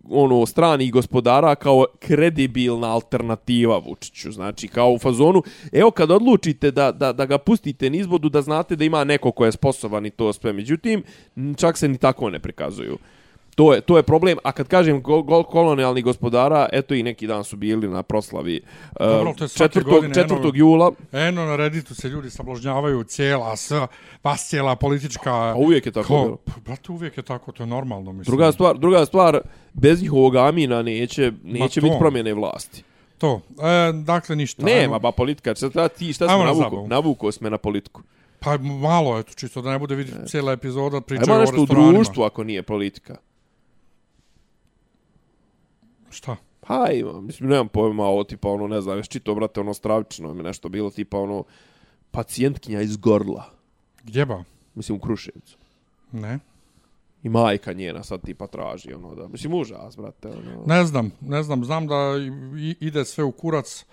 ono 0.10 0.46
strani 0.46 0.92
gospodara 0.92 1.56
kao 1.56 1.86
kredibilna 2.00 2.94
alternativa 2.94 3.78
Vučiću. 3.78 4.32
Znači, 4.32 4.68
kao 4.68 4.92
u 4.92 5.00
fazonu, 5.00 5.44
evo 5.72 5.92
kad 5.92 6.12
odlučite 6.12 6.72
da, 6.72 6.92
da, 6.92 7.14
da 7.14 7.26
ga 7.26 7.38
pustite 7.38 7.90
nizbodu, 7.90 8.30
da 8.30 8.42
znate 8.42 8.76
da 8.76 8.84
ima 8.86 9.04
neko 9.04 9.32
ko 9.32 9.46
je 9.46 9.52
sposoban 9.52 10.06
i 10.06 10.10
to 10.10 10.34
sve. 10.34 10.54
Međutim, 10.54 11.04
čak 11.58 11.78
se 11.78 11.88
ni 11.88 11.98
tako 11.98 12.30
ne 12.30 12.40
prikazuju. 12.40 12.98
To 13.60 13.74
je, 13.74 13.82
to 13.82 13.98
je 13.98 14.04
problem. 14.04 14.38
A 14.44 14.52
kad 14.52 14.68
kažem 14.68 15.02
go, 15.02 15.22
go, 15.22 15.44
kolonijalni 15.44 16.02
gospodara, 16.02 16.70
eto 16.72 16.94
i 16.94 17.04
neki 17.04 17.28
dan 17.28 17.44
su 17.44 17.58
bili 17.58 17.88
na 17.88 18.04
proslavi 18.04 18.62
Dobro, 19.00 19.30
uh, 19.30 19.36
to 19.38 19.44
je 19.44 19.48
svake 19.48 19.80
4. 19.80 19.84
godine, 19.84 20.14
4. 20.14 20.40
eno- 20.40 20.52
jula. 20.54 20.92
Eno, 21.12 21.46
na 21.46 21.56
Redditu 21.56 21.96
se 21.96 22.10
ljudi 22.10 22.30
sablažnjavaju 22.30 23.04
cijela, 23.04 23.56
sva, 23.56 23.88
vas 24.24 24.50
cijela 24.50 24.76
politička... 24.76 25.34
A 25.34 25.56
uvijek 25.56 25.86
je 25.86 25.92
tako. 25.92 26.08
Ko, 26.08 26.52
brate, 26.66 26.92
uvijek 26.92 27.18
je 27.18 27.24
tako, 27.24 27.52
to 27.52 27.64
je 27.64 27.68
normalno, 27.68 28.14
mislim. 28.14 28.32
Druga 28.32 28.52
stvar, 28.52 28.78
druga 28.78 29.06
stvar, 29.06 29.40
bez 29.74 30.02
njihovog 30.02 30.36
amina 30.36 30.82
neće, 30.82 31.32
neće 31.44 31.82
biti 31.82 31.96
promjene 32.00 32.34
vlasti. 32.34 32.84
To, 33.18 33.42
e, 33.62 33.94
dakle, 33.94 34.36
ništa. 34.36 34.64
Nema, 34.66 34.96
Ajmo- 34.96 35.00
ba 35.00 35.12
politika, 35.12 35.56
šta 35.56 35.88
ti, 35.88 36.14
šta 36.14 36.26
Ajmo 36.26 36.36
smo 36.36 36.46
na 36.46 36.70
navuko, 36.70 36.88
navuko 36.88 37.32
sme 37.32 37.50
na 37.50 37.58
politiku. 37.58 38.02
Pa 38.40 38.58
malo, 38.58 39.20
eto, 39.20 39.34
čisto 39.36 39.62
da 39.62 39.72
ne 39.72 39.80
bude 39.80 39.96
vidjeti 39.96 40.28
cijela 40.28 40.52
epizoda, 40.52 41.02
pričaju 41.02 41.32
Ajmo 41.32 41.36
o 41.36 41.42
nešto 41.42 41.56
u 41.56 41.60
restoranima. 41.60 41.94
društvu 41.94 42.24
ako 42.24 42.44
nije 42.44 42.64
politika. 42.64 43.16
Šta? 46.10 46.36
Pa 46.60 46.92
ima, 46.92 47.22
mislim, 47.22 47.50
nemam 47.50 47.68
pojma, 47.68 48.04
ovo 48.06 48.24
tipa 48.24 48.50
ono, 48.50 48.68
ne 48.68 48.82
znam, 48.82 48.98
još 48.98 49.08
čito, 49.08 49.36
brate, 49.36 49.60
ono 49.60 49.74
stravično 49.74 50.34
mi 50.34 50.44
nešto 50.44 50.70
bilo, 50.70 50.90
tipa 50.90 51.18
ono, 51.18 51.44
pacijentkinja 52.12 52.82
iz 52.82 52.98
Gorla, 52.98 53.44
Gdje 54.04 54.26
ba? 54.26 54.44
mislim 54.76 54.98
u 54.98 55.02
Kruševcu. 55.02 55.58
Ne. 56.12 56.40
I 57.24 57.30
majka 57.30 57.74
njena 57.74 58.04
sad 58.04 58.22
tipa 58.26 58.48
traži, 58.48 58.94
ono, 58.94 59.16
da, 59.16 59.28
mislim, 59.28 59.54
užas, 59.54 59.98
brate, 59.98 60.28
ono. 60.28 60.64
Ne 60.66 60.86
znam, 60.86 61.12
ne 61.22 61.44
znam, 61.44 61.66
znam 61.66 61.88
da 61.88 61.96
ide 62.80 63.06
sve 63.06 63.24
u 63.24 63.32
kurac. 63.32 63.86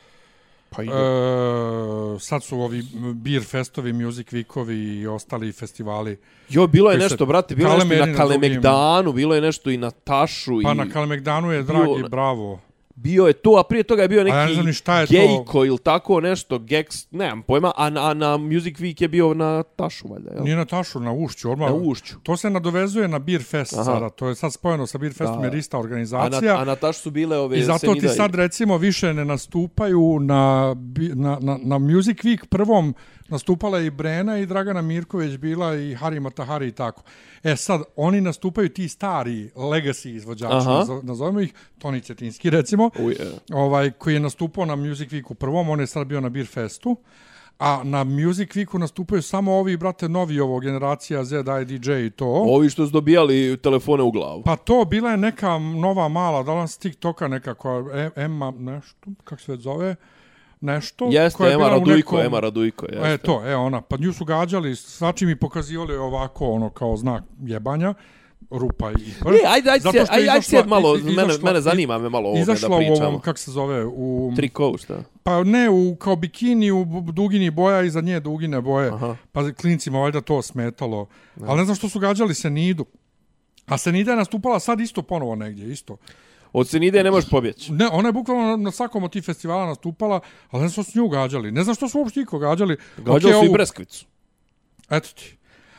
Pa 0.71 0.83
ide. 0.83 0.93
E, 0.93 2.19
sad 2.21 2.43
su 2.45 2.61
ovi 2.61 2.83
beer 3.15 3.45
festovi, 3.45 3.93
music 3.93 4.33
weekovi 4.33 5.01
i 5.01 5.07
ostali 5.07 5.53
festivali. 5.53 6.19
Jo, 6.49 6.67
bilo 6.67 6.91
je 6.91 6.99
nešto, 6.99 7.27
brate, 7.27 7.55
bilo 7.55 7.71
je 7.73 7.85
nešto 7.85 8.07
na 8.07 8.17
Kalemegdanu, 8.17 9.13
bilo 9.13 9.35
je 9.35 9.41
nešto 9.41 9.71
i 9.71 9.77
na 9.77 9.91
Tašu. 9.91 10.63
Pa 10.63 10.73
i... 10.73 10.75
na 10.75 10.91
Kalemegdanu 10.91 11.53
je, 11.53 11.63
bio- 11.63 11.75
dragi, 11.75 12.09
bravo. 12.11 12.61
Bio 12.97 13.27
je 13.27 13.33
to, 13.33 13.51
a 13.51 13.65
prije 13.65 13.83
toga 13.83 14.03
je 14.03 14.09
bio 14.09 14.25
neki 14.25 14.37
ja 14.37 14.47
ne 14.47 14.55
znam 14.55 14.67
ni 14.67 14.73
šta 14.73 15.01
je 15.01 15.07
to. 15.07 15.13
gejko 15.13 15.65
ili 15.65 15.79
tako 15.79 16.21
nešto, 16.21 16.59
Gex, 16.59 17.07
nemam 17.11 17.43
pojma, 17.43 17.73
a, 17.77 17.91
na- 17.91 18.11
a 18.11 18.15
na 18.15 18.37
Music 18.37 18.77
Week 18.77 19.03
je 19.03 19.09
bio 19.09 19.35
na 19.35 19.63
Tašu, 19.63 20.09
valjda, 20.09 20.31
jel? 20.31 20.45
Nije 20.45 20.57
na 20.57 20.65
Tašu, 20.65 21.01
na 21.01 21.13
Ušću, 21.15 21.51
odmah. 21.51 21.69
Na 21.69 21.75
Ušću. 21.75 22.15
To 22.23 22.37
se 22.37 22.51
nadovezuje 22.51 23.09
na 23.09 23.19
Beer 23.19 23.43
Fest 23.43 23.73
Aha. 23.75 23.85
sada. 23.85 24.09
To 24.09 24.29
je 24.29 24.35
sad 24.35 24.53
spojeno 24.53 24.87
sa 24.87 24.99
Beer 24.99 25.15
Festom 25.15 25.45
jer 25.45 25.55
ista 25.55 25.77
A 25.77 25.81
organizacija. 25.81 26.55
na, 26.55 26.61
a 26.61 26.65
na 26.65 26.77
Tašu 26.77 27.01
su 27.01 27.11
bile 27.11 27.39
ove 27.39 27.59
I 27.59 27.63
zato 27.63 27.95
ti 27.95 28.09
sad 28.09 28.35
recimo 28.35 28.77
više 28.79 29.15
ne 29.15 29.25
nastupaju 29.25 30.19
na, 30.21 30.77
na, 31.15 31.39
na, 31.41 31.59
na 31.63 31.79
Music 31.79 32.19
Week 32.19 32.45
prvom 32.47 32.95
nastupala 33.29 33.79
je 33.79 33.87
i 33.87 33.91
Brena 33.91 34.39
i 34.39 34.47
Dragana 34.47 34.83
Mirković 34.83 35.37
bila 35.37 35.75
i 35.75 35.95
Hari 35.95 36.21
Matahari 36.21 36.69
i 36.69 36.73
tako. 36.73 37.03
E 37.43 37.57
sad, 37.57 37.83
oni 37.97 38.21
nastupaju 38.21 38.69
ti 38.69 38.89
stari 38.89 39.51
legacy 39.55 40.09
izvođači, 40.09 40.55
Aha. 40.57 40.85
nazovemo 41.03 41.41
ih, 41.41 41.53
Toni 41.79 42.01
Cetinski 42.01 42.51
recimo, 42.51 42.86
Uj, 42.99 43.13
e. 43.13 43.27
ovaj, 43.53 43.91
koji 43.91 44.15
je 44.15 44.21
nastupao 44.21 44.65
na 44.65 44.77
Music 44.77 45.11
Weeku 45.11 45.35
prvom, 45.35 45.69
on 45.69 45.81
je 45.81 45.87
sad 45.87 46.07
bio 46.07 46.21
na 46.21 46.29
Beer 46.29 46.47
Festu, 46.47 46.97
a 47.59 47.81
na 47.85 48.05
Music 48.05 48.49
Weeku 48.51 48.79
nastupaju 48.79 49.23
samo 49.23 49.53
ovi, 49.55 49.77
brate, 49.77 50.09
novi 50.09 50.41
ovo, 50.41 50.61
generacija 50.61 51.25
Z, 51.25 51.37
DJ 51.65 51.93
i 51.97 52.11
to. 52.11 52.27
Ovi 52.27 52.71
što 52.71 52.87
su 52.87 52.93
dobijali 52.93 53.57
telefone 53.57 54.03
u 54.03 54.11
glavu. 54.11 54.43
Pa 54.43 54.57
to 54.57 54.85
bila 54.85 55.11
je 55.11 55.17
neka 55.17 55.49
nova 55.59 56.09
mala, 56.09 56.43
da 56.43 56.55
li 56.55 56.69
s 56.69 56.79
TikToka 56.79 57.29
nekako, 57.29 57.91
E- 57.95 58.11
Emma, 58.17 58.51
nešto, 58.51 58.97
kako 59.25 59.43
se 59.43 59.53
već 59.53 59.61
zove, 59.61 59.97
nešto. 60.61 61.09
Jeste, 61.11 61.37
koja 61.37 61.49
je 61.49 61.55
Ema 61.55 61.69
Radujko, 61.69 62.17
nekom- 62.17 62.27
Ema 62.27 62.41
Radujko, 62.41 62.87
jeste. 62.87 63.13
E, 63.13 63.19
to, 63.19 63.43
e, 63.47 63.57
ona, 63.57 63.81
pa 63.81 63.97
nju 63.97 64.13
su 64.13 64.25
gađali, 64.25 64.77
svačim 64.77 65.29
i 65.31 65.37
pokazivali 65.37 65.97
ovako, 65.97 66.47
ono, 66.47 66.71
kao 66.71 66.97
znak 66.97 67.25
jebanja, 67.41 67.95
rupa 68.51 68.91
i 68.91 68.95
pr. 69.21 69.29
E, 69.29 69.39
ajde, 69.47 69.71
ajde, 69.71 69.89
ajde, 69.89 70.01
ajde, 70.01 70.23
izašla- 70.23 70.43
sjed 70.43 70.67
malo, 70.67 70.97
i- 70.97 71.03
mene, 71.03 71.13
izašla- 71.25 71.45
mene 71.45 71.61
zanima 71.61 71.99
me 71.99 72.09
malo 72.09 72.27
ovo 72.27 72.35
da 72.37 72.41
Izašla 72.43 72.69
u 72.69 72.79
pričamo. 72.79 73.09
ovom, 73.09 73.21
kako 73.21 73.39
se 73.39 73.51
zove, 73.51 73.85
u... 73.87 74.33
Triko, 74.37 74.75
šta? 74.79 75.03
Pa 75.23 75.45
ne, 75.45 75.71
u, 75.71 75.97
kao 75.97 76.17
bikini, 76.17 76.71
u 76.73 76.85
dugini 77.05 77.51
boja, 77.51 77.83
iza 77.83 78.01
nje 78.01 78.21
dugine 78.21 78.61
boje. 78.61 78.89
Aha. 78.89 79.17
Pa 79.33 79.53
klincima 79.53 79.99
valjda 79.99 80.21
to 80.21 80.43
smetalo. 80.43 81.07
Ali 81.41 81.59
ne 81.59 81.65
znam 81.65 81.77
što 81.77 81.89
su 81.89 81.99
gađali 81.99 82.35
Senidu. 82.35 82.85
A 83.67 83.79
Senida 83.79 84.11
je 84.11 84.17
nastupala 84.17 84.61
sad 84.61 84.81
isto 84.81 85.03
ponovo 85.03 85.35
negdje, 85.35 85.73
isto. 85.73 85.97
Od 86.53 86.69
Senide 86.69 87.03
ne 87.03 87.11
možeš 87.11 87.31
pobjeći. 87.31 87.73
Ne, 87.73 87.89
ona 87.89 88.09
je 88.09 88.13
bukvalno 88.13 88.45
na, 88.45 88.57
na 88.57 88.71
svakom 88.71 89.05
od 89.05 89.13
tih 89.13 89.25
festivala 89.25 89.67
nastupala, 89.67 90.21
ali 90.51 90.63
ne 90.63 90.69
znam 90.69 90.73
što 90.75 90.93
su 90.93 90.99
nju 90.99 91.09
gađali. 91.09 91.53
Ne 91.53 91.65
znam 91.65 91.75
što 91.75 91.89
su 91.89 91.99
uopšte 91.99 92.21
iko 92.21 92.39
gađali. 92.39 92.77
Gađao 92.97 93.15
Okej, 93.17 93.33
su 93.33 93.37
i 93.37 93.47
ovu- 93.47 93.53
Breskvicu. 93.53 94.07
Eto 94.91 95.09
ti. 95.09 95.37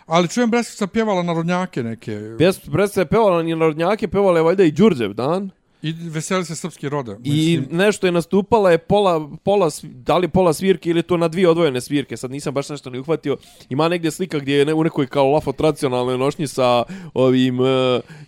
Ali 0.08 0.28
čujem 0.28 0.52
Breskvica 0.52 0.88
pjevala 0.88 1.24
narodnjake 1.24 1.84
neke. 1.84 2.20
Pjes, 2.38 2.70
Breskvica 2.70 3.02
je 3.02 3.06
pevala 3.06 3.44
ni 3.44 3.56
narodnjake, 3.56 4.08
pevala 4.08 4.40
je 4.40 4.44
valjda 4.44 4.64
i 4.64 4.72
Đurđev 4.72 5.14
dan. 5.14 5.50
I 5.82 5.92
veseli 5.92 6.46
se 6.46 6.56
srpski 6.56 6.90
rode. 6.90 7.18
I 7.24 7.60
nešto 7.72 8.08
je 8.08 8.12
nastupala 8.12 8.72
je 8.72 8.78
pola, 8.78 9.30
pola, 9.44 9.70
da 9.84 10.18
li 10.18 10.28
pola 10.28 10.54
svirke 10.54 10.90
ili 10.90 11.04
to 11.04 11.18
na 11.18 11.28
dvije 11.28 11.50
odvojene 11.50 11.82
svirke, 11.82 12.18
sad 12.18 12.32
nisam 12.32 12.54
baš 12.54 12.70
nešto 12.70 12.90
ni 12.90 13.00
uhvatio. 13.00 13.38
Ima 13.70 13.88
negdje 13.88 14.12
slika 14.12 14.40
gdje 14.40 14.56
je 14.58 14.66
ne, 14.66 14.74
u 14.74 14.84
nekoj 14.84 15.08
kao 15.08 15.32
lafo 15.32 15.52
tradicionalnoj 15.52 16.18
nošnji 16.18 16.48
sa 16.48 16.84
ovim 17.14 17.60
uh, 17.60 17.68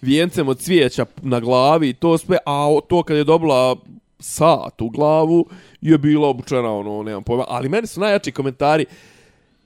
vijencem 0.02 0.48
od 0.48 0.60
cvijeća 0.60 1.06
na 1.22 1.40
glavi 1.40 1.90
i 1.90 1.94
to 1.94 2.18
sve, 2.18 2.38
a 2.46 2.68
to 2.88 3.04
kad 3.04 3.18
je 3.18 3.24
dobila 3.24 3.76
sat 4.20 4.82
u 4.82 4.90
glavu 4.90 5.46
je 5.82 5.98
bila 5.98 6.28
obučena, 6.28 6.72
ono, 6.72 7.04
nemam 7.04 7.24
pojma. 7.24 7.46
Ali 7.48 7.70
meni 7.70 7.88
su 7.88 8.00
najjači 8.00 8.32
komentari, 8.32 8.86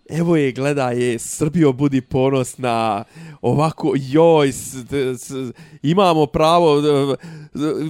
Evo 0.09 0.35
je, 0.35 0.51
gleda 0.51 0.91
je, 0.91 1.19
Srbijo 1.19 1.73
budi 1.73 2.01
ponosna, 2.01 3.03
ovako, 3.41 3.93
joj, 3.95 4.51
s, 4.51 4.73
s, 5.17 5.31
imamo 5.81 6.25
pravo, 6.25 6.81
d- 6.81 7.15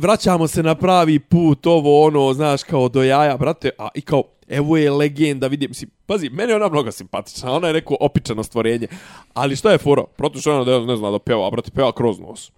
vraćamo 0.02 0.48
se 0.48 0.64
na 0.64 0.76
pravi 0.76 1.20
put, 1.20 1.68
ovo, 1.68 2.06
ono, 2.06 2.34
znaš, 2.34 2.64
kao 2.64 2.90
do 2.90 3.04
jaja, 3.04 3.38
brate, 3.38 3.70
a 3.78 3.88
i 3.96 4.02
kao, 4.02 4.24
evo 4.48 4.78
je 4.78 4.92
legenda, 4.92 5.48
vidim, 5.48 5.70
mislim, 5.70 5.90
pazi, 6.06 6.30
meni 6.30 6.52
je 6.52 6.56
ona 6.56 6.70
mnogo 6.70 6.92
simpatična, 6.92 7.52
ona 7.52 7.68
je 7.68 7.74
neko 7.74 7.98
opičano 8.00 8.44
stvorenje, 8.44 8.88
ali 9.34 9.56
šta 9.56 9.72
je 9.72 9.78
fora? 9.78 10.04
Proto 10.16 10.40
što 10.40 10.62
ona 10.62 10.80
ne, 10.80 10.86
ne 10.86 10.96
zna 10.98 11.12
da 11.12 11.20
pjeva, 11.20 11.50
brate, 11.52 11.72
pjeva 11.72 11.92
kroz 11.92 12.20
nos. 12.20 12.52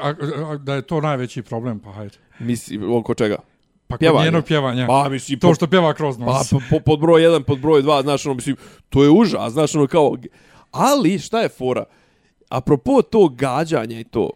A, 0.00 0.08
a, 0.08 0.56
da 0.56 0.74
je 0.74 0.82
to 0.82 1.00
najveći 1.00 1.42
problem, 1.42 1.78
pa 1.78 1.90
hajde. 1.92 2.16
Mislim, 2.38 2.94
oko 2.94 3.14
čega? 3.14 3.36
Pa 3.90 3.94
kod 3.94 3.98
Pjevanje. 3.98 4.24
njenog 4.24 4.44
pjevanja. 4.44 4.86
Pa, 4.86 5.08
mislim, 5.08 5.38
to 5.38 5.54
što 5.54 5.66
pjeva 5.66 5.94
kroz 5.94 6.18
Pa, 6.18 6.24
nos. 6.24 6.50
po, 6.50 6.60
po, 6.70 6.80
pod 6.80 7.00
broj 7.00 7.22
1, 7.22 7.42
pod 7.42 7.58
broj 7.58 7.82
2, 7.82 8.02
znaš, 8.02 8.26
ono, 8.26 8.34
mislim, 8.34 8.56
to 8.88 9.02
je 9.02 9.10
užas, 9.10 9.52
znaš, 9.52 9.74
ono, 9.74 9.86
kao, 9.86 10.16
ali, 10.70 11.18
šta 11.18 11.40
je 11.40 11.48
fora? 11.48 11.84
Apropo 12.48 13.02
tog 13.02 13.36
gađanja 13.36 14.00
i 14.00 14.04
to, 14.04 14.30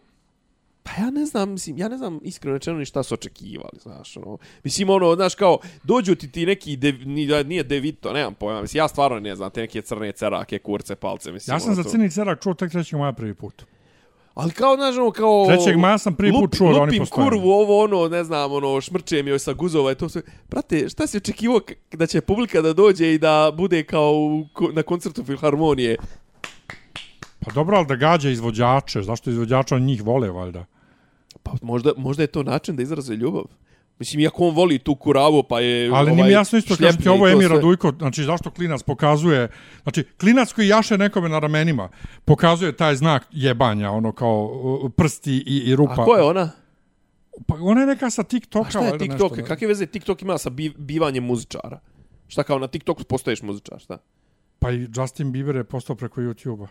pa 0.82 0.90
ja 0.98 1.10
ne 1.10 1.26
znam, 1.26 1.50
mislim, 1.50 1.78
ja 1.78 1.88
ne 1.88 1.98
znam 1.98 2.20
iskreno 2.22 2.54
rečeno 2.54 2.78
ni 2.78 2.84
šta 2.84 3.02
su 3.02 3.14
očekivali, 3.14 3.78
znaš, 3.78 4.16
ono, 4.16 4.38
mislim, 4.64 4.90
ono, 4.90 5.14
znaš, 5.14 5.34
kao, 5.34 5.58
dođu 5.84 6.14
ti 6.14 6.30
ti 6.30 6.46
neki, 6.46 6.76
ni- 6.96 7.44
nije 7.44 7.62
devito, 7.62 8.12
nemam 8.12 8.34
pojma, 8.34 8.62
mislim, 8.62 8.78
ja 8.78 8.88
stvarno 8.88 9.20
ne 9.20 9.36
znam, 9.36 9.50
te 9.50 9.60
neke 9.60 9.82
crne 9.82 10.12
cerake, 10.12 10.58
kurce, 10.58 10.94
palce, 10.94 11.32
mislim, 11.32 11.54
Ja 11.54 11.60
sam 11.60 11.68
ono, 11.68 11.76
za 11.76 11.82
to. 11.82 11.88
crni 11.88 12.10
cerak 12.10 12.42
čuo 12.42 12.54
tek 12.54 12.72
3. 12.72 12.98
maja 12.98 13.12
prvi 13.12 13.34
put. 13.34 13.64
Ali 14.34 14.52
kao, 14.52 14.76
znaš, 14.76 14.96
ono, 14.96 15.10
kao... 15.10 15.30
3. 15.30 15.76
maja 15.76 15.98
sam 15.98 16.14
prvi 16.14 16.32
put 16.32 16.56
čuo 16.56 16.72
da 16.72 16.80
oni 16.80 16.98
postoje. 16.98 17.24
kurvu, 17.24 17.50
ovo, 17.50 17.84
ono, 17.84 18.08
ne 18.08 18.24
znam, 18.24 18.52
ono, 18.52 18.80
šmrčem 18.80 19.28
joj 19.28 19.38
sa 19.38 19.52
guzova 19.52 19.92
i 19.92 19.94
to 19.94 20.08
sve. 20.08 20.22
Brate, 20.50 20.88
šta 20.88 21.06
si 21.06 21.16
očekivao 21.16 21.60
da 21.92 22.06
će 22.06 22.20
publika 22.20 22.62
da 22.62 22.72
dođe 22.72 23.14
i 23.14 23.18
da 23.18 23.52
bude 23.56 23.82
kao 23.82 24.12
u 24.12 24.46
na 24.72 24.82
koncertu 24.82 25.24
Filharmonije? 25.24 25.96
Pa 27.40 27.52
dobro, 27.52 27.76
ali 27.76 27.86
da 27.86 27.96
gađa 27.96 28.30
izvođače. 28.30 29.02
Zašto 29.02 29.30
izvođača 29.30 29.78
njih 29.78 30.02
vole, 30.04 30.30
valjda? 30.30 30.64
Pa 31.42 31.52
možda, 31.62 31.92
možda 31.96 32.22
je 32.22 32.26
to 32.26 32.42
način 32.42 32.76
da 32.76 32.82
izraze 32.82 33.14
ljubav. 33.14 33.44
Mislim, 33.98 34.20
iako 34.20 34.48
on 34.48 34.54
voli 34.54 34.78
tu 34.78 34.94
kuravu, 34.94 35.42
pa 35.42 35.60
je... 35.60 35.90
Ali 35.94 36.12
nije 36.12 36.24
mi 36.24 36.32
jasno 36.32 36.58
isto 36.58 36.76
kažem 36.76 37.02
ti 37.02 37.08
ovo 37.08 37.26
to 37.26 37.28
Emir 37.28 37.46
sve. 37.46 37.56
Radujko, 37.56 37.92
znači 37.98 38.24
zašto 38.24 38.50
klinac 38.50 38.82
pokazuje, 38.82 39.48
znači 39.82 40.04
klinac 40.20 40.52
koji 40.52 40.68
jaše 40.68 40.98
nekome 40.98 41.28
na 41.28 41.38
ramenima, 41.38 41.88
pokazuje 42.24 42.76
taj 42.76 42.96
znak 42.96 43.26
jebanja, 43.30 43.90
ono 43.90 44.12
kao 44.12 44.50
prsti 44.96 45.44
i, 45.46 45.62
i 45.66 45.76
rupa. 45.76 46.02
A 46.02 46.04
ko 46.04 46.16
je 46.16 46.22
ona? 46.22 46.50
Pa 47.46 47.54
ona 47.60 47.80
je 47.80 47.86
neka 47.86 48.10
sa 48.10 48.22
TikToka. 48.22 48.68
A 48.68 48.70
šta 48.70 48.84
je 48.84 48.98
TikTok? 48.98 49.36
nešto. 49.36 49.48
Kakve 49.48 49.68
veze 49.68 49.86
TikTok 49.86 50.22
ima 50.22 50.38
sa 50.38 50.50
bi, 50.50 50.74
bivanjem 50.78 51.24
muzičara? 51.24 51.80
Šta 52.28 52.42
kao 52.42 52.58
na 52.58 52.66
TikToku 52.66 53.04
postaješ 53.04 53.42
muzičar, 53.42 53.78
šta? 53.80 53.98
Pa 54.58 54.70
i 54.70 54.88
Justin 54.96 55.32
Bieber 55.32 55.56
je 55.56 55.64
postao 55.64 55.96
preko 55.96 56.20
YouTube-a. 56.20 56.66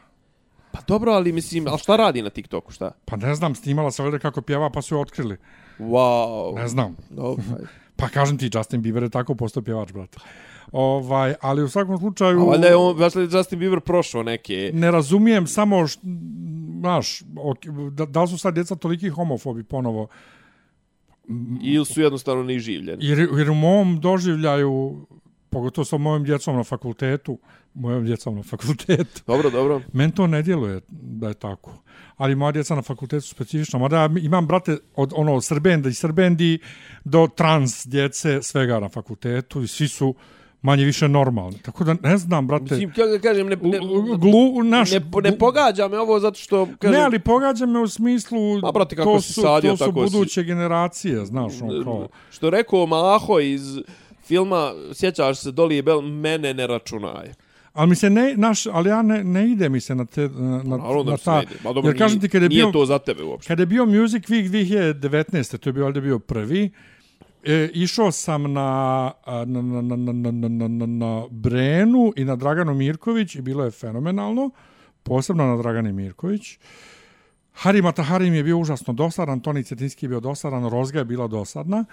Pa 0.72 0.80
dobro, 0.88 1.12
ali 1.12 1.32
mislim, 1.32 1.68
ali 1.68 1.80
šta 1.80 1.96
radi 1.96 2.22
na 2.22 2.30
TikToku, 2.30 2.72
šta? 2.72 2.92
Pa 3.06 3.16
ne 3.16 3.36
znam, 3.36 3.56
snimala 3.56 3.92
se 3.92 4.04
valjda 4.04 4.20
kako 4.20 4.42
pjeva, 4.42 4.70
pa 4.70 4.82
su 4.82 4.96
je 4.96 5.02
otkrili. 5.02 5.38
Wow. 5.80 6.56
Ne 6.56 6.68
znam. 6.68 6.96
Dobro, 7.10 7.44
ajde. 7.56 7.68
Pa 7.96 8.10
kažem 8.10 8.38
ti, 8.38 8.50
Justin 8.54 8.82
Bieber 8.82 9.04
je 9.04 9.10
tako 9.10 9.36
postao 9.36 9.64
pjevač, 9.64 9.92
brate. 9.92 10.18
Ovaj, 10.72 11.36
ali 11.42 11.64
u 11.64 11.70
svakom 11.70 11.98
slučaju... 11.98 12.42
A 12.42 12.44
valjda 12.44 12.68
je 12.68 12.76
on, 12.76 12.98
valjda 12.98 13.20
je 13.20 13.28
Justin 13.32 13.60
Bieber 13.60 13.80
prošao 13.80 14.24
neke... 14.24 14.72
ne 14.74 14.92
razumijem 14.92 15.48
samo, 15.48 15.88
š, 15.88 16.00
znaš, 16.80 17.22
ok, 17.38 17.66
da, 17.92 18.06
da 18.06 18.22
li 18.22 18.28
su 18.28 18.38
sad 18.38 18.54
djeca 18.54 18.76
toliki 18.76 19.10
homofobi 19.10 19.64
ponovo? 19.64 20.08
Ili 21.62 21.86
su 21.86 22.02
jednostavno 22.02 22.44
neživljeni. 22.44 23.06
Jer, 23.06 23.30
jer 23.38 23.52
u 23.52 23.56
mom 23.56 24.00
doživljaju, 24.00 25.06
pogotovo 25.54 25.86
sa 25.86 25.98
mojom 25.98 26.24
djecom 26.24 26.56
na 26.56 26.64
fakultetu, 26.64 27.38
mojom 27.74 28.06
djecom 28.06 28.36
na 28.36 28.44
fakultetu, 28.44 29.22
Dobro, 29.28 29.50
dobro. 29.50 29.82
men 29.94 30.12
to 30.12 30.28
ne 30.28 30.42
djeluje 30.42 30.82
da 30.90 31.28
je 31.28 31.34
tako. 31.34 31.74
Ali 32.18 32.36
moja 32.36 32.52
djeca 32.52 32.76
na 32.76 32.82
fakultetu 32.82 33.22
su 33.22 33.30
specifična. 33.30 33.80
Mada 33.80 33.98
ja 33.98 34.10
imam, 34.22 34.48
brate, 34.48 34.78
od 34.96 35.14
ono 35.16 35.42
srbendi 35.42 35.90
i 35.90 35.94
srbendi 35.94 36.60
do 37.04 37.28
trans 37.28 37.88
djece, 37.88 38.42
svega 38.42 38.80
na 38.80 38.90
fakultetu 38.90 39.62
i 39.62 39.68
svi 39.68 39.88
su 39.88 40.16
manje 40.62 40.86
više 40.86 41.08
normalni. 41.08 41.58
Tako 41.58 41.84
da 41.84 41.96
ne 42.04 42.18
znam, 42.18 42.48
brate, 42.48 42.64
Mislim, 42.64 42.90
kako 42.90 43.08
da 43.08 43.20
kažem, 43.20 43.48
ne, 43.48 43.56
ne, 43.56 43.80
glu, 44.18 44.64
naš, 44.64 44.92
ne, 44.92 45.02
ne 45.24 45.38
pogađa 45.38 45.88
me 45.88 46.00
ovo 46.00 46.20
zato 46.20 46.40
što... 46.40 46.68
Kažem, 46.80 46.98
Ne, 47.00 47.06
ali 47.06 47.20
pogađa 47.20 47.66
me 47.66 47.80
u 47.80 47.88
smislu 47.88 48.62
Ma, 48.62 48.72
brate, 48.72 48.96
kako 48.96 49.14
to 49.14 49.22
si 49.22 49.34
su, 49.34 49.42
sadio, 49.42 49.72
to 49.72 49.78
su 49.78 49.86
tako 49.86 50.08
si- 50.08 50.14
buduće 50.14 50.44
generacije, 50.44 51.26
znaš, 51.26 51.54
ono 51.62 51.84
kao. 51.84 52.08
Što 52.32 52.50
rekao 52.50 52.86
Maho 52.86 53.40
iz 53.40 53.78
filma, 54.26 54.74
sjećaš 54.94 55.40
se 55.40 55.52
Dolly 55.52 55.82
Bell, 55.82 56.02
mene 56.02 56.54
ne 56.54 56.68
računaj. 56.68 57.34
Ali 57.74 57.90
mi 57.90 57.96
se 57.96 58.10
ne, 58.10 58.34
naš, 58.38 58.66
ali 58.66 58.90
ja 58.90 59.02
ne, 59.02 59.24
ne 59.24 59.52
ide 59.52 59.70
mi 59.70 59.82
se 59.82 59.96
na 59.96 60.06
te, 60.06 60.22
na, 60.22 60.64
na, 60.64 60.78
da 60.78 61.12
na 61.12 61.18
se 61.18 61.24
ta. 61.24 61.44
Ma 61.64 61.74
dobro, 61.74 61.90
jer 61.90 61.98
kažem 61.98 62.22
ti, 62.22 62.30
kad 62.30 62.42
je 62.42 62.50
bio, 62.50 62.72
to 62.72 62.86
za 62.86 63.00
tebe 63.00 63.24
uopšte. 63.24 63.48
kad 63.48 63.60
je 63.60 63.66
bio 63.66 63.86
Music 63.86 64.24
Week 64.24 64.50
2019. 64.50 65.58
to 65.58 65.70
je 65.70 65.74
bio, 65.74 65.92
bio 65.92 66.20
prvi, 66.20 66.72
e, 67.44 67.70
išao 67.74 68.12
sam 68.12 68.54
na, 68.54 69.12
a, 69.26 69.46
na, 69.46 69.62
na, 69.62 69.82
na, 69.82 69.96
na, 69.96 70.32
na, 70.32 70.50
na, 70.50 70.68
na, 70.68 70.86
na 70.86 71.24
Brenu 71.32 72.14
i 72.16 72.26
na 72.26 72.36
Draganu 72.36 72.74
Mirković 72.74 73.36
i 73.36 73.42
bilo 73.42 73.64
je 73.64 73.72
fenomenalno, 73.72 74.50
posebno 75.04 75.46
na 75.46 75.58
Dragani 75.58 75.94
Mirković. 75.94 76.42
Hari 76.52 76.93
Matahari 77.82 78.30
mi 78.30 78.38
je 78.38 78.44
bio 78.44 78.58
užasno 78.58 78.94
dosadan, 78.94 79.40
Toni 79.40 79.64
Cetinski 79.64 80.06
je 80.06 80.10
bio 80.10 80.20
dosadan, 80.20 80.66
Rozga 80.66 81.00
je 81.00 81.06
bila 81.06 81.28
dosadna. 81.28 81.78
A 81.78 81.86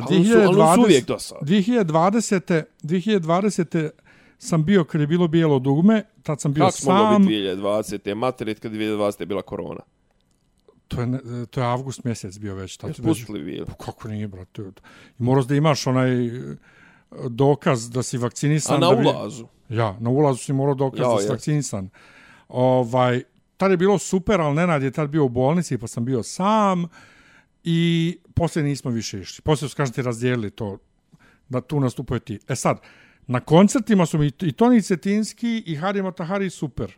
Ali 0.00 0.24
su- 0.24 0.32
ali 0.34 0.74
su 0.74 0.80
uvijek 0.80 1.04
2020, 1.04 1.06
dosadni. 1.06 1.46
2020. 1.48 2.62
2020. 2.82 3.90
sam 4.38 4.64
bio 4.64 4.84
kad 4.84 5.00
je 5.00 5.06
bilo 5.06 5.28
bijelo 5.28 5.58
dugme, 5.58 6.02
tad 6.22 6.40
sam 6.40 6.52
bio 6.52 6.60
Kako 6.60 6.72
smo 6.72 6.92
sam. 6.92 7.22
biti 7.22 7.34
2020. 7.34 8.14
Materit 8.14 8.60
kad 8.60 8.72
2020. 8.72 9.20
je 9.20 9.26
bila 9.26 9.42
korona. 9.42 9.80
To 10.88 11.00
je, 11.00 11.08
to 11.46 11.60
je 11.60 11.66
avgust 11.66 12.04
mjesec 12.04 12.38
bio 12.38 12.54
već. 12.54 12.76
Tad 12.76 12.90
Jesu 12.90 13.02
već 13.02 13.08
pustili 13.10 13.40
bili. 13.40 13.66
Pa 13.66 13.74
kako 13.74 14.08
nije, 14.08 14.28
brate? 14.28 14.62
I 14.62 14.72
moraš 15.18 15.44
da 15.44 15.54
imaš 15.54 15.86
onaj 15.86 16.26
e, 16.26 16.56
dokaz 17.28 17.90
da 17.90 18.02
si 18.02 18.18
vakcinisan. 18.18 18.76
A 18.76 18.78
na 18.80 18.88
da 18.88 18.96
bi, 18.96 19.08
ulazu? 19.08 19.46
Ja, 19.68 19.96
na 20.00 20.10
ulazu 20.10 20.38
si 20.38 20.52
morao 20.52 20.74
dokaz 20.74 21.00
Ja, 21.00 21.06
da 21.06 21.16
si 21.16 21.22
jes. 21.22 21.30
vakcinisan. 21.30 21.90
Ovaj, 22.48 23.22
tad 23.58 23.70
je 23.70 23.76
bilo 23.76 23.98
super, 23.98 24.40
ali 24.40 24.54
Nenad 24.54 24.82
je 24.82 24.90
tad 24.90 25.10
bio 25.10 25.24
u 25.24 25.28
bolnici, 25.28 25.78
pa 25.78 25.86
sam 25.86 26.04
bio 26.04 26.22
sam 26.22 26.86
i 27.64 28.18
poslije 28.34 28.64
nismo 28.64 28.90
više 28.90 29.20
išli. 29.20 29.42
Poslije 29.42 29.68
su, 29.68 29.76
kažem 29.76 29.94
ti, 29.94 30.02
razdijelili 30.02 30.50
to, 30.50 30.78
da 31.48 31.60
tu 31.60 31.80
nastupuje 31.80 32.20
ti. 32.20 32.38
E 32.48 32.56
sad, 32.56 32.80
na 33.26 33.40
koncertima 33.40 34.06
su 34.06 34.18
mi 34.18 34.32
i 34.40 34.52
Toni 34.52 34.82
Cetinski 34.82 35.62
i 35.66 35.76
Hari 35.76 36.02
Matahari 36.02 36.50
super. 36.50 36.96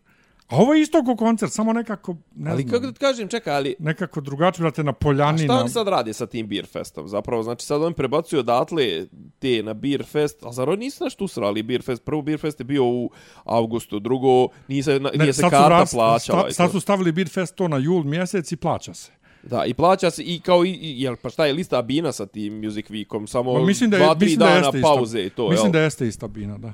A 0.51 0.57
ovo 0.57 0.75
je 0.75 0.83
isto 0.83 1.05
ko 1.05 1.17
koncert, 1.17 1.53
samo 1.53 1.73
nekako, 1.73 2.17
ne 2.37 2.51
Ali 2.51 2.63
znam, 2.63 2.71
kako 2.73 2.87
da 2.87 2.93
ti 2.93 2.99
kažem, 2.99 3.29
čekaj, 3.29 3.55
ali... 3.55 3.75
nekako 3.79 4.21
drugačije, 4.21 4.63
brate, 4.63 4.85
na 4.85 4.91
A 4.91 4.95
poljani. 4.95 5.39
šta 5.39 5.47
na- 5.47 5.61
oni 5.61 5.69
sad 5.69 5.89
radi 5.89 6.13
sa 6.13 6.27
tim 6.27 6.47
Beer 6.49 6.67
Festom? 6.67 7.09
Zapravo, 7.09 7.43
znači 7.43 7.67
sad 7.67 7.83
oni 7.83 7.95
prebacuju 7.95 8.41
odatle 8.41 9.07
te 9.39 9.63
na 9.63 9.75
Beer 9.75 10.05
Fest, 10.05 10.43
a 10.43 10.53
zar 10.53 10.69
oni 10.71 10.79
nisu 10.79 11.05
nešto 11.05 11.25
usrali 11.25 11.63
Beer 11.63 11.83
Fest? 11.83 12.05
Prvo 12.05 12.23
Beer 12.23 12.39
Fest 12.39 12.61
je 12.61 12.65
bio 12.65 12.85
u 12.85 13.11
avgustu, 13.45 13.99
drugo 13.99 14.49
nije 14.69 15.01
na, 15.01 15.11
nije 15.15 15.33
se 15.33 15.43
karta 15.43 15.69
rast- 15.71 15.93
plaćala. 15.93 16.43
sta- 16.43 16.53
Sad 16.55 16.71
su 16.71 16.81
stavili 16.81 17.13
Beer 17.13 17.29
Fest 17.29 17.55
to 17.55 17.69
na 17.69 17.77
jul 17.79 18.03
mjesec 18.05 18.53
i 18.53 18.57
plaća 18.57 18.95
se. 18.95 19.13
Da, 19.43 19.65
i 19.65 19.75
plaća 19.75 20.11
se 20.11 20.23
i 20.25 20.41
kao 20.41 20.65
i, 20.65 20.71
i 20.71 21.03
jel 21.03 21.17
pa 21.17 21.31
šta 21.31 21.47
je 21.47 21.53
lista 21.53 21.83
Bina 21.83 22.13
sa 22.13 22.27
tim 22.27 22.55
Music 22.57 22.87
Weekom, 22.87 23.27
samo 23.27 23.53
Ma, 23.55 23.61
mislim 23.61 23.91
da 23.91 23.97
je, 23.97 24.03
dva, 24.03 24.15
tri 24.15 24.25
mislim 24.25 24.39
da 24.39 24.45
dana 24.47 24.57
jeste 24.59 24.79
ista. 24.79 24.89
pauze 24.89 25.21
i 25.21 25.31
to, 25.31 25.49
Mislim 25.49 25.67
jel? 25.67 25.73
da 25.73 25.81
jeste 25.81 26.07
ista 26.07 26.29
bina, 26.29 26.59
da. 26.59 26.73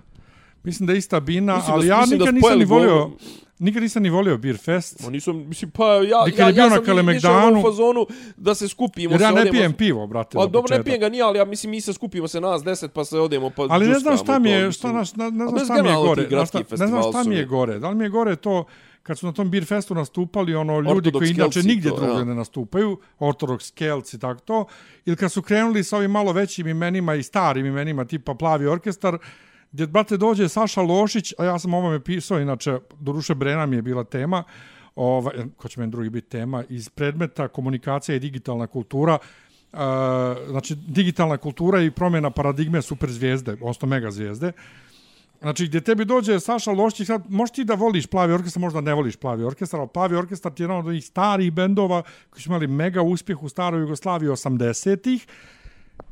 Mislim 0.65 0.87
da 0.87 0.93
je 0.93 0.99
ista 0.99 1.21
bina, 1.21 1.55
Mislim 1.55 1.67
da- 1.67 1.75
ali 1.75 1.87
ja 1.87 1.97
mislim 1.97 2.19
da 2.19 2.25
nikad 2.25 2.35
nisam 2.35 2.59
ni 2.59 2.65
volio, 2.65 2.91
gol- 2.99 3.11
nikad 3.59 3.83
nisam 3.83 4.03
ni 4.03 4.11
volio 4.11 4.39
Beer 4.39 4.59
Fest. 4.59 5.05
Ma 5.05 5.11
nisam, 5.11 5.45
mislim, 5.49 5.71
pa 5.71 5.87
ja, 5.87 6.25
Di 6.25 6.31
kad 6.31 6.39
ja, 6.39 6.47
je 6.47 6.53
bio 6.53 6.63
ja 6.63 6.69
na 6.69 7.21
sam 7.21 7.45
ono 7.45 7.59
u 7.59 7.63
fazonu 7.63 8.07
da 8.37 8.55
se 8.55 8.69
skupimo. 8.69 9.15
Jer 9.15 9.21
ja 9.21 9.31
ne 9.31 9.41
odemo- 9.41 9.51
pijem 9.51 9.73
pivo, 9.73 10.07
brate, 10.07 10.35
Pa 10.35 10.47
dobro, 10.47 10.77
ne 10.77 10.85
pijem 10.85 11.01
ga 11.01 11.09
nije, 11.09 11.23
ali 11.23 11.39
ja 11.39 11.45
mislim 11.45 11.71
mi 11.71 11.81
se 11.81 11.93
skupimo 11.93 12.29
se 12.29 12.41
nas 12.41 12.65
deset 12.65 12.93
pa 12.93 13.05
se 13.05 13.19
odemo 13.19 13.51
pa 13.51 13.67
Ali 13.71 13.89
ne 13.89 13.99
znam 13.99 14.17
šta 14.17 14.39
mi 14.39 14.51
je, 14.51 14.73
šta, 14.73 14.93
naš, 14.93 15.15
ne, 15.15 15.31
ne 15.31 15.47
znam 15.47 15.65
šta 15.65 15.83
mi 15.83 15.89
je 15.89 15.95
gore. 15.97 16.47
šta- 16.47 16.59
Ne 16.71 16.87
znam 16.87 17.03
šta 17.03 17.25
mi 17.25 17.37
je 17.37 17.45
gore. 17.45 17.79
Da 17.79 17.89
li 17.89 17.97
mi 17.97 18.05
je 18.05 18.09
gore 18.09 18.37
to 18.37 18.65
kad 19.03 19.19
su 19.19 19.27
na 19.27 19.33
tom 19.33 19.51
Beer 19.51 19.65
Festu 19.65 19.95
nastupali 19.95 20.55
ono 20.55 20.81
ljudi 20.81 21.13
koji 21.13 21.31
inače 21.31 21.63
nigdje 21.63 21.91
to, 21.91 21.97
drugdje 21.97 22.19
ja. 22.19 22.25
ne 22.25 22.35
nastupaju, 22.35 22.99
Ortodox 23.19 23.75
Kelci 23.75 24.17
i 24.17 24.21
tako 24.21 24.41
to, 24.41 24.65
ili 25.05 25.17
kad 25.17 25.33
su 25.33 25.43
krenuli 25.43 25.85
sa 25.85 25.97
ovim 25.97 26.11
malo 26.11 26.33
većim 26.33 26.67
imenima 26.67 27.15
i 27.15 27.23
starim 27.23 27.67
imenima 27.67 28.05
tipa 28.05 28.35
Plavi 28.35 28.67
orkestar, 28.67 29.19
gdje, 29.77 29.87
brate, 29.87 30.17
dođe 30.17 30.49
Saša 30.49 30.83
Lošić, 30.83 31.35
a 31.39 31.45
ja 31.45 31.59
sam 31.59 31.75
o 31.75 31.79
ovome 31.79 32.01
pisao, 32.01 32.41
inače, 32.41 32.79
Doruše 33.01 33.35
Brena 33.35 33.67
mi 33.67 33.77
je 33.77 33.83
bila 33.83 34.05
tema, 34.05 34.45
ovaj, 34.95 35.35
ko 35.57 35.69
će 35.69 35.81
meni 35.81 35.93
drugi 35.93 36.11
biti 36.11 36.29
tema, 36.29 36.65
iz 36.69 36.89
predmeta 36.89 37.49
komunikacija 37.49 38.17
i 38.17 38.21
digitalna 38.21 38.67
kultura, 38.67 39.19
Uh, 39.73 39.81
znači 40.49 40.75
digitalna 40.75 41.37
kultura 41.37 41.83
i 41.83 41.91
promjena 41.91 42.31
paradigme 42.31 42.83
superzvijezde, 42.83 43.53
odnosno 43.53 43.89
mega 43.89 44.11
zvijezde. 44.11 44.53
Znači, 45.41 45.67
gdje 45.67 45.81
tebi 45.81 46.05
dođe 46.05 46.41
Saša 46.41 46.73
Lošić, 46.73 47.07
sad, 47.07 47.23
možeš 47.29 47.53
ti 47.53 47.65
da 47.65 47.75
voliš 47.75 48.07
plavi 48.07 48.33
orkestar, 48.33 48.61
možda 48.61 48.81
ne 48.81 48.95
voliš 48.95 49.17
plavi 49.17 49.45
orkestar, 49.45 49.81
ali 49.81 49.89
plavi 49.95 50.17
orkestar 50.17 50.53
ti 50.53 50.63
je 50.63 50.65
jedan 50.65 50.79
od 50.79 50.87
onih 50.87 51.05
starih 51.05 51.53
bendova 51.53 52.03
koji 52.31 52.43
su 52.43 52.49
imali 52.49 52.67
mega 52.67 53.03
uspjeh 53.03 53.43
u 53.43 53.49
staroj 53.49 53.81
Jugoslaviji 53.81 54.31
80-ih. 54.31 55.27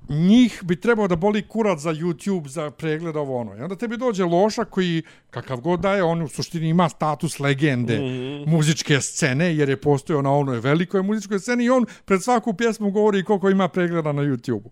Njih 0.09 0.61
bi 0.63 0.77
trebao 0.81 1.09
da 1.09 1.17
boli 1.17 1.43
kurac 1.43 1.81
za 1.81 1.91
YouTube, 1.91 2.47
za 2.49 2.71
pregled 2.71 3.17
ovo 3.17 3.37
ono. 3.37 3.57
I 3.57 3.61
onda 3.61 3.77
tebi 3.77 3.97
dođe 3.97 4.25
Loša 4.25 4.65
koji, 4.65 5.03
kakav 5.31 5.61
god 5.61 5.81
da 5.81 5.95
je, 5.95 6.03
on 6.03 6.23
u 6.23 6.29
suštini 6.29 6.69
ima 6.69 6.89
status 6.89 7.41
legende 7.41 7.99
mm 7.99 8.03
-hmm. 8.03 8.47
muzičke 8.47 9.01
scene, 9.01 9.57
jer 9.57 9.69
je 9.69 9.81
postojao 9.81 10.23
na 10.23 10.33
onoj 10.33 10.61
velikoj 10.61 11.03
muzičkoj 11.03 11.39
sceni 11.39 11.65
i 11.65 11.71
on 11.71 11.87
pred 12.05 12.23
svaku 12.23 12.55
pjesmu 12.55 12.91
govori 12.91 13.25
koliko 13.25 13.51
ima 13.51 13.69
pregleda 13.69 14.13
na 14.13 14.23
YouTube-u. 14.23 14.71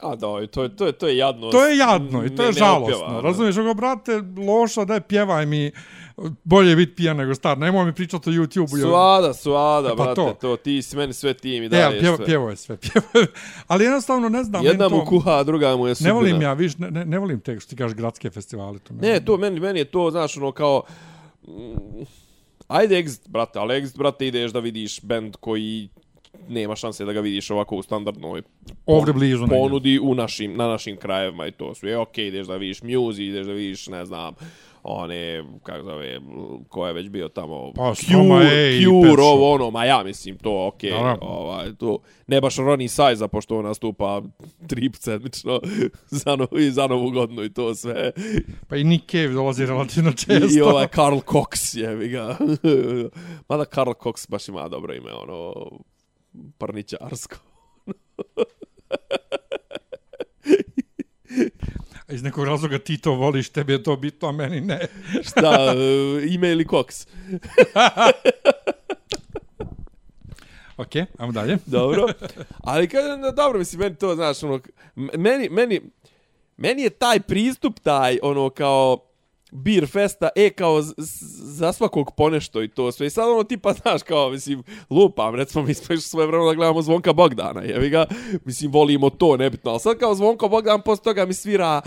A 0.00 0.16
da, 0.16 0.26
i 0.38 0.46
to 0.46 0.62
je, 0.62 0.76
to 0.76 0.86
je, 0.86 0.92
to 0.92 1.08
je 1.08 1.16
jadno. 1.16 1.50
To 1.50 1.66
je 1.66 1.76
jadno 1.78 2.24
i 2.24 2.30
to 2.30 2.42
je 2.42 2.48
Ne- 2.50 2.60
ne 2.60 2.70
opjeva, 2.70 3.08
da. 3.08 3.20
Razumiješ, 3.20 3.56
ako 3.56 3.74
brate 3.74 4.12
loša, 4.38 4.84
daj 4.84 5.00
pjevaj 5.00 5.46
mi 5.46 5.70
bolje 6.44 6.76
biti 6.76 6.94
pijan 6.94 7.16
nego 7.16 7.34
star. 7.34 7.58
Nemoj 7.58 7.84
mi 7.84 7.92
pričati 7.92 8.30
o 8.30 8.34
YouTube-u. 8.34 8.78
Suada, 8.80 9.34
suada, 9.34 9.88
Pa 9.88 9.94
brate, 9.96 10.14
to. 10.14 10.34
to. 10.34 10.56
ti 10.56 10.82
si 10.82 10.96
meni 10.96 11.12
sve 11.12 11.34
ti 11.34 11.56
E, 11.56 11.68
daješ 11.68 11.86
ali 11.86 12.00
pjeva, 12.00 12.16
sve. 12.16 12.26
pjevo 12.26 12.50
je 12.50 12.56
sve. 12.56 12.76
Pjevo 12.78 13.06
je. 13.14 13.26
Ali 13.66 13.84
jednostavno 13.84 14.28
ne 14.28 14.44
znam. 14.44 14.64
Jedna 14.64 14.88
mu 14.88 14.98
to- 14.98 15.04
kuha, 15.04 15.30
a 15.32 15.42
druga 15.42 15.76
mu 15.76 15.86
je 15.86 15.90
Ne 15.90 15.94
sudbina. 15.94 16.14
volim 16.14 16.42
ja, 16.42 16.52
viš, 16.52 16.78
ne, 16.78 16.90
ne, 16.90 17.04
ne 17.04 17.18
volim 17.18 17.40
te 17.40 17.60
što 17.60 17.70
ti 17.70 17.76
kažeš 17.76 17.96
gradske 17.96 18.30
festivale. 18.30 18.78
To 18.78 18.94
Ne, 18.94 19.20
to 19.20 19.36
meni, 19.36 19.60
meni 19.60 19.78
je 19.78 19.84
to, 19.84 20.10
znaš, 20.10 20.36
ono 20.36 20.52
kao... 20.52 20.82
mm, 21.42 22.04
Ajde 22.68 22.96
Exit, 22.96 23.28
brate, 23.28 23.58
ali 23.58 23.74
Exit, 23.74 23.96
brate, 23.96 24.26
ideš 24.26 24.50
da 24.50 24.60
vidiš 24.60 25.00
band 25.02 25.36
koji 25.36 25.88
nema 26.48 26.76
šanse 26.76 27.04
da 27.04 27.12
ga 27.12 27.20
vidiš 27.20 27.50
ovako 27.50 27.76
u 27.76 27.82
standardnoj 27.82 28.42
Ovdje 28.86 29.12
blizu. 29.12 29.40
negdje. 29.40 29.58
ponudi 29.58 29.98
u 29.98 30.14
našim, 30.14 30.56
na 30.56 30.68
našim 30.68 30.96
krajevima 30.96 31.46
i 31.46 31.52
to 31.52 31.74
sve. 31.74 31.96
Ok, 31.96 32.18
ideš 32.18 32.46
da 32.46 32.56
vidiš 32.56 32.82
Muse, 32.82 33.24
ideš 33.24 33.46
da 33.46 33.52
vidiš, 33.52 33.86
ne 33.86 34.04
znam, 34.04 34.34
one, 34.82 35.44
kako 35.62 35.84
zove, 35.84 36.20
ko 36.68 36.86
je 36.86 36.92
već 36.92 37.08
bio 37.08 37.28
tamo, 37.28 37.72
Pa, 37.72 37.94
Cure, 37.94 38.80
Shop. 38.82 39.18
ovo, 39.20 39.52
ono, 39.52 39.70
ma 39.70 39.84
ja 39.84 40.02
mislim 40.04 40.38
to, 40.38 40.66
ok, 40.66 40.82
Naravno. 40.82 41.18
ovaj, 41.22 41.74
to, 41.74 41.98
ne 42.26 42.40
baš 42.40 42.56
Ronnie 42.56 42.88
Sajza, 42.88 43.28
pošto 43.28 43.58
on 43.58 43.64
nastupa 43.64 44.22
trip 44.66 44.94
sedmično 44.94 45.60
za, 46.10 46.36
no, 46.36 46.46
i 46.52 46.70
za 46.70 46.86
novu 46.86 47.10
godinu 47.10 47.44
i 47.44 47.52
to 47.52 47.74
sve. 47.74 48.10
Pa 48.68 48.76
i 48.76 48.84
Nick 48.84 49.10
Cave 49.10 49.28
dolazi 49.28 49.66
relativno 49.66 50.12
često. 50.12 50.58
I, 50.58 50.60
ovaj 50.60 50.88
Karl 50.88 51.16
Cox 51.16 51.78
je, 51.78 52.08
ga. 52.08 52.36
Mada 53.48 53.64
Karl 53.64 53.90
Cox 53.92 54.30
baš 54.30 54.48
ima 54.48 54.68
dobro 54.68 54.94
ime, 54.94 55.12
ono, 55.12 55.54
parničarsko. 56.58 57.36
Iz 62.08 62.22
nekog 62.22 62.44
razloga 62.44 62.78
ti 62.78 62.98
to 62.98 63.12
voliš, 63.12 63.48
tebi 63.48 63.72
je 63.72 63.82
to 63.82 63.96
bitno, 63.96 64.28
a 64.28 64.32
meni 64.32 64.60
ne. 64.60 64.80
Šta, 65.28 65.74
e, 65.76 66.26
ime 66.28 66.50
ili 66.50 66.64
Cox? 66.64 67.08
Ok, 70.78 70.96
ajmo 71.18 71.32
dalje. 71.32 71.58
Dobro. 71.66 72.06
Ali 72.64 72.88
kažem, 72.88 73.22
da, 73.22 73.30
dobro, 73.30 73.58
mislim, 73.58 73.80
meni 73.80 73.96
to, 73.96 74.14
znaš, 74.14 74.42
ono, 74.42 74.60
meni, 74.94 75.48
meni, 75.48 75.80
meni 76.56 76.82
je 76.82 76.90
taj 76.90 77.20
pristup, 77.20 77.80
taj, 77.80 78.18
ono, 78.22 78.50
kao, 78.50 79.07
beer 79.52 79.86
festa, 79.86 80.28
e, 80.36 80.50
kao, 80.50 80.82
za 81.42 81.72
svakog 81.72 82.12
ponešto 82.16 82.62
i 82.62 82.68
to 82.68 82.92
sve. 82.92 83.06
I 83.06 83.10
sad 83.10 83.28
ono, 83.28 83.44
tipa, 83.44 83.72
znaš, 83.72 84.02
kao, 84.02 84.30
mislim, 84.30 84.62
lupam, 84.90 85.34
recimo, 85.34 85.64
mi 85.64 85.74
smo 85.74 85.96
svoje 85.96 86.26
vremena 86.26 86.48
da 86.48 86.54
gledamo 86.54 86.82
Zvonka 86.82 87.12
Bogdana, 87.12 87.62
jevi 87.62 87.90
ga, 87.90 88.06
mislim, 88.44 88.72
volimo 88.72 89.10
to, 89.10 89.36
nebitno, 89.36 89.70
ali 89.70 89.80
sad 89.80 89.98
kao 89.98 90.14
Zvonko 90.14 90.48
Bogdan, 90.48 90.82
posle 90.82 91.04
toga 91.04 91.26
mi 91.26 91.34
svira 91.34 91.82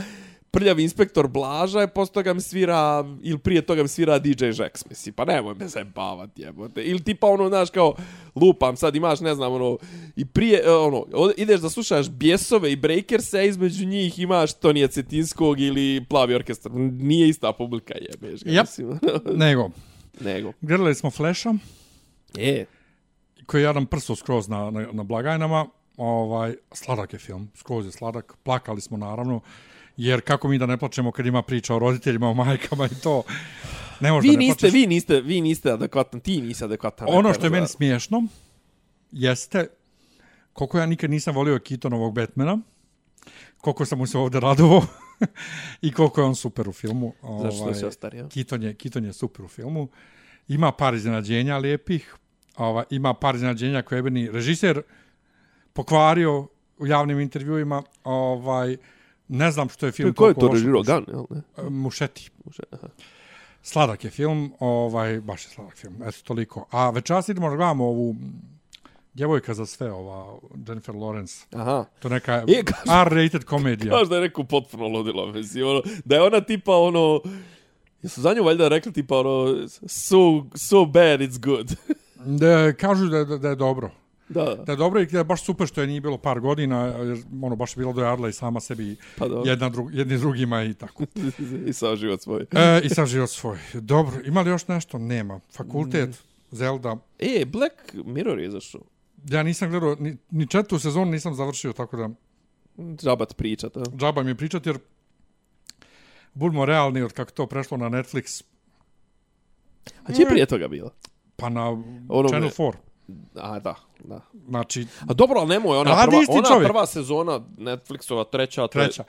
prljavi 0.51 0.83
inspektor 0.83 1.27
Blaža, 1.27 1.87
posle 1.87 2.13
toga 2.13 2.33
mi 2.33 2.41
svira, 2.41 3.05
ili 3.21 3.39
prije 3.39 3.61
toga 3.61 3.81
mi 3.81 3.87
svira 3.87 4.19
DJ 4.19 4.45
Jax, 4.45 4.89
mislim, 4.89 5.15
pa 5.15 5.25
nemoj 5.25 5.55
me 5.55 5.67
zajebavat, 5.67 6.29
jebote. 6.35 6.83
Ili 6.83 7.03
tipa 7.03 7.27
ono, 7.27 7.47
znaš, 7.47 7.69
kao, 7.69 7.95
lupam, 8.35 8.77
sad 8.77 8.95
imaš, 8.95 9.19
ne 9.19 9.35
znam, 9.35 9.53
ono, 9.53 9.77
i 10.15 10.25
prije, 10.25 10.61
e, 10.65 10.71
ono, 10.71 11.05
ideš 11.37 11.61
da 11.61 11.69
slušaš 11.69 12.09
Bjesove 12.09 12.71
i 12.71 12.75
Breakers, 12.75 13.33
a 13.33 13.41
između 13.41 13.85
njih 13.85 14.19
imaš 14.19 14.53
Tonija 14.53 14.87
Cetinskog 14.87 15.59
ili 15.59 16.05
Plavi 16.09 16.35
orkestar. 16.35 16.71
Nije 16.75 17.29
ista 17.29 17.53
publika, 17.53 17.93
jebeš 18.01 18.43
ga, 18.43 18.51
Yep. 18.51 18.61
mislim. 18.61 18.99
Nego, 19.45 19.69
Nego. 20.19 20.53
gledali 20.61 20.95
smo 20.95 21.11
Flasha, 21.11 21.53
E, 22.37 22.65
koji 23.45 23.61
je 23.61 23.65
jedan 23.65 23.85
prso 23.85 24.15
skroz 24.15 24.47
na, 24.47 24.71
na, 24.71 24.87
na 24.91 25.03
blagajnama. 25.03 25.65
Ovaj, 25.97 26.55
sladak 26.71 27.13
je 27.13 27.19
film, 27.19 27.51
skroz 27.55 27.85
je 27.85 27.91
sladak. 27.91 28.37
Plakali 28.43 28.81
smo 28.81 28.97
naravno, 28.97 29.41
jer 29.97 30.21
kako 30.21 30.47
mi 30.47 30.57
da 30.57 30.65
ne 30.65 30.77
plačemo 30.77 31.11
kad 31.11 31.25
ima 31.25 31.41
priča 31.41 31.75
o 31.75 31.79
roditeljima, 31.79 32.29
o 32.29 32.33
majkama 32.33 32.85
i 32.85 33.01
to. 33.03 33.23
Ne 33.99 34.11
možda 34.11 34.31
vi 34.31 34.37
ne 34.37 34.39
niste, 34.39 34.59
plačeš. 34.59 34.73
vi 34.73 34.87
niste, 34.87 35.21
vi 35.21 35.41
niste 35.41 35.71
adekvatan, 35.71 36.19
ti 36.19 36.41
nisi 36.41 36.63
adekvatan. 36.63 37.07
Ono 37.11 37.33
što 37.33 37.45
je 37.45 37.49
meni 37.49 37.67
smiješno 37.67 38.23
jeste 39.11 39.67
koliko 40.53 40.79
ja 40.79 40.85
nikad 40.85 41.09
nisam 41.09 41.35
volio 41.35 41.59
Keatonovog 41.59 42.13
Batmana, 42.13 42.59
koliko 43.57 43.85
sam 43.85 43.97
mu 43.97 44.07
se 44.07 44.17
ovdje 44.17 44.39
radovao 44.39 44.81
i 45.81 45.91
koliko 45.91 46.21
je 46.21 46.25
on 46.25 46.35
super 46.35 46.69
u 46.69 46.71
filmu. 46.71 47.13
Ovaj, 47.21 47.51
Zašto 47.51 47.73
si 47.73 47.85
ostario? 47.85 48.27
Keaton 48.33 48.63
je, 48.63 48.73
Keaton 48.73 49.05
je 49.05 49.13
super 49.13 49.45
u 49.45 49.47
filmu. 49.47 49.87
Ima 50.47 50.71
par 50.71 50.93
iznenađenja 50.93 51.57
lijepih, 51.57 52.15
ovaj, 52.57 52.85
ima 52.89 53.13
par 53.13 53.35
iznenađenja 53.35 53.81
koje 53.81 53.97
je 53.99 54.03
meni 54.03 54.31
režiser 54.31 54.81
pokvario 55.73 56.47
u 56.77 56.87
javnim 56.87 57.19
intervjuima. 57.19 57.83
Ovaj, 58.03 58.77
ne 59.31 59.51
znam 59.51 59.69
što 59.69 59.85
je 59.85 59.91
film 59.91 60.13
Ko 60.13 60.27
je 60.27 60.33
to 60.33 60.47
režirao? 60.47 60.83
Gun, 60.83 61.05
jel 61.07 61.25
ne? 61.29 61.69
Mušeti. 61.69 62.29
Može, 62.45 62.63
aha. 62.71 62.87
Sladak 63.63 64.03
je 64.03 64.09
film, 64.09 64.53
ovaj, 64.59 65.19
baš 65.21 65.45
je 65.45 65.49
sladak 65.49 65.75
film, 65.75 65.95
eto 66.01 66.17
toliko. 66.23 66.65
A 66.71 66.89
večeras 66.89 67.29
idemo 67.29 67.49
da 67.49 67.55
gledamo 67.55 67.85
ovu 67.85 68.15
djevojka 69.13 69.53
za 69.53 69.65
sve, 69.65 69.91
ova 69.91 70.39
Jennifer 70.67 70.95
Lawrence. 70.95 71.45
Aha. 71.53 71.85
To 71.99 72.07
je 72.07 72.13
neka 72.13 72.33
E, 72.33 72.63
kaže- 72.63 73.01
R-rated 73.01 73.43
komedija. 73.43 73.89
Znaš 73.89 74.07
da 74.07 74.15
je 74.15 74.21
rekao 74.21 74.43
potpuno 74.43 74.87
ludilo, 74.87 75.27
mislim, 75.27 75.67
ono, 75.67 75.81
da 76.05 76.15
je 76.15 76.21
ona 76.21 76.41
tipa, 76.41 76.75
ono, 76.75 77.21
jesu 78.01 78.21
za 78.21 78.33
nju 78.33 78.43
valjda 78.43 78.67
rekli 78.67 78.93
tipa, 78.93 79.19
ono, 79.19 79.67
so, 79.87 80.17
so 80.55 80.85
bad 80.85 81.19
it's 81.19 81.39
good. 81.39 81.75
Da, 82.25 82.73
kažu 82.73 83.05
da, 83.05 83.23
da, 83.25 83.37
da 83.37 83.49
je 83.49 83.55
dobro. 83.55 83.91
Da, 84.31 84.55
Da 84.57 84.75
dobro 84.75 85.01
i 85.01 85.05
da 85.05 85.17
je 85.17 85.23
baš 85.23 85.43
super 85.43 85.67
što 85.67 85.81
je 85.81 85.87
nije 85.87 86.01
bilo 86.01 86.17
par 86.17 86.39
godina, 86.39 86.77
jer 86.85 87.17
ono 87.41 87.55
baš 87.55 87.71
je 87.71 87.77
bilo 87.77 87.93
dojadla 87.93 88.29
i 88.29 88.33
sama 88.33 88.59
sebi 88.59 88.95
pa 89.17 89.27
dobro. 89.27 89.49
jedna 89.51 89.69
dru, 89.69 89.87
jedni 89.91 90.17
drugima 90.17 90.63
i 90.63 90.73
tako. 90.73 91.03
I 91.67 91.73
sao 91.73 91.95
život 91.95 92.21
svoj. 92.21 92.45
E, 92.51 92.81
I 92.83 92.89
sad 92.89 93.07
život 93.07 93.29
svoj. 93.29 93.57
Dobro, 93.73 94.13
ima 94.25 94.41
li 94.41 94.49
još 94.49 94.67
nešto? 94.67 94.97
Nema. 94.97 95.39
Fakultet, 95.51 96.23
Zelda. 96.51 96.97
E, 97.19 97.45
Black 97.45 97.73
Mirror 97.95 98.39
je 98.39 98.47
izašao. 98.47 98.81
Ja 99.25 99.43
nisam 99.43 99.69
gledao, 99.69 99.95
ni, 99.95 100.17
ni 100.31 100.47
četvrtu 100.47 100.79
sezonu 100.79 101.11
nisam 101.11 101.35
završio, 101.35 101.73
tako 101.73 101.97
da 101.97 102.09
Džabat 102.95 103.37
pričat, 103.37 103.77
a? 103.77 103.83
džaba 103.95 104.23
mi 104.23 104.31
je 104.31 104.35
pričati, 104.35 104.69
jer 104.69 104.77
budimo 106.33 106.65
realni 106.65 107.01
od 107.01 107.13
kako 107.13 107.31
to 107.31 107.47
prešlo 107.47 107.77
na 107.77 107.89
Netflix, 107.89 108.43
A 110.03 110.13
čije 110.13 110.27
prije 110.27 110.45
toga 110.45 110.67
bilo? 110.67 110.91
pa 111.35 111.49
na 111.49 111.69
Ono 112.09 112.29
Channel 112.29 112.49
me- 112.49 112.65
4. 112.65 112.73
A, 113.35 113.59
da, 113.59 113.75
da. 113.99 114.21
Znači, 114.47 114.85
A 115.01 115.13
dobro, 115.13 115.39
ali 115.39 115.49
nemoj, 115.49 115.77
ona, 115.77 115.91
prva, 115.95 116.19
ona 116.29 116.47
čovjek. 116.47 116.67
prva 116.67 116.85
sezona 116.85 117.39
Netflixova, 117.57 118.25
treća, 118.25 118.67
to 118.67 118.79
je- 118.79 118.85
treća. 118.85 119.03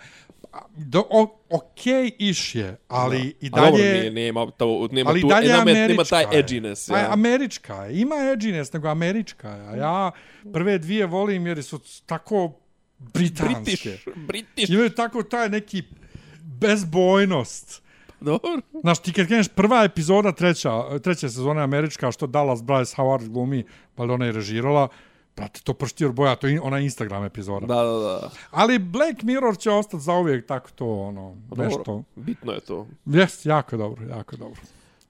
do, 0.76 1.04
o, 1.10 1.26
okej 1.50 2.10
iš 2.18 2.54
je, 2.54 2.76
ali 2.88 3.36
i 3.40 3.46
A 3.46 3.56
dobro, 3.56 3.70
dalje... 3.70 3.92
nije, 3.92 4.10
nema, 4.12 4.50
to, 4.50 4.88
nema 4.92 5.10
ali 5.10 5.20
tu, 5.20 5.28
dalje 5.28 5.48
nema, 5.48 5.64
nema 5.64 6.04
taj 6.04 6.22
je. 6.22 6.28
edginess. 6.32 6.90
A, 6.90 6.98
Ja. 6.98 7.12
američka 7.12 7.74
je. 7.74 8.00
Ima 8.00 8.14
edginess, 8.32 8.72
nego 8.72 8.88
američka 8.88 9.48
je. 9.50 9.68
A 9.68 9.76
ja 9.76 10.10
prve 10.52 10.78
dvije 10.78 11.06
volim 11.06 11.46
jer 11.46 11.62
su 11.62 11.80
tako 12.06 12.52
britanske. 12.98 13.54
British, 13.64 14.08
British. 14.18 14.70
Imaju 14.70 14.90
tako 14.90 15.22
taj 15.22 15.48
neki 15.48 15.82
bezbojnost. 16.42 17.81
Dobro. 18.22 18.60
Znaš, 18.80 18.98
ti 18.98 19.12
kad 19.12 19.26
kreneš 19.26 19.48
prva 19.48 19.84
epizoda 19.84 20.32
treća, 20.32 20.98
treće 20.98 21.28
sezone 21.28 21.62
američka, 21.62 22.12
što 22.12 22.26
Dallas 22.26 22.60
Bryce 22.60 22.96
Howard 22.96 23.28
glumi, 23.28 23.64
pa 23.94 24.02
ona 24.02 24.26
je 24.26 24.32
režirala, 24.32 24.88
brate, 25.36 25.60
to 25.64 25.74
pršti 25.74 26.04
od 26.04 26.14
boja, 26.14 26.36
to 26.36 26.46
je 26.46 26.60
ona 26.60 26.78
Instagram 26.78 27.24
epizoda. 27.24 27.66
Da, 27.66 27.82
da, 27.82 27.98
da. 27.98 28.30
Ali 28.50 28.78
Black 28.78 29.22
Mirror 29.22 29.58
će 29.58 29.70
ostati 29.70 30.02
za 30.02 30.12
uvijek 30.12 30.46
tako 30.46 30.70
to, 30.74 30.86
ono, 30.86 31.36
Dobro. 31.48 31.64
nešto. 31.64 32.02
Bitno 32.16 32.52
je 32.52 32.60
to. 32.60 32.86
Jes, 33.06 33.46
jako 33.46 33.76
dobro, 33.76 34.06
jako 34.08 34.36
dobro. 34.36 34.60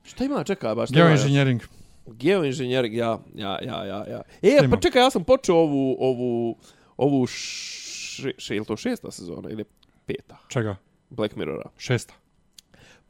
Šta 0.05 0.24
ima, 0.24 0.44
čekaj, 0.44 0.74
baš. 0.74 0.90
ima? 0.90 0.97
Geoengineering. 0.97 1.62
Geoengineering, 2.06 2.94
ja, 2.94 3.18
ja, 3.34 3.59
ja, 3.62 3.84
ja, 3.84 4.05
ja. 4.09 4.22
E, 4.43 4.56
Šta 4.59 4.68
pa 4.70 4.76
čekaj, 4.76 5.02
ja 5.02 5.10
sam 5.10 5.24
počeo 5.24 5.56
ovu, 5.56 5.97
ovu, 6.01 6.56
ovu 6.97 7.26
še, 7.26 8.32
še, 8.39 8.55
je 8.55 8.60
li 8.60 8.66
to 8.66 8.76
šesta 8.76 9.10
sezona 9.10 9.51
ili 9.51 9.64
peta 10.06 10.39
Čega? 10.48 10.76
Black 11.10 11.36
Mirrora? 11.36 11.70
Šesta. 11.78 12.14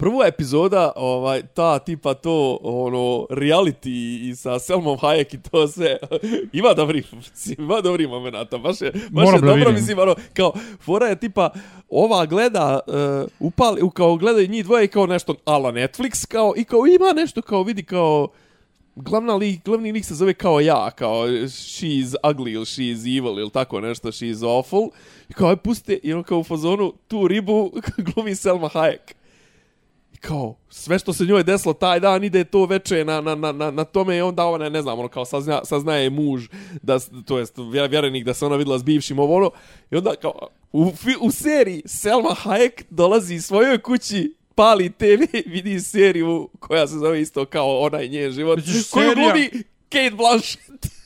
Prva 0.03 0.27
epizoda, 0.27 0.93
ovaj, 0.97 1.43
ta 1.55 1.79
tipa 1.79 2.15
to, 2.15 2.59
ono, 2.63 3.27
reality 3.31 4.29
i 4.29 4.35
sa 4.37 4.59
Selmom 4.59 4.99
Hayek 4.99 5.35
i 5.35 5.43
to 5.43 5.69
sve, 5.69 5.97
ima 6.53 6.75
dobri, 6.75 7.03
ima 7.59 7.81
dobri 7.81 8.07
momenata, 8.07 8.59
baš 8.59 8.81
je, 8.81 8.93
baš 8.93 9.25
Moram 9.25 9.35
je 9.35 9.41
dobro, 9.41 9.55
vidim. 9.55 9.75
mislim, 9.75 9.99
ono, 9.99 10.15
kao, 10.35 10.53
fora 10.81 11.07
je 11.07 11.17
tipa, 11.17 11.51
ova 11.89 12.27
gleda, 12.27 12.81
uh, 12.87 13.31
upali, 13.41 13.91
kao 13.95 14.17
gledaju 14.17 14.49
njih 14.49 14.65
dvoje 14.65 14.85
i 14.85 14.89
kao 14.89 15.07
nešto 15.07 15.35
ala 15.45 15.73
Netflix, 15.73 16.27
kao, 16.27 16.53
i 16.57 16.65
kao 16.65 16.87
ima 16.87 17.13
nešto, 17.17 17.43
kao 17.43 17.63
vidi, 17.63 17.83
kao, 17.83 18.29
glavna 18.97 19.35
lik, 19.35 19.65
glavni 19.65 19.93
lik 19.93 20.05
se 20.05 20.15
zove 20.15 20.35
kao 20.35 20.61
ja, 20.61 20.91
kao 20.91 21.27
she's 21.29 22.15
ugly 22.23 22.53
ili 22.53 22.65
she's 22.65 23.19
evil 23.19 23.39
ili 23.41 23.51
tako 23.51 23.81
nešto, 23.81 24.09
she's 24.09 24.39
awful. 24.39 24.91
I 25.29 25.33
kao, 25.33 25.49
aj 25.49 25.57
puste, 25.57 25.99
i 26.03 26.13
ono 26.13 26.23
kao 26.23 26.39
u 26.39 26.45
fazonu, 26.45 26.93
tu 27.09 27.29
ribu 27.29 27.73
glumi 28.15 28.35
Selma 28.35 28.69
Hayek. 28.69 29.22
Kao, 30.23 30.55
sve 30.71 30.99
što 30.99 31.13
se 31.13 31.25
njoj 31.25 31.43
desilo 31.45 31.75
taj 31.75 32.01
dan 32.01 32.25
ide 32.25 32.45
to 32.45 32.65
veče 32.67 33.05
na, 33.05 33.21
na, 33.21 33.35
na, 33.35 33.53
na, 33.53 33.71
na 33.71 33.85
tome 33.85 34.17
i 34.17 34.21
onda 34.21 34.45
ona, 34.47 34.69
ne 34.69 34.83
znam, 34.83 34.99
ono 34.99 35.09
kao 35.09 35.25
sazna, 35.25 35.65
saznaje 35.65 36.11
muž, 36.11 36.49
da, 36.83 36.99
to 37.27 37.39
jest 37.39 37.59
vje- 37.59 37.89
vjerenik 37.89 38.25
da 38.25 38.35
se 38.35 38.47
ona 38.47 38.57
videla 38.57 38.79
s 38.79 38.83
bivšim 38.83 39.19
ovo 39.19 39.37
ono. 39.37 39.51
I 39.91 39.97
onda 39.97 40.15
kao, 40.17 40.49
u, 40.73 40.93
u 41.21 41.31
seriji 41.31 41.83
Selma 41.87 42.37
Hayek 42.45 42.83
dolazi 42.91 43.41
svojoj 43.41 43.79
kući 43.79 44.35
pali 44.55 44.91
TV, 44.93 45.37
vidi 45.53 45.81
seriju 45.81 46.49
koja 46.61 46.87
se 46.87 46.95
zove 46.95 47.21
isto 47.21 47.45
kao 47.45 47.79
onaj 47.81 48.09
njen 48.09 48.33
život, 48.33 48.59
koju 48.91 49.11
glumi 49.15 49.51
Kate 49.89 50.11
Blanchett. 50.17 51.02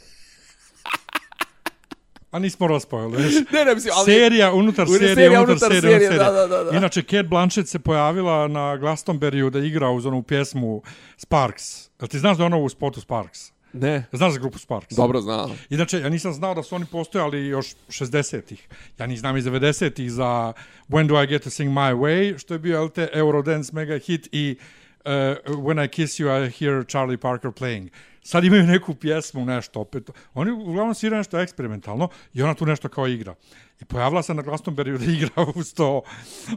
A 2.37 2.39
nismo 2.39 2.67
raspojili, 2.67 3.17
viš? 3.23 3.35
ne, 3.53 3.65
ne, 3.65 3.75
mislim, 3.75 3.95
ali... 3.97 4.05
Serija 4.05 4.53
unutar 4.53 4.87
serije, 4.87 5.15
serija 5.15 5.41
unutar, 5.41 5.51
unutar 5.51 5.69
serije, 5.69 5.81
serije, 5.81 6.09
unutar 6.09 6.27
serije. 6.27 6.47
da, 6.49 6.57
da, 6.57 6.65
da. 6.65 6.77
Inače, 6.77 7.03
Kate 7.03 7.23
Blanchett 7.23 7.69
se 7.69 7.79
pojavila 7.79 8.49
na 8.49 8.77
Glastonberryu 8.79 9.51
da 9.51 9.59
igra 9.59 9.91
uz 9.91 10.07
onu 10.07 10.23
pjesmu 10.23 10.83
Sparks. 11.17 11.91
Jel 12.01 12.09
ti 12.09 12.19
znaš 12.19 12.37
da 12.37 12.43
je 12.43 12.47
ona 12.47 12.57
u 12.57 12.69
spotu 12.69 13.01
Sparks? 13.01 13.53
Ne. 13.73 14.07
Znaš 14.13 14.33
za 14.33 14.39
grupu 14.39 14.59
Sparks? 14.59 14.97
Dobro 14.97 15.21
znam. 15.21 15.59
Inače, 15.71 16.01
ja 16.01 16.09
nisam 16.09 16.33
znao 16.33 16.55
da 16.55 16.63
su 16.63 16.75
oni 16.75 16.85
postojali 16.85 17.47
još 17.47 17.67
60-ih. 17.89 18.69
Ja 18.99 19.07
ni 19.07 19.17
znam 19.17 19.37
iz 19.37 19.45
90-ih 19.45 20.13
za 20.13 20.53
When 20.89 21.07
do 21.07 21.23
I 21.23 21.27
get 21.27 21.43
to 21.43 21.51
sing 21.51 21.71
my 21.71 21.95
way, 21.95 22.39
što 22.39 22.55
je 22.55 22.59
bio 22.59 22.85
LT 22.85 22.99
Eurodance 23.13 23.71
mega 23.75 23.99
hit 23.99 24.29
i 24.33 24.57
uh, 25.05 25.11
When 25.47 25.85
I 25.85 25.89
kiss 25.89 26.21
you 26.21 26.47
I 26.47 26.51
hear 26.51 26.85
Charlie 26.85 27.19
Parker 27.19 27.51
playing. 27.51 27.89
Sad 28.27 28.45
imaju 28.45 28.63
neku 28.63 28.95
pjesmu, 28.95 29.45
nešto 29.45 29.81
opet. 29.81 30.11
Oni 30.35 30.51
uglavnom 30.51 30.95
sviraju 30.95 31.19
nešto 31.19 31.39
eksperimentalno 31.39 32.09
i 32.35 32.43
ona 32.43 32.55
tu 32.55 32.67
nešto 32.67 32.89
kao 32.89 33.07
igra. 33.07 33.35
I 33.81 33.85
pojavila 33.85 34.23
se 34.23 34.35
na 34.35 34.43
Glastonberry 34.43 34.99
da 34.99 35.05
igra 35.17 35.53
uz 35.55 35.75
to. 35.75 36.03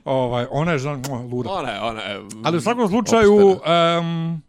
Ovaj, 0.05 0.45
ona 0.51 0.71
je 0.71 0.77
žan, 0.77 1.03
luda. 1.31 1.49
Ona 1.49 1.69
je, 1.69 1.81
ona 1.81 2.01
je... 2.01 2.21
Ali 2.43 2.57
u 2.57 2.61
svakom 2.61 2.87
slučaju, 2.87 3.49
opštena. 3.49 3.99
um, 3.99 4.41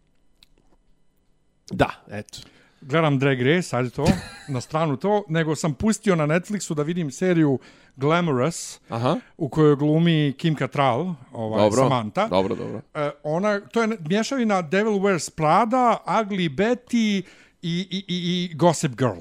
Da, 1.71 1.89
eto. 2.11 2.39
Gledam 2.81 3.19
Drag 3.19 3.41
Race, 3.41 3.77
ajde 3.77 3.89
to, 3.89 4.05
na 4.47 4.61
stranu 4.61 4.97
to, 4.97 5.23
nego 5.29 5.55
sam 5.55 5.73
pustio 5.73 6.15
na 6.15 6.27
Netflixu 6.27 6.73
da 6.73 6.83
vidim 6.83 7.11
seriju 7.11 7.59
Glamorous, 7.95 8.79
Aha. 8.89 9.19
u 9.37 9.49
kojoj 9.49 9.75
glumi 9.75 10.33
Kim 10.37 10.55
Cattrall, 10.55 11.13
ovaj, 11.31 11.63
Dobro. 11.63 11.83
Samantha. 11.83 12.27
Dobro, 12.27 12.55
dobro. 12.55 12.81
E, 12.93 13.09
ona, 13.23 13.59
to 13.59 13.81
je 13.81 13.97
mješavina 14.09 14.61
Devil 14.61 14.93
Wears 14.93 15.31
Prada, 15.35 15.97
Ugly 16.05 16.55
Betty 16.55 17.23
i, 17.61 17.87
i, 17.91 18.05
i, 18.07 18.49
i 18.51 18.55
Gossip 18.55 18.91
Girl, 18.91 19.19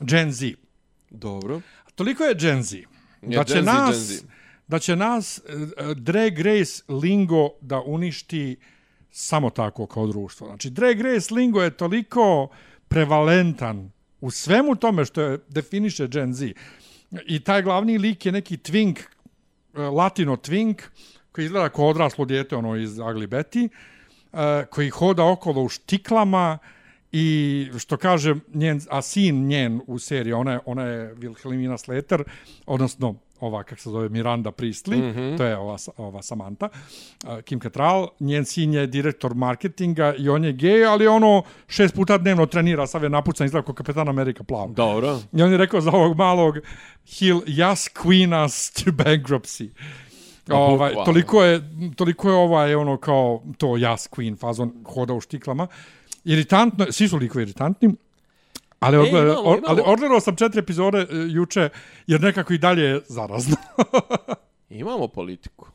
Gen 0.00 0.32
Z. 0.32 0.46
Dobro. 1.10 1.60
Toliko 1.94 2.24
je 2.24 2.34
Gen 2.34 2.62
Z. 2.62 2.76
Da 3.22 3.44
će 3.44 3.54
Gen 3.54 3.64
Z, 3.64 3.66
nas, 3.66 4.08
Gen 4.08 4.18
Z. 4.18 4.24
da 4.68 4.78
će 4.78 4.96
nas 4.96 5.38
e, 5.38 5.42
Drag 5.94 6.38
Race 6.38 6.82
lingo 6.88 7.50
da 7.60 7.80
uništi 7.80 8.56
samo 9.10 9.50
tako 9.50 9.86
kao 9.86 10.06
društvo. 10.06 10.46
Znači, 10.46 10.70
Drag 10.70 11.00
Race 11.00 11.34
lingo 11.34 11.62
je 11.62 11.70
toliko 11.70 12.48
prevalentan 12.88 13.90
u 14.20 14.30
svemu 14.30 14.76
tome 14.76 15.04
što 15.04 15.22
je 15.22 15.38
definiše 15.48 16.06
Gen 16.06 16.34
Z. 16.34 16.52
I 17.26 17.40
taj 17.40 17.62
glavni 17.62 17.98
lik 17.98 18.26
je 18.26 18.32
neki 18.32 18.56
twink, 18.56 19.00
e, 19.74 19.80
latino 19.80 20.36
twink, 20.36 20.82
koji 21.32 21.44
izgleda 21.44 21.68
kao 21.68 21.88
odraslo 21.88 22.24
dijete 22.24 22.56
ono 22.56 22.76
iz 22.76 22.90
Ugly 22.90 23.26
Betty, 23.26 23.68
e, 23.68 24.66
koji 24.70 24.90
hoda 24.90 25.24
okolo 25.24 25.62
u 25.62 25.68
štiklama 25.68 26.58
i 27.12 27.68
što 27.78 27.96
kaže 27.96 28.34
njen, 28.54 28.80
a 28.90 29.02
sin 29.02 29.46
njen 29.46 29.80
u 29.86 29.98
seriji, 29.98 30.32
ona 30.32 30.52
je, 30.52 30.60
ona 30.66 30.84
je 30.84 31.14
Wilhelmina 31.14 31.78
Slater, 31.78 32.24
odnosno 32.66 33.14
ova, 33.40 33.62
kak 33.62 33.80
se 33.80 33.90
zove, 33.90 34.08
Miranda 34.08 34.50
Priestley, 34.50 34.96
mm 34.96 35.14
-hmm. 35.14 35.36
to 35.36 35.44
je 35.44 35.56
ova, 35.56 35.76
ova 35.96 36.22
Samantha, 36.22 36.68
uh, 36.68 37.40
Kim 37.40 37.60
Cattrall, 37.60 38.08
njen 38.20 38.44
sin 38.44 38.74
je 38.74 38.86
direktor 38.86 39.34
marketinga 39.34 40.14
i 40.18 40.28
on 40.28 40.44
je 40.44 40.52
gej, 40.52 40.84
ali 40.84 41.06
ono 41.06 41.42
šest 41.68 41.94
puta 41.94 42.18
dnevno 42.18 42.46
trenira, 42.46 42.86
sav 42.86 43.02
je 43.02 43.08
napucan, 43.08 43.44
izgleda 43.44 43.64
kao 43.64 43.74
kapetan 43.74 44.08
Amerika 44.08 44.44
plav. 44.44 44.68
Dobro. 44.68 45.20
I 45.32 45.42
on 45.42 45.52
je 45.52 45.56
rekao 45.56 45.80
za 45.80 45.90
ovog 45.90 46.16
malog, 46.16 46.54
he'll 47.06 47.44
yes 47.44 47.88
queen 48.02 48.44
us 48.44 48.70
to 48.70 48.90
bankruptcy. 48.90 49.68
Ovaj, 50.50 50.94
toliko 51.04 51.42
je, 51.42 51.62
toliko 51.96 52.30
je 52.30 52.34
ovaj, 52.34 52.74
ono, 52.74 52.96
kao 52.96 53.42
to 53.58 53.66
yes 53.66 54.10
queen 54.10 54.38
fazon 54.38 54.72
hoda 54.84 55.14
u 55.14 55.20
štiklama. 55.20 55.66
Iritantno, 56.24 56.86
svi 56.90 57.08
su 57.08 57.16
likovi 57.16 57.42
iritantni, 57.42 57.94
ali, 58.80 58.96
E, 58.96 59.08
imamo, 59.08 59.22
imamo. 59.32 59.60
ali 59.66 59.82
odgledao 59.84 60.20
sam 60.20 60.36
četiri 60.36 60.58
epizode 60.60 60.98
e, 60.98 61.06
juče, 61.10 61.68
jer 62.06 62.20
nekako 62.20 62.52
i 62.52 62.58
dalje 62.58 62.82
je 62.82 63.00
zarazno. 63.08 63.56
Imamo 64.70 65.08
politiku. 65.08 65.66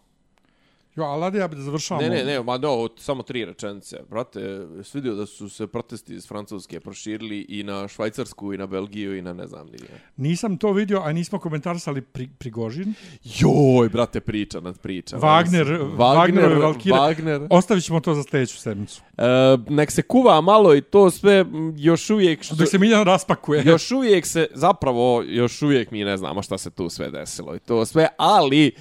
Jo, 0.96 1.04
ali 1.04 1.26
ajde 1.26 1.40
ja 1.40 1.48
bi 1.48 1.56
da 1.56 1.62
završavamo. 1.62 2.08
Ne, 2.08 2.16
ne, 2.16 2.24
ne, 2.24 2.44
ma 2.44 2.58
no, 2.58 2.90
samo 2.98 3.24
tri 3.24 3.46
rečenice. 3.46 3.98
Brate, 4.10 4.68
svidio 4.84 5.16
da 5.16 5.26
su 5.26 5.50
se 5.50 5.68
protesti 5.68 6.14
iz 6.14 6.28
Francuske 6.28 6.80
proširili 6.80 7.46
i 7.50 7.64
na 7.64 7.88
Švajcarsku, 7.88 8.54
i 8.54 8.58
na 8.58 8.68
Belgiju, 8.68 9.18
i 9.18 9.22
na 9.22 9.34
ne 9.34 9.48
znam 9.48 9.68
nije. 9.68 10.02
Nisam 10.18 10.58
to 10.58 10.72
vidio, 10.72 11.02
a 11.06 11.12
nismo 11.14 11.40
komentarisali 11.40 12.02
pri, 12.02 12.30
Prigožin. 12.38 12.94
Joj, 13.24 13.90
brate, 13.90 14.20
priča 14.20 14.60
nad 14.60 14.80
priča. 14.80 15.18
Wagner, 15.18 15.68
Wagner, 15.98 15.98
Wagnerove 15.98 16.62
Valkire. 16.62 16.96
Wagner. 16.96 17.48
Ostavit 17.50 17.84
ćemo 17.84 18.00
to 18.00 18.14
za 18.14 18.24
sljedeću 18.24 18.58
sedmicu. 18.58 19.02
E, 19.18 19.24
nek 19.70 19.92
se 19.92 20.02
kuva 20.02 20.42
malo 20.42 20.76
i 20.76 20.82
to 20.82 21.12
sve 21.12 21.46
još 21.78 22.10
uvijek... 22.10 22.44
Što, 22.44 22.56
Dok 22.56 22.68
se 22.68 22.80
Miljan 22.80 23.04
raspakuje. 23.04 23.64
još 23.72 23.92
uvijek 23.92 24.26
se, 24.26 24.48
zapravo, 24.54 25.24
još 25.26 25.62
uvijek 25.62 25.92
mi 25.92 26.04
ne 26.04 26.18
znamo 26.18 26.42
šta 26.42 26.58
se 26.58 26.70
tu 26.70 26.90
sve 26.90 27.12
desilo 27.12 27.56
i 27.56 27.60
to 27.60 27.86
sve, 27.86 28.08
ali, 28.18 28.72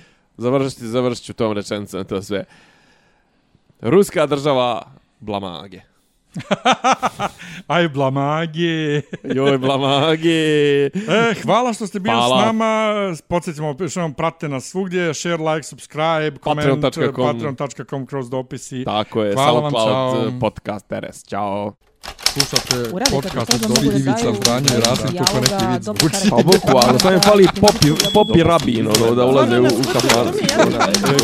završiti, 0.40 0.86
završit 0.86 1.24
ću 1.24 1.32
tom 1.32 1.52
rečenicom 1.52 2.04
to 2.04 2.22
sve. 2.22 2.44
Ruska 3.80 4.26
država 4.26 4.82
blamage. 5.20 5.80
Aj, 7.66 7.88
blamage. 7.88 9.02
Joj, 9.36 9.58
blamage. 9.58 10.30
E, 10.86 10.90
hvala 11.42 11.72
što 11.72 11.86
ste 11.86 12.00
bili 12.00 12.14
Hvala. 12.14 12.42
s 12.42 12.46
nama. 12.46 12.92
Podsjetimo, 13.28 13.76
što 13.90 14.00
vam 14.00 14.14
pratite 14.14 14.48
nas 14.48 14.64
svugdje. 14.64 15.14
Share, 15.14 15.36
like, 15.36 15.62
subscribe, 15.62 16.38
comment, 16.38 16.82
Patreon.com. 16.82 17.24
patreon.com 17.56 18.06
kroz 18.06 18.30
dopisi. 18.30 18.84
Tako 18.84 19.22
je, 19.22 19.34
Hvala 19.34 19.60
vam, 19.60 19.70
SoundCloud 19.70 20.14
čao. 20.14 20.28
eh, 20.28 20.40
podcast 20.40 20.86
RS. 20.92 21.24
Ćao. 21.24 21.89
Slušate 22.32 22.90
podcast 23.10 23.54
od 23.54 23.60
Dobri 23.60 23.86
Ivica 23.88 24.12
Zdanje 24.34 24.68
i 24.68 24.80
Rasim 24.80 25.18
kako 25.18 25.36
neki 25.36 25.54
zvuči. 25.80 26.00
karakter. 26.00 26.30
Pa 26.30 26.36
bukvalno, 26.36 26.98
samo 26.98 27.14
mi 27.14 27.20
fali 27.20 27.48
popi, 27.60 27.86
popi 28.14 28.42
rabin, 28.42 28.86
ono, 28.88 29.14
da 29.14 29.24
ulaze 29.24 29.60
u, 29.60 29.64
u 29.64 29.82
kafan. 29.92 30.26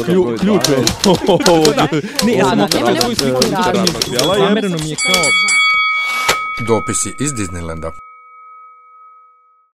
Klju- 0.06 0.38
Ključ 0.38 0.68
je. 0.68 0.76
Ne, 2.24 2.32
ja 2.32 2.44
sam 2.46 2.68
svoju 2.70 2.84
nekog 2.86 3.14
sliku. 3.14 3.40
Zamereno 4.38 4.76
mi 4.78 4.90
je 4.90 4.96
kao 4.96 5.22
Dopisi 6.68 7.14
iz 7.18 7.32
Disneylanda. 7.32 7.90